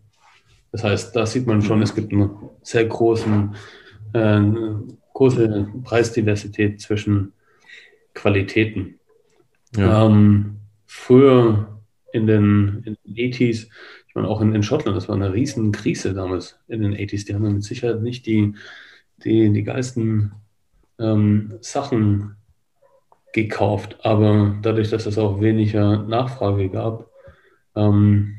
Das 0.72 0.82
heißt, 0.82 1.14
da 1.14 1.26
sieht 1.26 1.46
man 1.46 1.62
schon, 1.62 1.82
es 1.82 1.94
gibt 1.94 2.12
einen 2.12 2.30
sehr 2.62 2.86
großen, 2.86 3.54
äh, 4.14 4.40
große 5.12 5.68
Preisdiversität 5.84 6.80
zwischen 6.80 7.32
Qualitäten. 8.14 8.98
Ja. 9.76 10.06
Ähm, 10.06 10.56
früher 10.86 11.80
in 12.12 12.26
den, 12.26 12.82
in 12.84 12.96
den 13.04 13.32
80s, 13.32 13.68
ich 14.08 14.14
meine 14.14 14.28
auch 14.28 14.40
in, 14.40 14.54
in 14.54 14.62
Schottland, 14.62 14.96
das 14.96 15.08
war 15.08 15.16
eine 15.16 15.32
riesen 15.32 15.72
Krise 15.72 16.14
damals 16.14 16.58
in 16.68 16.82
den 16.82 16.94
80s. 16.94 17.26
Die 17.26 17.34
haben 17.34 17.52
mit 17.52 17.64
Sicherheit 17.64 18.02
nicht 18.02 18.26
die, 18.26 18.54
die, 19.24 19.50
die 19.52 19.62
geilsten 19.62 20.32
ähm, 20.98 21.58
Sachen 21.60 22.36
gekauft, 23.32 23.96
aber 24.02 24.56
dadurch, 24.62 24.90
dass 24.90 25.06
es 25.06 25.18
auch 25.18 25.40
weniger 25.40 26.02
Nachfrage 26.02 26.68
gab, 26.68 27.08
ähm, 27.74 28.36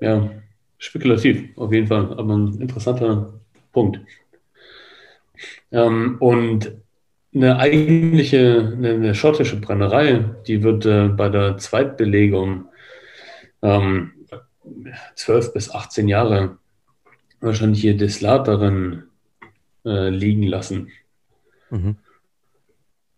ja, 0.00 0.30
spekulativ 0.78 1.56
auf 1.56 1.72
jeden 1.72 1.86
Fall, 1.86 2.12
aber 2.18 2.34
ein 2.34 2.60
interessanter 2.60 3.34
Punkt. 3.72 4.00
Ähm, 5.72 6.16
und 6.20 6.72
eine 7.34 7.58
eigentliche, 7.58 8.72
eine, 8.76 8.90
eine, 8.90 9.14
schottische 9.14 9.60
Brennerei, 9.60 10.24
die 10.46 10.62
wird 10.62 10.86
äh, 10.86 11.08
bei 11.08 11.28
der 11.28 11.58
Zweitbelegung 11.58 12.66
ähm, 13.62 14.12
12 15.16 15.52
bis 15.52 15.70
18 15.70 16.08
Jahre 16.08 16.58
wahrscheinlich 17.40 17.84
ihr 17.84 17.96
Deslat 17.96 18.48
darin 18.48 19.04
äh, 19.84 20.08
liegen 20.08 20.44
lassen. 20.44 20.90
Mhm. 21.70 21.96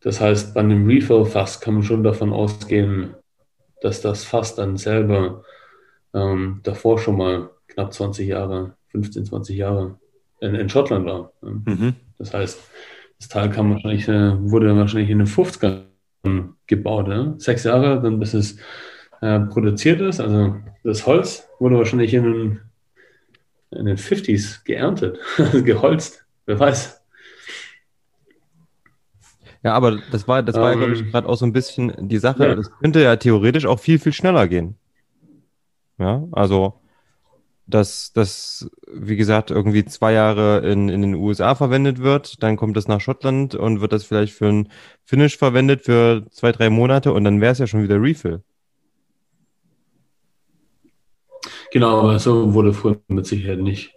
Das 0.06 0.20
heißt, 0.20 0.54
bei 0.54 0.60
einem 0.60 0.86
Refill-Fass 0.86 1.60
kann 1.60 1.74
man 1.74 1.82
schon 1.82 2.04
davon 2.04 2.32
ausgehen, 2.32 3.16
dass 3.80 4.02
das 4.02 4.22
Fass 4.22 4.54
dann 4.54 4.76
selber 4.76 5.42
ähm, 6.14 6.60
davor 6.62 7.00
schon 7.00 7.16
mal 7.16 7.50
knapp 7.66 7.92
20 7.92 8.28
Jahre, 8.28 8.76
15, 8.92 9.26
20 9.26 9.56
Jahre 9.56 9.98
in, 10.38 10.54
in 10.54 10.68
Schottland 10.68 11.06
war. 11.06 11.32
Mhm. 11.42 11.94
Das 12.18 12.32
heißt, 12.32 12.60
das 13.18 13.28
Teil 13.28 13.50
kam 13.50 13.72
wahrscheinlich, 13.72 14.06
äh, 14.06 14.40
wurde 14.48 14.76
wahrscheinlich 14.76 15.10
in 15.10 15.18
den 15.18 15.26
50ern 15.26 16.52
gebaut. 16.68 17.08
Ja? 17.08 17.34
Sechs 17.38 17.64
Jahre, 17.64 18.00
dann 18.00 18.20
bis 18.20 18.32
es 18.32 18.58
äh, 19.22 19.40
produziert 19.40 20.00
ist. 20.00 20.20
Also 20.20 20.54
das 20.84 21.04
Holz 21.04 21.48
wurde 21.58 21.78
wahrscheinlich 21.78 22.14
in 22.14 22.22
den, 22.22 22.60
in 23.72 23.86
den 23.86 23.96
50s 23.96 24.62
geerntet, 24.64 25.18
geholzt. 25.64 26.24
Wer 26.44 26.60
weiß. 26.60 27.02
Ja, 29.66 29.74
aber 29.74 29.98
das 30.12 30.28
war, 30.28 30.44
das 30.44 30.54
war 30.54 30.70
ja, 30.70 30.76
glaube 30.76 30.92
ich, 30.92 31.00
ähm, 31.00 31.10
gerade 31.10 31.28
auch 31.28 31.34
so 31.34 31.44
ein 31.44 31.52
bisschen 31.52 31.92
die 32.08 32.18
Sache. 32.18 32.46
Ja. 32.46 32.54
Das 32.54 32.70
könnte 32.78 33.02
ja 33.02 33.16
theoretisch 33.16 33.66
auch 33.66 33.80
viel, 33.80 33.98
viel 33.98 34.12
schneller 34.12 34.46
gehen. 34.46 34.76
Ja, 35.98 36.22
also, 36.30 36.74
dass 37.66 38.12
das, 38.12 38.70
wie 38.86 39.16
gesagt, 39.16 39.50
irgendwie 39.50 39.84
zwei 39.84 40.12
Jahre 40.12 40.58
in, 40.58 40.88
in 40.88 41.02
den 41.02 41.14
USA 41.16 41.56
verwendet 41.56 41.98
wird, 41.98 42.44
dann 42.44 42.56
kommt 42.56 42.76
das 42.76 42.86
nach 42.86 43.00
Schottland 43.00 43.56
und 43.56 43.80
wird 43.80 43.92
das 43.92 44.04
vielleicht 44.04 44.34
für 44.34 44.46
ein 44.46 44.68
Finish 45.04 45.36
verwendet 45.36 45.82
für 45.82 46.24
zwei, 46.30 46.52
drei 46.52 46.70
Monate 46.70 47.12
und 47.12 47.24
dann 47.24 47.40
wäre 47.40 47.50
es 47.50 47.58
ja 47.58 47.66
schon 47.66 47.82
wieder 47.82 48.00
Refill. 48.00 48.44
Genau, 51.72 52.02
aber 52.02 52.20
so 52.20 52.54
wurde 52.54 52.72
früher 52.72 53.00
mit 53.08 53.26
Sicherheit 53.26 53.58
nicht 53.58 53.96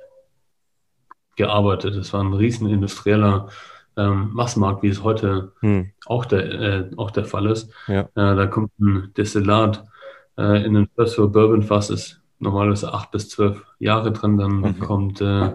gearbeitet. 1.36 1.94
Es 1.94 2.12
war 2.12 2.24
ein 2.24 2.34
riesen 2.34 2.68
industrieller 2.68 3.50
ähm, 3.98 4.30
Massenmarkt, 4.34 4.84
wie 4.84 4.90
es 4.90 5.04
heute 5.04 5.52
hm. 5.60 5.92
auch, 6.06 6.26
der, 6.26 6.62
äh, 6.62 6.90
auch 6.98 7.12
der 7.12 7.26
Fall 7.26 7.48
ist. 7.48 7.72
Ja. 7.88 8.02
Äh, 8.02 8.36
da 8.36 8.48
kommt 8.48 8.72
ein 8.80 9.12
Destillat 9.18 9.86
äh, 10.38 10.66
in 10.66 10.74
den 10.74 10.88
First 10.96 11.16
for 11.16 11.32
Bourbon 11.32 11.64
Fass, 11.64 11.90
ist 11.90 12.22
normalerweise 12.40 12.94
acht 12.94 13.12
bis 13.12 13.30
zwölf 13.30 13.64
Jahre 13.80 14.12
drin, 14.12 14.38
dann 14.38 14.64
okay. 14.64 14.80
kommt 14.80 15.22
äh, 15.22 15.52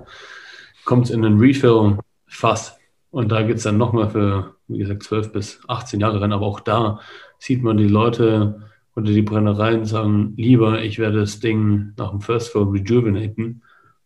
es 1.03 1.11
in 1.11 1.23
den 1.23 1.39
Refill 1.39 1.99
Fass 2.27 2.79
und 3.11 3.33
da 3.33 3.43
geht 3.43 3.57
es 3.57 3.63
dann 3.63 3.79
nochmal 3.79 4.11
für, 4.11 4.55
wie 4.69 4.79
gesagt, 4.79 5.03
zwölf 5.03 5.33
bis 5.33 5.61
18 5.69 6.01
Jahre 6.01 6.21
rein, 6.21 6.33
aber 6.33 6.47
auch 6.47 6.61
da 6.61 7.01
sieht 7.39 7.63
man 7.63 7.77
die 7.77 7.89
Leute 7.89 8.63
oder 8.97 9.07
die 9.07 9.23
Brennereien 9.23 9.85
sagen, 9.85 10.35
lieber 10.37 10.83
ich 10.83 10.99
werde 10.99 11.21
das 11.21 11.41
Ding 11.41 11.93
nach 11.97 12.11
dem 12.11 12.21
First 12.21 12.53
Fill 12.53 12.65
rejuvenaten 12.65 13.63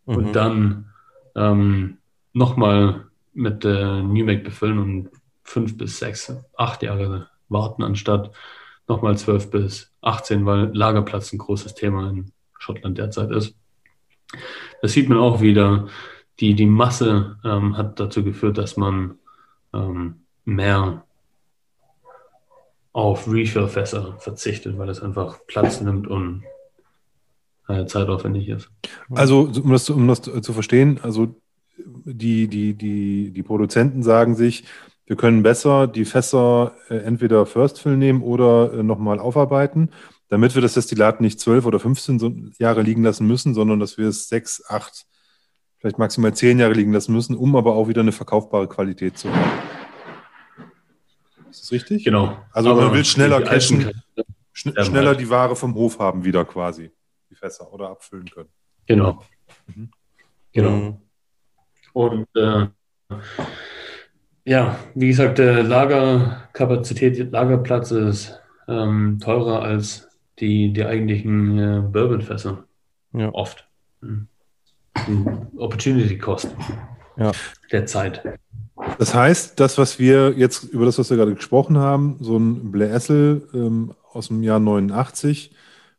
mhm. 0.07 0.15
und 0.15 0.37
dann 0.37 0.87
ähm, 1.35 1.99
nochmal 2.33 3.08
mit 3.39 3.65
äh, 3.65 4.03
New 4.03 4.25
Make 4.25 4.43
befüllen 4.43 4.79
und 4.79 5.11
fünf 5.43 5.77
bis 5.77 5.99
sechs, 5.99 6.33
acht 6.57 6.83
Jahre 6.83 7.29
warten, 7.49 7.83
anstatt 7.83 8.33
nochmal 8.87 9.17
zwölf 9.17 9.51
bis 9.51 9.93
18, 10.03 10.45
weil 10.47 10.71
Lagerplatz 10.75 11.33
ein 11.33 11.39
großes 11.39 11.75
Thema 11.75 12.11
in 12.11 12.33
Schottland 12.59 12.99
derzeit 12.99 13.31
ist. 13.31 13.55
Das 14.83 14.93
sieht 14.93 15.09
man 15.09 15.19
auch 15.19 15.41
wieder. 15.41 15.89
Die, 16.41 16.55
die 16.55 16.67
Masse 16.67 17.39
ähm, 17.45 17.77
hat 17.77 17.99
dazu 17.99 18.23
geführt, 18.23 18.59
dass 18.59 18.77
man 18.77 19.19
ähm, 19.75 20.23
mehr 20.45 21.05
auf 22.93 23.29
Refill-Fässer 23.29 24.17
verzichtet, 24.19 24.79
weil 24.79 24.89
es 24.89 25.03
einfach 25.03 25.39
Platz 25.47 25.81
nimmt 25.81 26.07
und 26.07 26.45
äh, 27.69 27.87
zeitaufwendig 27.87 28.49
ist. 28.49 28.71
Also, 29.11 29.51
um 29.63 29.71
das, 29.71 29.91
um 29.91 30.09
das 30.09 30.23
zu 30.23 30.53
verstehen, 30.53 30.99
also 31.03 31.35
die, 32.05 32.49
die, 32.49 32.75
die, 32.75 33.31
die 33.31 33.43
Produzenten 33.43 34.03
sagen 34.03 34.35
sich, 34.35 34.65
wir 35.07 35.17
können 35.17 35.43
besser 35.43 35.87
die 35.87 36.05
Fässer 36.05 36.75
äh, 36.91 36.97
entweder 36.99 37.47
First 37.47 37.81
Fill 37.81 37.97
nehmen 37.97 38.23
oder 38.23 38.75
äh, 38.75 38.83
nochmal 38.83 39.19
aufarbeiten, 39.19 39.91
damit 40.29 40.55
wir 40.55 40.61
das 40.61 40.75
Destillat 40.75 41.21
nicht 41.21 41.41
zwölf 41.41 41.65
oder 41.65 41.81
15 41.81 42.55
Jahre 42.59 42.83
liegen 42.83 43.03
lassen 43.03 43.27
müssen, 43.27 43.55
sondern 43.55 43.81
dass 43.81 43.97
wir 43.97 44.09
es 44.09 44.29
sechs, 44.29 44.63
acht, 44.69 45.07
vielleicht 45.79 45.99
maximal 45.99 46.35
zehn 46.35 46.59
Jahre 46.59 46.75
liegen 46.75 46.93
lassen 46.93 47.15
müssen, 47.15 47.37
um 47.37 47.57
aber 47.57 47.75
auch 47.75 47.89
wieder 47.89 48.03
eine 48.03 48.13
verkaufbare 48.13 48.69
Qualität 48.69 49.17
zu 49.17 49.33
haben. 49.33 49.51
Ist 51.51 51.63
das 51.63 51.73
richtig? 51.73 52.05
Genau. 52.05 52.37
Also 52.53 52.71
aber 52.71 52.83
man 52.83 52.93
will 52.93 53.05
schneller 53.07 53.41
cashen, 53.41 53.91
schn 54.53 54.75
schneller 54.85 55.15
die 55.15 55.31
Ware 55.31 55.57
vom 55.57 55.75
Hof 55.75 55.99
haben 55.99 56.23
wieder 56.23 56.45
quasi, 56.45 56.91
die 57.31 57.35
Fässer 57.35 57.73
oder 57.73 57.89
abfüllen 57.89 58.29
können. 58.29 58.51
Genau. 58.87 59.25
Mhm. 59.67 59.91
Genau. 60.53 61.01
Und 61.99 62.29
äh, 62.37 62.69
ja, 64.45 64.79
wie 64.95 65.09
gesagt, 65.09 65.39
Lagerkapazität, 65.39 67.33
Lagerplatz 67.33 67.91
ist 67.91 68.39
ähm, 68.69 69.19
teurer 69.21 69.63
als 69.63 70.07
die, 70.39 70.73
die 70.73 70.85
eigentlichen 70.85 71.59
äh, 71.59 71.81
Bourbonfässer. 71.81 72.63
Ja. 73.15 73.31
Oft. 73.35 73.67
Mhm. 74.01 74.29
Opportunity 75.57 76.17
Cost 76.19 76.55
ja. 77.17 77.33
der 77.73 77.87
Zeit. 77.87 78.23
Das 79.01 79.13
heißt, 79.13 79.59
das, 79.59 79.77
was 79.77 79.99
wir 79.99 80.35
jetzt 80.37 80.63
über 80.63 80.87
das, 80.87 81.01
was 81.01 81.11
wir 81.11 81.17
gerade 81.17 81.35
gesprochen 81.35 81.79
haben, 81.79 82.19
so 82.21 82.37
ein 82.37 82.71
Blässel 82.71 83.49
ähm, 83.53 83.93
aus 84.13 84.29
dem 84.29 84.45
Jahr 84.45 84.61
89, 84.61 85.51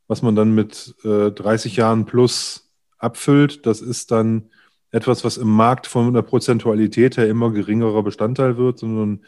was 0.07 0.21
man 0.21 0.37
dann 0.37 0.55
mit 0.55 0.95
äh, 1.03 1.29
30 1.31 1.75
Jahren 1.75 2.05
plus 2.05 2.71
abfüllt, 2.97 3.65
das 3.65 3.81
ist 3.81 4.11
dann 4.11 4.49
etwas, 4.91 5.23
was 5.23 5.37
im 5.37 5.49
Markt 5.49 5.87
von 5.87 6.13
der 6.13 6.21
Prozentualität 6.21 7.17
her 7.17 7.27
immer 7.27 7.51
geringerer 7.51 8.03
Bestandteil 8.03 8.57
wird, 8.57 8.79
sondern 8.79 9.23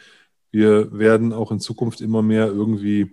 wir 0.51 0.91
werden 0.97 1.33
auch 1.33 1.51
in 1.51 1.59
Zukunft 1.59 2.01
immer 2.01 2.21
mehr 2.21 2.47
irgendwie 2.47 3.11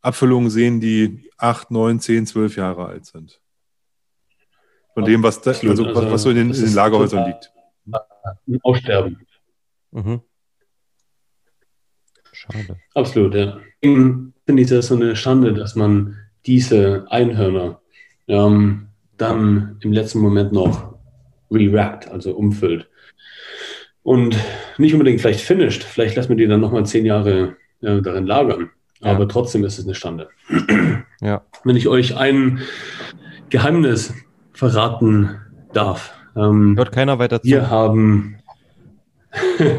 Abfüllungen 0.00 0.50
sehen, 0.50 0.80
die 0.80 1.30
8, 1.38 1.70
9, 1.70 2.00
10, 2.00 2.26
12 2.26 2.56
Jahre 2.56 2.86
alt 2.86 3.06
sind. 3.06 3.40
Von 4.94 5.04
dem, 5.04 5.22
was, 5.22 5.40
da, 5.40 5.52
also, 5.52 5.94
was, 5.94 6.10
was 6.10 6.22
so 6.22 6.30
in 6.30 6.36
den, 6.36 6.50
in 6.50 6.60
den 6.60 6.74
Lagerhäusern 6.74 7.26
liegt. 7.26 7.52
Aussterben. 8.62 9.18
Mhm. 9.92 10.20
Schade. 12.32 12.76
Absolut, 12.94 13.34
ja. 13.34 13.58
Finde 13.80 14.32
ich 14.56 14.68
das 14.68 14.88
so 14.88 14.96
eine 14.96 15.14
Schande, 15.14 15.54
dass 15.54 15.76
man 15.76 16.16
diese 16.46 17.06
Einhörner 17.10 17.80
ähm, 18.26 18.88
dann 19.16 19.78
im 19.82 19.92
letzten 19.92 20.20
Moment 20.20 20.52
noch 20.52 20.97
re-wrapped, 21.50 22.10
also 22.10 22.34
umfüllt. 22.34 22.88
Und 24.02 24.36
nicht 24.78 24.92
unbedingt 24.94 25.20
vielleicht 25.20 25.40
finished, 25.40 25.82
vielleicht 25.84 26.16
lassen 26.16 26.30
wir 26.30 26.36
die 26.36 26.46
dann 26.46 26.60
nochmal 26.60 26.86
zehn 26.86 27.04
Jahre 27.04 27.56
äh, 27.82 28.00
darin 28.00 28.26
lagern. 28.26 28.70
Ja. 29.00 29.12
Aber 29.12 29.28
trotzdem 29.28 29.64
ist 29.64 29.78
es 29.78 29.84
eine 29.84 29.94
Stande. 29.94 30.28
Ja. 31.20 31.42
Wenn 31.64 31.74
ich 31.74 31.88
euch 31.88 32.16
ein 32.16 32.60
Geheimnis 33.50 34.14
verraten 34.52 35.40
darf. 35.72 36.14
Ähm, 36.36 36.76
Hört 36.76 36.92
keiner 36.92 37.18
weiter 37.18 37.42
zu. 37.42 37.48
wir 37.48 37.70
haben 37.70 38.37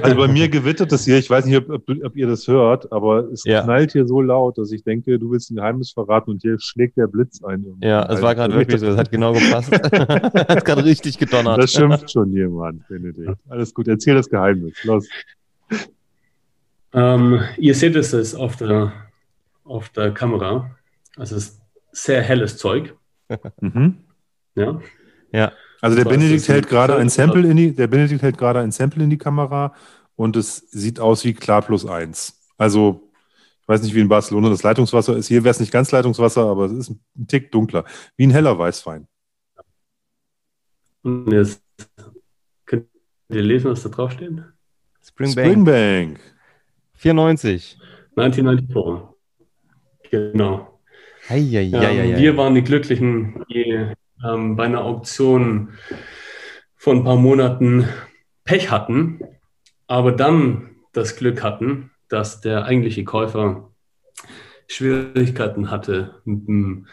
Also 0.04 0.16
bei 0.16 0.28
mir 0.28 0.48
gewittert 0.48 0.92
es 0.92 1.06
hier. 1.06 1.18
Ich 1.18 1.30
weiß 1.30 1.46
nicht, 1.46 1.58
ob, 1.58 1.70
ob, 1.70 1.84
ob 2.04 2.16
ihr 2.16 2.28
das 2.28 2.48
hört, 2.48 2.92
aber 2.92 3.32
es 3.32 3.44
Ja. 3.46 3.64
knallt 3.64 3.94
hier 3.94 4.06
so 4.06 4.22
laut, 4.22 4.58
dass 4.58 4.72
ich 4.72 4.84
denke, 4.84 5.18
du 5.18 5.32
willst 5.32 5.50
ein 5.52 5.56
Geheimnis 5.56 5.92
verraten 5.92 6.32
und 6.32 6.42
hier 6.42 6.58
schlägt 6.60 6.98
der 6.98 7.08
Blitz 7.08 7.44
ein. 7.44 7.66
Ja, 7.82 8.06
es 8.12 8.22
war 8.22 8.36
gerade 8.36 8.54
wirklich 8.54 8.80
so, 8.80 8.86
das 8.86 8.98
hat 8.98 9.12
genau 9.12 9.34
gepasst. 9.34 9.72
hat 10.50 10.66
gerade 10.66 10.86
richtig 10.86 11.18
gedonnert. 11.18 11.58
Das 11.58 11.72
schimpft 11.72 12.12
schon 12.12 12.32
jemand, 12.32 12.88
Benedikt. 12.88 13.38
Alles 13.48 13.74
gut, 13.74 13.88
erzähl 13.88 14.16
das 14.16 14.30
Geheimnis. 14.30 14.84
Los. 14.84 15.08
Ähm, 16.94 17.42
ihr 17.58 17.76
seht 17.76 17.96
es 17.96 18.12
jetzt 18.12 18.36
auf 18.36 18.56
der, 18.56 18.92
auf 19.64 19.90
der 19.90 20.12
Kamera. 20.12 20.72
Also 21.18 21.36
es 21.36 21.50
ist 21.50 21.62
sehr 21.92 22.22
helles 22.22 22.58
Zeug. 22.58 22.96
Mhm. 23.62 23.98
Ja. 24.56 24.80
Ja, 25.32 25.52
Also 25.82 25.96
der 25.96 26.06
Benedikt 26.06 26.48
hält 26.48 26.68
gerade 26.68 26.96
ein 26.96 27.10
Sample 27.10 27.48
in 27.48 27.58
die, 27.58 27.74
der 27.74 27.88
Benedikt 27.88 28.22
hält 28.22 28.38
gerade 28.38 28.60
ein 28.60 28.72
Sample 28.72 29.04
in 29.04 29.10
die 29.10 29.18
Kamera 29.18 29.74
und 30.16 30.36
es 30.36 30.58
sieht 30.72 31.00
aus 31.00 31.24
wie 31.24 31.34
klar 31.34 31.62
plus 31.62 31.86
eins. 31.86 32.38
Also 32.58 33.10
ich 33.62 33.68
weiß 33.68 33.84
nicht, 33.84 33.96
wie 33.96 34.02
in 34.02 34.10
Barcelona 34.10 34.50
das 34.50 34.64
Leitungswasser 34.64 35.16
ist. 35.16 35.28
Hier 35.28 35.44
wäre 35.44 35.52
es 35.52 35.60
nicht 35.60 35.72
ganz 35.72 35.92
Leitungswasser, 35.92 36.46
aber 36.46 36.66
es 36.66 36.74
ist 36.74 36.90
ein 36.90 37.28
Tick 37.28 37.52
dunkler. 37.52 37.86
Wie 38.18 38.26
ein 38.28 38.32
heller 38.32 38.58
Weißwein. 38.58 39.08
Und 41.04 41.32
jetzt 41.32 41.62
könnt 42.66 42.88
ihr 43.30 43.42
lesen, 43.42 43.72
was 43.72 43.84
da 43.84 43.90
drauf 43.90 44.12
steht? 44.12 44.32
Springbank 45.02 45.46
Springbank. 45.46 46.20
94. 46.96 47.78
1994. 48.18 49.16
Genau. 50.12 50.80
Eieieiei. 51.30 52.14
Ähm, 52.14 52.18
wir 52.18 52.38
waren 52.38 52.56
die 52.56 52.64
Glücklichen, 52.64 53.46
die 53.50 53.94
ähm, 54.24 54.56
bei 54.56 54.66
einer 54.66 54.82
Auktion 54.82 55.70
vor 56.76 56.94
ein 56.94 57.04
paar 57.04 57.18
Monaten 57.18 57.88
Pech 58.44 58.72
hatten, 58.72 59.22
aber 59.88 60.12
dann 60.12 60.76
das 60.94 61.16
Glück 61.16 61.44
hatten, 61.44 61.92
dass 62.08 62.42
der 62.42 62.66
eigentliche 62.66 63.04
Käufer 63.04 63.72
Schwierigkeiten 64.68 65.72
hatte 65.72 66.22
mit 66.26 66.48
dem 66.48 66.88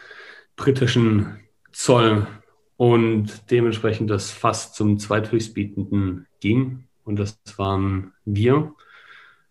britischen 0.55 1.39
Zoll 1.71 2.27
und 2.75 3.49
dementsprechend 3.51 4.09
das 4.09 4.31
fast 4.31 4.75
zum 4.75 4.99
zweithöchstbietenden 4.99 6.27
ging. 6.39 6.87
Und 7.03 7.17
das 7.17 7.39
waren 7.57 8.13
wir. 8.25 8.73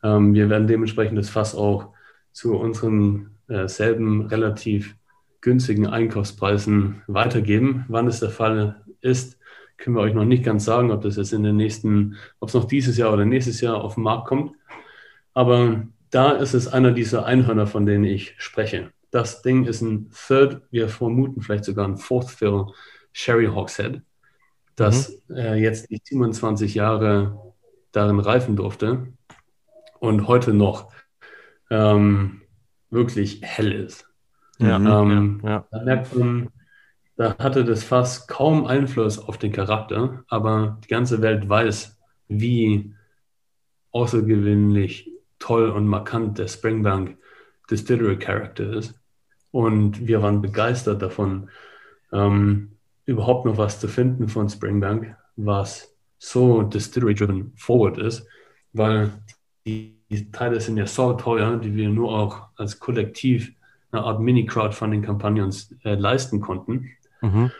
Ähm, 0.02 0.34
wir 0.34 0.50
werden 0.50 0.66
dementsprechend 0.66 1.18
das 1.18 1.30
Fass 1.30 1.54
auch 1.54 1.92
zu 2.32 2.56
unseren 2.56 3.36
äh, 3.48 3.68
selben 3.68 4.26
relativ 4.26 4.96
günstigen 5.46 5.86
Einkaufspreisen 5.86 7.02
weitergeben. 7.06 7.84
Wann 7.86 8.08
es 8.08 8.18
der 8.18 8.30
Fall 8.30 8.82
ist, 9.00 9.38
können 9.76 9.94
wir 9.94 10.02
euch 10.02 10.12
noch 10.12 10.24
nicht 10.24 10.42
ganz 10.42 10.64
sagen, 10.64 10.90
ob 10.90 11.02
das 11.02 11.14
jetzt 11.14 11.32
in 11.32 11.44
den 11.44 11.54
nächsten, 11.54 12.16
ob 12.40 12.48
es 12.48 12.54
noch 12.56 12.64
dieses 12.64 12.96
Jahr 12.96 13.12
oder 13.12 13.24
nächstes 13.24 13.60
Jahr 13.60 13.76
auf 13.76 13.94
den 13.94 14.02
Markt 14.02 14.26
kommt. 14.26 14.56
Aber 15.34 15.86
da 16.10 16.32
ist 16.32 16.52
es 16.54 16.66
einer 16.66 16.90
dieser 16.90 17.26
Einhörner, 17.26 17.68
von 17.68 17.86
denen 17.86 18.02
ich 18.02 18.34
spreche. 18.38 18.90
Das 19.12 19.42
Ding 19.42 19.66
ist 19.66 19.82
ein 19.82 20.10
Third, 20.26 20.62
wir 20.72 20.88
vermuten 20.88 21.42
vielleicht 21.42 21.64
sogar 21.64 21.86
ein 21.86 21.96
Fourth 21.96 22.28
Fill 22.28 22.66
Sherry 23.12 23.46
Hogshead, 23.46 24.02
das 24.74 25.16
äh, 25.30 25.54
jetzt 25.62 25.88
die 25.90 26.00
27 26.02 26.74
Jahre 26.74 27.54
darin 27.92 28.18
reifen 28.18 28.56
durfte 28.56 29.12
und 30.00 30.26
heute 30.26 30.52
noch 30.52 30.90
ähm, 31.70 32.42
wirklich 32.90 33.42
hell 33.42 33.70
ist. 33.70 34.05
Ja, 34.58 34.78
Mhm. 34.78 34.86
Ähm, 34.86 35.40
ja. 35.44 35.66
da 35.70 35.82
merkt 35.82 36.14
man, 36.16 36.48
da 37.16 37.36
hatte 37.38 37.64
das 37.64 37.84
Fass 37.84 38.26
kaum 38.26 38.66
Einfluss 38.66 39.18
auf 39.18 39.38
den 39.38 39.52
Charakter, 39.52 40.24
aber 40.28 40.78
die 40.84 40.88
ganze 40.88 41.22
Welt 41.22 41.48
weiß, 41.48 41.98
wie 42.28 42.94
außergewöhnlich 43.92 45.10
toll 45.38 45.70
und 45.70 45.86
markant 45.86 46.38
der 46.38 46.48
Springbank 46.48 47.16
Distillery 47.70 48.18
Character 48.18 48.72
ist. 48.74 48.94
Und 49.50 50.06
wir 50.06 50.22
waren 50.22 50.42
begeistert 50.42 51.00
davon, 51.02 51.48
ähm, 52.12 52.72
überhaupt 53.06 53.46
noch 53.46 53.56
was 53.56 53.80
zu 53.80 53.88
finden 53.88 54.28
von 54.28 54.48
Springbank, 54.48 55.16
was 55.36 55.94
so 56.18 56.62
Distillery-driven 56.62 57.52
forward 57.56 57.98
ist, 57.98 58.26
weil 58.72 59.12
die, 59.66 59.96
die 60.10 60.30
Teile 60.30 60.60
sind 60.60 60.76
ja 60.76 60.86
so 60.86 61.12
teuer, 61.14 61.56
die 61.56 61.74
wir 61.74 61.88
nur 61.88 62.12
auch 62.12 62.48
als 62.56 62.78
Kollektiv 62.78 63.52
eine 63.92 64.02
Art 64.02 64.20
Mini-Crowdfunding-Kampagne 64.20 65.44
uns 65.44 65.74
äh, 65.84 65.94
leisten 65.94 66.40
konnten. 66.40 66.90
Mhm. 67.20 67.50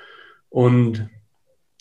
Und 0.51 1.09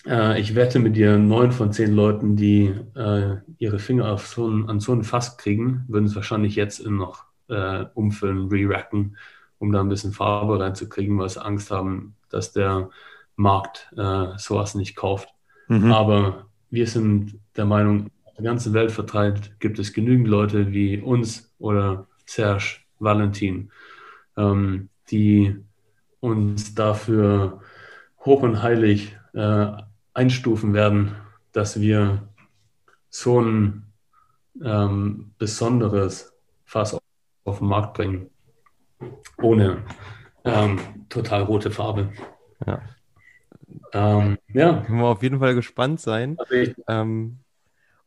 äh, 0.05 0.39
ich 0.39 0.55
wette 0.55 0.79
mit 0.79 0.95
dir, 0.95 1.17
neun 1.17 1.51
von 1.51 1.71
zehn 1.71 1.93
Leuten, 1.93 2.35
die 2.35 2.73
äh, 2.95 3.37
ihre 3.57 3.79
Finger 3.79 4.11
auf 4.11 4.27
so 4.27 4.47
ein, 4.47 4.69
an 4.69 4.79
so 4.79 4.93
ein 4.93 5.03
Fass 5.03 5.37
kriegen, 5.37 5.85
würden 5.87 6.05
es 6.05 6.15
wahrscheinlich 6.15 6.55
jetzt 6.55 6.85
noch 6.85 7.25
äh, 7.47 7.85
umfüllen, 7.93 8.49
re-racken, 8.49 9.17
um 9.59 9.71
da 9.71 9.81
ein 9.81 9.89
bisschen 9.89 10.11
Farbe 10.11 10.59
reinzukriegen, 10.59 11.17
weil 11.17 11.29
sie 11.29 11.43
Angst 11.43 11.71
haben, 11.71 12.15
dass 12.29 12.51
der 12.51 12.89
Markt 13.35 13.91
äh, 13.97 14.37
sowas 14.37 14.75
nicht 14.75 14.95
kauft. 14.95 15.29
Mhm. 15.67 15.91
Aber 15.91 16.45
wir 16.69 16.87
sind 16.87 17.39
der 17.55 17.65
Meinung, 17.65 18.11
auf 18.25 18.33
der 18.35 18.43
ganzen 18.43 18.73
Welt 18.73 18.91
verteilt 18.91 19.59
gibt 19.59 19.79
es 19.79 19.93
genügend 19.93 20.27
Leute 20.27 20.71
wie 20.71 20.99
uns 20.99 21.53
oder 21.57 22.07
Serge, 22.25 22.77
Valentin, 22.99 23.71
ähm, 24.37 24.89
die 25.09 25.55
uns 26.19 26.73
dafür 26.75 27.61
hoch 28.19 28.41
und 28.41 28.61
heilig 28.63 29.15
äh, 29.33 29.67
einstufen 30.13 30.73
werden, 30.73 31.15
dass 31.51 31.79
wir 31.79 32.27
so 33.09 33.41
ein 33.41 33.83
ähm, 34.63 35.31
besonderes 35.37 36.33
Fass 36.65 36.97
auf, 37.43 37.59
den 37.59 37.67
Markt 37.67 37.93
bringen, 37.93 38.29
ohne 39.41 39.83
ähm, 40.43 40.79
total 41.09 41.43
rote 41.43 41.71
Farbe. 41.71 42.11
Ja. 42.65 42.81
Ähm, 43.93 44.37
ja, 44.47 44.81
Können 44.81 44.99
wir 44.99 45.05
auf 45.05 45.23
jeden 45.23 45.39
Fall 45.39 45.55
gespannt 45.55 46.01
sein. 46.01 46.37
Ähm, 46.87 47.39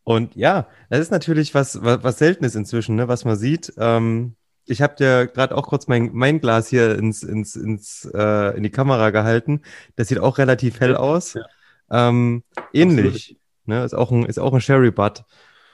und 0.05 0.35
ja, 0.37 0.67
das 0.91 1.01
ist 1.01 1.11
natürlich 1.11 1.55
was, 1.55 1.83
was, 1.83 2.03
was 2.03 2.19
Seltenes 2.19 2.55
inzwischen, 2.55 2.97
ne, 2.97 3.09
was 3.09 3.25
man 3.25 3.37
sieht. 3.37 3.73
Ähm, 3.77 4.35
ich 4.69 4.83
habe 4.83 4.97
dir 4.97 5.27
gerade 5.27 5.57
auch 5.57 5.67
kurz 5.67 5.89
mein, 5.89 6.11
mein 6.13 6.41
Glas 6.41 6.69
hier 6.69 6.99
ins, 6.99 7.23
ins, 7.23 7.57
ins, 7.57 8.05
äh, 8.15 8.57
in 8.57 8.63
die 8.63 8.71
Kamera 8.71 9.11
gehalten. 9.11 9.63
Das 9.97 10.09
sieht 10.09 10.21
auch 10.21 10.39
relativ 10.39 10.81
hell 10.81 10.97
aus. 10.97 11.35
Ja. 11.35 11.43
Ähm, 11.91 12.43
ähnlich. 12.73 13.37
Ne, 13.65 13.85
ist 13.85 13.95
auch 13.95 14.11
ein, 14.11 14.25
ist 14.25 14.39
auch 14.39 14.53
ein 14.53 14.61
Sherry 14.61 14.91
Butt. 14.91 15.25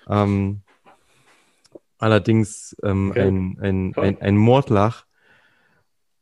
Ähm, 0.08 0.62
allerdings 1.98 2.76
ähm, 2.82 3.10
Okay. 3.10 3.28
ein, 3.28 3.58
ein, 3.60 3.94
ein, 3.96 4.20
ein 4.20 4.36
Mordlach. 4.36 5.06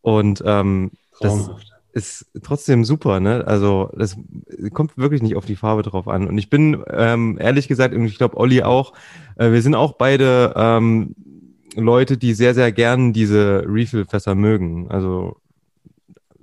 Und 0.00 0.42
ähm, 0.44 0.92
das, 1.20 1.50
ist 1.92 2.26
trotzdem 2.42 2.84
super, 2.84 3.20
ne? 3.20 3.46
Also 3.46 3.90
das 3.94 4.16
kommt 4.72 4.96
wirklich 4.96 5.22
nicht 5.22 5.36
auf 5.36 5.44
die 5.44 5.56
Farbe 5.56 5.82
drauf 5.82 6.08
an. 6.08 6.26
Und 6.26 6.38
ich 6.38 6.48
bin 6.48 6.82
ähm, 6.88 7.36
ehrlich 7.38 7.68
gesagt, 7.68 7.94
und 7.94 8.04
ich 8.06 8.16
glaube 8.16 8.38
Olli 8.38 8.62
auch, 8.62 8.94
äh, 9.36 9.52
wir 9.52 9.60
sind 9.60 9.74
auch 9.74 9.92
beide 9.92 10.54
ähm, 10.56 11.14
Leute, 11.76 12.18
die 12.18 12.34
sehr, 12.34 12.54
sehr 12.54 12.72
gern 12.72 13.12
diese 13.12 13.64
Refill-Fässer 13.66 14.34
mögen. 14.34 14.90
Also 14.90 15.36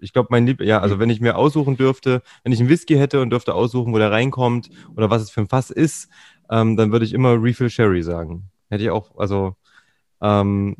ich 0.02 0.14
glaube, 0.14 0.30
mein 0.32 0.46
Lieb, 0.46 0.62
ja, 0.62 0.80
also 0.80 1.00
wenn 1.00 1.10
ich 1.10 1.22
mir 1.22 1.36
aussuchen 1.36 1.78
dürfte, 1.78 2.22
wenn 2.44 2.54
ich 2.54 2.60
einen 2.60 2.70
Whisky 2.70 2.96
hätte 2.96 3.22
und 3.22 3.30
dürfte 3.30 3.54
aussuchen, 3.54 3.94
wo 3.94 3.98
der 3.98 4.12
reinkommt 4.12 4.70
oder 4.96 5.10
was 5.10 5.22
es 5.22 5.30
für 5.30 5.42
ein 5.42 5.48
Fass 5.48 5.70
ist, 5.70 6.10
ähm, 6.50 6.78
dann 6.78 6.92
würde 6.92 7.06
ich 7.06 7.14
immer 7.14 7.42
Refill 7.42 7.70
Sherry 7.70 8.02
sagen. 8.02 8.50
Hätte 8.70 8.84
ich 8.84 8.90
auch, 8.90 9.18
also 9.18 9.56
ähm, 10.22 10.78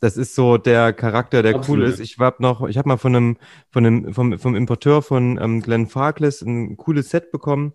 das 0.00 0.16
ist 0.16 0.34
so 0.34 0.56
der 0.56 0.92
Charakter, 0.92 1.42
der 1.42 1.56
Absolut. 1.56 1.84
cool 1.84 1.90
ist. 1.90 2.00
Ich 2.00 2.18
hab 2.18 2.40
noch, 2.40 2.66
ich 2.66 2.78
habe 2.78 2.88
mal 2.88 2.96
von 2.96 3.14
einem, 3.14 3.36
von 3.70 3.86
einem, 3.86 4.14
vom, 4.14 4.38
vom 4.38 4.54
Importeur 4.54 5.02
von 5.02 5.38
ähm, 5.40 5.60
Glenn 5.60 5.86
Farkless 5.86 6.40
ein 6.40 6.76
cooles 6.76 7.10
Set 7.10 7.30
bekommen. 7.30 7.74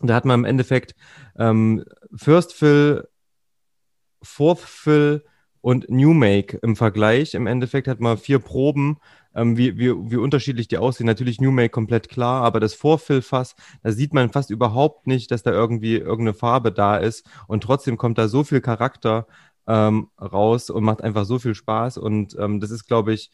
Da 0.00 0.14
hat 0.14 0.24
man 0.24 0.40
im 0.40 0.44
Endeffekt 0.44 0.94
ähm, 1.38 1.84
First 2.14 2.52
Fill, 2.52 3.08
Fourth 4.24 4.60
Fill 4.60 5.24
und 5.60 5.88
New 5.88 6.12
Make 6.12 6.58
im 6.58 6.76
Vergleich. 6.76 7.34
Im 7.34 7.46
Endeffekt 7.46 7.88
hat 7.88 8.00
man 8.00 8.18
vier 8.18 8.38
Proben, 8.38 8.98
ähm, 9.34 9.56
wie, 9.56 9.78
wie, 9.78 9.90
wie 10.10 10.16
unterschiedlich 10.16 10.68
die 10.68 10.78
aussehen. 10.78 11.06
Natürlich 11.06 11.40
New 11.40 11.50
Make 11.50 11.70
komplett 11.70 12.08
klar, 12.08 12.42
aber 12.42 12.60
das 12.60 12.74
Vorfill-Fass, 12.74 13.54
da 13.82 13.92
sieht 13.92 14.12
man 14.12 14.30
fast 14.30 14.50
überhaupt 14.50 15.06
nicht, 15.06 15.30
dass 15.30 15.42
da 15.42 15.52
irgendwie 15.52 15.96
irgendeine 15.96 16.34
Farbe 16.34 16.70
da 16.70 16.96
ist. 16.96 17.26
Und 17.46 17.62
trotzdem 17.62 17.96
kommt 17.96 18.18
da 18.18 18.28
so 18.28 18.44
viel 18.44 18.60
Charakter 18.60 19.26
ähm, 19.66 20.08
raus 20.20 20.68
und 20.70 20.84
macht 20.84 21.02
einfach 21.02 21.24
so 21.24 21.38
viel 21.38 21.54
Spaß. 21.54 21.98
Und 21.98 22.36
ähm, 22.38 22.60
das 22.60 22.70
ist, 22.70 22.84
glaube 22.86 23.14
ich, 23.14 23.30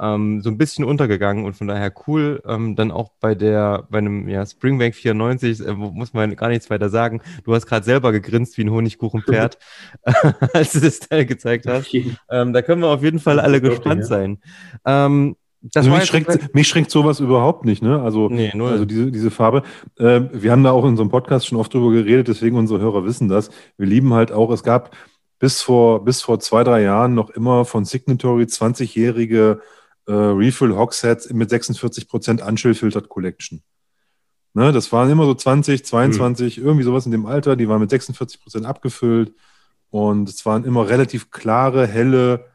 ähm, 0.00 0.40
so 0.42 0.50
ein 0.50 0.58
bisschen 0.58 0.84
untergegangen 0.84 1.44
und 1.44 1.54
von 1.54 1.68
daher 1.68 1.92
cool. 2.06 2.42
Ähm, 2.46 2.76
dann 2.76 2.90
auch 2.90 3.10
bei 3.20 3.34
der, 3.34 3.86
bei 3.90 3.98
einem 3.98 4.28
ja, 4.28 4.44
Springbank 4.44 4.94
94, 4.94 5.60
äh, 5.66 5.72
muss 5.72 6.12
man 6.12 6.34
gar 6.36 6.48
nichts 6.48 6.70
weiter 6.70 6.88
sagen. 6.88 7.22
Du 7.44 7.54
hast 7.54 7.66
gerade 7.66 7.84
selber 7.84 8.12
gegrinst 8.12 8.58
wie 8.58 8.64
ein 8.64 8.70
Honigkuchenpferd, 8.70 9.58
als 10.52 10.72
du 10.72 10.80
das 10.80 11.00
Teil 11.00 11.26
gezeigt 11.26 11.66
hast. 11.66 11.92
Ähm, 12.30 12.52
da 12.52 12.62
können 12.62 12.82
wir 12.82 12.88
auf 12.88 13.02
jeden 13.02 13.20
fall 13.20 13.40
alle 13.40 13.60
gespannt 13.60 14.02
wirklich, 14.02 14.08
sein. 14.08 14.38
Ähm, 14.84 15.36
also 15.74 15.90
mich, 15.90 16.04
schränkt, 16.04 16.54
mich 16.54 16.68
schränkt 16.68 16.90
sowas 16.90 17.20
überhaupt 17.20 17.64
nicht, 17.64 17.82
ne? 17.82 18.02
Also, 18.02 18.28
nee, 18.28 18.52
also 18.52 18.84
diese, 18.84 19.10
diese 19.10 19.30
Farbe. 19.30 19.62
Äh, 19.98 20.22
wir 20.32 20.52
haben 20.52 20.62
da 20.62 20.72
auch 20.72 20.84
in 20.84 20.90
unserem 20.90 21.08
Podcast 21.08 21.46
schon 21.46 21.58
oft 21.58 21.72
drüber 21.72 21.90
geredet, 21.90 22.28
deswegen 22.28 22.56
unsere 22.56 22.80
Hörer 22.80 23.06
wissen 23.06 23.28
das. 23.28 23.50
Wir 23.78 23.86
lieben 23.86 24.12
halt 24.12 24.30
auch, 24.30 24.50
es 24.50 24.62
gab 24.62 24.94
bis 25.38 25.62
vor, 25.62 26.04
bis 26.04 26.22
vor 26.22 26.38
zwei, 26.40 26.64
drei 26.64 26.82
Jahren 26.82 27.14
noch 27.14 27.30
immer 27.30 27.64
von 27.64 27.84
Signatory 27.84 28.44
20-jährige 28.44 29.60
äh, 30.06 30.12
Refill 30.12 30.74
Hogsheads 30.74 31.30
mit 31.30 31.50
46% 31.50 32.46
Unchill-Filtered 32.46 33.08
Collection. 33.08 33.62
Ne, 34.54 34.70
das 34.70 34.92
waren 34.92 35.10
immer 35.10 35.24
so 35.24 35.34
20, 35.34 35.84
22, 35.84 36.58
mhm. 36.58 36.64
irgendwie 36.64 36.84
sowas 36.84 37.06
in 37.06 37.12
dem 37.12 37.26
Alter. 37.26 37.56
Die 37.56 37.68
waren 37.68 37.80
mit 37.80 37.90
46% 37.90 38.64
abgefüllt. 38.64 39.34
Und 39.90 40.28
es 40.28 40.44
waren 40.46 40.64
immer 40.64 40.88
relativ 40.88 41.30
klare, 41.30 41.86
helle 41.86 42.46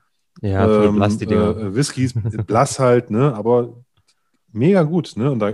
ja, 0.41 0.85
ähm, 0.85 0.95
blass. 0.95 1.21
Äh, 1.21 1.75
Whiskys, 1.75 2.13
blass 2.47 2.79
halt, 2.79 3.11
ne? 3.11 3.33
aber 3.33 3.83
mega 4.51 4.83
gut. 4.83 5.13
Ne? 5.15 5.31
Und 5.31 5.39
da 5.39 5.51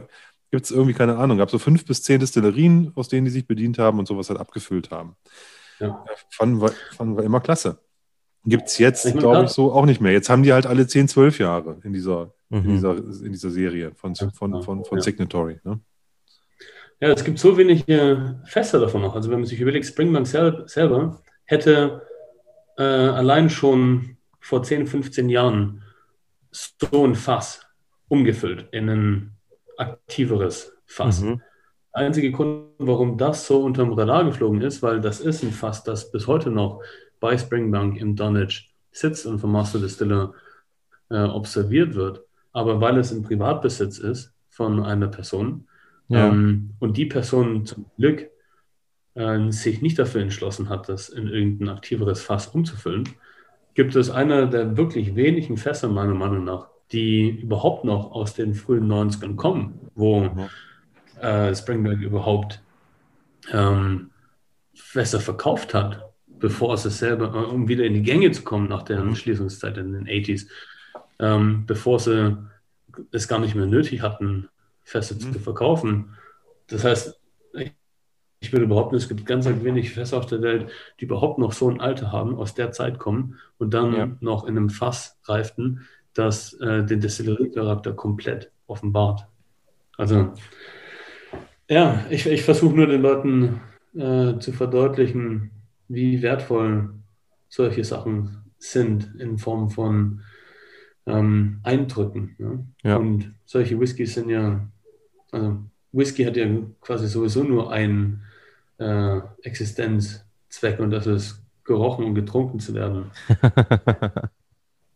gibt 0.51 0.65
es 0.65 0.72
irgendwie, 0.72 0.93
keine 0.93 1.17
Ahnung, 1.17 1.38
gab 1.38 1.49
so 1.49 1.59
fünf 1.59 1.85
bis 1.85 2.03
zehn 2.03 2.19
Destillerien, 2.19 2.91
aus 2.95 3.07
denen 3.07 3.26
die 3.26 3.31
sich 3.31 3.47
bedient 3.47 3.77
haben 3.77 3.99
und 3.99 4.07
sowas 4.07 4.30
halt 4.30 4.39
abgefüllt 4.39 4.91
haben. 4.91 5.15
Ja. 5.80 6.03
Fanden, 6.30 6.61
wir, 6.61 6.72
fanden 6.95 7.17
wir 7.17 7.23
immer 7.23 7.39
klasse. 7.39 7.80
Gibt 8.45 8.67
es 8.67 8.77
jetzt, 8.77 9.11
glaube 9.17 9.45
ich, 9.45 9.51
so 9.51 9.72
auch 9.72 9.85
nicht 9.85 10.01
mehr. 10.01 10.11
Jetzt 10.11 10.30
haben 10.30 10.43
die 10.43 10.53
halt 10.53 10.67
alle 10.67 10.85
10, 10.85 11.07
12 11.07 11.39
Jahre 11.39 11.77
in 11.84 11.93
dieser, 11.93 12.31
mhm. 12.49 12.57
in 12.57 12.69
dieser, 12.69 12.97
in 12.97 13.31
dieser 13.31 13.49
Serie 13.49 13.91
von, 13.95 14.15
von, 14.15 14.31
von, 14.31 14.63
von, 14.63 14.85
von 14.85 14.97
ja. 14.97 15.03
Signatory. 15.03 15.59
Ne? 15.63 15.80
Ja, 17.01 17.09
es 17.09 17.23
gibt 17.23 17.39
so 17.39 17.57
wenige 17.57 18.39
Fässer 18.45 18.80
davon 18.80 19.01
noch. 19.01 19.15
Also 19.15 19.30
wenn 19.30 19.39
man 19.39 19.47
sich 19.47 19.59
überlegt, 19.59 19.85
Springbank 19.85 20.27
sel 20.27 20.63
selber 20.67 21.22
hätte 21.45 22.03
äh, 22.77 22.84
allein 22.84 23.49
schon 23.49 24.17
vor 24.39 24.63
10, 24.63 24.88
15 24.88 25.30
Jahren 25.30 25.84
so 26.51 27.05
ein 27.05 27.15
Fass 27.15 27.65
umgefüllt 28.07 28.67
in 28.72 28.89
ein 28.89 29.38
aktiveres 29.77 30.73
Fass. 30.85 31.22
Mhm. 31.22 31.41
Der 31.95 32.05
einzige 32.05 32.31
Grund, 32.31 32.72
warum 32.77 33.17
das 33.17 33.47
so 33.47 33.63
unterm 33.63 33.93
Radar 33.93 34.23
geflogen 34.26 34.61
ist, 34.61 34.84
weil 34.84 35.01
das 35.01 35.19
ist 35.19 35.43
ein 35.43 35.51
Fass, 35.51 35.84
das 35.84 36.11
bis 36.11 36.27
heute 36.27 36.49
noch 36.49 36.81
bei 37.20 37.38
Springbank 37.38 38.00
im 38.00 38.16
Dunnage 38.16 38.66
sitzt 38.92 39.26
und 39.26 39.40
vom 39.40 39.52
Master 39.52 39.80
Distiller 39.80 40.34
äh, 41.10 41.24
observiert 41.24 41.96
wird. 41.96 42.22
Aber 42.54 42.80
weil 42.80 42.98
es 42.98 43.12
im 43.12 43.24
Privatbesitz 43.24 43.98
ist 43.98 44.34
von 44.50 44.84
einer 44.84 45.08
Person 45.08 45.68
ja. 46.08 46.28
ähm, 46.28 46.72
und 46.80 46.98
die 46.98 47.06
Person 47.06 47.66
zum 47.66 47.86
Glück 47.98 48.30
äh, 49.16 49.52
sich 49.52 49.82
nicht 49.82 50.00
dafür 50.00 50.22
entschlossen 50.22 50.70
hat, 50.70 50.90
das 50.90 51.10
in 51.10 51.28
irgendein 51.28 51.70
aktiveres 51.70 52.22
Fass 52.22 52.48
umzufüllen, 52.48 53.10
gibt 53.74 53.96
es 53.96 54.10
einer 54.10 54.48
der 54.48 54.78
wirklich 54.78 55.16
wenigen 55.16 55.58
Fässer, 55.58 55.90
meiner 55.90 56.14
Meinung 56.14 56.46
nach, 56.46 56.70
die 56.92 57.30
überhaupt 57.30 57.84
noch 57.84 58.12
aus 58.12 58.34
den 58.34 58.54
frühen 58.54 58.88
90ern 58.90 59.36
kommen, 59.36 59.92
wo 59.96 60.22
mhm. 60.22 60.50
äh, 61.22 61.54
Springbank 61.54 62.02
überhaupt 62.02 62.62
ähm, 63.52 64.12
Fässer 64.74 65.20
verkauft 65.20 65.74
hat, 65.74 66.05
bevor 66.45 66.76
es 66.76 66.84
selber, 66.84 67.34
äh, 67.34 67.51
um 67.51 67.67
wieder 67.67 67.85
in 67.85 67.95
die 67.95 68.03
Gänge 68.03 68.30
zu 68.30 68.43
kommen 68.43 68.69
nach 68.69 68.84
der. 68.84 69.15
Schließungszeit 69.15 69.77
in 69.77 69.93
den 69.93 70.07
80s, 70.07 70.47
ähm, 71.17 71.65
bevor 71.65 71.99
sie 71.99 72.38
es 73.11 73.27
gar 73.27 73.39
nicht 73.39 73.55
mehr 73.55 73.65
nötig 73.65 74.03
hatten, 74.03 74.47
Fässer 74.84 75.15
mhm. 75.15 75.34
zu 75.34 75.39
verkaufen. 75.39 76.15
Das 76.67 76.84
heißt, 76.84 77.19
ich 78.41 78.53
würde 78.53 78.67
behaupten, 78.67 78.95
es 78.95 79.07
gibt 79.07 79.26
ganz 79.26 79.47
wenig 79.47 79.91
Fässer 79.91 80.17
auf 80.17 80.27
der 80.27 80.43
Welt, 80.43 80.69
die 80.99 81.05
überhaupt 81.05 81.39
noch 81.39 81.51
so 81.51 81.67
ein 81.67 81.81
Alter 81.81 82.11
haben, 82.11 82.35
aus 82.35 82.53
der 82.53 82.72
Zeit 82.72 82.99
kommen 82.99 83.39
und 83.57 83.73
dann 83.73 83.93
ja. 83.95 84.07
noch 84.19 84.43
in 84.43 84.55
einem 84.55 84.69
Fass 84.69 85.17
reiften, 85.23 85.88
das 86.13 86.53
äh, 86.61 86.84
den 86.84 87.01
Destilleriecharakter 87.01 87.93
komplett 87.93 88.51
offenbart. 88.67 89.26
Also, 89.97 90.31
ja, 91.67 92.05
ich, 92.11 92.27
ich 92.27 92.43
versuche 92.43 92.76
nur 92.76 92.85
den 92.85 93.01
Leuten 93.01 93.61
äh, 93.95 94.38
zu 94.38 94.51
verdeutlichen, 94.51 95.49
wie 95.88 96.22
wertvoll 96.22 96.94
solche 97.49 97.84
Sachen 97.84 98.44
sind 98.57 99.16
in 99.20 99.38
Form 99.38 99.70
von 99.70 100.22
ähm, 101.06 101.60
Eindrücken. 101.64 102.36
Ja? 102.38 102.91
Ja. 102.91 102.98
Und 102.98 103.34
solche 103.45 103.80
Whiskys 103.80 104.16
sind 104.16 104.30
ja, 104.30 104.68
also 105.32 105.57
Whisky 105.91 106.24
hat 106.24 106.38
ja 106.38 106.48
quasi 106.82 107.07
sowieso 107.07 107.44
nur 107.44 107.72
einen 107.72 108.24
äh, 108.78 109.20
Existenzzweck 109.44 110.80
und 110.80 110.91
das 110.91 111.07
ist 111.07 111.41
gerochen 111.64 112.06
und 112.06 112.16
getrunken 112.16 112.60
zu 112.60 112.74
werden. 112.74 113.12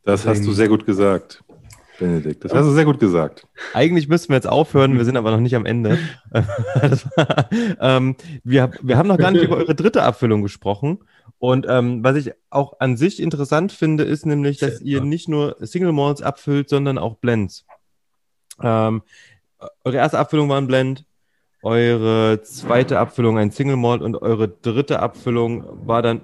das 0.03 0.25
hast 0.25 0.45
du 0.45 0.51
sehr 0.51 0.67
gut 0.67 0.85
gesagt. 0.85 1.43
Benedikt, 1.99 2.43
das 2.43 2.53
hast 2.53 2.65
du 2.65 2.71
sehr 2.71 2.85
gut 2.85 2.99
gesagt. 2.99 3.47
Eigentlich 3.73 4.07
müssten 4.07 4.29
wir 4.29 4.35
jetzt 4.35 4.47
aufhören, 4.47 4.97
wir 4.97 5.05
sind 5.05 5.17
aber 5.17 5.31
noch 5.31 5.39
nicht 5.39 5.55
am 5.55 5.65
Ende. 5.65 5.99
war, 6.31 7.49
ähm, 7.79 8.15
wir, 8.43 8.71
wir 8.81 8.97
haben 8.97 9.07
noch 9.07 9.17
gar 9.17 9.31
nicht 9.31 9.43
über 9.43 9.57
eure 9.57 9.75
dritte 9.75 10.03
Abfüllung 10.03 10.41
gesprochen. 10.41 10.99
Und 11.37 11.65
ähm, 11.69 12.03
was 12.03 12.15
ich 12.15 12.31
auch 12.49 12.79
an 12.79 12.97
sich 12.97 13.21
interessant 13.21 13.71
finde, 13.71 14.03
ist 14.03 14.25
nämlich, 14.25 14.57
dass 14.57 14.81
ihr 14.81 15.01
nicht 15.01 15.29
nur 15.29 15.55
Single 15.59 15.93
Malls 15.93 16.21
abfüllt, 16.21 16.69
sondern 16.69 16.97
auch 16.97 17.15
Blends. 17.15 17.65
Ähm, 18.61 19.03
eure 19.83 19.97
erste 19.97 20.19
Abfüllung 20.19 20.49
war 20.49 20.57
ein 20.57 20.67
Blend, 20.67 21.05
eure 21.61 22.41
zweite 22.41 22.99
Abfüllung 22.99 23.37
ein 23.37 23.51
Single 23.51 23.77
Malt 23.77 24.01
und 24.01 24.15
eure 24.21 24.47
dritte 24.47 24.99
Abfüllung 24.99 25.65
war 25.85 26.01
dann 26.01 26.21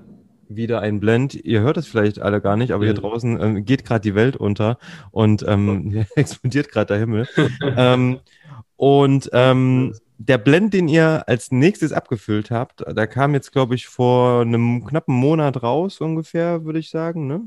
wieder 0.48 0.82
ein 0.82 1.00
Blend. 1.00 1.36
Ihr 1.36 1.62
hört 1.62 1.78
es 1.78 1.88
vielleicht 1.88 2.20
alle 2.20 2.42
gar 2.42 2.58
nicht, 2.58 2.72
aber 2.72 2.86
hier 2.86 2.94
draußen 2.94 3.42
ähm, 3.42 3.66
geht 3.66 3.86
gerade 3.86 4.02
die 4.02 4.16
Welt 4.16 4.36
unter 4.36 4.78
und 5.12 5.46
ähm, 5.48 6.06
explodiert 6.16 6.70
gerade 6.70 6.88
der 6.88 7.00
Himmel. 7.00 7.28
ähm, 7.62 8.20
und 8.76 9.30
ähm, 9.34 9.94
der 10.18 10.38
Blend, 10.38 10.74
den 10.74 10.88
ihr 10.88 11.28
als 11.28 11.52
nächstes 11.52 11.92
abgefüllt 11.92 12.52
habt, 12.52 12.84
da 12.88 13.08
kam 13.08 13.34
jetzt, 13.34 13.52
glaube 13.52 13.76
ich, 13.76 13.88
vor 13.88 14.42
einem 14.42 14.86
knappen 14.86 15.16
Monat 15.16 15.62
raus, 15.62 16.00
ungefähr, 16.00 16.64
würde 16.66 16.80
ich 16.80 16.90
sagen, 16.90 17.28
ne? 17.28 17.42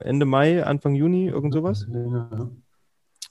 Ende 0.00 0.26
Mai, 0.26 0.64
Anfang 0.64 0.94
Juni, 0.94 1.28
irgend 1.28 1.54
sowas. 1.54 1.86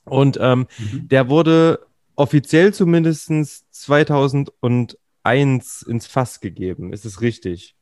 Und 0.06 0.40
ähm, 0.42 0.68
mhm. 0.78 1.08
der 1.10 1.30
wurde 1.30 1.86
offiziell 2.16 2.74
zumindest 2.74 3.30
2001 3.72 5.82
ins 5.84 6.08
Fass 6.08 6.40
gegeben. 6.40 6.94
Ist 6.94 7.06
es 7.06 7.22
richtig? 7.22 7.77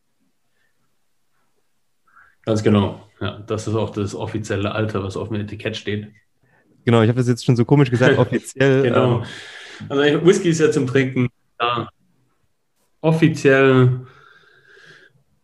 Ganz 2.46 2.64
genau. 2.64 3.02
Ja, 3.20 3.40
das 3.40 3.68
ist 3.68 3.76
auch 3.76 3.90
das 3.90 4.14
offizielle 4.14 4.72
Alter, 4.74 5.04
was 5.04 5.18
auf 5.18 5.30
dem 5.30 5.38
Etikett 5.38 5.78
steht. 5.78 6.12
Genau, 6.84 7.02
ich 7.02 7.10
habe 7.10 7.18
das 7.18 7.28
jetzt 7.28 7.46
schon 7.46 7.56
so 7.56 7.66
komisch 7.66 7.90
gesagt, 7.90 8.18
offiziell. 8.18 8.84
genau. 8.84 9.20
Ähm, 9.20 9.26
also 9.90 10.26
Whisky 10.26 10.50
ist 10.50 10.60
ja 10.60 10.72
zum 10.72 10.88
Trinken 10.88 11.30
ja, 11.60 11.90
offiziell, 13.02 14.06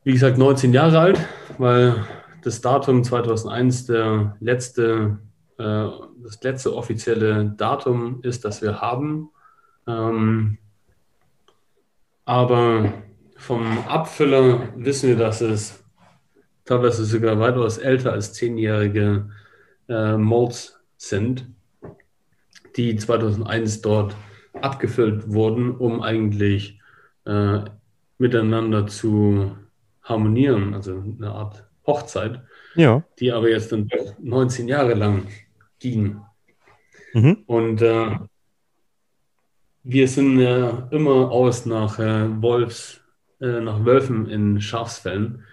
wie 0.03 0.14
gesagt, 0.14 0.38
19 0.38 0.73
Jahre 0.73 0.99
alt, 0.99 1.19
weil 1.57 2.06
das 2.44 2.61
Datum 2.61 3.03
2001 3.03 3.88
der 3.88 4.38
letzte 4.40 5.19
äh, 5.61 5.90
das 6.23 6.41
letzte 6.44 6.76
offizielle 6.76 7.53
Datum 7.57 8.19
ist, 8.23 8.45
das 8.45 8.61
wir 8.61 8.82
haben. 8.82 9.30
Ähm, 9.88 10.57
aber 12.26 12.94
vom 13.38 13.80
Abfüller 13.88 14.69
wissen 14.76 15.10
wir, 15.10 15.18
dass 15.18 15.41
es 15.41 15.81
teilweise 16.72 17.03
sogar 17.03 17.38
weitaus 17.38 17.77
älter 17.77 18.14
als 18.14 18.31
zehnjährige 18.31 19.30
äh, 19.89 20.15
Molds 20.15 20.80
sind, 20.95 21.45
die 22.77 22.95
2001 22.95 23.81
dort 23.81 24.15
abgefüllt 24.53 25.34
wurden, 25.34 25.72
um 25.72 26.02
eigentlich 26.02 26.80
äh, 27.26 27.60
miteinander 28.18 28.88
zu 28.88 29.57
harmonieren, 30.02 30.73
also 30.73 31.03
eine 31.19 31.31
Art 31.31 31.65
Hochzeit, 31.85 32.41
ja. 32.76 33.03
die 33.19 33.34
aber 33.34 33.49
jetzt 33.49 33.73
dann 33.73 33.89
19 34.22 34.69
Jahre 34.69 34.93
lang 34.93 35.27
ging. 35.80 36.22
Mhm. 37.14 37.43
Und 37.48 37.81
äh, 37.81 38.15
wir 39.84 40.07
sind 40.07 40.39
äh, 40.39 40.72
immer 40.91 41.31
aus 41.31 41.65
nach 41.65 41.99
äh, 41.99 42.41
Wolfs, 42.41 43.02
äh, 43.41 43.60
nach 43.60 43.84
Wölfen 43.84 44.30
in 44.30 44.61
Schafsfällen. 44.61 45.43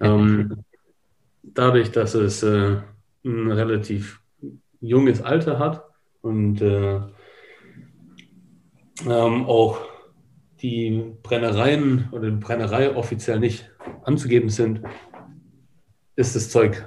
Ähm, 0.00 0.64
dadurch, 1.42 1.90
dass 1.90 2.14
es 2.14 2.42
äh, 2.42 2.78
ein 3.24 3.50
relativ 3.50 4.20
junges 4.80 5.20
Alter 5.20 5.58
hat 5.58 5.84
und 6.22 6.60
äh, 6.60 7.00
ähm, 9.06 9.46
auch 9.46 9.80
die 10.62 11.14
Brennereien 11.22 12.08
oder 12.12 12.30
die 12.30 12.36
Brennerei 12.36 12.94
offiziell 12.94 13.40
nicht 13.40 13.70
anzugeben 14.04 14.50
sind, 14.50 14.82
ist 16.16 16.36
das 16.36 16.50
Zeug 16.50 16.86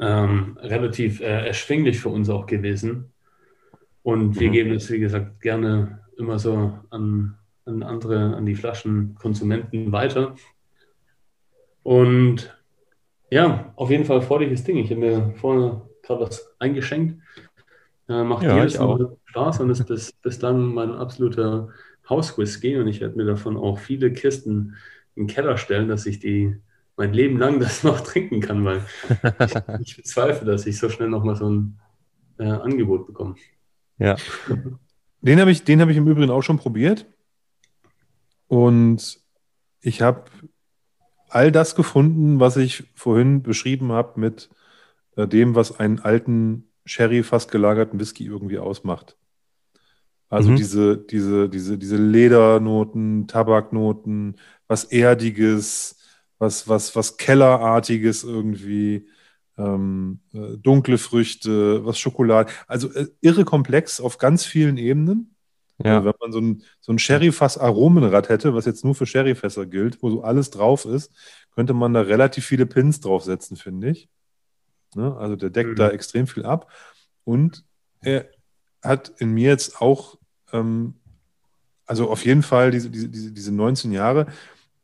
ähm, 0.00 0.56
relativ 0.60 1.20
äh, 1.20 1.46
erschwinglich 1.46 2.00
für 2.00 2.08
uns 2.08 2.28
auch 2.28 2.46
gewesen. 2.46 3.12
Und 4.02 4.38
wir 4.38 4.48
mhm. 4.48 4.52
geben 4.52 4.70
es, 4.72 4.90
wie 4.90 5.00
gesagt, 5.00 5.40
gerne 5.40 6.00
immer 6.18 6.38
so 6.38 6.78
an, 6.90 7.36
an 7.64 7.82
andere, 7.82 8.36
an 8.36 8.46
die 8.46 8.54
Flaschenkonsumenten 8.54 9.90
weiter. 9.92 10.36
Und 11.84 12.52
ja, 13.30 13.72
auf 13.76 13.90
jeden 13.90 14.04
Fall 14.04 14.22
freudiges 14.22 14.64
Ding. 14.64 14.78
Ich 14.78 14.90
habe 14.90 15.00
mir 15.00 15.34
vorher 15.36 15.82
gerade 16.02 16.22
was 16.22 16.54
eingeschenkt. 16.58 17.22
Äh, 18.08 18.24
macht 18.24 18.42
ja, 18.42 18.56
jedes 18.56 18.78
Mal 18.78 19.16
Spaß 19.26 19.60
und 19.60 19.70
ist 19.70 19.86
bis, 19.86 20.12
bislang 20.12 20.74
mein 20.74 20.90
absoluter 20.90 21.68
Hauswhisky 22.08 22.76
und 22.76 22.88
ich 22.88 23.00
werde 23.00 23.16
mir 23.16 23.24
davon 23.24 23.56
auch 23.56 23.78
viele 23.78 24.12
Kisten 24.12 24.76
im 25.14 25.26
Keller 25.26 25.56
stellen, 25.56 25.88
dass 25.88 26.06
ich 26.06 26.18
die 26.18 26.56
mein 26.96 27.12
Leben 27.12 27.38
lang 27.38 27.60
das 27.60 27.84
noch 27.84 28.00
trinken 28.00 28.40
kann, 28.40 28.64
weil 28.64 28.82
ich, 29.40 29.80
ich 29.80 29.96
bezweifle, 29.96 30.46
dass 30.46 30.66
ich 30.66 30.78
so 30.78 30.88
schnell 30.88 31.08
nochmal 31.08 31.36
so 31.36 31.48
ein 31.48 31.78
äh, 32.38 32.44
Angebot 32.44 33.06
bekomme. 33.06 33.36
Ja. 33.98 34.16
Den 35.20 35.40
habe 35.40 35.50
ich, 35.50 35.60
hab 35.60 35.88
ich 35.88 35.96
im 35.96 36.08
Übrigen 36.08 36.30
auch 36.30 36.42
schon 36.42 36.58
probiert. 36.58 37.06
Und 38.48 39.20
ich 39.80 40.02
habe 40.02 40.24
all 41.34 41.52
das 41.52 41.74
gefunden, 41.74 42.40
was 42.40 42.56
ich 42.56 42.84
vorhin 42.94 43.42
beschrieben 43.42 43.92
habe 43.92 44.20
mit 44.20 44.50
äh, 45.16 45.26
dem, 45.26 45.54
was 45.54 45.78
einen 45.78 46.00
alten 46.00 46.68
Sherry 46.84 47.22
fast 47.22 47.50
gelagerten 47.50 47.98
Whisky 47.98 48.26
irgendwie 48.26 48.58
ausmacht. 48.58 49.16
Also 50.28 50.50
mhm. 50.50 50.56
diese, 50.56 50.98
diese, 50.98 51.48
diese, 51.48 51.78
diese 51.78 51.96
Ledernoten, 51.96 53.26
Tabaknoten, 53.28 54.36
was 54.68 54.84
Erdiges, 54.84 55.98
was, 56.38 56.68
was, 56.68 56.96
was 56.96 57.16
Kellerartiges 57.16 58.24
irgendwie, 58.24 59.06
ähm, 59.56 60.20
äh, 60.32 60.56
dunkle 60.56 60.98
Früchte, 60.98 61.84
was 61.84 61.98
Schokolade. 61.98 62.50
Also 62.66 62.92
äh, 62.92 63.06
irre 63.20 63.44
komplex 63.44 64.00
auf 64.00 64.18
ganz 64.18 64.44
vielen 64.44 64.76
Ebenen. 64.76 65.33
Ja. 65.84 65.98
Also 65.98 66.06
wenn 66.06 66.14
man 66.20 66.32
so 66.32 66.40
ein, 66.40 66.62
so 66.80 66.92
ein 66.92 66.98
Sherry-Fass-Aromenrad 66.98 68.30
hätte, 68.30 68.54
was 68.54 68.64
jetzt 68.64 68.84
nur 68.84 68.94
für 68.94 69.06
Sherry-Fässer 69.06 69.66
gilt, 69.66 70.02
wo 70.02 70.10
so 70.10 70.22
alles 70.22 70.50
drauf 70.50 70.86
ist, 70.86 71.12
könnte 71.54 71.74
man 71.74 71.92
da 71.92 72.00
relativ 72.00 72.46
viele 72.46 72.66
Pins 72.66 73.00
draufsetzen, 73.00 73.56
finde 73.56 73.90
ich. 73.90 74.08
Ne? 74.94 75.14
Also 75.16 75.36
der 75.36 75.50
deckt 75.50 75.70
mhm. 75.70 75.76
da 75.76 75.90
extrem 75.90 76.26
viel 76.26 76.44
ab. 76.44 76.72
Und 77.24 77.64
er 78.00 78.26
hat 78.82 79.12
in 79.18 79.32
mir 79.32 79.50
jetzt 79.50 79.80
auch, 79.80 80.18
ähm, 80.52 80.94
also 81.86 82.10
auf 82.10 82.24
jeden 82.24 82.42
Fall 82.42 82.70
diese, 82.70 82.90
diese, 82.90 83.32
diese 83.32 83.52
19 83.52 83.92
Jahre, 83.92 84.26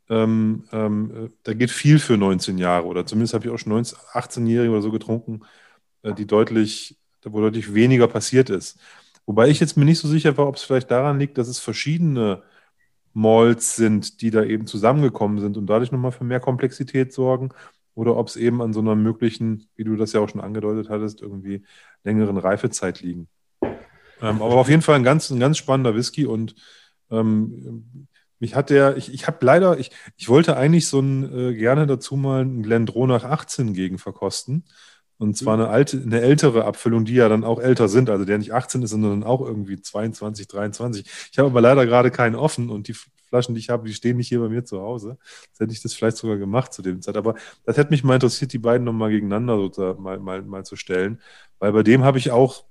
ähm, 0.09 0.65
ähm, 0.71 1.11
äh, 1.15 1.29
da 1.43 1.53
geht 1.53 1.71
viel 1.71 1.97
für 1.97 2.17
19 2.17 2.57
Jahre 2.57 2.85
oder 2.85 3.05
zumindest 3.05 3.33
habe 3.33 3.47
ich 3.47 3.51
auch 3.51 3.57
schon 3.57 3.71
18-Jährige 3.71 4.71
oder 4.71 4.81
so 4.81 4.91
getrunken, 4.91 5.41
äh, 6.03 6.13
die 6.13 6.27
deutlich, 6.27 6.97
wo 7.23 7.39
deutlich 7.39 7.73
weniger 7.73 8.07
passiert 8.07 8.49
ist. 8.49 8.77
Wobei 9.25 9.49
ich 9.49 9.59
jetzt 9.59 9.77
mir 9.77 9.85
nicht 9.85 9.99
so 9.99 10.07
sicher 10.07 10.37
war, 10.37 10.47
ob 10.47 10.55
es 10.55 10.63
vielleicht 10.63 10.91
daran 10.91 11.19
liegt, 11.19 11.37
dass 11.37 11.47
es 11.47 11.59
verschiedene 11.59 12.43
Malls 13.13 13.75
sind, 13.75 14.21
die 14.21 14.31
da 14.31 14.43
eben 14.43 14.67
zusammengekommen 14.67 15.39
sind 15.39 15.57
und 15.57 15.67
dadurch 15.67 15.91
nochmal 15.91 16.11
für 16.11 16.23
mehr 16.23 16.39
Komplexität 16.39 17.13
sorgen 17.13 17.49
oder 17.93 18.15
ob 18.15 18.27
es 18.27 18.35
eben 18.35 18.61
an 18.61 18.73
so 18.73 18.79
einer 18.79 18.95
möglichen, 18.95 19.67
wie 19.75 19.83
du 19.83 19.95
das 19.95 20.13
ja 20.13 20.21
auch 20.21 20.29
schon 20.29 20.41
angedeutet 20.41 20.89
hattest, 20.89 21.21
irgendwie 21.21 21.63
längeren 22.03 22.37
Reifezeit 22.37 23.01
liegen. 23.01 23.27
Ähm, 23.61 24.41
aber 24.41 24.55
auf 24.55 24.69
jeden 24.69 24.81
Fall 24.81 24.95
ein 24.95 25.03
ganz, 25.03 25.29
ein 25.29 25.39
ganz 25.39 25.57
spannender 25.57 25.95
Whisky 25.95 26.25
und 26.25 26.55
ähm, 27.09 28.07
mich 28.39 28.55
hat 28.55 28.69
der, 28.69 28.97
ich, 28.97 29.13
ich 29.13 29.27
habe 29.27 29.45
leider, 29.45 29.77
ich, 29.77 29.91
ich 30.17 30.29
wollte 30.29 30.57
eigentlich 30.57 30.87
so 30.87 30.99
ein, 30.99 31.51
äh, 31.51 31.53
gerne 31.53 31.85
dazu 31.85 32.15
mal 32.15 32.41
einen 32.41 32.63
Glendronach 32.63 33.23
18 33.23 33.73
gegen 33.73 33.99
verkosten. 33.99 34.65
Und 35.21 35.37
zwar 35.37 35.53
eine 35.53 35.67
alte, 35.67 36.01
eine 36.01 36.19
ältere 36.19 36.65
Abfüllung, 36.65 37.05
die 37.05 37.13
ja 37.13 37.29
dann 37.29 37.43
auch 37.43 37.59
älter 37.59 37.87
sind, 37.87 38.09
also 38.09 38.25
der 38.25 38.39
nicht 38.39 38.55
18 38.55 38.81
ist, 38.81 38.89
sondern 38.89 39.23
auch 39.23 39.39
irgendwie 39.39 39.79
22, 39.79 40.47
23. 40.47 41.05
Ich 41.31 41.37
habe 41.37 41.47
aber 41.47 41.61
leider 41.61 41.85
gerade 41.85 42.09
keinen 42.09 42.33
offen 42.33 42.71
und 42.71 42.87
die 42.87 42.95
Flaschen, 43.29 43.53
die 43.53 43.59
ich 43.59 43.69
habe, 43.69 43.87
die 43.87 43.93
stehen 43.93 44.17
nicht 44.17 44.29
hier 44.29 44.39
bei 44.39 44.49
mir 44.49 44.65
zu 44.65 44.81
Hause. 44.81 45.19
Jetzt 45.45 45.59
hätte 45.59 45.73
ich 45.73 45.81
das 45.83 45.93
vielleicht 45.93 46.17
sogar 46.17 46.37
gemacht 46.37 46.73
zu 46.73 46.81
dem 46.81 47.03
Zeit. 47.03 47.17
Aber 47.17 47.35
das 47.65 47.77
hätte 47.77 47.91
mich 47.91 48.03
mal 48.03 48.15
interessiert, 48.15 48.51
die 48.51 48.57
beiden 48.57 48.83
nochmal 48.83 49.11
gegeneinander 49.11 49.57
sozusagen 49.57 50.01
mal, 50.01 50.17
mal, 50.19 50.41
mal 50.41 50.65
zu 50.65 50.75
stellen. 50.75 51.21
Weil 51.59 51.71
bei 51.71 51.83
dem 51.83 52.03
habe 52.03 52.17
ich 52.17 52.31
auch, 52.31 52.65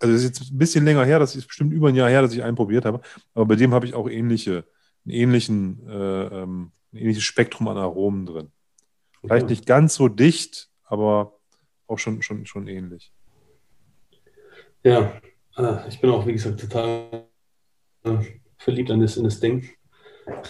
also 0.00 0.12
es 0.12 0.24
ist 0.24 0.40
jetzt 0.40 0.50
ein 0.50 0.58
bisschen 0.58 0.84
länger 0.84 1.04
her, 1.04 1.20
das 1.20 1.36
ist 1.36 1.46
bestimmt 1.46 1.72
über 1.72 1.90
ein 1.90 1.94
Jahr 1.94 2.10
her, 2.10 2.22
dass 2.22 2.34
ich 2.34 2.42
einen 2.42 2.56
probiert 2.56 2.84
habe, 2.84 3.00
aber 3.32 3.46
bei 3.46 3.54
dem 3.54 3.72
habe 3.72 3.86
ich 3.86 3.94
auch 3.94 4.10
ähnliche, 4.10 4.64
einen 5.04 5.14
ähnlichen, 5.14 5.88
äh, 5.88 6.42
ähm, 6.42 6.72
ein 6.92 6.96
ähnliches 6.96 7.22
Spektrum 7.22 7.68
an 7.68 7.76
Aromen 7.76 8.26
drin. 8.26 8.48
Vielleicht 9.20 9.50
nicht 9.50 9.66
ganz 9.66 9.94
so 9.94 10.08
dicht, 10.08 10.68
aber 10.86 11.38
auch 11.86 11.98
schon, 11.98 12.22
schon, 12.22 12.46
schon 12.46 12.66
ähnlich. 12.66 13.12
Ja, 14.82 15.20
äh, 15.56 15.88
ich 15.88 16.00
bin 16.00 16.10
auch, 16.10 16.26
wie 16.26 16.32
gesagt, 16.32 16.60
total 16.60 17.26
äh, 18.04 18.18
verliebt 18.58 18.90
in 18.90 19.00
das, 19.00 19.16
in 19.16 19.24
das 19.24 19.40
Ding. 19.40 19.68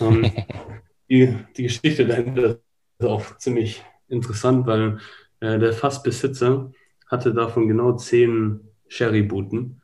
Ähm, 0.00 0.30
die, 1.10 1.36
die 1.56 1.62
Geschichte 1.64 2.06
dahinter 2.06 2.58
ist 2.98 3.06
auch 3.06 3.36
ziemlich 3.38 3.82
interessant, 4.08 4.66
weil 4.66 4.98
äh, 5.40 5.58
der 5.58 5.72
Fassbesitzer 5.72 6.72
hatte 7.08 7.32
davon 7.32 7.68
genau 7.68 7.92
zehn 7.94 8.60
Sherry-Booten 8.88 9.80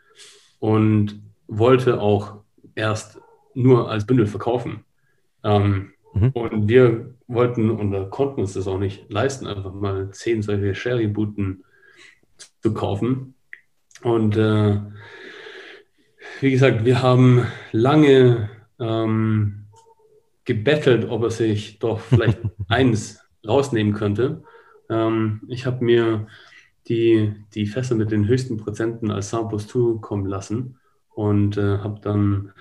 und 0.59 1.23
wollte 1.47 2.01
auch 2.01 2.43
erst 2.75 3.21
nur 3.55 3.91
als 3.91 4.07
Bündel 4.07 4.27
verkaufen. 4.27 4.85
Ähm, 5.45 5.93
mhm. 6.15 6.31
Und 6.31 6.69
wir 6.69 7.15
wollten 7.27 7.71
und 7.71 8.11
konnten 8.11 8.41
uns 8.41 8.55
das 8.55 8.69
auch 8.69 8.79
nicht 8.79 9.11
leisten, 9.11 9.47
einfach 9.47 9.73
mal 9.73 10.11
zehn 10.11 10.43
solche 10.43 10.75
Sherry-Booten 10.75 11.65
zu 12.61 12.75
kaufen. 12.75 13.35
Und 14.03 14.37
äh, 14.37 14.81
wie 16.41 16.51
gesagt, 16.51 16.85
wir 16.85 17.03
haben 17.03 17.47
lange 17.71 18.51
ähm, 18.79 19.67
gebettelt, 20.45 21.09
ob 21.09 21.23
er 21.23 21.31
sich 21.31 21.79
doch 21.79 22.01
vielleicht 22.01 22.41
eins 22.69 23.21
rausnehmen 23.47 23.93
könnte. 23.93 24.43
Ähm, 24.89 25.43
ich 25.49 25.67
habe 25.67 25.85
mir 25.85 26.27
die, 26.89 27.35
die 27.55 27.67
Fässer 27.67 27.95
mit 27.95 28.11
den 28.11 28.27
höchsten 28.27 28.57
Prozenten 28.57 29.11
als 29.11 29.31
Samples 29.31 29.69
zukommen 29.69 30.27
lassen 30.27 30.79
und 31.11 31.57
äh, 31.57 31.79
habe 31.79 32.01
dann 32.01 32.53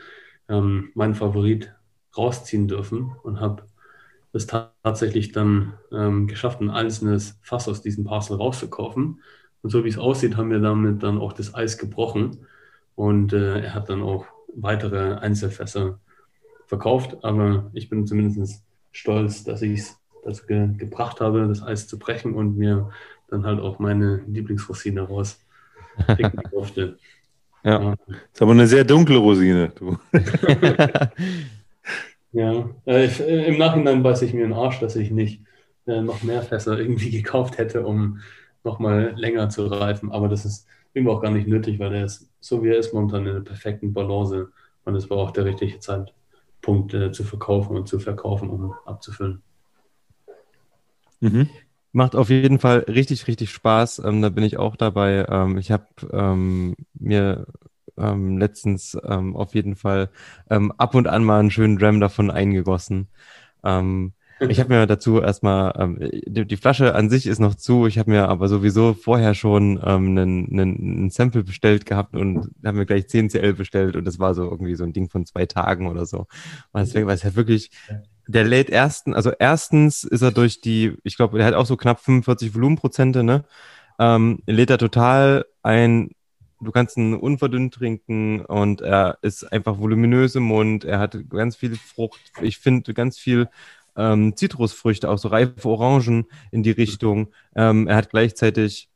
ähm, 0.48 0.92
meinen 0.94 1.16
Favorit 1.16 1.74
rausziehen 2.18 2.68
dürfen 2.68 3.12
und 3.24 3.40
habe 3.40 3.64
es 4.34 4.48
tatsächlich 4.48 5.32
dann 5.32 5.74
ähm, 5.92 6.28
geschafft, 6.28 6.62
ein 6.62 6.70
einzelnes 6.70 7.38
Fass 7.42 7.68
aus 7.68 7.82
diesem 7.82 8.06
Parcel 8.06 8.38
rauszukaufen. 8.38 9.22
Und 9.62 9.70
so 9.70 9.84
wie 9.84 9.90
es 9.90 9.98
aussieht, 9.98 10.38
haben 10.38 10.50
wir 10.50 10.60
damit 10.60 11.04
dann 11.04 11.18
auch 11.18 11.34
das 11.34 11.54
Eis 11.54 11.78
gebrochen. 11.78 12.46
Und 12.96 13.34
äh, 13.34 13.62
er 13.62 13.74
hat 13.74 13.90
dann 13.90 14.02
auch 14.02 14.26
weitere 14.56 15.16
Einzelfässer 15.16 16.00
verkauft. 16.66 17.24
Aber 17.24 17.70
ich 17.74 17.90
bin 17.90 18.08
zumindest 18.08 18.64
stolz, 18.92 19.44
dass 19.44 19.62
ich 19.62 19.80
es 19.80 19.98
dazu 20.24 20.46
ge 20.46 20.70
gebracht 20.78 21.20
habe, 21.20 21.48
das 21.48 21.62
Eis 21.62 21.88
zu 21.88 22.00
brechen 22.00 22.34
und 22.34 22.58
mir 22.58 22.90
dann 23.28 23.46
halt 23.46 23.60
auch 23.60 23.80
meine 23.80 24.22
Lieblingsrosine 24.28 25.02
rauspicken 25.02 26.44
durfte. 26.52 26.98
ja. 27.64 27.82
ja. 27.82 27.96
Ist 28.32 28.42
aber 28.42 28.52
eine 28.52 28.68
sehr 28.68 28.84
dunkle 28.84 29.18
Rosine, 29.18 29.72
du. 29.76 29.98
Ja, 32.34 32.70
äh, 32.86 33.06
ich, 33.06 33.20
äh, 33.20 33.48
im 33.48 33.58
Nachhinein 33.58 34.04
weiß 34.04 34.22
ich 34.22 34.34
mir 34.34 34.44
den 34.44 34.54
Arsch, 34.54 34.80
dass 34.80 34.96
ich 34.96 35.12
nicht 35.12 35.42
äh, 35.86 36.02
noch 36.02 36.24
mehr 36.24 36.42
Fässer 36.42 36.80
irgendwie 36.80 37.10
gekauft 37.22 37.58
hätte, 37.58 37.86
um 37.86 38.20
nochmal 38.64 39.14
länger 39.16 39.50
zu 39.50 39.66
reifen. 39.66 40.12
Aber 40.12 40.30
das 40.30 40.46
ist 40.46 40.68
irgendwie 40.94 41.14
auch 41.14 41.22
gar 41.22 41.32
nicht 41.32 41.48
nötig, 41.48 41.80
weil 41.80 41.90
der 41.92 42.06
ist, 42.06 42.30
so 42.40 42.64
wie 42.64 42.70
er 42.70 42.78
ist, 42.78 42.94
momentan 42.94 43.28
in 43.28 43.34
der 43.34 43.42
perfekten 43.42 43.94
Balance. 43.94 44.50
Und 44.86 44.96
es 44.96 45.10
war 45.10 45.18
auch 45.18 45.32
der 45.32 45.46
richtige 45.46 45.80
Zeitpunkt 45.80 46.94
äh, 46.94 47.12
zu 47.12 47.24
verkaufen 47.24 47.76
und 47.76 47.88
zu 47.88 48.00
verkaufen, 48.00 48.50
um 48.50 48.74
abzufüllen. 48.86 49.42
Mhm. 51.20 51.50
Macht 51.94 52.16
auf 52.16 52.30
jeden 52.30 52.60
Fall 52.60 52.80
richtig, 52.88 53.28
richtig 53.28 53.52
Spaß. 53.52 54.00
Ähm, 54.06 54.22
da 54.22 54.30
bin 54.30 54.46
ich 54.46 54.58
auch 54.58 54.78
dabei. 54.78 55.26
Ähm, 55.28 55.58
ich 55.58 55.72
habe 55.72 55.88
ähm, 56.12 56.76
mir 56.94 57.46
ähm, 58.02 58.38
letztens 58.38 58.98
ähm, 59.04 59.36
auf 59.36 59.56
jeden 59.56 59.76
Fall 59.76 60.10
ähm, 60.50 60.72
ab 60.78 60.96
und 60.96 61.08
an 61.08 61.24
mal 61.24 61.40
einen 61.40 61.52
schönen 61.52 61.78
Dram 61.78 62.00
davon 62.00 62.32
eingegossen. 62.32 63.08
Ähm, 63.64 64.14
ich 64.50 64.60
habe 64.60 64.70
mir 64.74 64.88
dazu 64.88 65.22
erstmal, 65.22 65.74
ähm, 65.78 66.00
die, 66.26 66.46
die, 66.46 66.58
Flasche 66.58 66.96
an 66.96 67.10
sich 67.10 67.28
ist 67.28 67.40
noch 67.40 67.56
zu, 67.56 67.86
ich 67.86 68.00
habe 68.00 68.12
mir 68.12 68.28
aber 68.28 68.48
sowieso 68.48 68.94
vorher 68.94 69.36
schon 69.36 69.80
ähm, 69.84 70.18
einen, 70.18 70.60
einen, 70.60 71.10
Sample 71.10 71.44
bestellt 71.44 71.86
gehabt 71.86 72.16
und 72.16 72.50
habe 72.66 72.78
mir 72.78 72.86
gleich 72.86 73.08
10 73.08 73.30
CL 73.30 73.54
bestellt 73.54 73.96
und 73.96 74.06
das 74.06 74.20
war 74.20 74.34
so 74.34 74.44
irgendwie 74.44 74.76
so 74.76 74.84
ein 74.84 74.94
Ding 74.94 75.10
von 75.10 75.26
zwei 75.26 75.46
Tagen 75.46 75.88
oder 75.88 76.06
so. 76.06 76.28
Und 76.72 76.82
deswegen 76.82 77.08
war 77.08 77.14
es 77.14 77.24
halt 77.24 77.36
wirklich, 77.36 77.70
der 78.28 78.44
lädt 78.46 78.70
ersten, 78.70 79.14
also 79.14 79.32
erstens 79.38 80.04
ist 80.04 80.22
er 80.22 80.32
durch 80.32 80.62
die, 80.62 80.98
ich 81.04 81.18
glaube, 81.18 81.38
der 81.38 81.48
hat 81.48 81.54
auch 81.54 81.66
so 81.66 81.78
knapp 81.78 82.00
45 82.00 82.56
Volumenprozente, 82.56 83.24
ne? 83.24 83.44
Ähm, 84.00 84.40
lädt 84.48 84.72
er 84.72 84.78
total 84.80 85.46
ein 85.62 86.10
du 86.62 86.72
kannst 86.72 86.98
ihn 86.98 87.14
unverdünnt 87.14 87.74
trinken 87.74 88.46
und 88.46 88.82
er 88.82 89.18
ist 89.22 89.52
einfach 89.52 89.80
voluminös 89.80 90.36
im 90.36 90.44
Mund. 90.44 90.86
Er 90.86 91.00
hat 91.00 91.18
ganz 91.30 91.56
viel 91.56 91.76
Frucht. 91.76 92.32
Ich 92.42 92.58
finde 92.60 92.94
ganz 92.94 93.18
viel 93.18 93.50
ähm, 93.96 94.36
Zitrusfrüchte, 94.36 95.10
auch 95.10 95.18
so 95.18 95.28
reife 95.28 95.68
Orangen 95.68 96.26
in 96.52 96.64
die 96.64 96.72
Richtung. 96.72 97.30
Ähm, 97.56 97.88
er 97.88 97.98
hat 97.98 98.10
gleichzeitig 98.10 98.90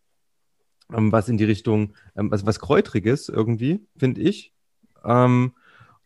ähm, 0.94 1.12
was 1.12 1.30
in 1.30 1.38
die 1.38 1.44
Richtung, 1.44 1.94
ähm, 2.16 2.32
was, 2.32 2.46
was 2.46 2.60
Kräutriges 2.60 3.30
irgendwie, 3.30 3.86
finde 3.98 4.22
ich. 4.22 4.54
Ähm, 5.04 5.54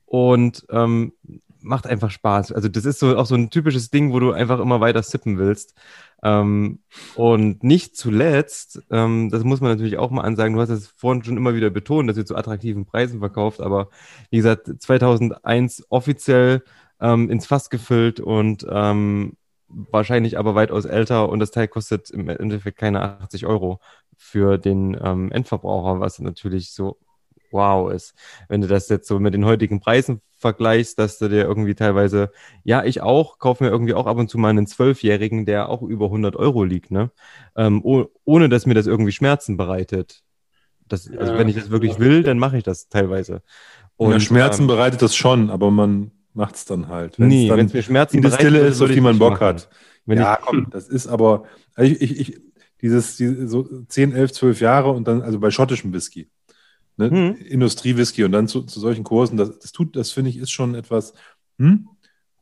und 0.05 0.65
ähm, 0.69 1.13
macht 1.61 1.87
einfach 1.87 2.11
Spaß. 2.11 2.51
Also 2.51 2.67
das 2.69 2.85
ist 2.85 2.99
so 2.99 3.17
auch 3.17 3.25
so 3.25 3.35
ein 3.35 3.49
typisches 3.49 3.89
Ding, 3.89 4.13
wo 4.13 4.19
du 4.19 4.31
einfach 4.31 4.59
immer 4.59 4.81
weiter 4.81 5.03
sippen 5.03 5.37
willst. 5.37 5.75
Ähm, 6.23 6.79
und 7.15 7.63
nicht 7.63 7.95
zuletzt, 7.95 8.81
ähm, 8.91 9.29
das 9.29 9.43
muss 9.43 9.61
man 9.61 9.71
natürlich 9.71 9.97
auch 9.97 10.11
mal 10.11 10.23
ansagen, 10.23 10.55
du 10.55 10.61
hast 10.61 10.69
es 10.69 10.87
vorhin 10.87 11.23
schon 11.23 11.37
immer 11.37 11.55
wieder 11.55 11.69
betont, 11.69 12.09
dass 12.09 12.17
ihr 12.17 12.25
zu 12.25 12.35
attraktiven 12.35 12.85
Preisen 12.85 13.19
verkauft, 13.19 13.61
aber 13.61 13.89
wie 14.29 14.37
gesagt, 14.37 14.69
2001 14.79 15.85
offiziell 15.89 16.63
ähm, 16.99 17.29
ins 17.29 17.45
Fass 17.45 17.69
gefüllt 17.69 18.19
und 18.19 18.65
ähm, 18.69 19.37
wahrscheinlich 19.69 20.37
aber 20.37 20.55
weitaus 20.55 20.85
älter 20.85 21.29
und 21.29 21.39
das 21.39 21.51
Teil 21.51 21.67
kostet 21.67 22.09
im 22.09 22.27
Endeffekt 22.27 22.77
keine 22.77 23.01
80 23.01 23.45
Euro 23.45 23.79
für 24.17 24.57
den 24.57 24.97
ähm, 25.01 25.31
Endverbraucher, 25.31 26.01
was 26.01 26.19
natürlich 26.19 26.71
so 26.73 26.97
wow 27.51 27.91
ist. 27.91 28.13
Wenn 28.47 28.61
du 28.61 28.67
das 28.67 28.89
jetzt 28.89 29.07
so 29.07 29.19
mit 29.19 29.33
den 29.33 29.45
heutigen 29.45 29.79
Preisen 29.79 30.21
vergleichst, 30.35 30.97
dass 30.97 31.17
du 31.17 31.27
dir 31.27 31.43
irgendwie 31.43 31.75
teilweise, 31.75 32.31
ja, 32.63 32.83
ich 32.83 33.01
auch, 33.01 33.39
kaufe 33.39 33.63
mir 33.63 33.69
irgendwie 33.69 33.93
auch 33.93 34.07
ab 34.07 34.17
und 34.17 34.29
zu 34.29 34.37
mal 34.37 34.49
einen 34.49 34.67
Zwölfjährigen, 34.67 35.45
der 35.45 35.69
auch 35.69 35.81
über 35.81 36.05
100 36.05 36.35
Euro 36.35 36.63
liegt, 36.63 36.91
ne? 36.91 37.11
Ähm, 37.55 37.81
oh, 37.83 38.05
ohne 38.25 38.49
dass 38.49 38.65
mir 38.65 38.73
das 38.73 38.87
irgendwie 38.87 39.11
Schmerzen 39.11 39.57
bereitet. 39.57 40.23
Das, 40.87 41.09
also 41.09 41.37
wenn 41.37 41.47
ich 41.47 41.55
das 41.55 41.69
wirklich 41.69 41.99
will, 41.99 42.23
dann 42.23 42.39
mache 42.39 42.57
ich 42.57 42.63
das 42.63 42.89
teilweise. 42.89 43.43
Und, 43.97 44.13
ja, 44.13 44.19
Schmerzen 44.19 44.63
ähm, 44.63 44.67
bereitet 44.67 45.01
das 45.01 45.15
schon, 45.15 45.49
aber 45.49 45.69
man 45.71 46.11
macht 46.33 46.55
es 46.55 46.65
dann 46.65 46.87
halt. 46.87 47.19
Wenn's 47.19 47.33
nee, 47.33 47.49
wenn 47.49 47.65
es 47.65 47.73
mir 47.73 47.83
Schmerzen 47.83 48.21
bereitet, 48.21 48.39
Stille 48.39 48.59
ist, 48.59 48.81
auf 48.81 48.89
die 48.89 49.01
man 49.01 49.19
Bock 49.19 49.33
machen. 49.33 49.47
hat. 49.47 49.69
Wenn 50.05 50.17
ja, 50.17 50.37
ich, 50.39 50.45
komm, 50.45 50.67
das 50.71 50.87
ist 50.87 51.07
aber, 51.07 51.43
also 51.75 51.91
ich, 51.91 52.01
ich, 52.01 52.19
ich 52.19 52.41
dieses, 52.81 53.17
die, 53.17 53.47
so 53.47 53.67
10, 53.87 54.13
11, 54.13 54.31
12 54.31 54.61
Jahre 54.61 54.91
und 54.91 55.07
dann, 55.07 55.21
also 55.21 55.39
bei 55.39 55.51
schottischem 55.51 55.93
Whisky, 55.93 56.29
ne? 56.99 57.09
Mhm. 57.09 57.35
Industriewhisky 57.45 58.23
und 58.23 58.31
dann 58.31 58.47
zu, 58.47 58.61
zu 58.63 58.79
solchen 58.79 59.03
Kursen, 59.03 59.37
das, 59.37 59.57
das 59.57 59.71
tut, 59.71 59.95
das 59.95 60.11
finde 60.11 60.29
ich, 60.29 60.37
ist 60.37 60.51
schon 60.51 60.75
etwas, 60.75 61.13
hm? 61.57 61.87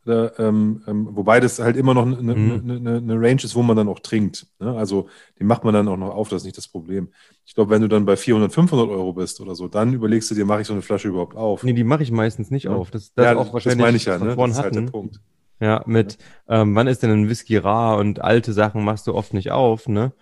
Da, 0.04 0.32
ähm, 0.38 0.84
ähm, 0.88 1.10
wobei 1.12 1.42
das 1.42 1.60
halt 1.60 1.76
immer 1.76 1.94
noch 1.94 2.06
eine, 2.06 2.16
mhm. 2.16 2.62
eine, 2.64 2.76
eine, 2.78 2.98
eine, 2.98 3.16
Range 3.16 3.42
ist, 3.44 3.56
wo 3.56 3.62
man 3.62 3.76
dann 3.76 3.90
auch 3.90 4.00
trinkt. 4.00 4.48
Ne? 4.58 4.74
Also 4.74 5.10
den 5.38 5.48
macht 5.48 5.66
man 5.66 5.74
dann 5.74 5.90
auch 5.90 5.98
noch 5.98 6.16
auf, 6.16 6.30
das 6.30 6.44
ist 6.44 6.46
nicht 6.46 6.58
das 6.58 6.70
Problem. 6.70 7.10
Ich 7.46 7.56
glaube, 7.56 7.72
wenn 7.72 7.82
du 7.82 7.90
dann 7.90 8.06
bei 8.06 8.16
400, 8.16 8.54
500 8.54 8.88
Euro 8.88 9.12
bist 9.12 9.42
oder 9.42 9.54
so, 9.54 9.68
dann 9.68 9.92
überlegst 9.92 10.32
du 10.32 10.36
dir, 10.36 10.46
mache 10.46 10.62
ich 10.62 10.68
so 10.68 10.72
eine 10.72 10.82
Flasche 10.82 11.10
überhaupt 11.10 11.36
auf? 11.36 11.62
Nee, 11.64 11.74
die 11.74 11.84
mache 11.84 12.04
ich 12.04 12.12
meistens 12.12 12.52
nicht 12.52 12.64
ja. 12.64 12.72
auf. 12.72 12.90
Das, 12.90 13.14
das 13.16 13.26
ja, 13.26 13.36
auch 13.36 13.52
wahrscheinlich 13.52 13.80
das 13.80 13.86
meine 13.86 13.98
ich 13.98 14.06
ja, 14.06 14.18
ne? 14.18 14.34
das 14.34 14.52
ist 14.52 14.64
halt 14.64 14.76
der 14.76 14.82
Punkt. 14.84 15.20
Ja, 15.60 15.84
mit. 15.86 16.18
Ähm, 16.48 16.74
wann 16.74 16.88
ist 16.88 17.04
denn 17.04 17.12
ein 17.12 17.28
Whisky 17.28 17.58
rar 17.58 17.98
und 17.98 18.22
alte 18.22 18.54
Sachen 18.54 18.86
machst 18.86 19.08
du 19.08 19.14
oft 19.14 19.34
nicht 19.34 19.52
auf, 19.52 19.90
ne? 19.90 20.14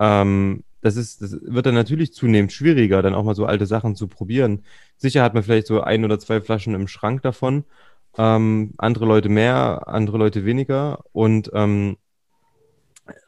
Ähm, 0.00 0.64
das 0.80 0.96
ist, 0.96 1.22
das 1.22 1.36
wird 1.42 1.66
dann 1.66 1.74
natürlich 1.74 2.12
zunehmend 2.12 2.52
schwieriger, 2.52 3.02
dann 3.02 3.14
auch 3.14 3.24
mal 3.24 3.34
so 3.34 3.46
alte 3.46 3.66
Sachen 3.66 3.96
zu 3.96 4.08
probieren. 4.08 4.64
Sicher 4.96 5.22
hat 5.22 5.34
man 5.34 5.42
vielleicht 5.42 5.66
so 5.66 5.80
ein 5.80 6.04
oder 6.04 6.18
zwei 6.18 6.40
Flaschen 6.40 6.74
im 6.74 6.88
Schrank 6.88 7.22
davon, 7.22 7.64
ähm, 8.16 8.74
andere 8.78 9.06
Leute 9.06 9.28
mehr, 9.28 9.88
andere 9.88 10.18
Leute 10.18 10.44
weniger 10.44 11.04
und 11.12 11.50
ähm, 11.54 11.96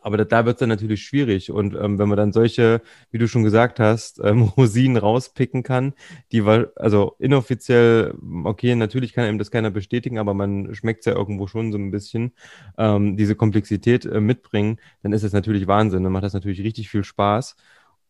aber 0.00 0.16
da, 0.16 0.24
da 0.24 0.44
wird 0.46 0.56
es 0.56 0.60
dann 0.60 0.68
natürlich 0.68 1.02
schwierig. 1.02 1.50
Und 1.50 1.74
ähm, 1.74 1.98
wenn 1.98 2.08
man 2.08 2.16
dann 2.16 2.32
solche, 2.32 2.82
wie 3.10 3.18
du 3.18 3.28
schon 3.28 3.42
gesagt 3.44 3.80
hast, 3.80 4.20
ähm, 4.24 4.42
Rosinen 4.56 4.96
rauspicken 4.96 5.62
kann, 5.62 5.94
die 6.32 6.44
war, 6.44 6.68
also 6.76 7.14
inoffiziell, 7.18 8.14
okay, 8.44 8.74
natürlich 8.74 9.12
kann 9.12 9.24
einem 9.24 9.38
das 9.38 9.50
keiner 9.50 9.70
bestätigen, 9.70 10.18
aber 10.18 10.34
man 10.34 10.74
schmeckt 10.74 11.00
es 11.00 11.06
ja 11.06 11.14
irgendwo 11.14 11.46
schon 11.46 11.72
so 11.72 11.78
ein 11.78 11.90
bisschen, 11.90 12.32
ähm, 12.78 13.16
diese 13.16 13.34
Komplexität 13.34 14.04
äh, 14.06 14.20
mitbringen, 14.20 14.78
dann 15.02 15.12
ist 15.12 15.24
das 15.24 15.32
natürlich 15.32 15.66
Wahnsinn. 15.66 16.02
Dann 16.04 16.12
macht 16.12 16.24
das 16.24 16.34
natürlich 16.34 16.62
richtig 16.62 16.88
viel 16.90 17.04
Spaß. 17.04 17.56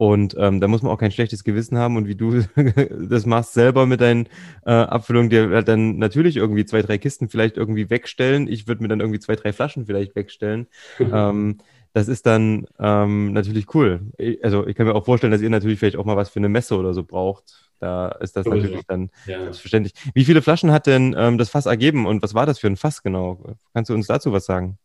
Und 0.01 0.35
ähm, 0.39 0.63
da 0.63 0.67
muss 0.67 0.81
man 0.81 0.91
auch 0.91 0.97
kein 0.97 1.11
schlechtes 1.11 1.45
Gewissen 1.45 1.77
haben. 1.77 1.99
Und 1.99 2.09
wie 2.09 2.15
du 2.15 2.43
das 3.11 3.27
machst 3.27 3.53
selber 3.53 3.85
mit 3.85 4.01
deinen 4.01 4.29
äh, 4.65 4.71
Abfüllungen, 4.71 5.29
dir 5.29 5.61
dann 5.61 5.99
natürlich 5.99 6.39
irgendwie 6.39 6.65
zwei, 6.65 6.81
drei 6.81 6.97
Kisten 6.97 7.29
vielleicht 7.29 7.59
irgendwie 7.59 7.91
wegstellen. 7.91 8.49
Ich 8.49 8.67
würde 8.67 8.81
mir 8.81 8.89
dann 8.89 9.01
irgendwie 9.01 9.19
zwei, 9.19 9.37
drei 9.37 9.53
Flaschen 9.53 9.85
vielleicht 9.85 10.17
wegstellen. 10.17 10.69
ähm, 11.01 11.59
das 11.93 12.09
ist 12.09 12.25
dann 12.25 12.67
ähm, 12.79 13.35
natürlich 13.35 13.75
cool. 13.75 14.01
Also 14.43 14.67
ich 14.67 14.75
kann 14.75 14.87
mir 14.87 14.95
auch 14.95 15.05
vorstellen, 15.05 15.33
dass 15.33 15.43
ihr 15.43 15.51
natürlich 15.51 15.79
vielleicht 15.79 15.97
auch 15.97 16.07
mal 16.07 16.17
was 16.17 16.31
für 16.31 16.41
eine 16.41 16.49
Messe 16.49 16.79
oder 16.79 16.95
so 16.95 17.05
braucht. 17.05 17.71
Da 17.79 18.09
ist 18.09 18.37
das 18.37 18.47
natürlich 18.47 18.77
ja. 18.77 18.81
dann 18.89 19.11
ja. 19.27 19.43
selbstverständlich. 19.43 19.93
Wie 20.15 20.25
viele 20.25 20.41
Flaschen 20.41 20.73
hat 20.73 20.87
denn 20.87 21.15
ähm, 21.19 21.37
das 21.37 21.51
Fass 21.51 21.67
ergeben 21.67 22.07
und 22.07 22.23
was 22.23 22.33
war 22.33 22.47
das 22.47 22.59
für 22.59 22.69
ein 22.69 22.77
Fass 22.77 23.03
genau? 23.03 23.55
Kannst 23.75 23.91
du 23.91 23.95
uns 23.95 24.07
dazu 24.07 24.33
was 24.33 24.47
sagen? 24.47 24.79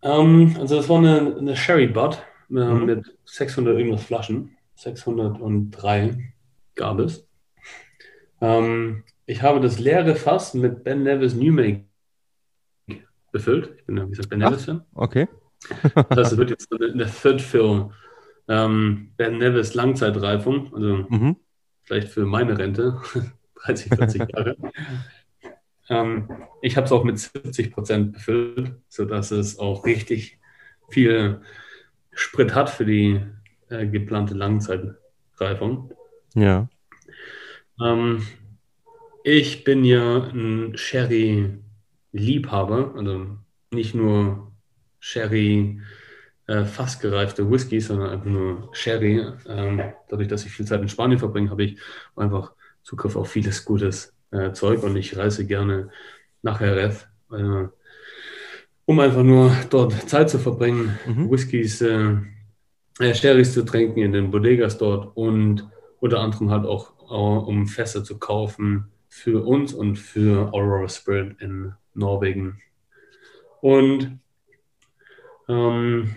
Um, 0.00 0.10
ähm, 0.40 0.56
also 0.58 0.74
das 0.74 0.88
war 0.88 0.98
eine, 0.98 1.36
eine 1.38 1.54
Sherry 1.54 1.86
Butt 1.86 2.20
äh, 2.50 2.54
mhm. 2.54 2.84
mit 2.84 3.18
600 3.24 3.78
irgendwas 3.78 4.04
Flaschen. 4.04 4.56
603 4.76 6.32
gab 6.74 6.98
es. 7.00 7.26
Ähm, 8.40 9.04
ich 9.26 9.42
habe 9.42 9.60
das 9.60 9.78
leere 9.78 10.16
Fass 10.16 10.54
mit 10.54 10.82
Ben 10.82 11.02
Nevis 11.02 11.34
New 11.34 11.52
Make 11.52 11.84
befüllt. 13.32 13.74
Ich 13.76 13.84
bin 13.84 13.96
ja, 13.96 14.06
wie 14.06 14.10
gesagt, 14.10 14.30
Ben 14.30 14.38
Nevis-Fan. 14.38 14.82
Okay. 14.94 15.28
das 15.94 16.18
heißt, 16.18 16.32
es 16.32 16.38
wird 16.38 16.50
jetzt 16.50 16.72
eine 16.72 17.06
Third 17.06 17.42
Fill 17.42 17.90
ähm, 18.50 19.12
Ben 19.16 19.38
Nevis 19.38 19.74
Langzeitreifung, 19.74 20.74
also 20.74 21.06
mhm. 21.08 21.36
vielleicht 21.84 22.08
für 22.08 22.26
meine 22.26 22.58
Rente, 22.58 23.00
30, 23.64 23.94
40 23.94 24.20
Jahre. 24.34 24.56
ähm, 25.88 26.28
ich 26.60 26.76
habe 26.76 26.86
es 26.86 26.92
auch 26.92 27.04
mit 27.04 27.18
70 27.18 27.72
Prozent 27.72 28.12
befüllt, 28.12 28.74
sodass 28.88 29.30
es 29.30 29.58
auch 29.58 29.86
richtig 29.86 30.40
viel 30.88 31.42
Sprit 32.20 32.54
hat 32.54 32.68
für 32.68 32.84
die 32.84 33.22
äh, 33.70 33.86
geplante 33.86 34.34
Langzeitreifung. 34.34 35.90
Ja. 36.34 36.68
Ähm, 37.82 38.26
ich 39.24 39.64
bin 39.64 39.84
ja 39.84 40.24
ein 40.24 40.76
Sherry-Liebhaber, 40.76 42.94
also 42.94 43.38
nicht 43.70 43.94
nur 43.94 44.52
Sherry 44.98 45.80
äh, 46.46 46.64
fast 46.64 47.00
gereifte 47.00 47.50
Whisky, 47.50 47.80
sondern 47.80 48.10
einfach 48.10 48.26
nur 48.26 48.68
Sherry. 48.72 49.24
Ähm, 49.46 49.80
dadurch, 50.08 50.28
dass 50.28 50.44
ich 50.44 50.52
viel 50.52 50.66
Zeit 50.66 50.82
in 50.82 50.90
Spanien 50.90 51.18
verbringe, 51.18 51.48
habe 51.50 51.64
ich 51.64 51.80
einfach 52.16 52.52
Zugriff 52.82 53.16
auf 53.16 53.30
vieles 53.30 53.64
gutes 53.64 54.14
äh, 54.30 54.52
Zeug 54.52 54.82
und 54.82 54.94
ich 54.96 55.16
reise 55.16 55.46
gerne 55.46 55.88
nach 56.42 56.60
Jerez, 56.60 57.08
äh, 57.32 57.68
um 58.90 58.98
einfach 58.98 59.22
nur 59.22 59.54
dort 59.70 59.92
Zeit 60.08 60.30
zu 60.30 60.40
verbringen, 60.40 60.98
mhm. 61.06 61.30
Whiskys, 61.30 61.80
äh, 61.80 62.16
äh, 62.98 63.14
Sherrys 63.14 63.54
zu 63.54 63.64
trinken 63.64 64.00
in 64.00 64.10
den 64.10 64.32
Bodegas 64.32 64.78
dort 64.78 65.16
und 65.16 65.70
unter 66.00 66.18
anderem 66.18 66.50
halt 66.50 66.66
auch, 66.66 66.92
auch 67.08 67.46
um 67.46 67.68
Fässer 67.68 68.02
zu 68.02 68.18
kaufen 68.18 68.90
für 69.08 69.46
uns 69.46 69.74
und 69.74 69.94
für 69.94 70.52
Aurora 70.52 70.88
Spirit 70.88 71.40
in 71.40 71.72
Norwegen. 71.94 72.60
Und 73.60 74.18
ähm, 75.48 76.16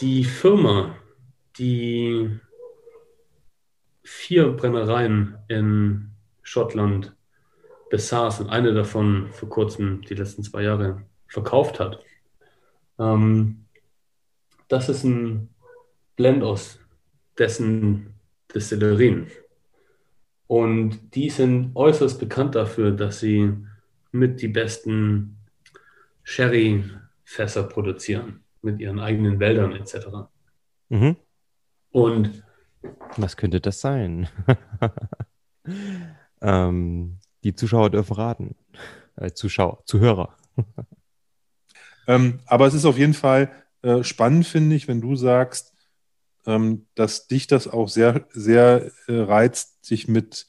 die 0.00 0.22
Firma, 0.22 0.94
die 1.58 2.38
vier 4.04 4.52
Brennereien 4.52 5.38
in 5.48 6.12
Schottland 6.44 7.16
besaß 7.90 8.42
und 8.42 8.48
eine 8.48 8.74
davon 8.74 9.30
vor 9.32 9.48
kurzem, 9.48 10.02
die 10.02 10.14
letzten 10.14 10.44
zwei 10.44 10.62
Jahre, 10.62 11.02
verkauft 11.30 11.80
hat. 11.80 12.04
Ähm, 12.98 13.64
das 14.68 14.88
ist 14.88 15.04
ein 15.04 15.48
Blend 16.16 16.42
aus 16.42 16.78
dessen 17.38 18.14
Destillerien. 18.54 19.28
Und 20.46 21.14
die 21.14 21.30
sind 21.30 21.74
äußerst 21.74 22.18
bekannt 22.18 22.56
dafür, 22.56 22.90
dass 22.90 23.20
sie 23.20 23.56
mit 24.12 24.42
die 24.42 24.48
besten 24.48 25.38
Sherry-Fässer 26.24 27.62
produzieren, 27.62 28.44
mit 28.60 28.80
ihren 28.80 28.98
eigenen 28.98 29.38
Wäldern 29.38 29.72
etc. 29.72 30.08
Mhm. 30.88 31.16
Und 31.92 32.42
was 33.16 33.36
könnte 33.36 33.60
das 33.60 33.80
sein? 33.80 34.28
ähm, 36.40 37.18
die 37.44 37.54
Zuschauer 37.54 37.90
dürfen 37.90 38.14
raten. 38.14 38.56
Äh, 39.16 39.32
Zuschauer, 39.32 39.82
Zuhörer. 39.84 40.36
Ähm, 42.06 42.40
aber 42.46 42.66
es 42.66 42.74
ist 42.74 42.84
auf 42.84 42.98
jeden 42.98 43.14
Fall 43.14 43.50
äh, 43.82 44.02
spannend, 44.02 44.46
finde 44.46 44.76
ich, 44.76 44.88
wenn 44.88 45.00
du 45.00 45.16
sagst, 45.16 45.74
ähm, 46.46 46.86
dass 46.94 47.26
dich 47.28 47.46
das 47.46 47.68
auch 47.68 47.88
sehr, 47.88 48.26
sehr 48.32 48.90
äh, 49.06 49.20
reizt, 49.20 49.84
sich 49.84 50.08
mit, 50.08 50.46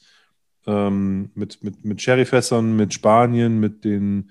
ähm, 0.66 1.30
mit, 1.34 1.62
mit, 1.62 1.84
mit 1.84 2.00
Sherryfässern, 2.00 2.76
mit 2.76 2.94
Spanien, 2.94 3.60
mit 3.60 3.84
den, 3.84 4.30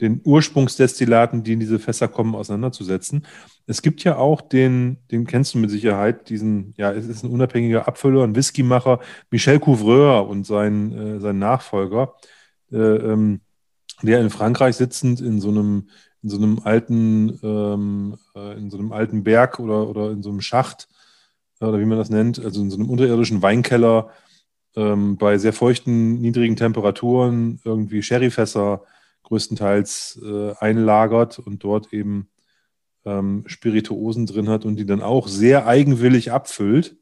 den 0.00 0.20
Ursprungsdestillaten, 0.24 1.44
die 1.44 1.52
in 1.52 1.60
diese 1.60 1.78
Fässer 1.78 2.08
kommen, 2.08 2.34
auseinanderzusetzen. 2.34 3.26
Es 3.66 3.82
gibt 3.82 4.02
ja 4.04 4.16
auch 4.16 4.40
den, 4.40 4.98
den 5.10 5.26
kennst 5.26 5.54
du 5.54 5.58
mit 5.58 5.70
Sicherheit, 5.70 6.28
diesen, 6.28 6.74
ja, 6.76 6.92
es 6.92 7.06
ist 7.06 7.22
ein 7.22 7.30
unabhängiger 7.30 7.86
Abfüller, 7.86 8.24
ein 8.24 8.34
Whiskymacher, 8.34 9.00
Michel 9.30 9.60
Couvreur 9.60 10.28
und 10.28 10.44
sein, 10.44 10.92
äh, 10.92 11.20
sein 11.20 11.38
Nachfolger, 11.38 12.14
äh, 12.72 12.76
ähm, 12.76 13.40
der 14.02 14.20
in 14.20 14.30
Frankreich 14.30 14.76
sitzend 14.76 15.20
in 15.20 15.40
so 15.40 15.50
einem 15.50 15.88
in 16.22 16.28
so 16.28 16.36
einem 16.36 16.60
alten, 16.62 17.38
ähm, 17.42 18.16
äh, 18.34 18.56
in 18.56 18.70
so 18.70 18.78
einem 18.78 18.92
alten 18.92 19.24
Berg 19.24 19.58
oder, 19.58 19.88
oder 19.88 20.10
in 20.10 20.22
so 20.22 20.30
einem 20.30 20.40
Schacht, 20.40 20.88
äh, 21.60 21.64
oder 21.64 21.80
wie 21.80 21.84
man 21.84 21.98
das 21.98 22.10
nennt, 22.10 22.42
also 22.44 22.62
in 22.62 22.70
so 22.70 22.78
einem 22.78 22.90
unterirdischen 22.90 23.42
Weinkeller 23.42 24.10
ähm, 24.76 25.16
bei 25.16 25.38
sehr 25.38 25.52
feuchten, 25.52 26.20
niedrigen 26.20 26.56
Temperaturen 26.56 27.60
irgendwie 27.64 28.02
Sherryfässer 28.02 28.82
größtenteils 29.24 30.20
äh, 30.24 30.52
einlagert 30.58 31.38
und 31.38 31.64
dort 31.64 31.92
eben 31.92 32.28
ähm, 33.04 33.44
Spirituosen 33.46 34.26
drin 34.26 34.48
hat 34.48 34.64
und 34.64 34.76
die 34.76 34.86
dann 34.86 35.02
auch 35.02 35.28
sehr 35.28 35.66
eigenwillig 35.66 36.32
abfüllt. 36.32 36.96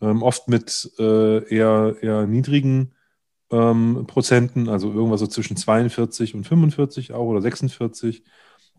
Ähm, 0.00 0.22
oft 0.22 0.48
mit 0.48 0.92
äh, 0.98 1.54
eher, 1.54 1.96
eher 2.00 2.26
niedrigen 2.26 2.94
ähm, 3.50 4.04
Prozenten, 4.06 4.68
also 4.68 4.92
irgendwas 4.92 5.20
so 5.20 5.26
zwischen 5.26 5.56
42 5.56 6.34
und 6.34 6.44
45 6.44 7.12
auch 7.12 7.26
oder 7.26 7.40
46 7.40 8.22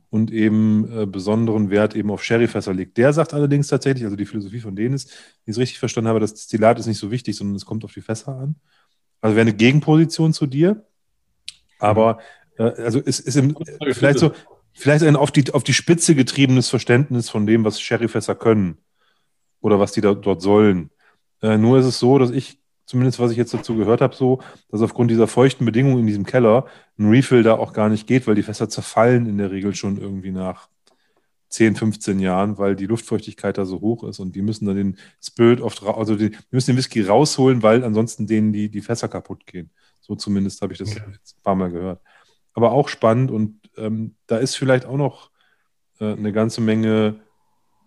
und 0.09 0.31
eben 0.31 0.91
äh, 0.91 1.05
besonderen 1.05 1.69
Wert 1.69 1.95
eben 1.95 2.11
auf 2.11 2.23
Sherryfässer 2.23 2.73
legt. 2.73 2.97
Der 2.97 3.13
sagt 3.13 3.33
allerdings 3.33 3.67
tatsächlich, 3.67 4.05
also 4.05 4.15
die 4.15 4.25
Philosophie 4.25 4.59
von 4.59 4.75
denen 4.75 4.95
ist, 4.95 5.09
wie 5.45 5.51
ich 5.51 5.55
es 5.55 5.57
richtig 5.57 5.79
verstanden 5.79 6.09
habe, 6.09 6.19
das 6.19 6.33
Destillat 6.33 6.79
ist 6.79 6.87
nicht 6.87 6.97
so 6.97 7.11
wichtig, 7.11 7.35
sondern 7.35 7.55
es 7.55 7.65
kommt 7.65 7.83
auf 7.83 7.93
die 7.93 8.01
Fässer 8.01 8.35
an. 8.35 8.55
Also 9.21 9.35
wäre 9.35 9.47
eine 9.47 9.55
Gegenposition 9.55 10.33
zu 10.33 10.45
dir. 10.45 10.85
Aber 11.79 12.19
äh, 12.57 12.63
also 12.63 13.01
es 13.05 13.19
ist 13.19 13.35
im, 13.35 13.55
vielleicht 13.91 14.19
so, 14.19 14.31
vielleicht 14.73 15.03
ein 15.03 15.15
auf 15.15 15.31
die, 15.31 15.51
auf 15.53 15.63
die 15.63 15.73
Spitze 15.73 16.15
getriebenes 16.15 16.69
Verständnis 16.69 17.29
von 17.29 17.45
dem, 17.45 17.63
was 17.63 17.81
Sherryfässer 17.81 18.35
können 18.35 18.77
oder 19.61 19.79
was 19.79 19.91
die 19.91 20.01
da, 20.01 20.13
dort 20.13 20.41
sollen. 20.41 20.89
Äh, 21.41 21.57
nur 21.57 21.79
ist 21.79 21.85
es 21.85 21.99
so, 21.99 22.17
dass 22.17 22.31
ich, 22.31 22.59
zumindest 22.90 23.20
was 23.20 23.30
ich 23.30 23.38
jetzt 23.38 23.53
dazu 23.53 23.76
gehört 23.76 24.02
habe, 24.02 24.16
so, 24.16 24.41
dass 24.70 24.82
aufgrund 24.82 25.11
dieser 25.11 25.28
feuchten 25.28 25.64
Bedingungen 25.64 25.99
in 25.99 26.07
diesem 26.07 26.26
Keller 26.26 26.66
ein 26.98 27.07
Refill 27.07 27.44
da 27.44 27.53
auch 27.53 27.72
gar 27.72 27.88
nicht 27.88 28.07
geht, 28.07 28.26
weil 28.26 28.34
die 28.34 28.41
Fässer 28.41 28.68
zerfallen 28.68 29.28
in 29.28 29.38
der 29.38 29.52
Regel 29.52 29.76
schon 29.76 29.98
irgendwie 29.98 30.32
nach 30.32 30.70
10, 31.49 31.76
15 31.76 32.18
Jahren, 32.18 32.57
weil 32.57 32.76
die 32.76 32.88
Luftfeuchtigkeit 32.88 33.60
da 33.60 33.66
so 33.66 33.80
hoch 33.82 34.03
ist 34.06 34.18
und 34.18 34.36
die 34.36 34.41
müssen 34.41 34.66
dann 34.66 34.76
den 34.76 34.98
Spirit 35.22 35.61
oft, 35.61 35.84
also 35.84 36.16
die, 36.16 36.32
die 36.32 36.38
müssen 36.49 36.72
den 36.72 36.78
Whisky 36.78 37.03
rausholen, 37.03 37.61
weil 37.61 37.84
ansonsten 37.84 38.26
denen 38.26 38.53
die, 38.53 38.70
die 38.70 38.82
Fässer 38.82 39.07
kaputt 39.07 39.45
gehen. 39.45 39.70
So 39.99 40.16
zumindest 40.16 40.64
habe 40.64 40.74
ich 40.74 40.80
das 40.80 40.90
okay. 40.90 41.03
jetzt 41.11 41.38
ein 41.38 41.44
paar 41.44 41.56
Mal 41.56 41.70
gehört. 41.70 42.02
Aber 42.56 42.72
auch 42.72 42.90
spannend 42.90 43.30
und 43.30 43.60
ähm, 43.78 44.16
da 44.26 44.38
ist 44.38 44.56
vielleicht 44.56 44.88
auch 44.88 44.98
noch 44.98 45.30
äh, 45.99 46.14
eine 46.14 46.34
ganze 46.34 46.61
Menge 46.61 47.20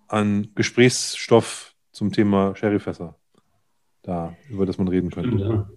an 0.06 0.52
Gesprächsstoff 0.54 1.74
zum 1.90 2.12
Thema 2.12 2.54
Sherryfässer 2.54 3.18
da, 4.02 4.36
über 4.50 4.66
das 4.66 4.78
man 4.78 4.88
reden 4.88 5.10
könnte. 5.10 5.36
Ja. 5.36 5.70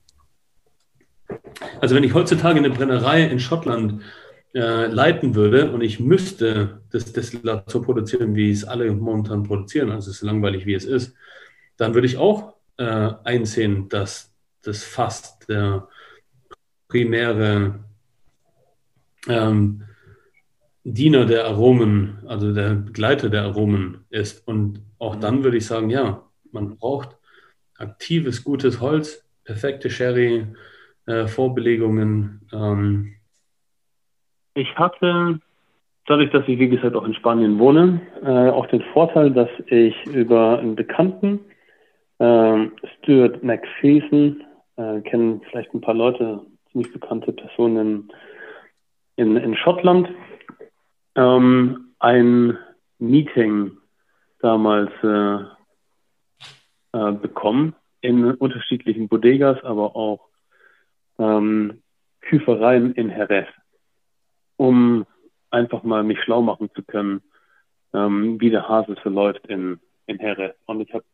Also 1.82 1.96
wenn 1.96 2.04
ich 2.04 2.14
heutzutage 2.14 2.60
eine 2.60 2.70
Brennerei 2.70 3.24
in 3.24 3.40
Schottland 3.40 4.02
äh, 4.54 4.88
leiten 4.88 5.36
würde 5.36 5.72
und 5.72 5.82
ich 5.82 6.00
müsste 6.00 6.82
das 6.92 7.12
Destillat 7.12 7.70
so 7.70 7.82
produzieren, 7.82 8.36
wie 8.36 8.52
es 8.52 8.64
alle 8.64 8.92
momentan 8.92 9.44
produzieren, 9.44 9.92
also 9.92 10.10
es 10.10 10.18
ist 10.18 10.24
langweilig, 10.24 10.66
wie 10.66 10.74
es 10.74 10.86
ist, 10.86 11.16
dann 11.78 11.94
würde 11.94 12.08
ich 12.08 12.18
auch 12.18 12.54
äh, 12.78 13.12
einsehen, 13.24 13.90
dass 13.90 14.34
das 14.62 14.84
fast 14.84 15.50
der 15.50 15.88
primäre 16.88 17.80
ähm, 19.28 19.84
Diener 20.84 21.26
der 21.26 21.46
Aromen, 21.46 22.20
also 22.28 22.54
der 22.54 22.76
Begleiter 22.76 23.30
der 23.30 23.44
Aromen 23.44 24.06
ist. 24.10 24.48
Und 24.48 24.82
auch 25.00 25.16
dann 25.16 25.44
würde 25.44 25.58
ich 25.58 25.66
sagen, 25.66 25.90
ja, 25.90 26.24
man 26.52 26.78
braucht 26.78 27.18
aktives, 27.78 28.44
gutes 28.44 28.82
Holz, 28.82 29.24
perfekte 29.44 29.90
Sherry, 29.90 30.48
äh, 31.06 31.28
Vorbelegungen. 31.28 32.42
Ähm. 32.54 33.16
Ich 34.54 34.76
hatte, 34.76 35.40
dadurch, 36.06 36.32
dass 36.32 36.48
ich, 36.48 36.60
wie 36.60 36.70
gesagt, 36.70 36.96
auch 36.96 37.06
in 37.06 37.14
Spanien 37.14 37.60
wohne, 37.60 38.02
äh, 38.24 38.50
auch 38.50 38.68
den 38.68 38.82
Vorteil, 38.94 39.32
dass 39.32 39.50
ich 39.68 39.96
über 40.08 40.60
einen 40.60 40.76
Bekannten, 40.76 41.40
äh, 42.20 42.68
Stuart 42.98 43.44
McPherson, 43.44 44.44
äh, 44.78 45.02
kennen 45.02 45.42
vielleicht 45.50 45.74
ein 45.74 45.82
paar 45.82 45.94
Leute, 45.94 46.42
ziemlich 46.72 46.92
bekannte 46.92 47.32
Personen 47.34 48.12
in, 49.16 49.38
in 49.38 49.56
Schottland, 49.56 50.10
ähm, 51.16 51.94
ein 52.00 52.58
Meeting 53.00 53.72
damals 54.40 54.92
äh, 55.04 55.55
äh, 56.96 57.12
bekommen 57.12 57.76
in 58.02 58.32
unterschiedlichen 58.32 59.08
Bodegas, 59.08 59.64
aber 59.64 59.96
auch 59.96 60.28
ähm, 61.20 61.82
Küfereien 62.22 62.94
in 62.94 63.10
Jerez, 63.10 63.48
um 64.58 65.06
einfach 65.50 65.84
mal 65.84 66.04
mich 66.04 66.20
schlau 66.22 66.42
machen 66.42 66.70
zu 66.76 66.84
können, 66.84 67.22
ähm, 67.94 68.40
wie 68.40 68.50
der 68.50 68.68
Hase 68.68 68.96
so 69.04 69.10
läuft 69.10 69.46
in, 69.48 69.80
in 70.08 70.18
Jerez. 70.18 70.56
Und 70.66 70.82
ich 70.82 70.94
habe 70.94 71.06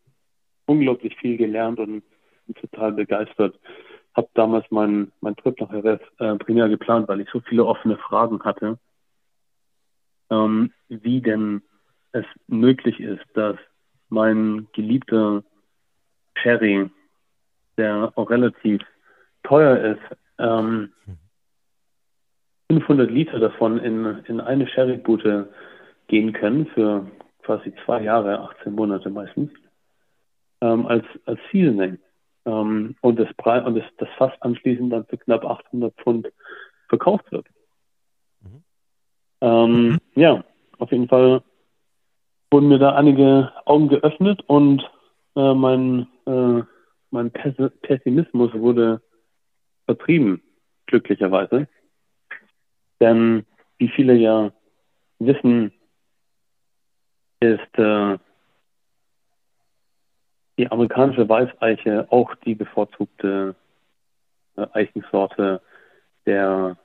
unglaublich 0.66 1.16
viel 1.16 1.36
gelernt 1.36 1.78
und 1.78 2.02
bin 2.46 2.54
total 2.54 2.92
begeistert. 2.92 3.58
Habe 4.14 4.28
damals 4.34 4.70
meinen 4.70 5.12
mein 5.20 5.36
Trip 5.36 5.58
nach 5.60 5.72
Jerez 5.72 6.02
äh, 6.18 6.36
primär 6.36 6.68
geplant, 6.68 7.08
weil 7.08 7.20
ich 7.20 7.28
so 7.30 7.40
viele 7.40 7.64
offene 7.64 7.96
Fragen 7.96 8.42
hatte 8.42 8.78
ähm, 10.32 10.72
wie 10.88 11.20
denn 11.20 11.62
es 12.12 12.24
möglich 12.46 13.00
ist, 13.00 13.24
dass 13.34 13.56
mein 14.08 14.66
geliebter 14.72 15.44
Sherry, 16.34 16.90
der 17.76 18.12
auch 18.16 18.30
relativ 18.30 18.82
teuer 19.42 19.96
ist, 19.96 20.18
ähm, 20.38 20.92
500 22.70 23.10
Liter 23.10 23.38
davon 23.38 23.78
in, 23.78 24.24
in 24.26 24.40
eine 24.40 24.66
Sherry-Bute 24.66 25.52
gehen 26.08 26.32
können 26.32 26.66
für 26.66 27.06
quasi 27.42 27.72
zwei 27.84 28.02
Jahre, 28.02 28.40
18 28.40 28.74
Monate 28.74 29.10
meistens, 29.10 29.50
ähm, 30.60 30.86
als, 30.86 31.04
als 31.26 31.40
Seasoning. 31.50 31.98
Ähm, 32.44 32.96
und 33.00 33.18
das, 33.18 33.28
Pre 33.36 33.62
und 33.64 33.76
das, 33.76 33.84
das 33.98 34.08
Fass 34.16 34.32
anschließend 34.40 34.92
dann 34.92 35.06
für 35.06 35.18
knapp 35.18 35.44
800 35.44 35.94
Pfund 35.96 36.32
verkauft 36.88 37.30
wird. 37.30 37.46
Ähm, 39.42 39.88
mhm. 39.88 39.98
Ja, 40.14 40.44
auf 40.78 40.92
jeden 40.92 41.08
Fall 41.08 41.42
wurden 42.50 42.68
mir 42.68 42.78
da 42.78 42.94
einige 42.94 43.52
Augen 43.64 43.88
geöffnet 43.88 44.42
und 44.46 44.82
äh, 45.36 45.54
mein, 45.54 46.06
äh, 46.26 46.62
mein 47.10 47.30
Pessimismus 47.30 48.52
wurde 48.54 49.02
vertrieben, 49.86 50.42
glücklicherweise. 50.86 51.68
Denn 53.00 53.44
wie 53.78 53.88
viele 53.88 54.14
ja 54.14 54.52
wissen, 55.18 55.72
ist 57.40 57.78
äh, 57.78 58.18
die 60.58 60.70
amerikanische 60.70 61.28
Weißeiche 61.28 62.06
auch 62.10 62.34
die 62.44 62.54
bevorzugte 62.54 63.56
äh, 64.56 64.66
Eichensorte 64.72 65.60
der 66.26 66.76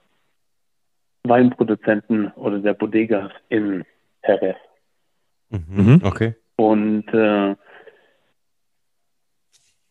Weinproduzenten 1.24 2.32
oder 2.32 2.60
der 2.60 2.74
Bodegas 2.74 3.32
in 3.50 3.86
Jerez. 4.26 4.58
Mhm. 5.50 5.66
mhm, 5.70 6.02
okay. 6.04 6.36
Und 6.56 7.08
äh, 7.14 7.56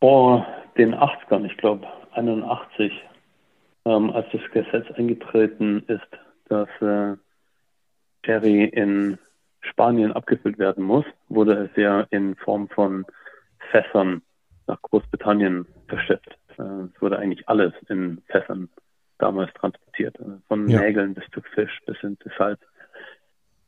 vor 0.01 0.47
den 0.77 0.95
80ern, 0.95 1.45
ich 1.45 1.57
glaube 1.57 1.87
81, 2.13 2.93
ähm, 3.85 4.11
als 4.11 4.27
das 4.33 4.43
Gesetz 4.53 4.91
eingetreten 4.97 5.85
ist, 5.87 6.09
dass 6.49 6.69
äh, 6.81 7.17
Sherry 8.25 8.65
in 8.65 9.19
Spanien 9.61 10.13
abgefüllt 10.13 10.59
werden 10.59 10.85
muss, 10.85 11.05
wurde 11.29 11.71
es 11.71 11.77
ja 11.77 12.03
in 12.11 12.37
Form 12.37 12.69
von 12.69 13.05
Fässern 13.71 14.23
nach 14.67 14.81
Großbritannien 14.83 15.67
verschifft. 15.89 16.37
Äh, 16.59 16.63
es 16.63 17.01
wurde 17.03 17.19
eigentlich 17.19 17.49
alles 17.49 17.73
in 17.89 18.23
Fässern 18.29 18.69
damals 19.19 19.53
transportiert. 19.55 20.19
Also 20.21 20.39
von 20.49 20.69
ja. 20.69 20.81
Nägeln 20.81 21.15
bis 21.15 21.25
zu 21.33 21.41
Fisch 21.55 21.81
bis 21.87 21.99
hin 21.99 22.19
zu 22.23 22.29
Salz. 22.37 22.61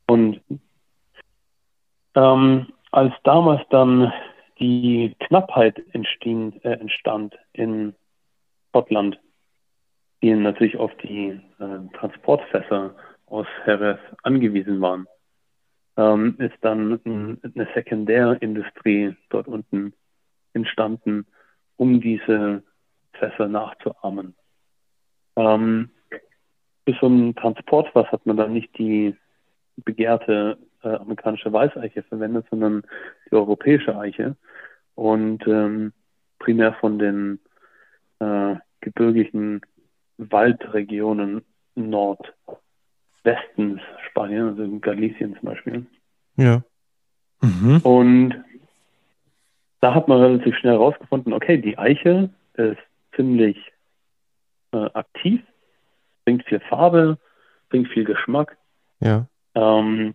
Und 0.07 0.41
ähm, 2.15 2.67
als 2.91 3.13
damals 3.23 3.61
dann 3.69 4.11
die 4.59 5.15
Knappheit 5.19 5.81
entstehen, 5.93 6.61
äh, 6.63 6.73
entstand 6.73 7.37
in 7.53 7.95
Schottland, 8.71 9.19
die 10.21 10.33
natürlich 10.33 10.77
auf 10.77 10.91
die 10.97 11.39
äh, 11.59 11.97
Transportfässer 11.97 12.95
aus 13.27 13.47
Jerez 13.65 13.99
angewiesen 14.23 14.81
waren, 14.81 15.07
ähm, 15.97 16.35
ist 16.39 16.57
dann 16.61 16.99
eine 17.05 17.67
Sekundärindustrie 17.73 19.15
dort 19.29 19.47
unten 19.47 19.93
entstanden, 20.53 21.25
um 21.77 22.01
diese 22.01 22.63
Fässer 23.13 23.47
nachzuahmen. 23.47 24.35
Ähm, 25.35 25.89
so 26.99 27.07
ein 27.07 27.35
Transportfass 27.35 28.07
hat 28.11 28.25
man 28.25 28.37
dann 28.37 28.53
nicht 28.53 28.77
die 28.77 29.15
begehrte 29.77 30.57
äh, 30.83 30.89
amerikanische 30.89 31.51
Weißeiche 31.51 32.03
verwendet, 32.03 32.45
sondern 32.49 32.83
die 33.29 33.35
europäische 33.35 33.97
Eiche. 33.97 34.35
Und 34.95 35.45
ähm, 35.47 35.91
primär 36.39 36.73
von 36.73 36.99
den 36.99 37.39
äh, 38.19 38.55
gebirgigen 38.81 39.61
Waldregionen 40.17 41.45
Nordwestens 41.75 43.79
Spanien, 44.09 44.49
also 44.49 44.63
in 44.63 44.81
Galicien 44.81 45.37
zum 45.39 45.49
Beispiel. 45.49 45.85
Ja. 46.35 46.61
Mhm. 47.41 47.77
Und 47.83 48.35
da 49.81 49.95
hat 49.95 50.09
man 50.09 50.19
relativ 50.19 50.57
schnell 50.57 50.73
herausgefunden, 50.73 51.31
okay, 51.33 51.57
die 51.57 51.77
Eiche 51.77 52.29
ist 52.55 52.81
ziemlich 53.15 53.71
äh, 54.71 54.89
aktiv 54.93 55.41
bringt 56.29 56.45
viel 56.45 56.59
Farbe, 56.59 57.17
bringt 57.69 57.87
viel 57.87 58.03
Geschmack. 58.03 58.55
Ja. 58.99 59.25
Ähm, 59.55 60.13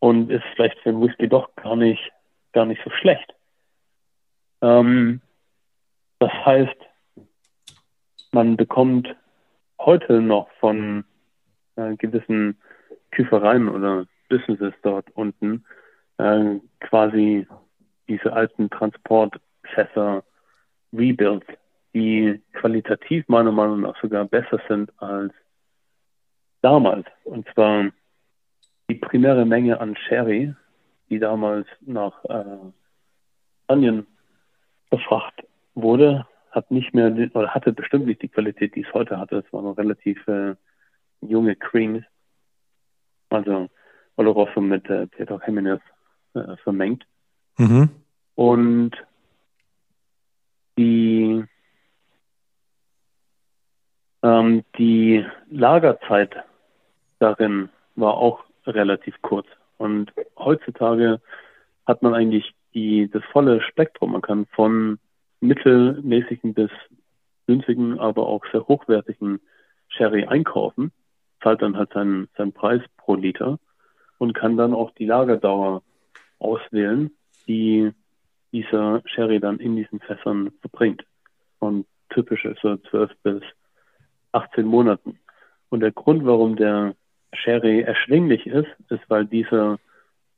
und 0.00 0.30
ist 0.30 0.44
vielleicht 0.54 0.78
für 0.80 0.90
einen 0.90 1.02
Whisky 1.02 1.28
doch 1.28 1.54
gar 1.56 1.76
nicht, 1.76 2.10
gar 2.52 2.66
nicht 2.66 2.82
so 2.82 2.90
schlecht. 2.90 3.34
Ähm, 4.62 5.20
das 6.18 6.32
heißt, 6.32 6.76
man 8.32 8.56
bekommt 8.56 9.14
heute 9.78 10.20
noch 10.20 10.50
von 10.58 11.04
äh, 11.76 11.94
gewissen 11.96 12.58
Küfereien 13.10 13.68
oder 13.68 14.06
Businesses 14.28 14.74
dort 14.82 15.10
unten 15.14 15.64
äh, 16.18 16.60
quasi 16.80 17.46
diese 18.08 18.32
alten 18.32 18.70
Transportfässer 18.70 20.24
rebuilt, 20.92 21.44
die 21.94 22.40
qualitativ 22.52 23.26
meiner 23.28 23.52
Meinung 23.52 23.82
nach 23.82 24.00
sogar 24.00 24.24
besser 24.24 24.60
sind 24.68 24.92
als 25.00 25.32
damals. 26.62 27.06
Und 27.24 27.48
zwar 27.54 27.90
die 28.90 28.96
primäre 28.96 29.44
Menge 29.46 29.80
an 29.80 29.96
Sherry, 29.96 30.54
die 31.08 31.18
damals 31.18 31.66
nach 31.80 32.24
äh, 32.24 32.44
Spanien 33.64 34.06
befracht 34.90 35.44
wurde, 35.74 36.26
hat 36.50 36.70
nicht 36.70 36.92
mehr 36.92 37.12
oder 37.34 37.54
hatte 37.54 37.72
bestimmt 37.72 38.06
nicht 38.06 38.22
die 38.22 38.28
Qualität, 38.28 38.74
die 38.74 38.82
es 38.82 38.92
heute 38.92 39.18
hatte. 39.18 39.44
Es 39.46 39.52
waren 39.52 39.64
noch 39.64 39.78
relativ 39.78 40.26
äh, 40.26 40.54
junge 41.20 41.54
Creams. 41.54 42.04
Also 43.28 43.68
Oloroso 44.16 44.60
mit 44.60 44.88
äh, 44.90 45.06
Pedro 45.06 45.40
Jimenez 45.46 45.80
äh, 46.34 46.56
vermengt. 46.64 47.06
Mhm. 47.58 47.90
Und 48.34 48.92
die, 50.76 51.44
ähm, 54.22 54.64
die 54.76 55.24
Lagerzeit 55.48 56.34
darin 57.20 57.68
war 57.94 58.14
auch 58.14 58.49
relativ 58.66 59.20
kurz. 59.22 59.46
Und 59.78 60.12
heutzutage 60.38 61.20
hat 61.86 62.02
man 62.02 62.14
eigentlich 62.14 62.54
die, 62.74 63.10
das 63.10 63.22
volle 63.32 63.62
Spektrum. 63.62 64.12
Man 64.12 64.22
kann 64.22 64.46
von 64.46 64.98
mittelmäßigen 65.40 66.54
bis 66.54 66.70
günstigen, 67.46 67.98
aber 67.98 68.26
auch 68.26 68.44
sehr 68.52 68.66
hochwertigen 68.68 69.40
Sherry 69.88 70.24
einkaufen, 70.24 70.92
zahlt 71.42 71.62
dann 71.62 71.76
halt 71.76 71.92
seinen, 71.92 72.28
seinen 72.36 72.52
Preis 72.52 72.82
pro 72.96 73.14
Liter 73.14 73.58
und 74.18 74.34
kann 74.34 74.56
dann 74.56 74.74
auch 74.74 74.92
die 74.92 75.06
Lagerdauer 75.06 75.82
auswählen, 76.38 77.10
die 77.48 77.90
dieser 78.52 79.02
Sherry 79.06 79.40
dann 79.40 79.58
in 79.58 79.76
diesen 79.76 80.00
Fässern 80.00 80.50
verbringt. 80.60 81.04
Und 81.58 81.86
typisch 82.10 82.44
ist 82.44 82.60
so 82.60 82.76
12 82.76 83.10
bis 83.22 83.42
18 84.32 84.66
Monaten. 84.66 85.18
Und 85.70 85.80
der 85.80 85.92
Grund, 85.92 86.24
warum 86.26 86.56
der 86.56 86.94
Sherry 87.34 87.82
erschwinglich 87.82 88.46
ist, 88.46 88.68
ist, 88.88 89.02
weil 89.08 89.26
dieser 89.26 89.78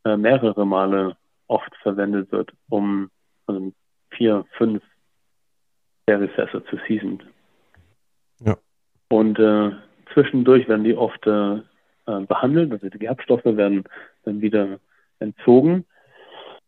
äh, 0.04 0.16
mehrere 0.16 0.66
Male 0.66 1.16
oft 1.46 1.74
verwendet 1.82 2.30
wird, 2.32 2.52
um 2.68 3.10
also 3.46 3.72
vier, 4.10 4.44
fünf 4.56 4.82
Sherry-Fässer 6.08 6.64
zu 6.66 6.78
season. 6.88 7.22
Ja. 8.40 8.56
Und 9.08 9.38
äh, 9.38 9.72
zwischendurch 10.12 10.68
werden 10.68 10.84
die 10.84 10.96
oft 10.96 11.26
äh, 11.26 11.56
äh, 12.06 12.20
behandelt, 12.26 12.72
also 12.72 12.88
die 12.88 12.98
Gerbstoffe 12.98 13.44
werden 13.44 13.84
dann 14.24 14.40
wieder 14.40 14.78
entzogen. 15.18 15.84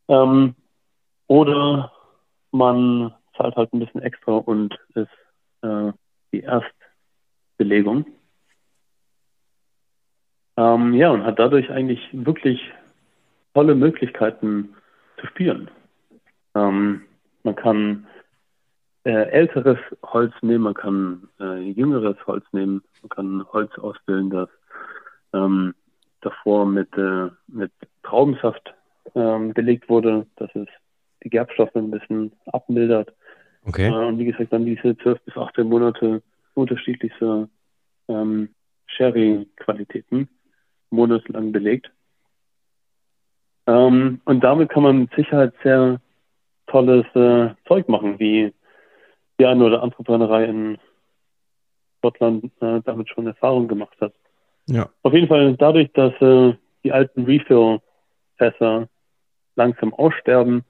Ähm, 0.08 0.54
oder 1.26 1.92
man 2.52 3.14
zahlt 3.36 3.56
halt 3.56 3.72
ein 3.72 3.80
bisschen 3.80 4.02
extra 4.02 4.32
und 4.32 4.78
ist 4.94 5.08
äh, 5.62 5.92
die 6.32 6.40
Erstbelegung. 6.42 8.06
Ähm, 10.84 10.94
ja, 10.94 11.10
und 11.10 11.24
hat 11.24 11.38
dadurch 11.38 11.70
eigentlich 11.70 12.00
wirklich 12.12 12.60
tolle 13.54 13.74
Möglichkeiten 13.74 14.74
zu 15.18 15.26
spielen. 15.26 15.70
Ähm, 16.54 17.02
man 17.42 17.56
kann 17.56 18.06
äh, 19.04 19.28
älteres 19.30 19.78
Holz 20.02 20.32
nehmen, 20.42 20.64
man 20.64 20.74
kann 20.74 21.28
äh, 21.40 21.60
jüngeres 21.60 22.16
Holz 22.26 22.44
nehmen, 22.52 22.82
man 23.02 23.08
kann 23.08 23.44
Holz 23.52 23.70
auswählen, 23.78 24.30
das 24.30 24.48
ähm, 25.32 25.74
davor 26.20 26.66
mit, 26.66 26.92
äh, 26.96 27.28
mit 27.48 27.72
Traubensaft 28.02 28.74
ähm, 29.14 29.52
belegt 29.52 29.88
wurde, 29.88 30.26
dass 30.36 30.54
es 30.54 30.68
die 31.22 31.30
Gerbstoffe 31.30 31.74
ein 31.74 31.90
bisschen 31.90 32.32
abmildert. 32.46 33.12
Okay. 33.66 33.88
Äh, 33.88 34.06
und 34.06 34.18
wie 34.18 34.26
gesagt, 34.26 34.52
dann 34.52 34.64
diese 34.64 34.96
12 34.96 35.20
bis 35.22 35.36
18 35.36 35.68
Monate 35.68 36.22
unterschiedlichste 36.54 37.48
ähm, 38.08 38.48
Monatelang 40.94 41.52
belegt. 41.52 41.90
Ähm, 43.66 44.20
und 44.24 44.44
damit 44.44 44.70
kann 44.70 44.82
man 44.82 44.98
mit 45.00 45.14
Sicherheit 45.14 45.52
sehr 45.62 46.00
tolles 46.66 47.06
äh, 47.14 47.54
Zeug 47.66 47.88
machen, 47.88 48.18
wie 48.18 48.52
die 49.38 49.46
eine 49.46 49.64
oder 49.64 49.82
andere 49.82 50.02
Brennerei 50.02 50.44
in 50.44 50.78
Schottland 52.02 52.50
äh, 52.60 52.80
damit 52.84 53.08
schon 53.08 53.26
Erfahrung 53.26 53.68
gemacht 53.68 53.96
hat. 54.00 54.12
Ja. 54.66 54.88
Auf 55.02 55.12
jeden 55.12 55.28
Fall 55.28 55.56
dadurch, 55.56 55.90
dass 55.92 56.12
äh, 56.20 56.54
die 56.84 56.92
alten 56.92 57.24
Refill-Fässer 57.24 58.88
langsam 59.56 59.94
aussterben 59.94 60.64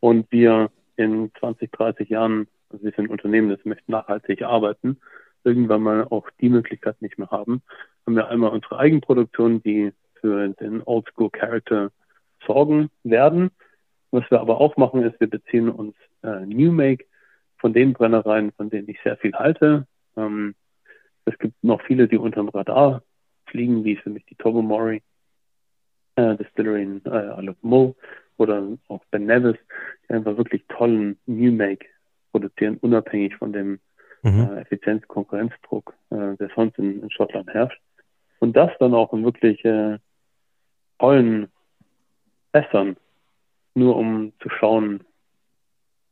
und 0.00 0.30
wir 0.30 0.70
in 0.96 1.30
20, 1.38 1.70
30 1.72 2.08
Jahren, 2.08 2.48
also 2.70 2.84
wir 2.84 2.92
sind 2.92 3.06
ein 3.06 3.10
Unternehmen, 3.10 3.50
das 3.50 3.64
möchte 3.64 3.90
nachhaltig 3.90 4.42
arbeiten, 4.42 4.98
irgendwann 5.44 5.82
mal 5.82 6.04
auch 6.04 6.28
die 6.40 6.48
Möglichkeit 6.48 7.00
nicht 7.02 7.18
mehr 7.18 7.30
haben, 7.30 7.62
haben 8.06 8.16
wir 8.16 8.28
einmal 8.28 8.50
unsere 8.50 8.78
Eigenproduktion, 8.78 9.62
die 9.62 9.92
für 10.20 10.48
den 10.48 10.82
Oldschool 10.82 11.30
Character 11.30 11.90
sorgen 12.46 12.90
werden. 13.04 13.50
Was 14.10 14.30
wir 14.30 14.40
aber 14.40 14.60
auch 14.60 14.76
machen, 14.76 15.02
ist, 15.02 15.18
wir 15.20 15.28
beziehen 15.28 15.68
uns 15.68 15.94
äh, 16.22 16.44
New 16.46 16.72
Make 16.72 17.06
von 17.58 17.72
den 17.72 17.92
Brennereien, 17.92 18.52
von 18.52 18.70
denen 18.70 18.88
ich 18.88 19.00
sehr 19.02 19.16
viel 19.16 19.32
halte. 19.32 19.86
Ähm, 20.16 20.54
es 21.24 21.38
gibt 21.38 21.62
noch 21.62 21.80
viele, 21.82 22.08
die 22.08 22.18
unter 22.18 22.40
dem 22.42 22.48
Radar 22.48 23.02
fliegen, 23.46 23.84
wie 23.84 23.96
für 23.96 24.10
mich 24.10 24.24
die 24.26 24.34
Tobermory 24.34 25.02
äh, 26.16 26.36
Distillery 26.36 26.82
in 26.82 27.04
äh, 27.06 27.54
Mull 27.62 27.94
oder 28.36 28.66
auch 28.88 29.04
Ben 29.10 29.26
Nevis, 29.26 29.56
die 30.08 30.14
einfach 30.14 30.36
wirklich 30.36 30.64
tollen 30.68 31.18
New 31.26 31.52
Make 31.52 31.86
produzieren, 32.32 32.78
unabhängig 32.78 33.36
von 33.36 33.52
dem 33.52 33.78
Mhm. 34.22 34.40
äh, 34.40 34.60
Effizienz-Konkurrenzdruck, 34.60 35.94
äh, 36.10 36.36
der 36.36 36.50
sonst 36.54 36.78
in, 36.78 37.02
in 37.02 37.10
Schottland 37.10 37.48
herrscht. 37.52 37.80
Und 38.38 38.56
das 38.56 38.70
dann 38.78 38.94
auch 38.94 39.12
in 39.12 39.24
wirklich 39.24 39.64
äh, 39.64 39.98
tollen 40.98 41.48
Fässern, 42.52 42.96
nur 43.74 43.96
um 43.96 44.32
zu 44.40 44.48
schauen, 44.48 45.04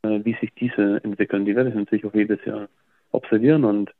äh, 0.02 0.20
wie 0.24 0.36
sich 0.40 0.52
diese 0.54 1.02
entwickeln. 1.04 1.44
Die 1.44 1.54
werde 1.54 1.70
ich 1.70 1.76
natürlich 1.76 2.04
auch 2.04 2.14
jedes 2.14 2.44
Jahr 2.44 2.68
observieren 3.12 3.64
und 3.64 3.92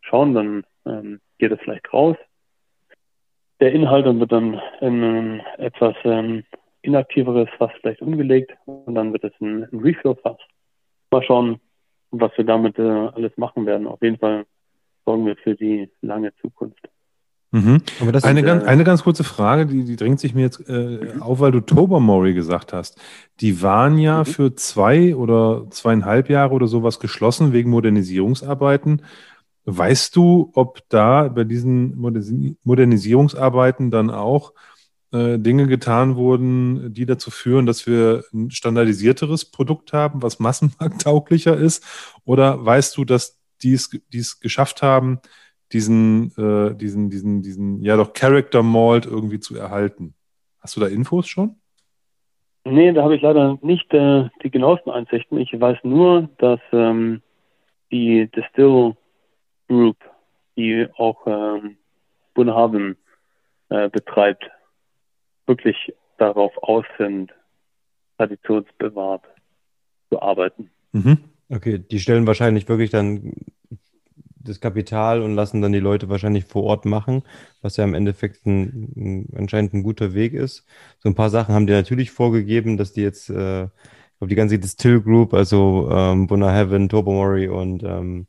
schauen, 0.00 0.34
dann 0.34 0.64
ähm, 0.84 1.20
geht 1.38 1.52
es 1.52 1.60
vielleicht 1.60 1.92
raus. 1.92 2.16
Der 3.60 3.72
Inhalt 3.72 4.04
wird 4.04 4.32
dann 4.32 4.60
in 4.80 5.02
ein 5.02 5.40
etwas 5.58 5.96
ähm, 6.04 6.44
inaktiveres 6.82 7.48
Fass 7.56 7.72
vielleicht 7.80 8.02
umgelegt 8.02 8.52
und 8.66 8.94
dann 8.94 9.12
wird 9.12 9.24
es 9.24 9.32
ein, 9.40 9.64
ein 9.64 9.80
Refill-Fass. 9.80 10.38
Mal 11.10 11.22
schauen, 11.22 11.60
was 12.20 12.32
wir 12.36 12.44
damit 12.44 12.78
äh, 12.78 12.82
alles 12.82 13.32
machen 13.36 13.66
werden. 13.66 13.86
Auf 13.86 14.02
jeden 14.02 14.18
Fall 14.18 14.44
sorgen 15.04 15.26
wir 15.26 15.36
für 15.36 15.54
die 15.54 15.90
lange 16.02 16.32
Zukunft. 16.40 16.88
Mhm. 17.52 17.80
Aber 18.00 18.12
das 18.12 18.24
Eine, 18.24 18.40
Und, 18.40 18.46
ganz, 18.46 18.64
äh, 18.64 18.66
eine 18.66 18.84
ganz 18.84 19.04
kurze 19.04 19.24
Frage, 19.24 19.66
die, 19.66 19.84
die 19.84 19.96
drängt 19.96 20.18
sich 20.20 20.34
mir 20.34 20.42
jetzt 20.42 20.68
äh, 20.68 21.12
auf, 21.20 21.40
weil 21.40 21.52
du 21.52 21.60
Tobermory 21.60 22.34
gesagt 22.34 22.72
hast. 22.72 23.00
Die 23.40 23.62
waren 23.62 23.98
ja 23.98 24.20
Mhm. 24.20 24.24
für 24.26 24.54
zwei 24.56 25.14
oder 25.14 25.66
zweieinhalb 25.70 26.28
Jahre 26.28 26.52
oder 26.54 26.66
sowas 26.66 26.98
geschlossen 26.98 27.52
wegen 27.52 27.70
Modernisierungsarbeiten. 27.70 29.02
Weißt 29.64 30.14
du, 30.16 30.50
ob 30.54 30.80
da 30.88 31.28
bei 31.28 31.44
diesen 31.44 31.96
Moderni- 31.96 32.56
Modernisierungsarbeiten 32.64 33.90
dann 33.90 34.10
auch 34.10 34.52
äh, 35.12 35.38
Dinge 35.38 35.66
getan 35.66 36.16
wurden, 36.16 36.92
die 36.92 37.06
dazu 37.06 37.30
führen, 37.30 37.66
dass 37.66 37.86
wir 37.86 38.24
ein 38.32 38.50
standardisierteres 38.50 39.50
Produkt 39.50 39.92
haben, 39.92 40.22
was 40.22 40.38
massenmarkttauglicher 40.40 41.56
ist? 41.56 41.84
Oder 42.24 42.64
weißt 42.64 42.96
du, 42.96 43.04
dass 43.04 43.40
die 43.62 43.74
es, 43.74 44.40
geschafft 44.40 44.82
haben, 44.82 45.20
diesen, 45.72 46.32
äh, 46.36 46.74
diesen, 46.74 47.10
diesen, 47.10 47.42
diesen, 47.42 47.82
ja 47.82 47.96
doch 47.96 48.12
Character 48.12 48.62
Malt 48.62 49.06
irgendwie 49.06 49.40
zu 49.40 49.56
erhalten? 49.56 50.14
Hast 50.60 50.76
du 50.76 50.80
da 50.80 50.88
Infos 50.88 51.28
schon? 51.28 51.56
Nee, 52.64 52.92
da 52.92 53.04
habe 53.04 53.14
ich 53.14 53.22
leider 53.22 53.58
nicht 53.62 53.92
äh, 53.94 54.28
die 54.42 54.50
genauesten 54.50 54.90
Einsichten. 54.90 55.38
Ich 55.38 55.58
weiß 55.58 55.78
nur, 55.84 56.28
dass 56.38 56.58
ähm, 56.72 57.22
die 57.92 58.28
Distill 58.34 58.96
Group, 59.68 59.96
die 60.56 60.88
auch 60.96 61.26
ähm, 61.26 61.76
Bunhaven 62.34 62.96
äh, 63.68 63.88
betreibt, 63.88 64.50
wirklich 65.46 65.94
darauf 66.18 66.52
aus 66.62 66.84
sind, 66.98 67.32
traditionsbewahrt 68.18 69.24
zu 70.10 70.20
arbeiten. 70.20 70.70
Mhm. 70.92 71.18
Okay, 71.48 71.78
die 71.78 72.00
stellen 72.00 72.26
wahrscheinlich 72.26 72.68
wirklich 72.68 72.90
dann 72.90 73.34
das 74.46 74.60
Kapital 74.60 75.22
und 75.22 75.34
lassen 75.34 75.60
dann 75.60 75.72
die 75.72 75.80
Leute 75.80 76.08
wahrscheinlich 76.08 76.44
vor 76.44 76.64
Ort 76.64 76.84
machen, 76.84 77.22
was 77.62 77.76
ja 77.76 77.84
im 77.84 77.94
Endeffekt 77.94 78.46
ein, 78.46 78.92
ein, 78.96 79.28
anscheinend 79.36 79.74
ein 79.74 79.82
guter 79.82 80.14
Weg 80.14 80.32
ist. 80.32 80.64
So 80.98 81.08
ein 81.08 81.14
paar 81.14 81.30
Sachen 81.30 81.54
haben 81.54 81.66
die 81.66 81.72
natürlich 81.72 82.10
vorgegeben, 82.10 82.76
dass 82.76 82.92
die 82.92 83.02
jetzt, 83.02 83.28
äh, 83.28 83.64
ich 83.64 84.18
glaube, 84.18 84.28
die 84.28 84.34
ganze 84.36 84.58
Distill 84.58 85.00
Group, 85.00 85.34
also 85.34 85.88
ähm, 85.90 86.26
Bunna 86.26 86.52
Heaven, 86.52 86.88
Turbo 86.88 87.12
Mori 87.12 87.48
und 87.48 87.82
ähm, 87.82 88.26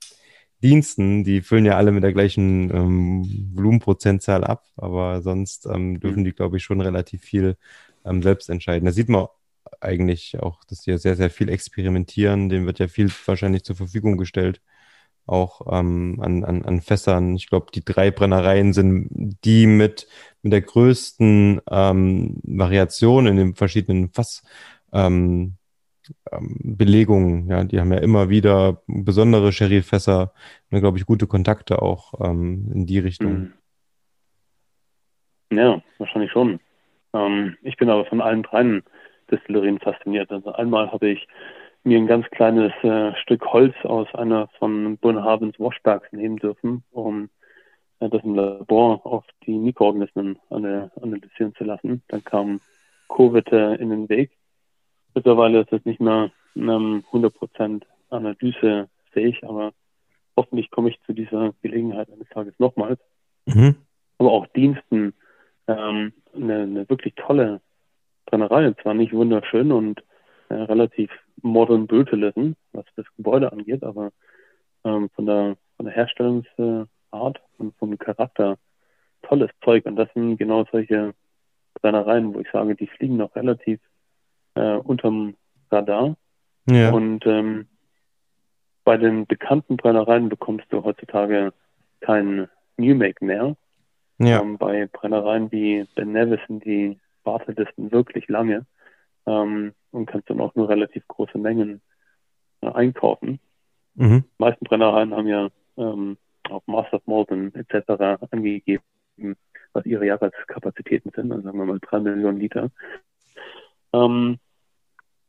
Diensten, 0.64 1.24
die 1.24 1.42
füllen 1.42 1.66
ja 1.66 1.78
alle 1.78 1.92
mit 1.92 2.04
der 2.04 2.14
gleichen 2.14 2.72
ähm, 2.74 3.52
Volumenprozentzahl 3.54 4.44
ab, 4.44 4.66
aber 4.76 5.22
sonst 5.22 5.68
ähm, 5.68 6.00
dürfen 6.00 6.22
mhm. 6.22 6.26
die, 6.26 6.34
glaube 6.34 6.58
ich, 6.58 6.64
schon 6.64 6.82
relativ 6.82 7.22
viel 7.22 7.58
ähm, 8.06 8.24
selbst 8.24 8.50
entscheiden. 8.50 8.86
Da 8.86 8.92
sieht 8.92 9.10
man 9.10 9.28
eigentlich 9.82 10.40
auch, 10.40 10.64
dass 10.66 10.82
die 10.82 10.92
ja 10.92 10.98
sehr, 10.98 11.16
sehr 11.16 11.30
viel 11.30 11.50
experimentieren. 11.50 12.50
Dem 12.50 12.66
wird 12.66 12.80
ja 12.80 12.88
viel 12.88 13.12
wahrscheinlich 13.26 13.64
zur 13.64 13.76
Verfügung 13.76 14.18
gestellt, 14.18 14.62
auch 15.28 15.62
ähm, 15.72 16.20
an, 16.22 16.44
an, 16.44 16.66
an 16.66 16.82
Fässern. 16.82 17.36
Ich 17.36 17.50
glaube, 17.50 17.68
die 17.74 17.86
drei 17.86 18.12
Brennereien 18.12 18.74
sind 18.74 19.38
die 19.44 19.68
mit, 19.68 20.08
mit 20.42 20.54
der 20.54 20.62
größten 20.62 21.62
ähm, 21.70 22.40
Variation 22.44 23.28
in 23.28 23.36
den 23.36 23.56
verschiedenen 23.56 24.10
Fass. 24.10 24.44
Ähm, 24.94 25.57
Belegungen, 26.40 27.48
ja, 27.50 27.64
die 27.64 27.80
haben 27.80 27.92
ja 27.92 28.00
immer 28.00 28.30
wieder 28.30 28.82
besondere 28.88 29.52
Sherry-Fässer 29.52 30.34
und, 30.72 30.80
glaube 30.80 30.98
ich, 30.98 31.06
gute 31.06 31.28
Kontakte 31.28 31.82
auch 31.82 32.14
ähm, 32.20 32.72
in 32.74 32.86
die 32.86 33.00
Richtung. 33.00 33.54
Mhm. 35.50 35.58
Ja, 35.58 35.82
wahrscheinlich 35.98 36.32
schon. 36.32 36.60
Ähm, 37.14 37.58
ich 37.62 37.78
bin 37.78 37.90
aber 37.90 38.06
von 38.06 38.22
allen 38.22 38.44
dreien 38.44 38.84
Destillerien 39.32 39.80
fasziniert. 39.80 40.32
Also 40.32 40.52
einmal 40.54 40.92
habe 40.92 41.10
ich 41.10 41.28
mir 41.84 41.98
ein 41.98 42.08
ganz 42.08 42.28
kleines 42.32 42.74
äh, 42.84 43.16
Stück 43.22 43.46
Holz 43.46 43.74
aus 43.84 44.14
einer 44.14 44.48
von 44.60 44.98
Burnhavens 44.98 45.58
Washbergs 45.60 46.12
nehmen 46.12 46.38
dürfen, 46.38 46.84
um 46.92 47.30
äh, 48.00 48.10
das 48.10 48.24
im 48.24 48.36
Labor 48.36 49.06
auf 49.06 49.26
die 49.46 49.58
Mikroorganismen 49.58 50.38
analysieren 50.50 51.56
zu 51.56 51.64
lassen. 51.64 52.04
Dann 52.10 52.24
kam 52.24 52.60
Covid 53.10 53.52
äh, 53.52 53.76
in 53.76 53.90
den 53.90 54.10
Weg 54.10 54.32
Mittlerweile 55.18 55.62
ist 55.62 55.74
es 55.74 55.84
nicht 55.84 56.00
mehr 56.00 56.30
ähm, 56.56 57.04
100% 57.12 57.82
analysefähig, 58.12 59.44
aber 59.44 59.72
hoffentlich 60.36 60.70
komme 60.70 60.92
ich 60.92 61.02
zu 61.08 61.14
dieser 61.14 61.56
Gelegenheit 61.64 62.12
eines 62.12 62.30
Tages 62.30 62.54
nochmals. 62.60 63.00
Mhm. 63.48 63.78
Aber 64.20 64.32
auch 64.32 64.46
Diensten, 64.56 65.16
ähm, 65.68 66.14
eine, 66.36 66.62
eine, 66.62 66.88
wirklich 66.88 67.16
tolle 67.16 67.62
Brennerei, 68.28 68.72
zwar 68.84 68.94
nicht 68.94 69.12
wunderschön 69.12 69.72
und 69.72 70.04
äh, 70.50 70.54
relativ 70.54 71.10
modern 71.42 71.88
Bötelissen, 71.88 72.56
was 72.74 72.86
das 72.96 73.08
Gebäude 73.16 73.52
angeht, 73.52 73.84
aber 73.84 74.12
ähm, 74.84 75.10
von 75.16 75.26
der 75.26 75.58
von 75.78 75.88
der 75.88 75.96
Herstellungsart 75.96 77.42
und 77.58 77.76
vom 77.80 77.98
Charakter 77.98 78.60
tolles 79.24 79.50
Zeug. 79.66 79.88
Und 79.88 79.96
das 79.96 80.14
sind 80.14 80.38
genau 80.38 80.64
solche 80.72 81.16
Brennereien, 81.82 82.36
wo 82.36 82.40
ich 82.40 82.52
sage, 82.52 82.76
die 82.76 82.86
fliegen 82.86 83.18
noch 83.18 83.36
relativ 83.36 83.80
äh, 84.58 84.78
unterm 84.78 85.36
Radar. 85.72 86.16
Ja. 86.70 86.92
Und 86.92 87.26
ähm, 87.26 87.68
bei 88.84 88.98
den 88.98 89.26
bekannten 89.26 89.78
Brennereien 89.78 90.30
bekommst 90.30 90.66
du 90.70 90.84
heutzutage 90.84 91.54
kein 92.02 92.48
New 92.78 92.96
Make 92.96 93.24
mehr. 93.24 93.56
Ja. 94.20 94.42
Ähm, 94.42 94.58
bei 94.58 94.88
Brennereien 94.88 95.52
wie 95.52 95.86
Ben 95.96 96.12
Nevis 96.12 96.40
sind 96.48 96.66
die 96.66 97.00
Wartelisten 97.24 97.92
wirklich 97.92 98.28
lange 98.28 98.66
ähm, 99.26 99.74
und 99.92 100.06
kannst 100.08 100.30
dann 100.30 100.42
auch 100.42 100.56
nur 100.56 100.70
relativ 100.70 101.08
große 101.08 101.38
Mengen 101.38 101.82
äh, 102.62 102.72
einkaufen. 102.72 103.40
Mhm. 103.96 104.24
Die 104.24 104.44
meisten 104.44 104.66
Brennereien 104.66 105.14
haben 105.14 105.28
ja 105.28 105.50
ähm, 105.78 106.18
auf 106.50 106.64
Master 106.66 107.02
Molten 107.06 107.54
etc. 107.56 108.22
angegeben, 108.32 108.84
was 109.74 109.86
ihre 109.86 110.06
Jahreskapazitäten 110.06 111.12
sind, 111.14 111.32
also 111.32 111.44
sagen 111.44 111.60
wir 111.60 111.66
mal 111.66 111.80
drei 111.80 112.00
Millionen 112.00 112.40
Liter. 112.40 112.72
Ähm, 113.94 114.40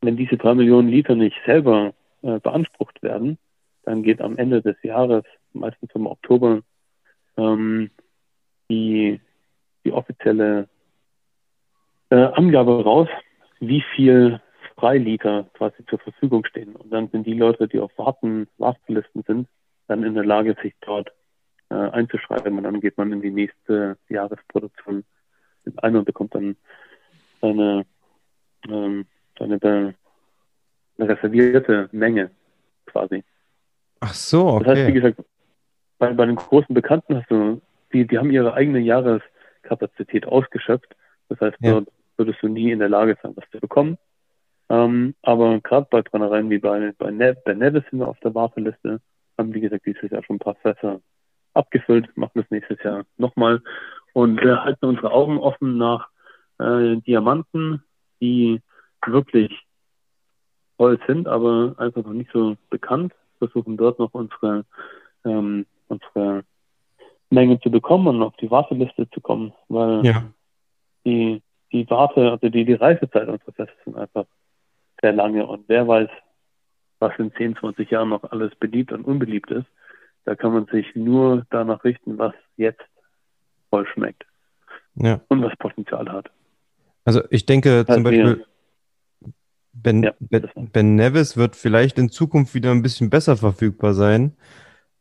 wenn 0.01 0.17
diese 0.17 0.37
drei 0.37 0.55
Millionen 0.55 0.89
Liter 0.89 1.15
nicht 1.15 1.37
selber 1.45 1.95
äh, 2.23 2.39
beansprucht 2.39 3.03
werden, 3.03 3.39
dann 3.85 4.03
geht 4.03 4.21
am 4.21 4.37
Ende 4.37 4.63
des 4.63 4.77
Jahres, 4.83 5.25
meistens 5.53 5.91
im 5.95 6.07
Oktober, 6.07 6.61
ähm, 7.37 7.91
die, 8.71 9.21
die 9.85 9.93
offizielle 9.93 10.69
äh, 12.11 12.17
Angabe 12.17 12.83
raus, 12.85 13.09
wie 13.61 13.83
viel 13.95 14.41
Freiliter 14.77 15.49
quasi 15.55 15.85
zur 15.87 15.99
Verfügung 15.99 16.45
stehen. 16.45 16.77
Und 16.77 16.93
dann 16.93 17.09
sind 17.09 17.27
die 17.27 17.35
Leute, 17.35 17.67
die 17.67 17.81
auf 17.81 17.91
Warten, 17.97 18.47
Wartelisten 18.59 19.23
sind, 19.27 19.49
dann 19.89 20.05
in 20.05 20.15
der 20.15 20.25
Lage, 20.25 20.57
sich 20.63 20.75
dort 20.81 21.13
äh, 21.71 21.75
einzuschreiben. 21.75 22.57
Und 22.57 22.65
dann 22.65 22.81
geht 22.81 22.97
man 22.97 23.13
in 23.13 23.23
die 23.23 23.31
nächste 23.31 23.97
Jahresproduktion 24.09 25.05
ein 25.77 25.97
und 25.97 26.05
bekommt 26.05 26.35
dann 26.35 26.57
eine 27.41 27.85
ähm, 28.69 29.07
eine, 29.45 29.59
eine 29.63 31.09
reservierte 31.09 31.89
Menge 31.93 32.31
quasi. 32.87 33.25
Ach 34.01 34.15
so, 34.15 34.49
okay. 34.49 34.65
Das 34.65 34.79
heißt, 34.79 34.89
wie 34.89 34.93
gesagt, 34.93 35.25
bei, 35.99 36.13
bei 36.13 36.27
den 36.27 36.37
großen 36.37 36.75
Bekannten 36.75 37.17
hast 37.17 37.31
du, 37.31 37.61
die, 37.93 38.07
die 38.07 38.19
haben 38.19 38.31
ihre 38.31 38.55
eigene 38.55 38.79
Jahreskapazität 38.79 40.27
ausgeschöpft. 40.27 40.95
Das 41.29 41.41
heißt, 41.41 41.57
ja. 41.61 41.73
dort 41.73 41.89
würdest 42.17 42.43
du 42.43 42.49
nie 42.49 42.71
in 42.71 42.79
der 42.79 42.89
Lage 42.89 43.17
sein, 43.23 43.33
was 43.37 43.49
zu 43.51 43.59
bekommen. 43.59 43.99
Ähm, 44.71 45.15
aber 45.23 45.61
gerade 45.61 45.87
bei 45.91 46.03
Brennereien 46.03 46.51
wie 46.51 46.59
bei, 46.59 46.93
bei, 46.99 47.11
ne 47.11 47.37
bei 47.45 47.55
Nevis 47.55 47.85
sind 47.91 48.01
wir 48.01 48.09
auf 48.09 48.21
der 48.21 48.35
Warteliste, 48.35 49.01
haben 49.39 49.55
wie 49.55 49.61
gesagt 49.61 49.87
dieses 49.87 50.11
Jahr 50.11 50.23
schon 50.23 50.37
ein 50.37 50.41
paar 50.41 50.57
Fässer 50.57 51.01
abgefüllt, 51.55 52.15
machen 52.17 52.33
das 52.35 52.51
nächstes 52.51 52.83
Jahr 52.83 53.05
nochmal 53.17 53.63
und 54.13 54.39
äh, 54.41 54.57
halten 54.57 54.85
unsere 54.85 55.11
Augen 55.11 55.39
offen 55.39 55.79
nach 55.79 56.09
äh, 56.59 56.97
Diamanten, 56.97 57.83
die 58.21 58.61
wirklich 59.07 59.53
toll 60.79 60.99
sind, 61.07 61.29
aber 61.29 61.75
einfach 61.79 62.05
noch 62.05 62.13
nicht 62.13 62.31
so 62.33 62.57
bekannt. 62.71 63.13
Versuchen 63.39 63.77
dort 63.77 63.99
noch 63.99 64.15
unsere, 64.15 64.65
ähm, 65.25 65.67
unsere 65.89 66.45
Menge 67.31 67.61
zu 67.61 67.71
bekommen 67.71 68.07
und 68.09 68.23
auf 68.23 68.37
die 68.37 68.51
Warteliste 68.51 69.09
zu 69.11 69.21
kommen, 69.21 69.53
weil 69.69 70.05
ja. 70.05 70.25
die, 71.05 71.43
die 71.73 71.89
Warte, 71.91 72.31
also 72.31 72.49
die, 72.49 72.65
die 72.65 72.75
Reifezeit 72.75 73.29
unserer 73.29 73.53
Feste 73.53 73.77
sind 73.85 73.97
einfach 73.97 74.25
sehr 75.01 75.13
lange 75.13 75.47
und 75.47 75.65
wer 75.69 75.87
weiß, 75.87 76.09
was 76.99 77.13
in 77.19 77.33
10, 77.33 77.57
20 77.57 77.91
Jahren 77.91 78.09
noch 78.09 78.25
alles 78.25 78.55
beliebt 78.57 78.93
und 78.93 79.05
unbeliebt 79.05 79.51
ist. 79.51 79.67
Da 80.25 80.35
kann 80.35 80.53
man 80.53 80.67
sich 80.67 80.87
nur 80.95 81.47
danach 81.51 81.85
richten, 81.85 82.19
was 82.19 82.35
jetzt 82.57 82.83
voll 83.71 83.87
schmeckt. 83.87 84.25
Ja. 84.95 85.21
Und 85.29 85.43
was 85.43 85.57
Potenzial 85.59 86.11
hat. 86.11 86.31
Also 87.05 87.23
ich 87.31 87.47
denke 87.47 87.87
zum 87.87 88.03
Beispiel, 88.03 88.45
Ben, 89.73 90.03
ja, 90.03 90.13
ben, 90.19 90.49
ben, 90.73 90.97
Nevis 90.97 91.37
wird 91.37 91.55
vielleicht 91.55 91.99
in 91.99 92.11
Zukunft 92.11 92.55
wieder 92.55 92.71
ein 92.71 92.83
bisschen 92.83 93.11
besser 93.11 93.37
verfügbar 93.37 93.95
sein, 93.95 94.37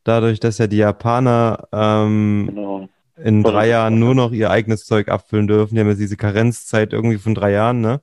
dadurch, 0.03 0.39
dass 0.39 0.57
ja 0.57 0.67
die 0.67 0.77
Japaner 0.77 1.67
ähm, 1.71 2.47
genau. 2.49 2.89
in 3.23 3.41
Voll 3.41 3.51
drei 3.51 3.67
Jahren 3.69 3.99
nur 3.99 4.13
noch 4.13 4.31
ihr 4.31 4.51
eigenes 4.51 4.85
Zeug 4.85 5.09
abfüllen 5.09 5.47
dürfen. 5.47 5.75
Die 5.75 5.81
haben 5.81 5.89
jetzt 5.89 5.99
diese 5.99 6.17
Karenzzeit 6.17 6.93
irgendwie 6.93 7.17
von 7.17 7.33
drei 7.33 7.51
Jahren, 7.51 7.81
ne? 7.81 8.01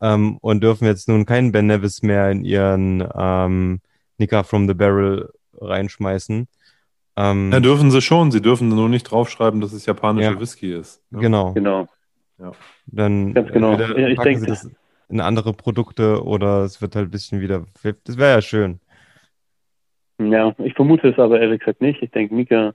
Ähm, 0.00 0.38
und 0.40 0.62
dürfen 0.62 0.86
jetzt 0.86 1.08
nun 1.08 1.26
keinen 1.26 1.52
Ben 1.52 1.66
Nevis 1.66 2.02
mehr 2.02 2.30
in 2.30 2.44
ihren 2.44 3.06
ähm, 3.14 3.80
Nika 4.18 4.42
from 4.42 4.66
the 4.66 4.74
Barrel 4.74 5.30
reinschmeißen. 5.60 6.48
Ähm, 7.16 7.52
ja, 7.52 7.60
dürfen 7.60 7.90
sie 7.90 8.00
schon. 8.00 8.30
Sie 8.30 8.40
dürfen 8.40 8.68
nur 8.68 8.88
nicht 8.88 9.04
draufschreiben, 9.04 9.60
dass 9.60 9.72
es 9.72 9.84
japanischer 9.86 10.32
ja, 10.32 10.40
Whisky 10.40 10.72
ist. 10.72 11.02
Ne? 11.10 11.20
Genau. 11.20 11.52
Genau. 11.52 11.86
Ja. 12.38 12.52
Dann 12.86 13.34
Ganz 13.34 13.52
genau. 13.52 13.78
Ja, 13.78 14.08
ich 14.08 14.18
denke, 14.18 14.46
das 14.46 14.70
in 15.10 15.20
andere 15.20 15.52
Produkte 15.52 16.22
oder 16.24 16.62
es 16.64 16.80
wird 16.80 16.96
halt 16.96 17.08
ein 17.08 17.10
bisschen 17.10 17.40
wieder. 17.40 17.66
Das 18.04 18.16
wäre 18.16 18.34
ja 18.34 18.40
schön. 18.40 18.80
Ja, 20.18 20.54
ich 20.58 20.74
vermute 20.74 21.08
es 21.08 21.18
aber 21.18 21.40
ehrlich 21.40 21.60
gesagt 21.60 21.80
nicht. 21.80 22.02
Ich 22.02 22.10
denke, 22.10 22.34
Mika 22.34 22.74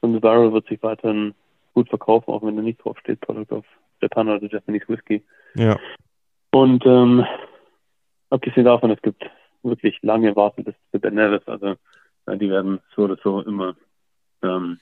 von 0.00 0.12
The 0.12 0.20
Barrel 0.20 0.52
wird 0.52 0.66
sich 0.66 0.82
weiterhin 0.82 1.34
gut 1.72 1.88
verkaufen, 1.88 2.30
auch 2.30 2.42
wenn 2.42 2.56
da 2.56 2.62
nicht 2.62 2.84
draufsteht, 2.84 3.20
Product 3.20 3.54
of 3.54 3.64
Japan 4.02 4.28
oder 4.28 4.46
Japanese 4.46 4.88
Whisky. 4.88 5.22
Ja. 5.54 5.78
Und 6.50 6.84
ähm, 6.84 7.24
abgesehen 8.28 8.64
davon, 8.64 8.90
es 8.90 9.00
gibt 9.02 9.22
wirklich 9.62 9.98
lange 10.02 10.34
Wartelisten 10.34 10.82
für 10.90 10.98
Ben 10.98 11.14
Nevis, 11.14 11.46
also 11.46 11.76
ja, 12.26 12.36
die 12.36 12.50
werden 12.50 12.80
so 12.94 13.02
oder 13.02 13.16
so 13.22 13.40
immer 13.40 13.76
ähm, 14.42 14.78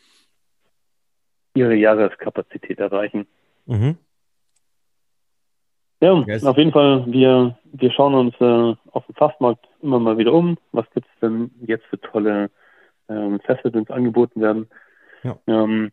ihre 1.54 1.74
Jahreskapazität 1.74 2.78
erreichen. 2.78 3.26
Mhm. 3.66 3.98
Ja, 6.00 6.22
yes. 6.26 6.44
auf 6.44 6.56
jeden 6.56 6.70
Fall, 6.70 7.04
wir, 7.06 7.58
wir 7.72 7.90
schauen 7.90 8.14
uns 8.14 8.34
äh, 8.40 8.76
auf 8.92 9.04
dem 9.06 9.16
Fastmarkt 9.16 9.66
immer 9.82 9.98
mal 9.98 10.16
wieder 10.16 10.32
um. 10.32 10.56
Was 10.72 10.88
gibt 10.94 11.06
es 11.06 11.20
denn 11.20 11.50
jetzt 11.66 11.84
für 11.86 12.00
tolle 12.00 12.50
ähm, 13.08 13.40
Feste, 13.40 13.72
die 13.72 13.78
uns 13.78 13.90
angeboten 13.90 14.40
werden? 14.40 14.68
Ja. 15.24 15.36
Ähm, 15.48 15.90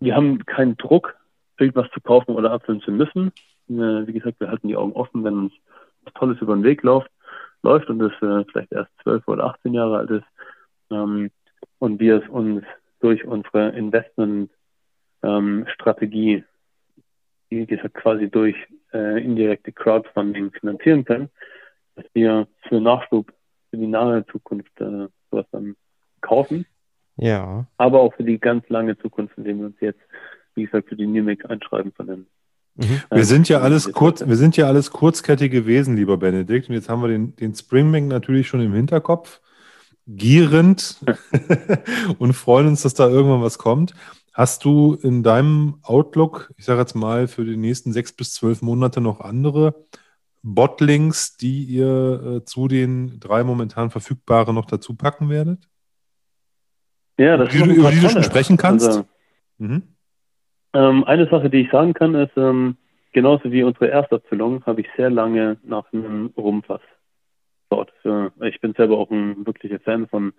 wir 0.00 0.14
haben 0.14 0.44
keinen 0.44 0.76
Druck, 0.76 1.16
irgendwas 1.58 1.90
zu 1.92 2.00
kaufen 2.00 2.34
oder 2.34 2.50
abfüllen 2.50 2.82
zu 2.82 2.90
müssen. 2.90 3.28
Äh, 3.68 4.06
wie 4.06 4.12
gesagt, 4.12 4.40
wir 4.40 4.48
halten 4.48 4.68
die 4.68 4.76
Augen 4.76 4.92
offen, 4.92 5.24
wenn 5.24 5.38
uns 5.38 5.54
was 6.04 6.12
Tolles 6.14 6.40
über 6.42 6.54
den 6.54 6.64
Weg 6.64 6.82
läuft, 6.82 7.10
läuft 7.62 7.88
und 7.88 8.00
das 8.00 8.12
äh, 8.20 8.44
vielleicht 8.50 8.72
erst 8.72 8.90
12 9.04 9.26
oder 9.26 9.44
18 9.44 9.72
Jahre 9.72 9.96
alt 9.98 10.10
ist. 10.10 10.26
Ähm, 10.90 11.30
und 11.78 11.98
wir 11.98 12.22
es 12.22 12.28
uns 12.28 12.62
durch 13.00 13.24
unsere 13.24 13.70
Investmentstrategie, 13.70 16.34
ähm, 16.34 16.44
wie 17.48 17.64
gesagt, 17.64 17.94
quasi 17.94 18.28
durch 18.28 18.54
äh, 18.94 19.22
indirekte 19.22 19.72
Crowdfunding 19.72 20.52
finanzieren 20.52 21.04
können, 21.04 21.28
dass 21.96 22.06
wir 22.14 22.46
für 22.68 22.80
Nachschub 22.80 23.32
für 23.70 23.76
die 23.76 23.86
nahe 23.86 24.24
Zukunft 24.26 24.80
äh, 24.80 25.08
sowas 25.30 25.46
dann 25.52 25.76
kaufen. 26.20 26.64
Ja. 27.16 27.66
Aber 27.76 28.00
auch 28.00 28.14
für 28.14 28.24
die 28.24 28.38
ganz 28.38 28.68
lange 28.68 28.96
Zukunft, 28.98 29.36
indem 29.36 29.58
wir 29.58 29.66
uns 29.66 29.80
jetzt, 29.80 30.00
wie 30.54 30.64
gesagt, 30.64 30.88
für 30.88 30.96
die 30.96 31.06
Nimix 31.06 31.44
einschreiben 31.44 31.92
von 31.92 32.06
den 32.06 32.26
Mhm. 32.76 33.02
Wir 33.10 33.24
sind 33.24 33.48
ja 33.48 33.60
alles 33.60 33.92
kurz, 33.92 34.26
wir 34.26 34.36
sind 34.36 34.56
ja 34.56 34.66
alles 34.66 34.90
kurzkettige 34.90 35.66
Wesen, 35.66 35.96
lieber 35.96 36.16
Benedikt. 36.16 36.68
Und 36.68 36.74
jetzt 36.74 36.88
haben 36.88 37.02
wir 37.02 37.08
den, 37.08 37.36
den 37.36 37.54
Springbank 37.54 38.08
natürlich 38.08 38.48
schon 38.48 38.60
im 38.60 38.74
Hinterkopf, 38.74 39.40
gierend 40.06 40.98
und 42.18 42.32
freuen 42.32 42.68
uns, 42.68 42.82
dass 42.82 42.94
da 42.94 43.08
irgendwann 43.08 43.42
was 43.42 43.58
kommt. 43.58 43.94
Hast 44.34 44.64
du 44.64 44.94
in 44.94 45.22
deinem 45.22 45.78
Outlook, 45.84 46.52
ich 46.56 46.64
sage 46.64 46.80
jetzt 46.80 46.94
mal, 46.94 47.28
für 47.28 47.44
die 47.44 47.56
nächsten 47.56 47.92
sechs 47.92 48.12
bis 48.12 48.34
zwölf 48.34 48.62
Monate 48.62 49.00
noch 49.00 49.20
andere 49.20 49.86
Botlinks, 50.42 51.36
die 51.36 51.62
ihr 51.62 52.40
äh, 52.40 52.44
zu 52.44 52.66
den 52.66 53.20
drei 53.20 53.44
momentan 53.44 53.90
verfügbaren 53.90 54.56
noch 54.56 54.66
dazu 54.66 54.96
packen 54.96 55.30
werdet? 55.30 55.68
Ja, 57.16 57.36
das 57.36 57.50
die, 57.50 57.58
ist 57.58 57.66
über 57.66 57.92
die 57.92 58.00
du 58.00 58.08
schon 58.08 58.24
sprechen 58.24 58.56
kannst? 58.56 58.88
Also, 58.88 59.04
mhm. 59.58 59.94
ähm, 60.72 61.04
eine 61.04 61.28
Sache, 61.30 61.48
die 61.48 61.60
ich 61.60 61.70
sagen 61.70 61.94
kann, 61.94 62.16
ist, 62.16 62.36
ähm, 62.36 62.76
genauso 63.12 63.52
wie 63.52 63.62
unsere 63.62 63.88
Erstabfüllung 63.88 64.66
habe 64.66 64.80
ich 64.80 64.88
sehr 64.96 65.10
lange 65.10 65.58
nach 65.62 65.92
einem 65.92 66.32
Rumfass 66.36 66.82
dort. 67.70 67.92
Für, 68.02 68.32
ich 68.42 68.60
bin 68.60 68.74
selber 68.74 68.98
auch 68.98 69.12
ein 69.12 69.46
wirklicher 69.46 69.78
Fan 69.78 70.08
von 70.08 70.32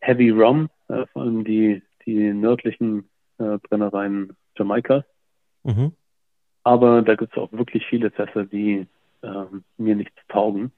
Heavy 0.00 0.30
Rum, 0.30 0.70
äh, 0.88 1.04
vor 1.12 1.22
allem 1.22 1.44
die, 1.44 1.82
die 2.06 2.32
nördlichen 2.32 3.10
äh, 3.38 3.58
Brennereien 3.58 4.36
Jamaikas. 4.56 5.04
Mhm. 5.64 5.92
Aber 6.64 7.02
da 7.02 7.14
gibt 7.14 7.32
es 7.32 7.42
auch 7.42 7.52
wirklich 7.52 7.86
viele 7.86 8.10
Fässer, 8.10 8.44
die 8.44 8.86
ähm, 9.22 9.64
mir 9.76 9.96
nichts 9.96 10.16
taugen. 10.28 10.72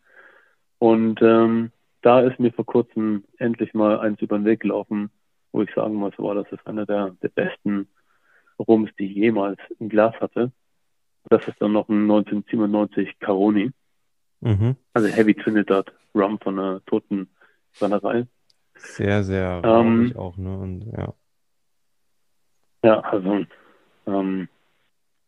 Und 0.78 1.20
ähm, 1.22 1.72
da 2.02 2.20
ist 2.20 2.38
mir 2.38 2.52
vor 2.52 2.64
kurzem 2.64 3.24
endlich 3.38 3.74
mal 3.74 4.00
eins 4.00 4.20
über 4.20 4.38
den 4.38 4.44
Weg 4.44 4.60
gelaufen, 4.60 5.10
wo 5.52 5.62
ich 5.62 5.74
sagen 5.74 5.94
muss, 5.94 6.14
wow, 6.16 6.34
das 6.34 6.50
ist 6.52 6.66
einer 6.66 6.86
der, 6.86 7.16
der 7.22 7.28
besten 7.28 7.88
Rums, 8.58 8.90
die 8.98 9.06
ich 9.06 9.16
jemals 9.16 9.58
im 9.78 9.88
Glas 9.88 10.14
hatte. 10.20 10.52
Das 11.28 11.46
ist 11.46 11.60
dann 11.60 11.72
noch 11.72 11.88
ein 11.88 12.02
1997 12.02 13.18
Caroni. 13.20 13.72
Mhm. 14.40 14.76
Also 14.94 15.08
Heavy 15.08 15.34
Trinidad 15.34 15.92
Rum 16.14 16.38
von 16.40 16.58
einer 16.58 16.84
toten 16.86 17.28
Brennerei. 17.78 18.26
Sehr, 18.76 19.22
sehr 19.22 19.60
ähm, 19.64 20.12
auch, 20.16 20.36
ne? 20.36 20.56
Und, 20.56 20.86
ja. 20.96 21.12
Ja, 22.82 23.00
also 23.00 23.44
ähm, 24.06 24.48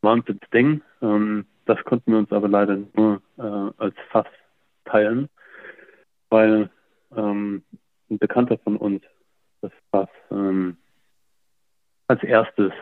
Wahnsinnsding. 0.01 0.83
Ähm, 1.01 1.47
das 1.67 1.83
konnten 1.85 2.13
wir 2.13 2.19
uns 2.19 2.33
aber 2.33 2.49
leider 2.49 2.79
nur 2.95 3.23
äh, 3.39 3.83
als 3.83 3.95
Fass 4.11 4.27
teilen, 4.85 5.29
weil 6.31 6.71
ähm, 7.17 7.63
ein 8.11 8.19
Bekannter 8.19 8.59
von 8.59 8.77
uns 8.77 9.03
das 9.61 9.73
Fass 9.91 10.09
ähm, 10.31 10.77
als 12.09 12.23
erstes 12.23 12.73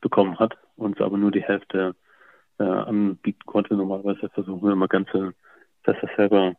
bekommen 0.00 0.38
hat, 0.38 0.56
uns 0.76 1.00
aber 1.00 1.16
nur 1.16 1.30
die 1.30 1.42
Hälfte 1.42 1.94
äh, 2.58 2.64
anbieten 2.64 3.44
konnte. 3.46 3.74
Normalerweise 3.74 4.28
versuchen 4.30 4.62
wir 4.62 4.72
immer 4.72 4.88
ganze 4.88 5.34
Fässer 5.82 6.08
selber 6.16 6.54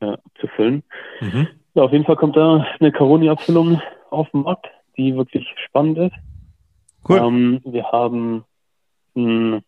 äh, 0.00 0.16
zu 0.40 0.48
füllen. 0.48 0.82
Mhm. 1.20 1.48
Ja, 1.74 1.82
auf 1.82 1.92
jeden 1.92 2.04
Fall 2.04 2.16
kommt 2.16 2.36
da 2.36 2.64
eine 2.80 2.92
Caroni-Abfüllung 2.92 3.80
auf 4.10 4.30
den 4.30 4.42
Markt, 4.42 4.66
die 4.96 5.14
wirklich 5.14 5.46
spannend 5.66 5.98
ist. 5.98 6.16
Cool. 7.08 7.18
Ähm, 7.18 7.60
wir 7.64 7.90
haben 7.92 8.44
ein 9.14 9.62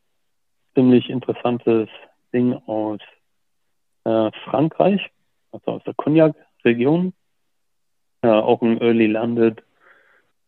ziemlich 0.75 1.11
interessantes 1.11 1.89
Ding 2.33 2.55
aus 2.67 3.01
äh, 4.05 4.31
Frankreich, 4.45 5.11
also 5.53 5.73
aus 5.73 5.85
der 5.85 5.95
Cognac-Region. 5.95 7.13
Äh, 8.23 8.29
auch 8.29 8.63
ein 8.63 8.81
Early 8.81 9.07
Landed 9.07 9.63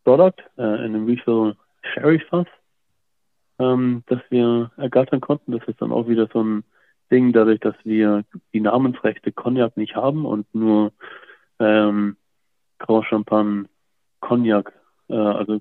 Product 0.05 0.43
äh, 0.57 0.63
in 0.63 0.95
einem 0.95 1.07
Refill 1.07 1.55
Sherry 1.83 2.21
Fass, 2.21 2.47
ähm, 3.59 4.03
das 4.07 4.21
wir 4.31 4.71
ergattern 4.77 5.21
konnten. 5.21 5.53
Das 5.53 5.67
ist 5.69 5.81
dann 5.83 5.93
auch 5.93 6.09
wieder 6.09 6.29
so 6.33 6.43
ein 6.43 6.65
Ding, 7.11 7.33
dadurch, 7.33 7.61
dass 7.61 7.75
wir 7.85 8.25
die 8.53 8.61
Namensrechte 8.61 9.33
Cognac 9.33 9.77
nicht 9.77 9.97
haben 9.97 10.25
und 10.25 10.47
nur 10.55 10.93
ähm, 11.59 12.17
Grand 12.79 13.07
Champagne 13.07 13.67
Cognac, 14.21 14.73
äh, 15.09 15.15
also 15.15 15.61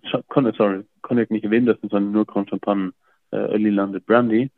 sorry, 0.57 0.83
Cognac 1.01 1.31
nicht 1.31 1.43
erwähnt 1.43 1.69
ist, 1.69 1.81
sondern 1.81 2.11
nur 2.11 2.25
Grand 2.25 2.49
Champagne 2.49 2.93
äh, 3.31 3.37
Early 3.37 3.69
Landed 3.69 4.05
Brandy, 4.05 4.51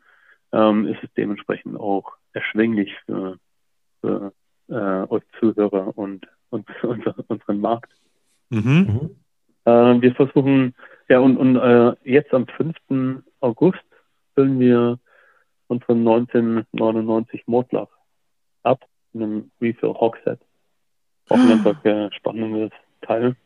ähm, 0.52 0.86
ist 0.86 1.02
es 1.02 1.10
dementsprechend 1.16 1.78
auch 1.78 2.12
erschwinglich 2.32 2.92
für, 3.06 3.38
für 4.00 4.32
äh, 4.68 5.06
euch 5.08 5.22
Zuhörer 5.38 5.96
und, 5.96 6.26
und 6.50 6.66
unser, 6.82 7.14
unseren 7.28 7.60
Markt. 7.60 7.92
Mhm. 8.50 9.16
Äh, 9.64 9.70
wir 9.70 10.14
versuchen, 10.14 10.74
ja, 11.08 11.20
und, 11.20 11.36
und 11.36 11.56
äh, 11.56 11.94
jetzt 12.04 12.32
am 12.32 12.46
5. 12.46 13.22
August 13.40 13.78
füllen 14.34 14.58
wir 14.60 14.98
unseren 15.68 15.98
1999 15.98 17.46
Mordlach 17.46 17.88
ab, 18.62 18.84
in 19.12 19.22
einem 19.22 19.50
Refill 19.60 19.94
Hawkset. 19.94 20.40
Auch 21.28 21.36
ein 21.36 21.62
ganz 21.62 21.84
äh, 21.84 22.10
spannendes 22.16 22.72
Teil. 23.02 23.36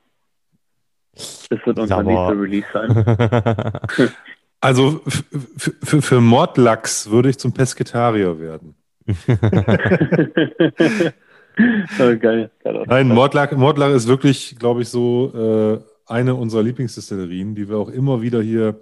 Das 1.14 1.64
wird 1.64 1.78
unser 1.78 2.02
nächster 2.02 2.40
Release 2.40 2.66
sein. 2.72 4.10
Also 4.64 5.02
für, 5.58 6.00
für 6.00 6.20
Mordlachs 6.22 7.10
würde 7.10 7.28
ich 7.28 7.38
zum 7.38 7.52
Pesketarier 7.52 8.40
werden. 8.40 8.74
oh, 12.00 12.16
geil. 12.18 12.50
Nein, 12.86 13.08
Mordlach, 13.08 13.52
Mordlach 13.52 13.90
ist 13.90 14.08
wirklich, 14.08 14.56
glaube 14.58 14.80
ich, 14.80 14.88
so 14.88 15.34
äh, 15.34 15.80
eine 16.06 16.34
unserer 16.34 16.62
Lieblingsdestillerien, 16.62 17.54
die 17.54 17.68
wir 17.68 17.76
auch 17.76 17.90
immer 17.90 18.22
wieder 18.22 18.40
hier 18.40 18.80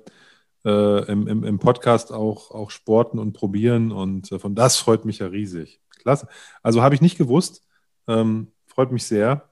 äh, 0.64 1.10
im, 1.10 1.26
im, 1.26 1.42
im, 1.42 1.58
Podcast 1.58 2.12
auch, 2.12 2.52
auch 2.52 2.70
sporten 2.70 3.18
und 3.18 3.32
probieren. 3.32 3.90
Und 3.90 4.30
äh, 4.30 4.38
von 4.38 4.54
das 4.54 4.76
freut 4.76 5.04
mich 5.04 5.18
ja 5.18 5.26
riesig. 5.26 5.80
Klasse. 5.98 6.28
Also 6.62 6.82
habe 6.82 6.94
ich 6.94 7.00
nicht 7.00 7.18
gewusst. 7.18 7.66
Ähm, 8.06 8.52
freut 8.66 8.92
mich 8.92 9.04
sehr. 9.04 9.48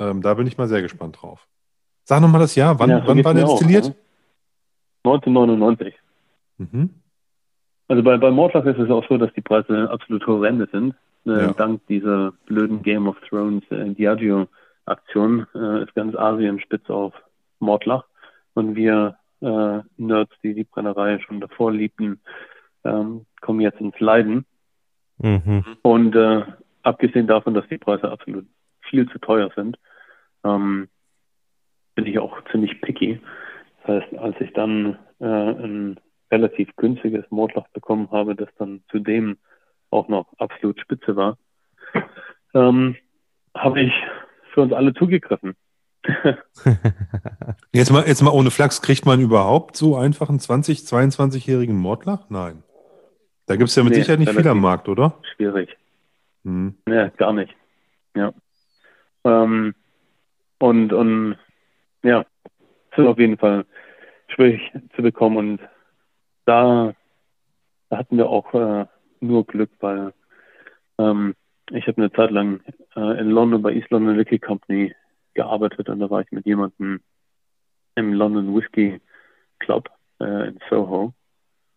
Ähm, 0.00 0.22
da 0.22 0.34
bin 0.34 0.48
ich 0.48 0.58
mal 0.58 0.66
sehr 0.66 0.82
gespannt 0.82 1.18
drauf. 1.22 1.46
Sag 2.08 2.22
nochmal 2.22 2.40
das 2.40 2.54
Jahr. 2.54 2.78
Wann, 2.78 2.88
ja, 2.88 3.02
wann 3.06 3.22
war 3.22 3.34
der 3.34 3.44
destilliert? 3.44 3.84
Auch, 5.04 5.12
ne? 5.12 5.20
1999. 5.28 5.94
Mhm. 6.56 6.90
Also 7.86 8.02
bei, 8.02 8.16
bei 8.16 8.30
Mordlach 8.30 8.64
ist 8.64 8.78
es 8.78 8.88
auch 8.88 9.06
so, 9.10 9.18
dass 9.18 9.30
die 9.34 9.42
Preise 9.42 9.90
absolut 9.90 10.26
horrende 10.26 10.66
sind. 10.72 10.94
Äh, 11.26 11.32
ja. 11.32 11.52
Dank 11.52 11.86
dieser 11.86 12.32
blöden 12.46 12.82
Game 12.82 13.08
of 13.08 13.16
Thrones 13.28 13.62
äh, 13.70 13.90
Diageo-Aktion 13.90 15.46
äh, 15.54 15.82
ist 15.82 15.94
ganz 15.94 16.16
Asien 16.16 16.60
spitz 16.60 16.88
auf 16.88 17.12
Mordlach. 17.58 18.04
Und 18.54 18.74
wir 18.74 19.18
äh, 19.42 19.80
Nerds, 19.98 20.32
die 20.42 20.54
die 20.54 20.64
Brennerei 20.64 21.18
schon 21.18 21.42
davor 21.42 21.72
liebten, 21.72 22.20
ähm, 22.84 23.26
kommen 23.42 23.60
jetzt 23.60 23.82
ins 23.82 24.00
Leiden. 24.00 24.46
Mhm. 25.18 25.62
Und 25.82 26.16
äh, 26.16 26.42
abgesehen 26.84 27.26
davon, 27.26 27.52
dass 27.52 27.68
die 27.68 27.76
Preise 27.76 28.10
absolut 28.10 28.46
viel 28.80 29.06
zu 29.10 29.18
teuer 29.18 29.50
sind, 29.54 29.76
ähm, 30.42 30.88
bin 31.98 32.06
ich 32.06 32.20
auch 32.20 32.38
ziemlich 32.52 32.80
picky. 32.80 33.20
Das 33.82 34.02
heißt, 34.02 34.18
als 34.18 34.36
ich 34.38 34.52
dann 34.52 34.96
äh, 35.18 35.24
ein 35.24 35.98
relativ 36.30 36.68
günstiges 36.76 37.24
Mordloch 37.30 37.66
bekommen 37.70 38.08
habe, 38.12 38.36
das 38.36 38.48
dann 38.56 38.84
zudem 38.88 39.36
auch 39.90 40.06
noch 40.06 40.28
absolut 40.38 40.78
spitze 40.78 41.16
war, 41.16 41.38
ähm, 42.54 42.94
habe 43.52 43.80
ich 43.80 43.92
für 44.54 44.60
uns 44.60 44.72
alle 44.72 44.94
zugegriffen. 44.94 45.56
jetzt, 47.72 47.90
mal, 47.90 48.06
jetzt 48.06 48.22
mal 48.22 48.30
ohne 48.30 48.52
Flachs, 48.52 48.80
kriegt 48.80 49.04
man 49.04 49.20
überhaupt 49.20 49.74
so 49.74 49.96
einfach 49.96 50.28
einen 50.28 50.38
20-, 50.38 50.88
22-jährigen 50.88 51.76
Mordlach? 51.76 52.30
Nein. 52.30 52.62
Da 53.46 53.56
gibt 53.56 53.70
es 53.70 53.74
ja 53.74 53.82
mit 53.82 53.94
nee, 53.94 53.98
Sicherheit 53.98 54.20
nicht 54.20 54.32
viel 54.32 54.46
am 54.46 54.60
Markt, 54.60 54.88
oder? 54.88 55.18
Schwierig. 55.34 55.76
Hm. 56.44 56.76
Ja, 56.88 57.08
gar 57.08 57.32
nicht. 57.32 57.52
Ja. 58.14 58.32
Ähm, 59.24 59.74
und, 60.60 60.92
und 60.92 61.36
ja, 62.02 62.24
es 62.90 63.06
auf 63.06 63.18
jeden 63.18 63.38
Fall 63.38 63.64
schwierig 64.28 64.60
zu 64.94 65.02
bekommen. 65.02 65.36
Und 65.36 65.60
da, 66.44 66.94
da 67.90 67.96
hatten 67.96 68.16
wir 68.16 68.28
auch 68.28 68.52
äh, 68.54 68.86
nur 69.20 69.46
Glück, 69.46 69.70
weil 69.80 70.12
ähm, 70.98 71.34
ich 71.70 71.86
habe 71.86 71.98
eine 71.98 72.12
Zeit 72.12 72.30
lang 72.30 72.60
äh, 72.96 73.20
in 73.20 73.30
London 73.30 73.62
bei 73.62 73.72
East 73.72 73.90
London 73.90 74.16
Liquor 74.16 74.38
Company 74.38 74.94
gearbeitet 75.34 75.88
und 75.88 76.00
da 76.00 76.10
war 76.10 76.22
ich 76.22 76.32
mit 76.32 76.46
jemandem 76.46 77.00
im 77.94 78.12
London 78.12 78.54
Whiskey 78.56 79.00
Club 79.58 79.88
äh, 80.20 80.48
in 80.48 80.58
Soho, 80.70 81.12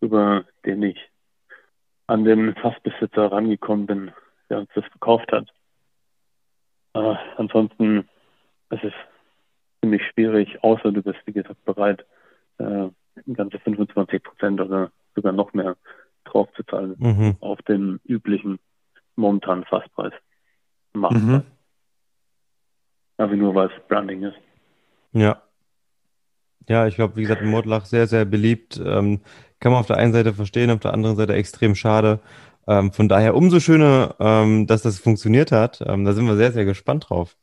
über 0.00 0.44
den 0.64 0.82
ich 0.82 0.98
an 2.06 2.24
den 2.24 2.54
Fassbesitzer 2.54 3.30
rangekommen 3.30 3.86
bin, 3.86 4.12
der 4.50 4.60
uns 4.60 4.70
das 4.74 4.84
verkauft 4.86 5.30
hat. 5.32 5.48
Äh, 6.94 7.14
ansonsten 7.36 8.08
es 8.70 8.82
ist 8.82 8.94
ziemlich 9.82 10.02
schwierig, 10.12 10.62
außer 10.62 10.92
du 10.92 11.02
bist, 11.02 11.18
wie 11.26 11.32
gesagt, 11.32 11.64
bereit, 11.64 12.06
äh, 12.58 12.88
ganze 13.34 13.58
25 13.58 14.22
Prozent 14.22 14.60
oder 14.60 14.90
sogar 15.14 15.32
noch 15.32 15.52
mehr 15.52 15.76
drauf 16.24 16.48
zu 16.56 16.62
zahlen 16.62 16.94
Mhm. 16.98 17.36
auf 17.40 17.60
den 17.62 18.00
üblichen 18.06 18.58
momentanen 19.16 19.64
Fasspreis. 19.64 20.12
Mhm. 20.94 21.00
Marktpreis. 21.00 21.42
Aber 23.18 23.36
nur 23.36 23.54
weil 23.54 23.66
es 23.66 23.88
Branding 23.88 24.22
ist. 24.22 24.36
Ja. 25.12 25.42
Ja, 26.68 26.86
ich 26.86 26.94
glaube, 26.94 27.16
wie 27.16 27.22
gesagt, 27.22 27.42
Mordlach 27.42 27.84
sehr, 27.84 28.06
sehr 28.06 28.24
beliebt. 28.24 28.80
Ähm, 28.82 29.20
kann 29.58 29.72
man 29.72 29.80
auf 29.80 29.88
der 29.88 29.96
einen 29.96 30.12
Seite 30.12 30.32
verstehen, 30.32 30.70
auf 30.70 30.80
der 30.80 30.94
anderen 30.94 31.16
Seite 31.16 31.34
extrem 31.34 31.74
schade. 31.74 32.20
Ähm, 32.68 32.92
von 32.92 33.08
daher 33.08 33.34
umso 33.34 33.58
schöner, 33.58 34.14
ähm, 34.20 34.66
dass 34.68 34.82
das 34.82 34.98
funktioniert 35.00 35.50
hat. 35.50 35.82
Ähm, 35.84 36.04
da 36.04 36.12
sind 36.12 36.26
wir 36.26 36.36
sehr, 36.36 36.52
sehr 36.52 36.64
gespannt 36.64 37.10
drauf. 37.10 37.36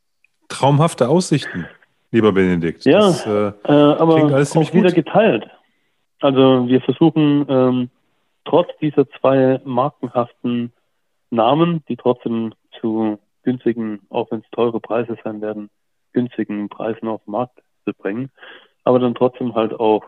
Traumhafte 0.48 1.10
Aussichten, 1.10 1.68
lieber 2.11 2.31
Benedikt. 2.31 2.86
Ja. 2.86 2.99
Das, 2.99 3.26
äh, 3.26 3.48
Äh, 3.65 3.72
aber 3.72 4.15
Klingt 4.15 4.34
alles 4.34 4.56
auch 4.56 4.73
wieder 4.73 4.90
gut. 4.90 4.95
geteilt. 4.95 5.49
Also 6.22 6.68
wir 6.68 6.81
versuchen 6.81 7.45
ähm, 7.48 7.90
trotz 8.45 8.68
dieser 8.81 9.07
zwei 9.19 9.61
markenhaften 9.64 10.73
Namen, 11.30 11.84
die 11.88 11.95
trotzdem 11.95 12.53
zu 12.80 13.19
günstigen, 13.44 14.02
auch 14.10 14.30
wenn 14.31 14.40
es 14.40 14.49
teure 14.52 14.80
Preise 14.80 15.18
sein 15.23 15.41
werden, 15.41 15.69
günstigen 16.14 16.68
Preisen 16.69 17.07
auf 17.07 17.23
den 17.26 17.31
Markt 17.31 17.61
zu 17.86 17.94
bringen, 17.94 18.30
aber 18.84 18.99
dann 18.99 19.15
trotzdem 19.15 19.56
halt 19.56 19.73
auch 19.80 20.03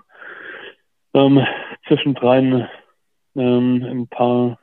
ähm, 1.14 1.45
zwischendrin 1.88 2.68
ähm, 3.36 3.84
ein 3.84 4.07
paar, 4.07 4.57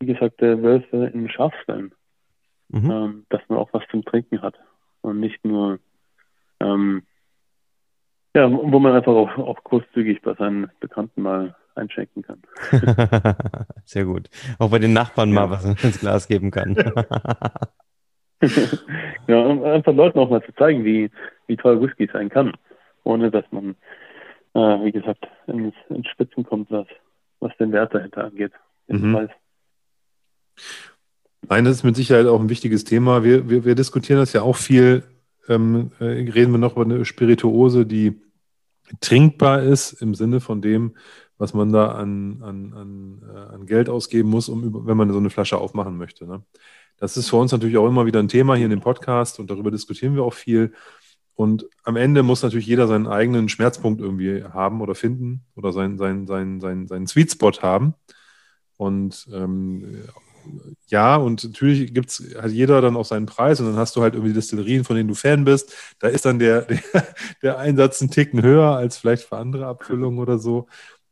wie 0.00 0.06
gesagt, 0.06 0.40
äh, 0.42 0.62
Wölfe 0.62 1.06
in 1.12 1.28
Schafstellen 1.28 1.92
Mhm. 2.74 2.90
ähm, 2.90 3.26
dass 3.28 3.42
man 3.48 3.58
auch 3.58 3.68
was 3.72 3.82
zum 3.90 4.02
Trinken 4.02 4.40
hat 4.40 4.54
und 5.02 5.20
nicht 5.20 5.44
nur, 5.44 5.78
ähm, 6.62 7.02
ja, 8.34 8.50
wo 8.50 8.78
man 8.78 8.94
einfach 8.94 9.12
auch, 9.12 9.36
auch 9.36 9.62
großzügig 9.64 10.22
bei 10.22 10.34
seinen 10.34 10.70
Bekannten 10.80 11.22
mal 11.22 11.54
einschenken 11.74 12.22
kann. 12.22 12.42
Sehr 13.84 14.04
gut. 14.04 14.30
Auch 14.58 14.70
bei 14.70 14.78
den 14.78 14.92
Nachbarn 14.92 15.32
mal 15.32 15.44
Ja. 15.44 15.50
was 15.50 15.64
ins 15.64 16.00
Glas 16.00 16.28
geben 16.28 16.50
kann. 16.50 16.74
ja, 19.28 19.38
um 19.38 19.62
einfach 19.64 19.94
Leuten 19.94 20.18
auch 20.18 20.30
mal 20.30 20.42
zu 20.44 20.52
zeigen, 20.54 20.84
wie, 20.84 21.10
wie 21.46 21.56
toll 21.56 21.80
Whisky 21.80 22.08
sein 22.12 22.28
kann, 22.28 22.52
ohne 23.04 23.30
dass 23.30 23.44
man, 23.52 23.76
äh, 24.54 24.84
wie 24.84 24.92
gesagt, 24.92 25.26
ins, 25.46 25.74
ins 25.88 26.08
Spitzen 26.08 26.44
kommt, 26.44 26.70
was, 26.70 26.86
was 27.40 27.56
den 27.58 27.72
Wert 27.72 27.94
dahinter 27.94 28.24
angeht. 28.24 28.52
Mhm. 28.88 29.28
Nein, 31.48 31.64
das 31.64 31.76
ist 31.76 31.84
mit 31.84 31.96
Sicherheit 31.96 32.26
auch 32.26 32.40
ein 32.40 32.48
wichtiges 32.48 32.84
Thema. 32.84 33.24
Wir, 33.24 33.48
wir, 33.48 33.64
wir 33.64 33.74
diskutieren 33.74 34.18
das 34.18 34.32
ja 34.32 34.42
auch 34.42 34.56
viel. 34.56 35.04
Ähm, 35.48 35.90
äh, 35.98 36.04
reden 36.04 36.52
wir 36.52 36.58
noch 36.58 36.72
über 36.72 36.84
eine 36.84 37.04
Spirituose, 37.04 37.86
die 37.86 38.20
trinkbar 39.00 39.62
ist 39.62 39.92
im 39.92 40.14
Sinne 40.14 40.40
von 40.40 40.60
dem, 40.60 40.96
was 41.38 41.54
man 41.54 41.72
da 41.72 41.92
an, 41.92 42.42
an, 42.42 42.72
an, 42.74 43.22
äh, 43.34 43.54
an 43.54 43.66
Geld 43.66 43.88
ausgeben 43.88 44.30
muss, 44.30 44.48
um, 44.48 44.86
wenn 44.86 44.96
man 44.96 45.10
so 45.10 45.18
eine 45.18 45.30
Flasche 45.30 45.58
aufmachen 45.58 45.96
möchte. 45.96 46.26
Ne? 46.26 46.42
Das 46.98 47.16
ist 47.16 47.30
für 47.30 47.36
uns 47.36 47.50
natürlich 47.52 47.76
auch 47.78 47.88
immer 47.88 48.06
wieder 48.06 48.20
ein 48.20 48.28
Thema 48.28 48.54
hier 48.54 48.66
in 48.66 48.70
dem 48.70 48.80
Podcast 48.80 49.40
und 49.40 49.50
darüber 49.50 49.70
diskutieren 49.70 50.14
wir 50.14 50.22
auch 50.22 50.34
viel. 50.34 50.72
Und 51.34 51.66
am 51.82 51.96
Ende 51.96 52.22
muss 52.22 52.42
natürlich 52.42 52.66
jeder 52.66 52.86
seinen 52.86 53.06
eigenen 53.06 53.48
Schmerzpunkt 53.48 54.00
irgendwie 54.00 54.44
haben 54.44 54.80
oder 54.80 54.94
finden 54.94 55.44
oder 55.56 55.72
seinen, 55.72 55.98
seinen, 55.98 56.26
seinen, 56.26 56.60
seinen, 56.60 56.86
seinen 56.86 57.06
Sweet 57.06 57.32
Spot 57.32 57.52
haben. 57.62 57.94
Und 58.76 59.26
ähm, 59.32 60.04
ja, 60.88 61.16
und 61.16 61.44
natürlich 61.44 61.94
gibt's, 61.94 62.22
hat 62.40 62.50
jeder 62.50 62.80
dann 62.80 62.96
auch 62.96 63.04
seinen 63.04 63.26
Preis 63.26 63.60
und 63.60 63.66
dann 63.66 63.76
hast 63.76 63.96
du 63.96 64.02
halt 64.02 64.14
irgendwie 64.14 64.34
Destillerien, 64.34 64.84
von 64.84 64.96
denen 64.96 65.08
du 65.08 65.14
Fan 65.14 65.44
bist. 65.44 65.72
Da 65.98 66.08
ist 66.08 66.24
dann 66.24 66.38
der, 66.38 66.62
der, 66.92 67.06
der 67.42 67.58
Einsatz 67.58 68.00
ein 68.00 68.10
Ticken 68.10 68.42
höher 68.42 68.76
als 68.76 68.98
vielleicht 68.98 69.24
für 69.24 69.38
andere 69.38 69.66
Abfüllungen 69.66 70.18
oder 70.18 70.38
so. 70.38 70.68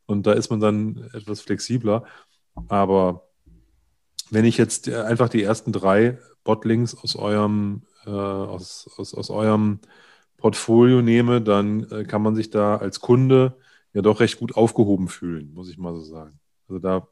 Und 0.07 0.27
da 0.27 0.33
ist 0.33 0.51
man 0.51 0.61
dann 0.61 1.11
etwas 1.15 1.41
flexibler. 1.41 2.05
Aber 2.69 3.29
wenn 4.31 4.45
ich 4.45 4.57
jetzt 4.59 4.89
einfach 4.89 5.29
die 5.29 5.43
ersten 5.43 5.73
drei 5.73 6.19
Bottlings 6.45 6.97
aus 6.97 7.17
eurem, 7.17 7.83
äh, 8.07 8.11
aus, 8.11 8.91
aus, 8.97 9.15
aus 9.15 9.31
eurem 9.31 9.81
Portfolio 10.37 11.03
nehme, 11.03 11.41
dann 11.41 11.85
äh, 11.91 12.05
kann 12.05 12.23
man 12.23 12.35
sich 12.35 12.51
da 12.51 12.77
als 12.77 13.01
Kunde 13.01 13.57
ja 13.93 14.03
doch 14.03 14.21
recht 14.21 14.39
gut 14.39 14.57
aufgehoben 14.57 15.09
fühlen, 15.09 15.53
muss 15.55 15.71
ich 15.71 15.79
mal 15.79 15.95
so 15.95 16.01
sagen. 16.01 16.39
Also 16.69 16.79
da 16.79 17.09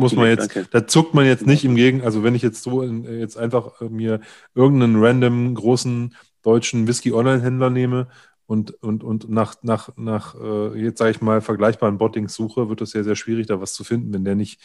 muss 0.00 0.14
man 0.14 0.26
jetzt, 0.26 0.54
Danke. 0.56 0.68
da 0.70 0.86
zuckt 0.86 1.14
man 1.14 1.26
jetzt 1.26 1.46
nicht 1.46 1.64
im 1.64 1.74
Gegen, 1.74 2.02
also 2.02 2.22
wenn 2.24 2.34
ich 2.34 2.42
jetzt 2.42 2.62
so 2.62 2.82
in, 2.82 3.04
jetzt 3.04 3.36
einfach 3.36 3.80
äh, 3.80 3.88
mir 3.88 4.20
irgendeinen 4.54 5.02
random 5.02 5.54
großen 5.54 6.14
deutschen 6.42 6.86
Whisky-Online-Händler 6.86 7.70
nehme 7.70 8.08
und, 8.46 8.70
und, 8.82 9.04
und 9.04 9.28
nach, 9.30 9.56
nach, 9.62 9.90
nach 9.96 10.34
äh, 10.34 10.78
jetzt 10.80 10.98
sage 10.98 11.10
ich 11.12 11.20
mal, 11.20 11.40
vergleichbaren 11.40 11.98
Bottings 11.98 12.34
suche, 12.34 12.68
wird 12.68 12.80
es 12.80 12.90
sehr, 12.90 13.04
sehr 13.04 13.16
schwierig, 13.16 13.46
da 13.46 13.60
was 13.60 13.74
zu 13.74 13.84
finden, 13.84 14.12
wenn 14.12 14.24
der 14.24 14.34
nicht, 14.34 14.60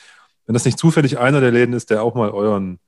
wenn 0.45 0.53
das 0.53 0.65
nicht 0.65 0.79
zufällig 0.79 1.19
einer 1.19 1.41
der 1.41 1.51
Läden 1.51 1.73
ist, 1.73 1.89
der 1.89 2.03
auch 2.03 2.15
mal 2.15 2.29
euren, 2.31 2.79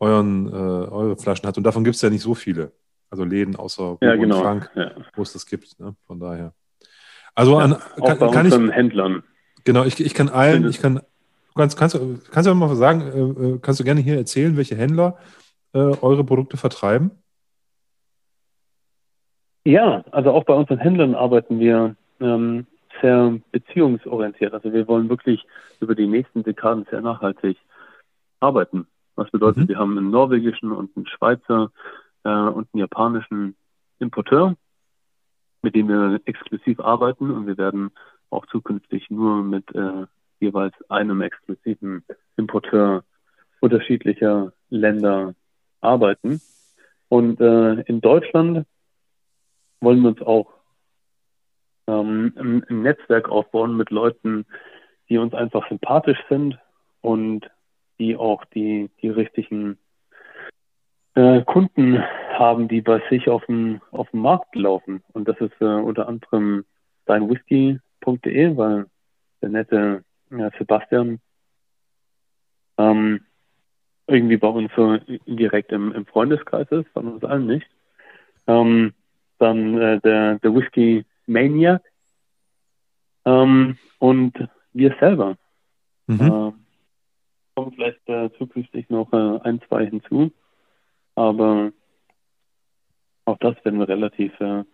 euren, 0.00 0.48
äh, 0.48 0.50
eure 0.50 1.16
Flaschen 1.16 1.46
hat. 1.46 1.56
Und 1.56 1.64
davon 1.64 1.84
gibt 1.84 1.96
es 1.96 2.02
ja 2.02 2.10
nicht 2.10 2.22
so 2.22 2.34
viele. 2.34 2.72
Also 3.10 3.24
Läden 3.24 3.56
außer 3.56 3.98
Ja, 4.00 4.14
genau. 4.16 4.36
und 4.36 4.42
Frank, 4.42 4.70
Ja. 4.74 4.92
wo 5.14 5.22
es 5.22 5.32
das 5.32 5.46
gibt. 5.46 5.78
Ne? 5.80 5.96
Von 6.06 6.20
daher. 6.20 6.52
Also 7.34 7.58
an, 7.58 7.74
Auch 7.74 8.06
kann, 8.06 8.18
bei 8.18 8.28
kann 8.28 8.46
ich, 8.46 8.54
Händlern. 8.54 9.22
Genau, 9.64 9.84
ich, 9.84 9.98
ich 10.00 10.14
kann 10.14 10.28
allen, 10.28 10.68
ich 10.68 10.80
kann, 10.80 11.00
kannst, 11.54 11.78
kannst, 11.78 11.94
du- 11.96 12.18
kannst 12.30 12.48
du 12.48 12.54
mal 12.54 12.74
sagen, 12.76 13.00
äh, 13.02 13.46
äh, 13.54 13.58
kannst 13.60 13.80
du 13.80 13.84
gerne 13.84 14.00
hier 14.00 14.16
erzählen, 14.16 14.56
welche 14.56 14.76
Händler 14.76 15.18
äh, 15.72 15.78
eure 15.78 16.24
Produkte 16.24 16.56
vertreiben? 16.56 17.10
Ja, 19.64 20.04
also 20.10 20.30
auch 20.32 20.44
bei 20.44 20.54
unseren 20.54 20.78
Händlern 20.78 21.14
arbeiten 21.14 21.60
wir 21.60 21.94
ähm, 22.20 22.66
sehr 23.00 23.38
beziehungsorientiert. 23.52 24.52
Also 24.54 24.72
wir 24.72 24.88
wollen 24.88 25.08
wirklich 25.08 25.46
über 25.80 25.94
die 25.94 26.06
nächsten 26.06 26.42
Dekaden 26.42 26.86
sehr 26.90 27.00
nachhaltig 27.02 27.58
arbeiten. 28.40 28.86
Was 29.16 29.30
bedeutet, 29.30 29.64
Mhm. 29.64 29.68
wir 29.68 29.78
haben 29.78 29.98
einen 29.98 30.10
norwegischen 30.10 30.72
und 30.72 30.96
einen 30.96 31.06
Schweizer 31.06 31.70
äh, 32.24 32.28
und 32.30 32.68
einen 32.72 32.80
japanischen 32.80 33.54
Importeur, 33.98 34.56
mit 35.62 35.74
dem 35.74 35.88
wir 35.88 36.20
exklusiv 36.24 36.80
arbeiten 36.80 37.30
und 37.30 37.46
wir 37.46 37.58
werden 37.58 37.90
auch 38.30 38.46
zukünftig 38.46 39.10
nur 39.10 39.42
mit 39.42 39.64
äh, 39.74 40.06
jeweils 40.40 40.74
einem 40.90 41.20
exklusiven 41.22 42.04
Importeur 42.36 43.04
unterschiedlicher 43.60 44.52
Länder 44.70 45.34
arbeiten. 45.80 46.40
Und 47.08 47.40
äh, 47.40 47.80
in 47.82 48.00
Deutschland 48.00 48.66
wollen 49.80 50.00
wir 50.02 50.10
uns 50.10 50.22
auch 50.22 50.52
ähm, 51.86 52.32
ein, 52.36 52.82
Netzwerk 52.82 53.28
aufbauen 53.28 53.76
mit 53.76 53.90
Leuten, 53.90 54.46
die 55.08 55.18
uns 55.18 55.34
einfach 55.34 55.68
sympathisch 55.68 56.22
sind 56.28 56.58
und 57.00 57.50
die 57.98 58.16
auch 58.16 58.44
die, 58.46 58.90
die 59.02 59.08
richtigen 59.08 59.78
äh, 61.14 61.42
Kunden 61.42 62.02
haben, 62.32 62.68
die 62.68 62.80
bei 62.80 63.02
sich 63.10 63.28
auf 63.28 63.44
dem, 63.46 63.80
auf 63.90 64.10
dem 64.10 64.20
Markt 64.20 64.54
laufen. 64.54 65.02
Und 65.12 65.28
das 65.28 65.38
ist 65.40 65.60
äh, 65.60 65.64
unter 65.64 66.08
anderem 66.08 66.64
deinwhisky.de, 67.06 68.56
weil 68.56 68.86
der 69.42 69.48
nette 69.48 70.04
äh, 70.30 70.50
Sebastian 70.58 71.20
ähm, 72.78 73.20
irgendwie 74.06 74.36
bei 74.36 74.48
uns 74.48 74.70
so 74.74 74.96
direkt 75.26 75.72
im, 75.72 75.92
im 75.92 76.06
Freundeskreis 76.06 76.68
ist, 76.70 76.88
von 76.88 77.08
uns 77.08 77.24
allen 77.24 77.46
nicht. 77.46 77.66
Ähm, 78.46 78.92
dann 79.38 79.78
äh, 79.78 80.00
der, 80.00 80.38
der 80.38 80.54
Whisky 80.54 81.04
Maniac 81.26 81.82
ähm, 83.24 83.78
und 83.98 84.48
wir 84.72 84.94
selber. 84.98 85.36
Mhm. 86.06 86.20
Äh, 86.20 86.52
kommen 87.54 87.72
vielleicht 87.74 88.08
äh, 88.08 88.30
zukünftig 88.38 88.88
noch 88.90 89.12
äh, 89.12 89.40
ein, 89.42 89.60
zwei 89.68 89.86
hinzu, 89.86 90.32
aber 91.14 91.72
auch 93.24 93.38
das 93.38 93.56
werden 93.64 93.78
wir 93.78 93.88
relativ 93.88 94.38
äh, 94.40 94.64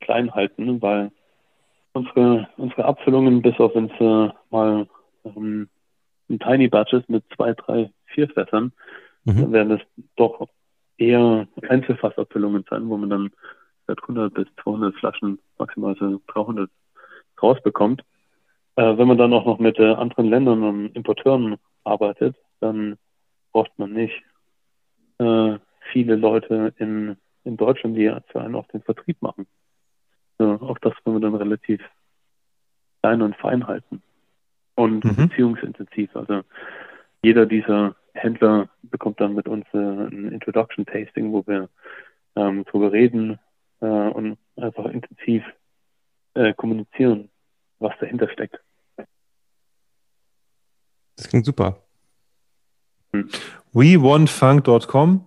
klein 0.00 0.32
halten, 0.34 0.80
weil 0.82 1.10
unsere, 1.92 2.48
unsere 2.56 2.84
Abfüllungen, 2.84 3.42
bis 3.42 3.58
auf 3.58 3.74
wenn 3.74 3.90
es 3.90 4.00
äh, 4.00 4.34
mal 4.50 4.86
ähm, 5.36 5.68
in 6.28 6.38
Tiny 6.38 6.68
Batches 6.68 7.08
mit 7.08 7.24
zwei, 7.34 7.54
drei, 7.54 7.90
vier 8.06 8.28
Fässern, 8.28 8.72
Mhm. 9.26 9.40
dann 9.40 9.52
werden 9.52 9.72
es 9.72 10.04
doch 10.14 10.48
eher 10.98 11.46
Einzelfassabfüllungen 11.68 12.64
sein, 12.70 12.88
wo 12.88 12.96
man 12.96 13.10
dann 13.10 13.30
seit 13.86 14.00
100 14.02 14.32
bis 14.32 14.46
200 14.62 14.94
Flaschen, 14.94 15.38
maximal 15.58 15.96
so 15.98 16.20
300 16.28 16.70
rausbekommt. 17.42 18.02
Äh, 18.76 18.96
wenn 18.96 19.08
man 19.08 19.18
dann 19.18 19.32
auch 19.32 19.44
noch 19.44 19.58
mit 19.58 19.78
äh, 19.78 19.94
anderen 19.94 20.30
Ländern 20.30 20.62
und 20.62 20.96
Importeuren 20.96 21.56
arbeitet, 21.84 22.36
dann 22.60 22.96
braucht 23.52 23.76
man 23.78 23.92
nicht 23.92 24.22
äh, 25.18 25.58
viele 25.92 26.16
Leute 26.16 26.72
in, 26.78 27.16
in 27.44 27.56
Deutschland, 27.56 27.96
die 27.96 28.12
für 28.28 28.40
einen 28.40 28.54
auch 28.54 28.68
den 28.68 28.82
Vertrieb 28.82 29.20
machen. 29.22 29.46
Ja, 30.38 30.54
auch 30.60 30.78
das 30.78 30.94
können 31.02 31.16
wir 31.16 31.20
dann 31.20 31.34
relativ 31.34 31.80
klein 33.02 33.22
und 33.22 33.36
fein 33.36 33.66
halten 33.66 34.02
und 34.76 35.04
Mhm. 35.04 35.28
beziehungsintensiv. 35.28 36.14
Also 36.14 36.42
jeder 37.22 37.46
dieser 37.46 37.96
Händler 38.14 38.68
bekommt 38.82 39.20
dann 39.20 39.34
mit 39.34 39.48
uns 39.48 39.66
äh, 39.74 39.78
ein 39.78 40.30
Introduction 40.32 40.86
Tasting, 40.86 41.32
wo 41.32 41.46
wir 41.46 41.68
ähm, 42.36 42.64
drüber 42.64 42.92
reden, 42.92 43.38
äh, 43.80 43.86
und 43.86 44.38
einfach 44.56 44.86
intensiv 44.86 45.44
äh, 46.34 46.54
kommunizieren, 46.54 47.30
was 47.78 47.92
dahinter 48.00 48.28
steckt. 48.30 48.60
Das 51.16 51.28
klingt 51.28 51.46
super. 51.46 51.82
WeWantFunk.com 53.72 55.26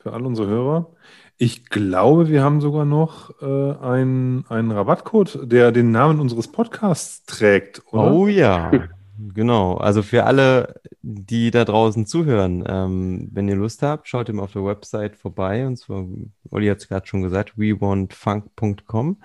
für 0.00 0.12
alle 0.12 0.24
unsere 0.26 0.48
Hörer. 0.48 0.92
Ich 1.40 1.66
glaube, 1.66 2.28
wir 2.28 2.42
haben 2.42 2.60
sogar 2.60 2.84
noch 2.84 3.30
äh, 3.40 3.44
einen, 3.44 4.44
einen 4.48 4.72
Rabattcode, 4.72 5.38
der 5.44 5.70
den 5.70 5.92
Namen 5.92 6.18
unseres 6.18 6.48
Podcasts 6.48 7.24
trägt, 7.26 7.80
oder? 7.92 8.12
Oh 8.12 8.26
ja, 8.26 8.72
genau. 9.34 9.76
Also 9.76 10.02
für 10.02 10.24
alle, 10.24 10.80
die 11.00 11.52
da 11.52 11.64
draußen 11.64 12.06
zuhören, 12.06 12.64
ähm, 12.66 13.28
wenn 13.32 13.46
ihr 13.46 13.54
Lust 13.54 13.82
habt, 13.82 14.08
schaut 14.08 14.28
immer 14.28 14.42
auf 14.42 14.52
der 14.52 14.64
Website 14.64 15.14
vorbei. 15.14 15.64
Und 15.64 15.76
zwar, 15.76 16.06
Olli 16.50 16.66
hat 16.66 16.78
es 16.78 16.88
gerade 16.88 17.06
schon 17.06 17.22
gesagt, 17.22 17.56
wewantfunk.com 17.56 19.18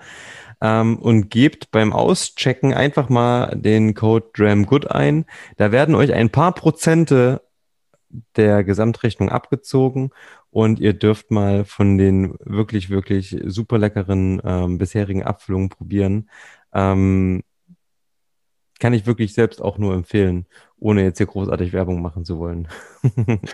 ähm, 0.60 0.98
und 0.98 1.30
gebt 1.30 1.72
beim 1.72 1.92
Auschecken 1.92 2.72
einfach 2.72 3.08
mal 3.08 3.56
den 3.56 3.94
Code 3.94 4.26
DRAMGOOD 4.34 4.88
ein. 4.88 5.24
Da 5.56 5.72
werden 5.72 5.96
euch 5.96 6.12
ein 6.12 6.30
paar 6.30 6.54
Prozente 6.54 7.42
der 8.36 8.64
Gesamtrechnung 8.64 9.28
abgezogen 9.28 10.10
und 10.50 10.80
ihr 10.80 10.92
dürft 10.92 11.30
mal 11.30 11.64
von 11.64 11.98
den 11.98 12.36
wirklich, 12.40 12.90
wirklich 12.90 13.36
super 13.44 13.78
leckeren 13.78 14.40
ähm, 14.44 14.78
bisherigen 14.78 15.22
Abfüllungen 15.22 15.68
probieren. 15.68 16.30
Ähm, 16.72 17.42
kann 18.80 18.92
ich 18.92 19.06
wirklich 19.06 19.34
selbst 19.34 19.62
auch 19.62 19.78
nur 19.78 19.94
empfehlen, 19.94 20.46
ohne 20.76 21.02
jetzt 21.02 21.18
hier 21.18 21.26
großartig 21.26 21.72
Werbung 21.72 22.02
machen 22.02 22.24
zu 22.24 22.38
wollen. 22.38 22.68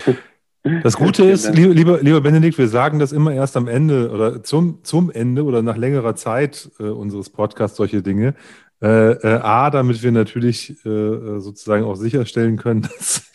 Das 0.82 0.98
Gute 0.98 1.24
ist, 1.24 1.54
lieber, 1.54 2.02
lieber 2.02 2.20
Benedikt, 2.20 2.58
wir 2.58 2.68
sagen 2.68 2.98
das 2.98 3.12
immer 3.12 3.32
erst 3.32 3.56
am 3.56 3.66
Ende 3.66 4.10
oder 4.10 4.42
zum, 4.42 4.84
zum 4.84 5.10
Ende 5.10 5.44
oder 5.44 5.62
nach 5.62 5.78
längerer 5.78 6.16
Zeit 6.16 6.70
äh, 6.78 6.82
unseres 6.82 7.30
Podcasts 7.30 7.78
solche 7.78 8.02
Dinge. 8.02 8.34
Äh, 8.82 9.12
äh, 9.12 9.40
A, 9.42 9.68
damit 9.68 10.02
wir 10.02 10.10
natürlich 10.10 10.70
äh, 10.86 11.38
sozusagen 11.38 11.84
auch 11.84 11.96
sicherstellen 11.96 12.56
können, 12.56 12.82
dass 12.98 13.30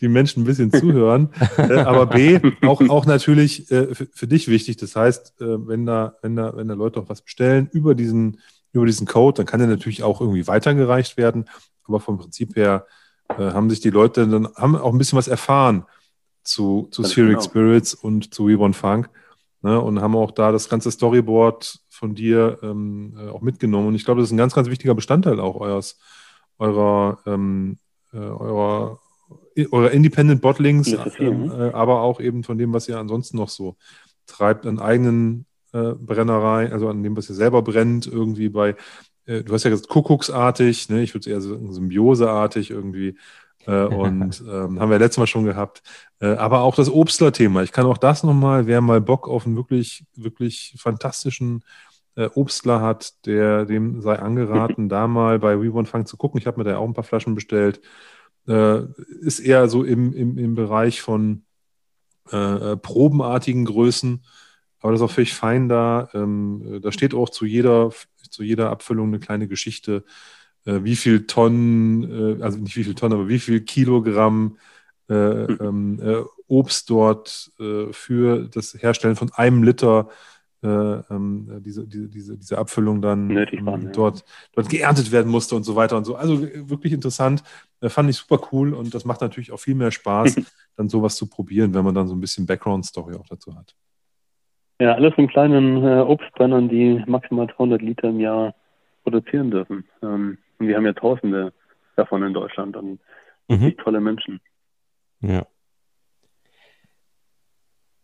die 0.00 0.08
Menschen 0.08 0.42
ein 0.42 0.46
bisschen 0.46 0.72
zuhören. 0.72 1.28
Äh, 1.58 1.80
aber 1.80 2.06
B, 2.06 2.40
auch, 2.62 2.80
auch 2.88 3.04
natürlich 3.04 3.70
äh, 3.70 3.94
für, 3.94 4.06
für, 4.10 4.26
dich 4.26 4.48
wichtig. 4.48 4.78
Das 4.78 4.96
heißt, 4.96 5.42
äh, 5.42 5.68
wenn, 5.68 5.84
da, 5.84 6.16
wenn, 6.22 6.34
da, 6.34 6.56
wenn 6.56 6.66
da 6.66 6.72
Leute 6.72 6.98
auch 6.98 7.10
was 7.10 7.20
bestellen 7.20 7.68
über 7.72 7.94
diesen, 7.94 8.40
über 8.72 8.86
diesen 8.86 9.06
Code, 9.06 9.36
dann 9.36 9.46
kann 9.46 9.60
der 9.60 9.68
natürlich 9.68 10.02
auch 10.02 10.22
irgendwie 10.22 10.46
weitergereicht 10.46 11.18
werden. 11.18 11.44
Aber 11.84 12.00
vom 12.00 12.16
Prinzip 12.16 12.56
her 12.56 12.86
haben 13.28 13.68
sich 13.68 13.80
die 13.80 13.90
Leute 13.90 14.26
dann 14.26 14.48
haben 14.56 14.74
auch 14.74 14.90
ein 14.90 14.96
bisschen 14.96 15.18
was 15.18 15.28
erfahren 15.28 15.84
zu, 16.42 16.88
zu 16.90 17.04
Spheric 17.04 17.36
genau. 17.36 17.42
Spirits 17.42 17.92
und 17.92 18.32
zu 18.32 18.48
We 18.48 18.58
Want 18.58 18.74
Funk. 18.74 19.10
Ne, 19.60 19.78
und 19.78 20.00
haben 20.00 20.14
auch 20.14 20.30
da 20.30 20.52
das 20.52 20.68
ganze 20.68 20.90
Storyboard 20.90 21.80
von 21.98 22.14
dir 22.14 22.58
ähm, 22.62 23.14
äh, 23.18 23.28
auch 23.28 23.40
mitgenommen. 23.40 23.88
Und 23.88 23.94
ich 23.96 24.04
glaube, 24.04 24.20
das 24.20 24.28
ist 24.28 24.32
ein 24.32 24.38
ganz, 24.38 24.54
ganz 24.54 24.70
wichtiger 24.70 24.94
Bestandteil 24.94 25.40
auch 25.40 25.56
eures, 25.56 25.98
eurer, 26.58 27.18
ähm, 27.26 27.78
äh, 28.12 28.18
eurer, 28.18 29.00
eurer 29.72 29.90
Independent 29.90 30.40
Bottlings, 30.40 30.94
ähm, 31.18 31.50
äh, 31.50 31.72
aber 31.72 32.02
auch 32.02 32.20
eben 32.20 32.44
von 32.44 32.56
dem, 32.56 32.72
was 32.72 32.88
ihr 32.88 32.98
ansonsten 32.98 33.36
noch 33.36 33.48
so 33.48 33.76
treibt, 34.26 34.64
an 34.64 34.78
eigenen 34.78 35.46
äh, 35.72 35.94
Brennereien, 35.94 36.72
also 36.72 36.88
an 36.88 37.02
dem, 37.02 37.16
was 37.16 37.28
ihr 37.28 37.34
selber 37.34 37.62
brennt, 37.62 38.06
irgendwie 38.06 38.48
bei, 38.48 38.76
äh, 39.26 39.42
du 39.42 39.52
hast 39.52 39.64
ja 39.64 39.70
gesagt, 39.70 39.88
Kuckucksartig, 39.88 40.88
ne? 40.88 41.02
ich 41.02 41.14
würde 41.14 41.20
es 41.20 41.26
eher 41.26 41.40
so 41.40 41.72
symbioseartig 41.72 42.70
irgendwie. 42.70 43.16
Äh, 43.66 43.84
und 43.86 44.42
ähm, 44.48 44.78
haben 44.78 44.90
wir 44.90 45.00
letztes 45.00 45.18
Mal 45.18 45.26
schon 45.26 45.44
gehabt. 45.44 45.82
Äh, 46.20 46.28
aber 46.28 46.60
auch 46.60 46.76
das 46.76 46.90
Obstler-Thema. 46.90 47.62
Ich 47.64 47.72
kann 47.72 47.86
auch 47.86 47.98
das 47.98 48.22
nochmal, 48.22 48.66
wer 48.66 48.80
mal 48.80 49.00
Bock 49.00 49.28
auf 49.28 49.46
einen 49.46 49.56
wirklich, 49.56 50.04
wirklich 50.14 50.74
fantastischen 50.78 51.64
äh, 52.18 52.28
Obstler 52.34 52.80
hat, 52.80 53.24
der 53.26 53.64
dem 53.64 54.02
sei 54.02 54.18
angeraten, 54.18 54.88
da 54.88 55.06
mal 55.06 55.38
bei 55.38 55.58
We 55.60 55.72
Want 55.72 55.88
Funk 55.88 56.08
zu 56.08 56.16
gucken. 56.16 56.40
Ich 56.40 56.46
habe 56.46 56.58
mir 56.58 56.64
da 56.64 56.76
auch 56.76 56.86
ein 56.86 56.94
paar 56.94 57.04
Flaschen 57.04 57.34
bestellt. 57.34 57.80
Äh, 58.48 58.82
ist 59.20 59.38
eher 59.38 59.68
so 59.68 59.84
im, 59.84 60.12
im, 60.12 60.36
im 60.36 60.54
Bereich 60.54 61.00
von 61.00 61.44
äh, 62.30 62.76
probenartigen 62.76 63.64
Größen, 63.64 64.24
aber 64.80 64.92
das 64.92 65.00
ist 65.00 65.04
auch 65.04 65.12
völlig 65.12 65.34
fein 65.34 65.68
da. 65.68 66.08
Ähm, 66.12 66.80
da 66.82 66.92
steht 66.92 67.14
auch 67.14 67.30
zu 67.30 67.44
jeder, 67.44 67.92
zu 68.30 68.42
jeder 68.42 68.70
Abfüllung 68.70 69.08
eine 69.08 69.20
kleine 69.20 69.46
Geschichte, 69.46 70.04
äh, 70.64 70.80
wie 70.82 70.96
viel 70.96 71.26
Tonnen, 71.26 72.38
äh, 72.40 72.42
also 72.42 72.58
nicht 72.58 72.76
wie 72.76 72.84
viel 72.84 72.94
Tonnen, 72.94 73.14
aber 73.14 73.28
wie 73.28 73.38
viel 73.38 73.60
Kilogramm 73.60 74.58
äh, 75.08 75.14
ähm, 75.14 76.26
Obst 76.48 76.88
dort 76.88 77.52
für 77.92 78.48
das 78.48 78.74
Herstellen 78.74 79.16
von 79.16 79.30
einem 79.34 79.62
Liter 79.62 80.08
äh, 80.08 80.12
ähm, 80.62 81.60
diese, 81.60 81.86
diese, 81.86 82.08
diese, 82.08 82.36
diese 82.36 82.58
Abfüllung 82.58 83.00
dann 83.00 83.30
ähm, 83.30 83.66
waren, 83.66 83.92
dort, 83.92 84.18
ja. 84.18 84.24
dort 84.54 84.68
geerntet 84.68 85.12
werden 85.12 85.30
musste 85.30 85.54
und 85.54 85.62
so 85.62 85.76
weiter 85.76 85.96
und 85.96 86.04
so. 86.04 86.16
Also 86.16 86.42
wirklich 86.42 86.92
interessant, 86.92 87.42
äh, 87.80 87.88
fand 87.88 88.10
ich 88.10 88.16
super 88.16 88.40
cool 88.52 88.74
und 88.74 88.94
das 88.94 89.04
macht 89.04 89.20
natürlich 89.20 89.52
auch 89.52 89.60
viel 89.60 89.74
mehr 89.74 89.90
Spaß, 89.90 90.36
dann 90.76 90.88
sowas 90.88 91.16
zu 91.16 91.28
probieren, 91.28 91.74
wenn 91.74 91.84
man 91.84 91.94
dann 91.94 92.08
so 92.08 92.14
ein 92.14 92.20
bisschen 92.20 92.46
Background-Story 92.46 93.14
auch 93.14 93.26
dazu 93.28 93.54
hat. 93.54 93.74
Ja, 94.80 94.94
alles 94.94 95.14
in 95.16 95.28
kleinen 95.28 95.84
äh, 95.84 96.00
Obstbrennern, 96.00 96.68
die 96.68 97.02
maximal 97.06 97.46
300 97.46 97.82
Liter 97.82 98.08
im 98.08 98.20
Jahr 98.20 98.54
produzieren 99.02 99.50
dürfen. 99.50 99.84
Ähm, 100.02 100.38
und 100.58 100.68
wir 100.68 100.76
haben 100.76 100.86
ja 100.86 100.92
Tausende 100.92 101.52
davon 101.96 102.22
in 102.22 102.32
Deutschland 102.32 102.76
und 102.76 103.00
mhm. 103.48 103.76
tolle 103.78 104.00
Menschen. 104.00 104.40
Ja. 105.20 105.46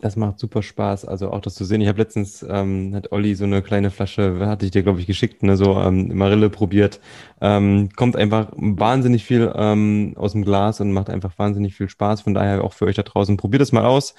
Das 0.05 0.17
macht 0.17 0.39
super 0.39 0.63
Spaß, 0.63 1.07
also 1.07 1.31
auch 1.31 1.41
das 1.41 1.55
zu 1.55 1.65
sehen. 1.65 1.81
Ich 1.81 1.89
habe 1.89 1.97
letztens, 1.97 2.45
ähm, 2.47 2.95
hat 2.95 3.11
Olli 3.11 3.35
so 3.35 3.45
eine 3.45 3.63
kleine 3.63 3.91
Flasche, 3.91 4.39
hatte 4.47 4.67
ich 4.67 4.71
dir, 4.71 4.83
glaube 4.83 5.01
ich, 5.01 5.07
geschickt, 5.07 5.43
ne, 5.43 5.57
so 5.57 5.81
ähm, 5.81 6.15
Marille 6.15 6.51
probiert. 6.51 7.01
Ähm, 7.41 7.89
kommt 7.97 8.15
einfach 8.15 8.53
wahnsinnig 8.55 9.25
viel 9.25 9.51
ähm, 9.57 10.13
aus 10.17 10.33
dem 10.33 10.45
Glas 10.45 10.83
und 10.83 10.93
macht 10.93 11.09
einfach 11.09 11.39
wahnsinnig 11.39 11.75
viel 11.75 11.89
Spaß. 11.89 12.21
Von 12.21 12.35
daher 12.35 12.65
auch 12.65 12.75
für 12.75 12.85
euch 12.85 12.97
da 12.97 13.03
draußen, 13.03 13.39
probiert 13.39 13.63
es 13.63 13.73
mal 13.73 13.87
aus. 13.87 14.15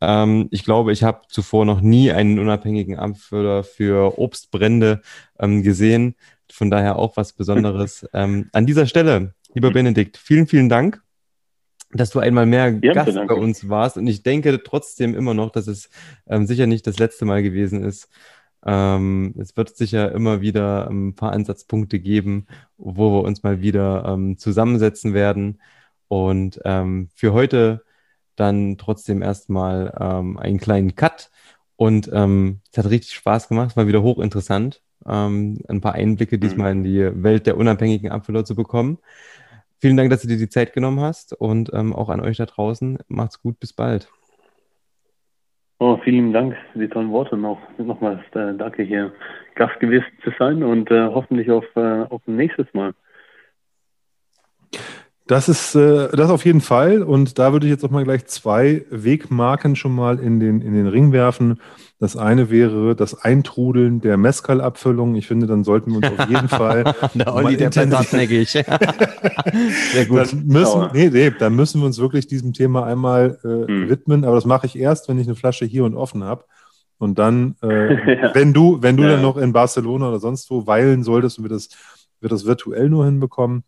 Ähm, 0.00 0.46
ich 0.52 0.62
glaube, 0.62 0.92
ich 0.92 1.02
habe 1.02 1.22
zuvor 1.26 1.64
noch 1.64 1.80
nie 1.80 2.12
einen 2.12 2.38
unabhängigen 2.38 2.96
Abfüller 2.96 3.64
für 3.64 4.20
Obstbrände 4.20 5.02
ähm, 5.40 5.64
gesehen. 5.64 6.14
Von 6.48 6.70
daher 6.70 6.94
auch 6.94 7.16
was 7.16 7.32
Besonderes. 7.32 8.06
ähm, 8.14 8.50
an 8.52 8.66
dieser 8.66 8.86
Stelle, 8.86 9.34
lieber 9.52 9.72
Benedikt, 9.72 10.16
vielen, 10.16 10.46
vielen 10.46 10.68
Dank 10.68 11.03
dass 11.94 12.10
du 12.10 12.18
einmal 12.18 12.46
mehr 12.46 12.78
ja, 12.82 12.92
Gast 12.92 13.16
danke. 13.16 13.34
bei 13.34 13.40
uns 13.40 13.68
warst. 13.68 13.96
Und 13.96 14.06
ich 14.06 14.22
denke 14.22 14.62
trotzdem 14.62 15.14
immer 15.14 15.32
noch, 15.32 15.50
dass 15.50 15.66
es 15.66 15.88
ähm, 16.26 16.46
sicher 16.46 16.66
nicht 16.66 16.86
das 16.86 16.98
letzte 16.98 17.24
Mal 17.24 17.42
gewesen 17.42 17.82
ist. 17.84 18.08
Ähm, 18.66 19.34
es 19.38 19.56
wird 19.56 19.76
sicher 19.76 20.12
immer 20.12 20.40
wieder 20.40 20.88
ein 20.90 21.14
paar 21.14 21.32
Ansatzpunkte 21.32 22.00
geben, 22.00 22.46
wo 22.76 23.12
wir 23.12 23.22
uns 23.22 23.42
mal 23.42 23.60
wieder 23.60 24.04
ähm, 24.06 24.38
zusammensetzen 24.38 25.14
werden. 25.14 25.60
Und 26.08 26.60
ähm, 26.64 27.08
für 27.14 27.32
heute 27.32 27.84
dann 28.36 28.76
trotzdem 28.78 29.22
erstmal 29.22 29.94
ähm, 29.98 30.36
einen 30.38 30.58
kleinen 30.58 30.96
Cut. 30.96 31.30
Und 31.76 32.10
ähm, 32.12 32.60
es 32.72 32.78
hat 32.78 32.90
richtig 32.90 33.14
Spaß 33.14 33.48
gemacht, 33.48 33.70
es 33.70 33.76
war 33.76 33.86
wieder 33.86 34.02
hochinteressant, 34.02 34.80
ähm, 35.06 35.58
ein 35.68 35.80
paar 35.80 35.94
Einblicke 35.94 36.38
diesmal 36.38 36.74
mhm. 36.74 36.84
in 36.84 36.84
die 36.84 37.22
Welt 37.22 37.46
der 37.46 37.56
unabhängigen 37.56 38.10
Abfüller 38.10 38.44
zu 38.44 38.54
bekommen. 38.54 38.98
Vielen 39.84 39.98
Dank, 39.98 40.08
dass 40.08 40.22
du 40.22 40.28
dir 40.28 40.38
die 40.38 40.48
Zeit 40.48 40.72
genommen 40.72 41.00
hast 41.00 41.34
und 41.34 41.70
ähm, 41.74 41.92
auch 41.94 42.08
an 42.08 42.22
euch 42.22 42.38
da 42.38 42.46
draußen. 42.46 43.00
Macht's 43.08 43.42
gut, 43.42 43.60
bis 43.60 43.74
bald. 43.74 44.10
Oh, 45.78 45.98
vielen 46.02 46.32
Dank 46.32 46.56
für 46.72 46.78
die 46.78 46.88
tollen 46.88 47.10
Worte 47.10 47.36
noch. 47.36 47.60
Nochmals 47.76 48.20
äh, 48.32 48.54
danke 48.56 48.82
hier 48.82 49.12
Gast 49.56 49.78
gewesen 49.80 50.06
zu 50.22 50.30
sein 50.38 50.62
und 50.62 50.90
äh, 50.90 51.08
hoffentlich 51.08 51.50
auf, 51.50 51.66
äh, 51.76 52.04
auf 52.08 52.22
nächstes 52.24 52.66
Mal. 52.72 52.94
Das 55.26 55.48
ist 55.48 55.74
äh, 55.74 56.08
das 56.14 56.28
auf 56.28 56.44
jeden 56.44 56.60
Fall. 56.60 57.02
Und 57.02 57.38
da 57.38 57.52
würde 57.52 57.66
ich 57.66 57.70
jetzt 57.70 57.82
auch 57.82 57.90
mal 57.90 58.04
gleich 58.04 58.26
zwei 58.26 58.84
Wegmarken 58.90 59.74
schon 59.74 59.94
mal 59.94 60.18
in 60.18 60.38
den, 60.38 60.60
in 60.60 60.74
den 60.74 60.86
Ring 60.86 61.12
werfen. 61.12 61.60
Das 61.98 62.14
eine 62.16 62.50
wäre 62.50 62.94
das 62.94 63.14
Eintrudeln 63.22 64.02
der 64.02 64.18
Mescal-Abfüllung. 64.18 65.14
Ich 65.14 65.26
finde, 65.26 65.46
dann 65.46 65.64
sollten 65.64 65.92
wir 65.92 65.96
uns 65.96 66.18
auf 66.18 66.28
jeden 66.28 66.48
Fall. 66.50 66.94
der 67.14 67.34
Olli, 67.34 67.56
der 67.56 67.70
ich. 67.70 68.50
Sehr 69.92 70.06
gut. 70.06 70.32
Dann 70.32 70.46
müssen, 70.46 70.90
nee, 70.92 71.08
nee, 71.08 71.30
dann 71.30 71.54
müssen 71.54 71.80
wir 71.80 71.86
uns 71.86 71.98
wirklich 71.98 72.26
diesem 72.26 72.52
Thema 72.52 72.84
einmal 72.84 73.38
äh, 73.44 73.66
hm. 73.66 73.88
widmen. 73.88 74.24
Aber 74.24 74.34
das 74.34 74.44
mache 74.44 74.66
ich 74.66 74.78
erst, 74.78 75.08
wenn 75.08 75.18
ich 75.18 75.26
eine 75.26 75.36
Flasche 75.36 75.64
hier 75.64 75.84
und 75.84 75.94
offen 75.94 76.22
habe. 76.22 76.44
Und 76.98 77.18
dann, 77.18 77.56
äh, 77.62 77.94
ja. 78.22 78.34
wenn 78.34 78.52
du, 78.52 78.82
wenn 78.82 78.98
du 78.98 79.04
ja. 79.04 79.12
dann 79.12 79.22
noch 79.22 79.38
in 79.38 79.54
Barcelona 79.54 80.08
oder 80.10 80.20
sonst 80.20 80.50
wo 80.50 80.66
weilen 80.66 81.02
solltest 81.02 81.38
und 81.38 81.44
wir 81.44 81.48
das, 81.50 81.70
wir 82.20 82.28
das 82.28 82.44
virtuell 82.44 82.90
nur 82.90 83.06
hinbekommen, 83.06 83.64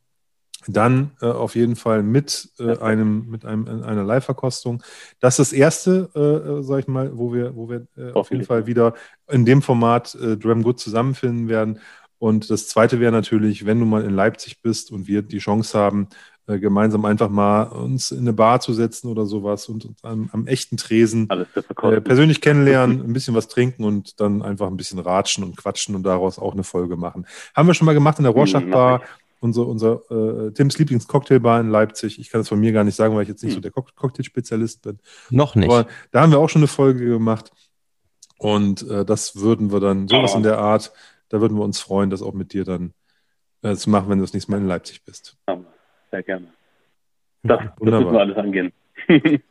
dann 0.68 1.12
äh, 1.20 1.26
auf 1.26 1.55
jeden 1.55 1.76
Fall 1.76 2.02
mit 2.02 2.51
äh, 2.59 2.78
einem 2.78 3.28
mit 3.30 3.44
einem 3.44 3.82
einer 3.82 4.05
Live-Verkostung. 4.05 4.82
Das 5.20 5.38
ist 5.38 5.52
das 5.52 5.59
erste, 5.59 6.10
äh, 6.14 6.20
äh 6.20 6.62
sag 6.62 6.80
ich 6.80 6.88
mal, 6.88 7.16
wo 7.16 7.32
wir 7.32 7.55
wo 7.56 7.68
wir 7.68 7.86
äh, 7.97 8.12
auf 8.12 8.30
jeden 8.30 8.44
Fall 8.44 8.66
wieder 8.66 8.94
in 9.28 9.44
dem 9.44 9.62
Format 9.62 10.14
äh, 10.16 10.36
Dram 10.36 10.62
Good 10.62 10.80
zusammenfinden 10.80 11.48
werden. 11.48 11.80
Und 12.18 12.51
das 12.51 12.68
zweite 12.68 12.98
wäre 12.98 13.12
natürlich, 13.12 13.66
wenn 13.66 13.78
du 13.78 13.86
mal 13.86 14.05
in 14.05 14.14
Leipzig 14.14 14.62
bist 14.62 14.90
und 14.90 15.06
wir 15.06 15.22
die 15.22 15.38
Chance 15.38 15.78
haben, 15.78 16.09
äh, 16.48 16.60
gemeinsam 16.60 17.05
einfach 17.05 17.28
mal 17.28 17.64
uns 17.64 18.12
in 18.12 18.20
eine 18.20 18.32
Bar 18.32 18.60
zu 18.60 18.72
setzen 18.72 19.09
oder 19.09 19.26
sowas 19.26 19.68
und 19.68 19.84
uns 19.84 20.05
am, 20.05 20.30
am 20.32 20.47
echten 20.47 20.76
Tresen 20.76 21.28
äh, 21.28 22.01
persönlich 22.01 22.40
kennenlernen, 22.40 23.01
ein 23.05 23.12
bisschen 23.12 23.34
was 23.34 23.48
trinken 23.48 23.82
und 23.82 24.20
dann 24.20 24.43
einfach 24.43 24.68
ein 24.68 24.76
bisschen 24.76 25.01
ratschen 25.01 25.43
und 25.43 25.56
quatschen 25.56 25.97
und 25.97 26.05
daraus 26.05 26.38
auch 26.38 26.52
eine 26.52 26.62
Folge 26.62 26.97
machen. 26.97 27.26
Haben 27.55 27.66
wir 27.66 27.74
schon 27.74 27.86
mal 27.86 27.94
gemacht 27.94 28.18
in 28.18 28.24
der 28.24 28.32
Rorschach-Bar, 28.32 29.01
mach 29.01 29.09
unser, 29.40 29.66
unser 29.66 30.00
äh, 30.10 30.52
Tims 30.52 30.78
Lieblingscocktailbar 30.78 31.60
in 31.60 31.68
Leipzig. 31.70 32.18
Ich 32.18 32.30
kann 32.30 32.40
es 32.40 32.48
von 32.48 32.58
mir 32.60 32.72
gar 32.72 32.84
nicht 32.84 32.94
sagen, 32.96 33.14
weil 33.14 33.22
ich 33.22 33.28
jetzt 33.28 33.42
nicht 33.42 33.52
Hm. 33.52 33.56
so 33.56 33.60
der 33.60 33.70
Cock 33.70 33.94
Cocktailspezialist 33.94 34.82
bin. 34.82 34.98
Noch 35.30 35.54
nicht. 35.54 35.70
Aber 35.70 35.86
da 36.10 36.22
haben 36.22 36.32
wir 36.32 36.38
auch 36.38 36.48
schon 36.48 36.60
eine 36.60 36.68
Folge 36.68 37.04
gemacht. 37.04 37.50
Und 38.38 38.88
äh, 38.90 39.04
das 39.04 39.36
würden 39.36 39.72
wir 39.72 39.80
dann, 39.80 40.08
sowas 40.08 40.34
Ah. 40.34 40.36
in 40.38 40.42
der 40.42 40.58
Art, 40.58 40.92
da 41.28 41.40
würden 41.40 41.56
wir 41.56 41.64
uns 41.64 41.80
freuen, 41.80 42.10
das 42.10 42.22
auch 42.22 42.34
mit 42.34 42.52
dir 42.52 42.64
dann 42.64 42.92
äh, 43.62 43.74
zu 43.74 43.88
machen, 43.90 44.08
wenn 44.10 44.18
du 44.18 44.24
das 44.24 44.32
nächste 44.34 44.50
Mal 44.52 44.58
in 44.58 44.66
Leipzig 44.66 45.02
bist. 45.04 45.36
Sehr 46.10 46.22
gerne. 46.22 46.46
Das, 47.42 47.60
das 47.60 47.80
müssen 47.80 48.12
wir 48.12 48.20
alles 48.20 48.36
angehen. 48.36 48.72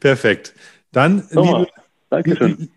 Perfekt. 0.00 0.54
Dann, 0.92 1.28
Thomas, 1.28 1.66
liebe, 1.66 1.72
Dankeschön. 2.10 2.70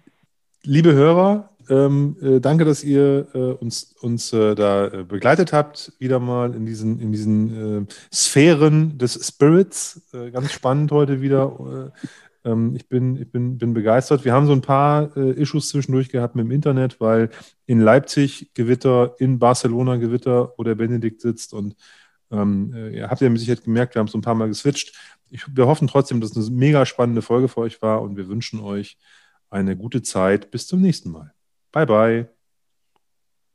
liebe 0.64 0.94
Hörer, 0.94 1.50
ähm, 1.70 2.16
äh, 2.22 2.40
danke, 2.40 2.66
dass 2.66 2.84
ihr 2.84 3.28
äh, 3.34 3.38
uns, 3.38 3.96
uns 4.02 4.34
äh, 4.34 4.56
da 4.56 4.88
äh, 4.88 5.04
begleitet 5.04 5.54
habt, 5.54 5.94
wieder 6.00 6.20
mal 6.20 6.54
in 6.54 6.66
diesen, 6.66 7.00
in 7.00 7.12
diesen 7.12 7.84
äh, 7.84 7.94
Sphären 8.14 8.98
des 8.98 9.28
Spirits. 9.28 10.02
Äh, 10.14 10.32
ganz 10.32 10.52
spannend 10.52 10.92
heute 10.92 11.22
wieder. 11.22 11.92
Äh, 12.44 12.50
ähm, 12.50 12.76
ich 12.76 12.88
bin, 12.88 13.16
ich 13.18 13.32
bin, 13.32 13.58
bin 13.58 13.74
begeistert. 13.74 14.26
Wir 14.26 14.34
haben 14.34 14.48
so 14.48 14.54
ein 14.54 14.62
paar 14.62 15.16
Issues 15.18 15.70
zwischendurch 15.70 16.10
gehabt 16.10 16.36
mit 16.36 16.46
dem 16.46 16.52
Internet, 16.52 17.00
weil 17.00 17.30
in 17.66 17.80
Leipzig 17.80 18.52
Gewitter, 18.54 19.16
in 19.20 19.40
Barcelona 19.40 19.98
Gewitter, 19.98 20.54
wo 20.58 20.64
der 20.64 20.76
Benedikt 20.76 21.22
sitzt 21.22 21.54
und 21.54 21.76
ähm, 22.32 22.74
äh, 22.76 22.98
ihr 22.98 23.10
habt 23.10 23.22
ja 23.22 23.30
mit 23.30 23.40
Sicherheit 23.40 23.64
gemerkt, 23.64 23.96
wir 23.96 24.00
haben 24.00 24.08
so 24.08 24.18
ein 24.18 24.22
paar 24.22 24.36
Mal 24.36 24.48
geswitcht. 24.48 24.94
Ich, 25.30 25.44
wir 25.56 25.68
hoffen 25.68 25.88
trotzdem, 25.88 26.22
dass 26.22 26.36
es 26.36 26.48
eine 26.48 26.56
mega 26.56 26.86
spannende 26.86 27.22
Folge 27.22 27.48
für 27.48 27.62
euch 27.62 27.82
war 27.82 28.02
und 28.02 28.18
wir 28.18 28.28
wünschen 28.28 28.60
euch 28.60 28.98
eine 29.50 29.78
gute 29.78 30.02
Zeit. 30.02 30.52
Bis 30.52 30.68
zum 30.68 30.82
nächsten 30.82 31.12
Mal. 31.12 31.37
Bye, 31.78 31.86
bye. 31.86 32.28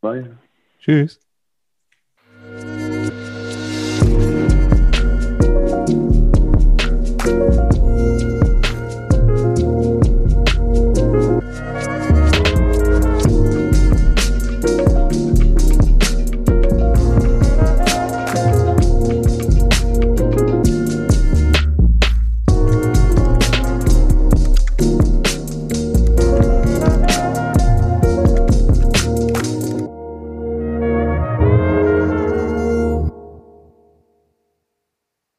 Bye. 0.01 0.39
Tschüss. 0.79 1.19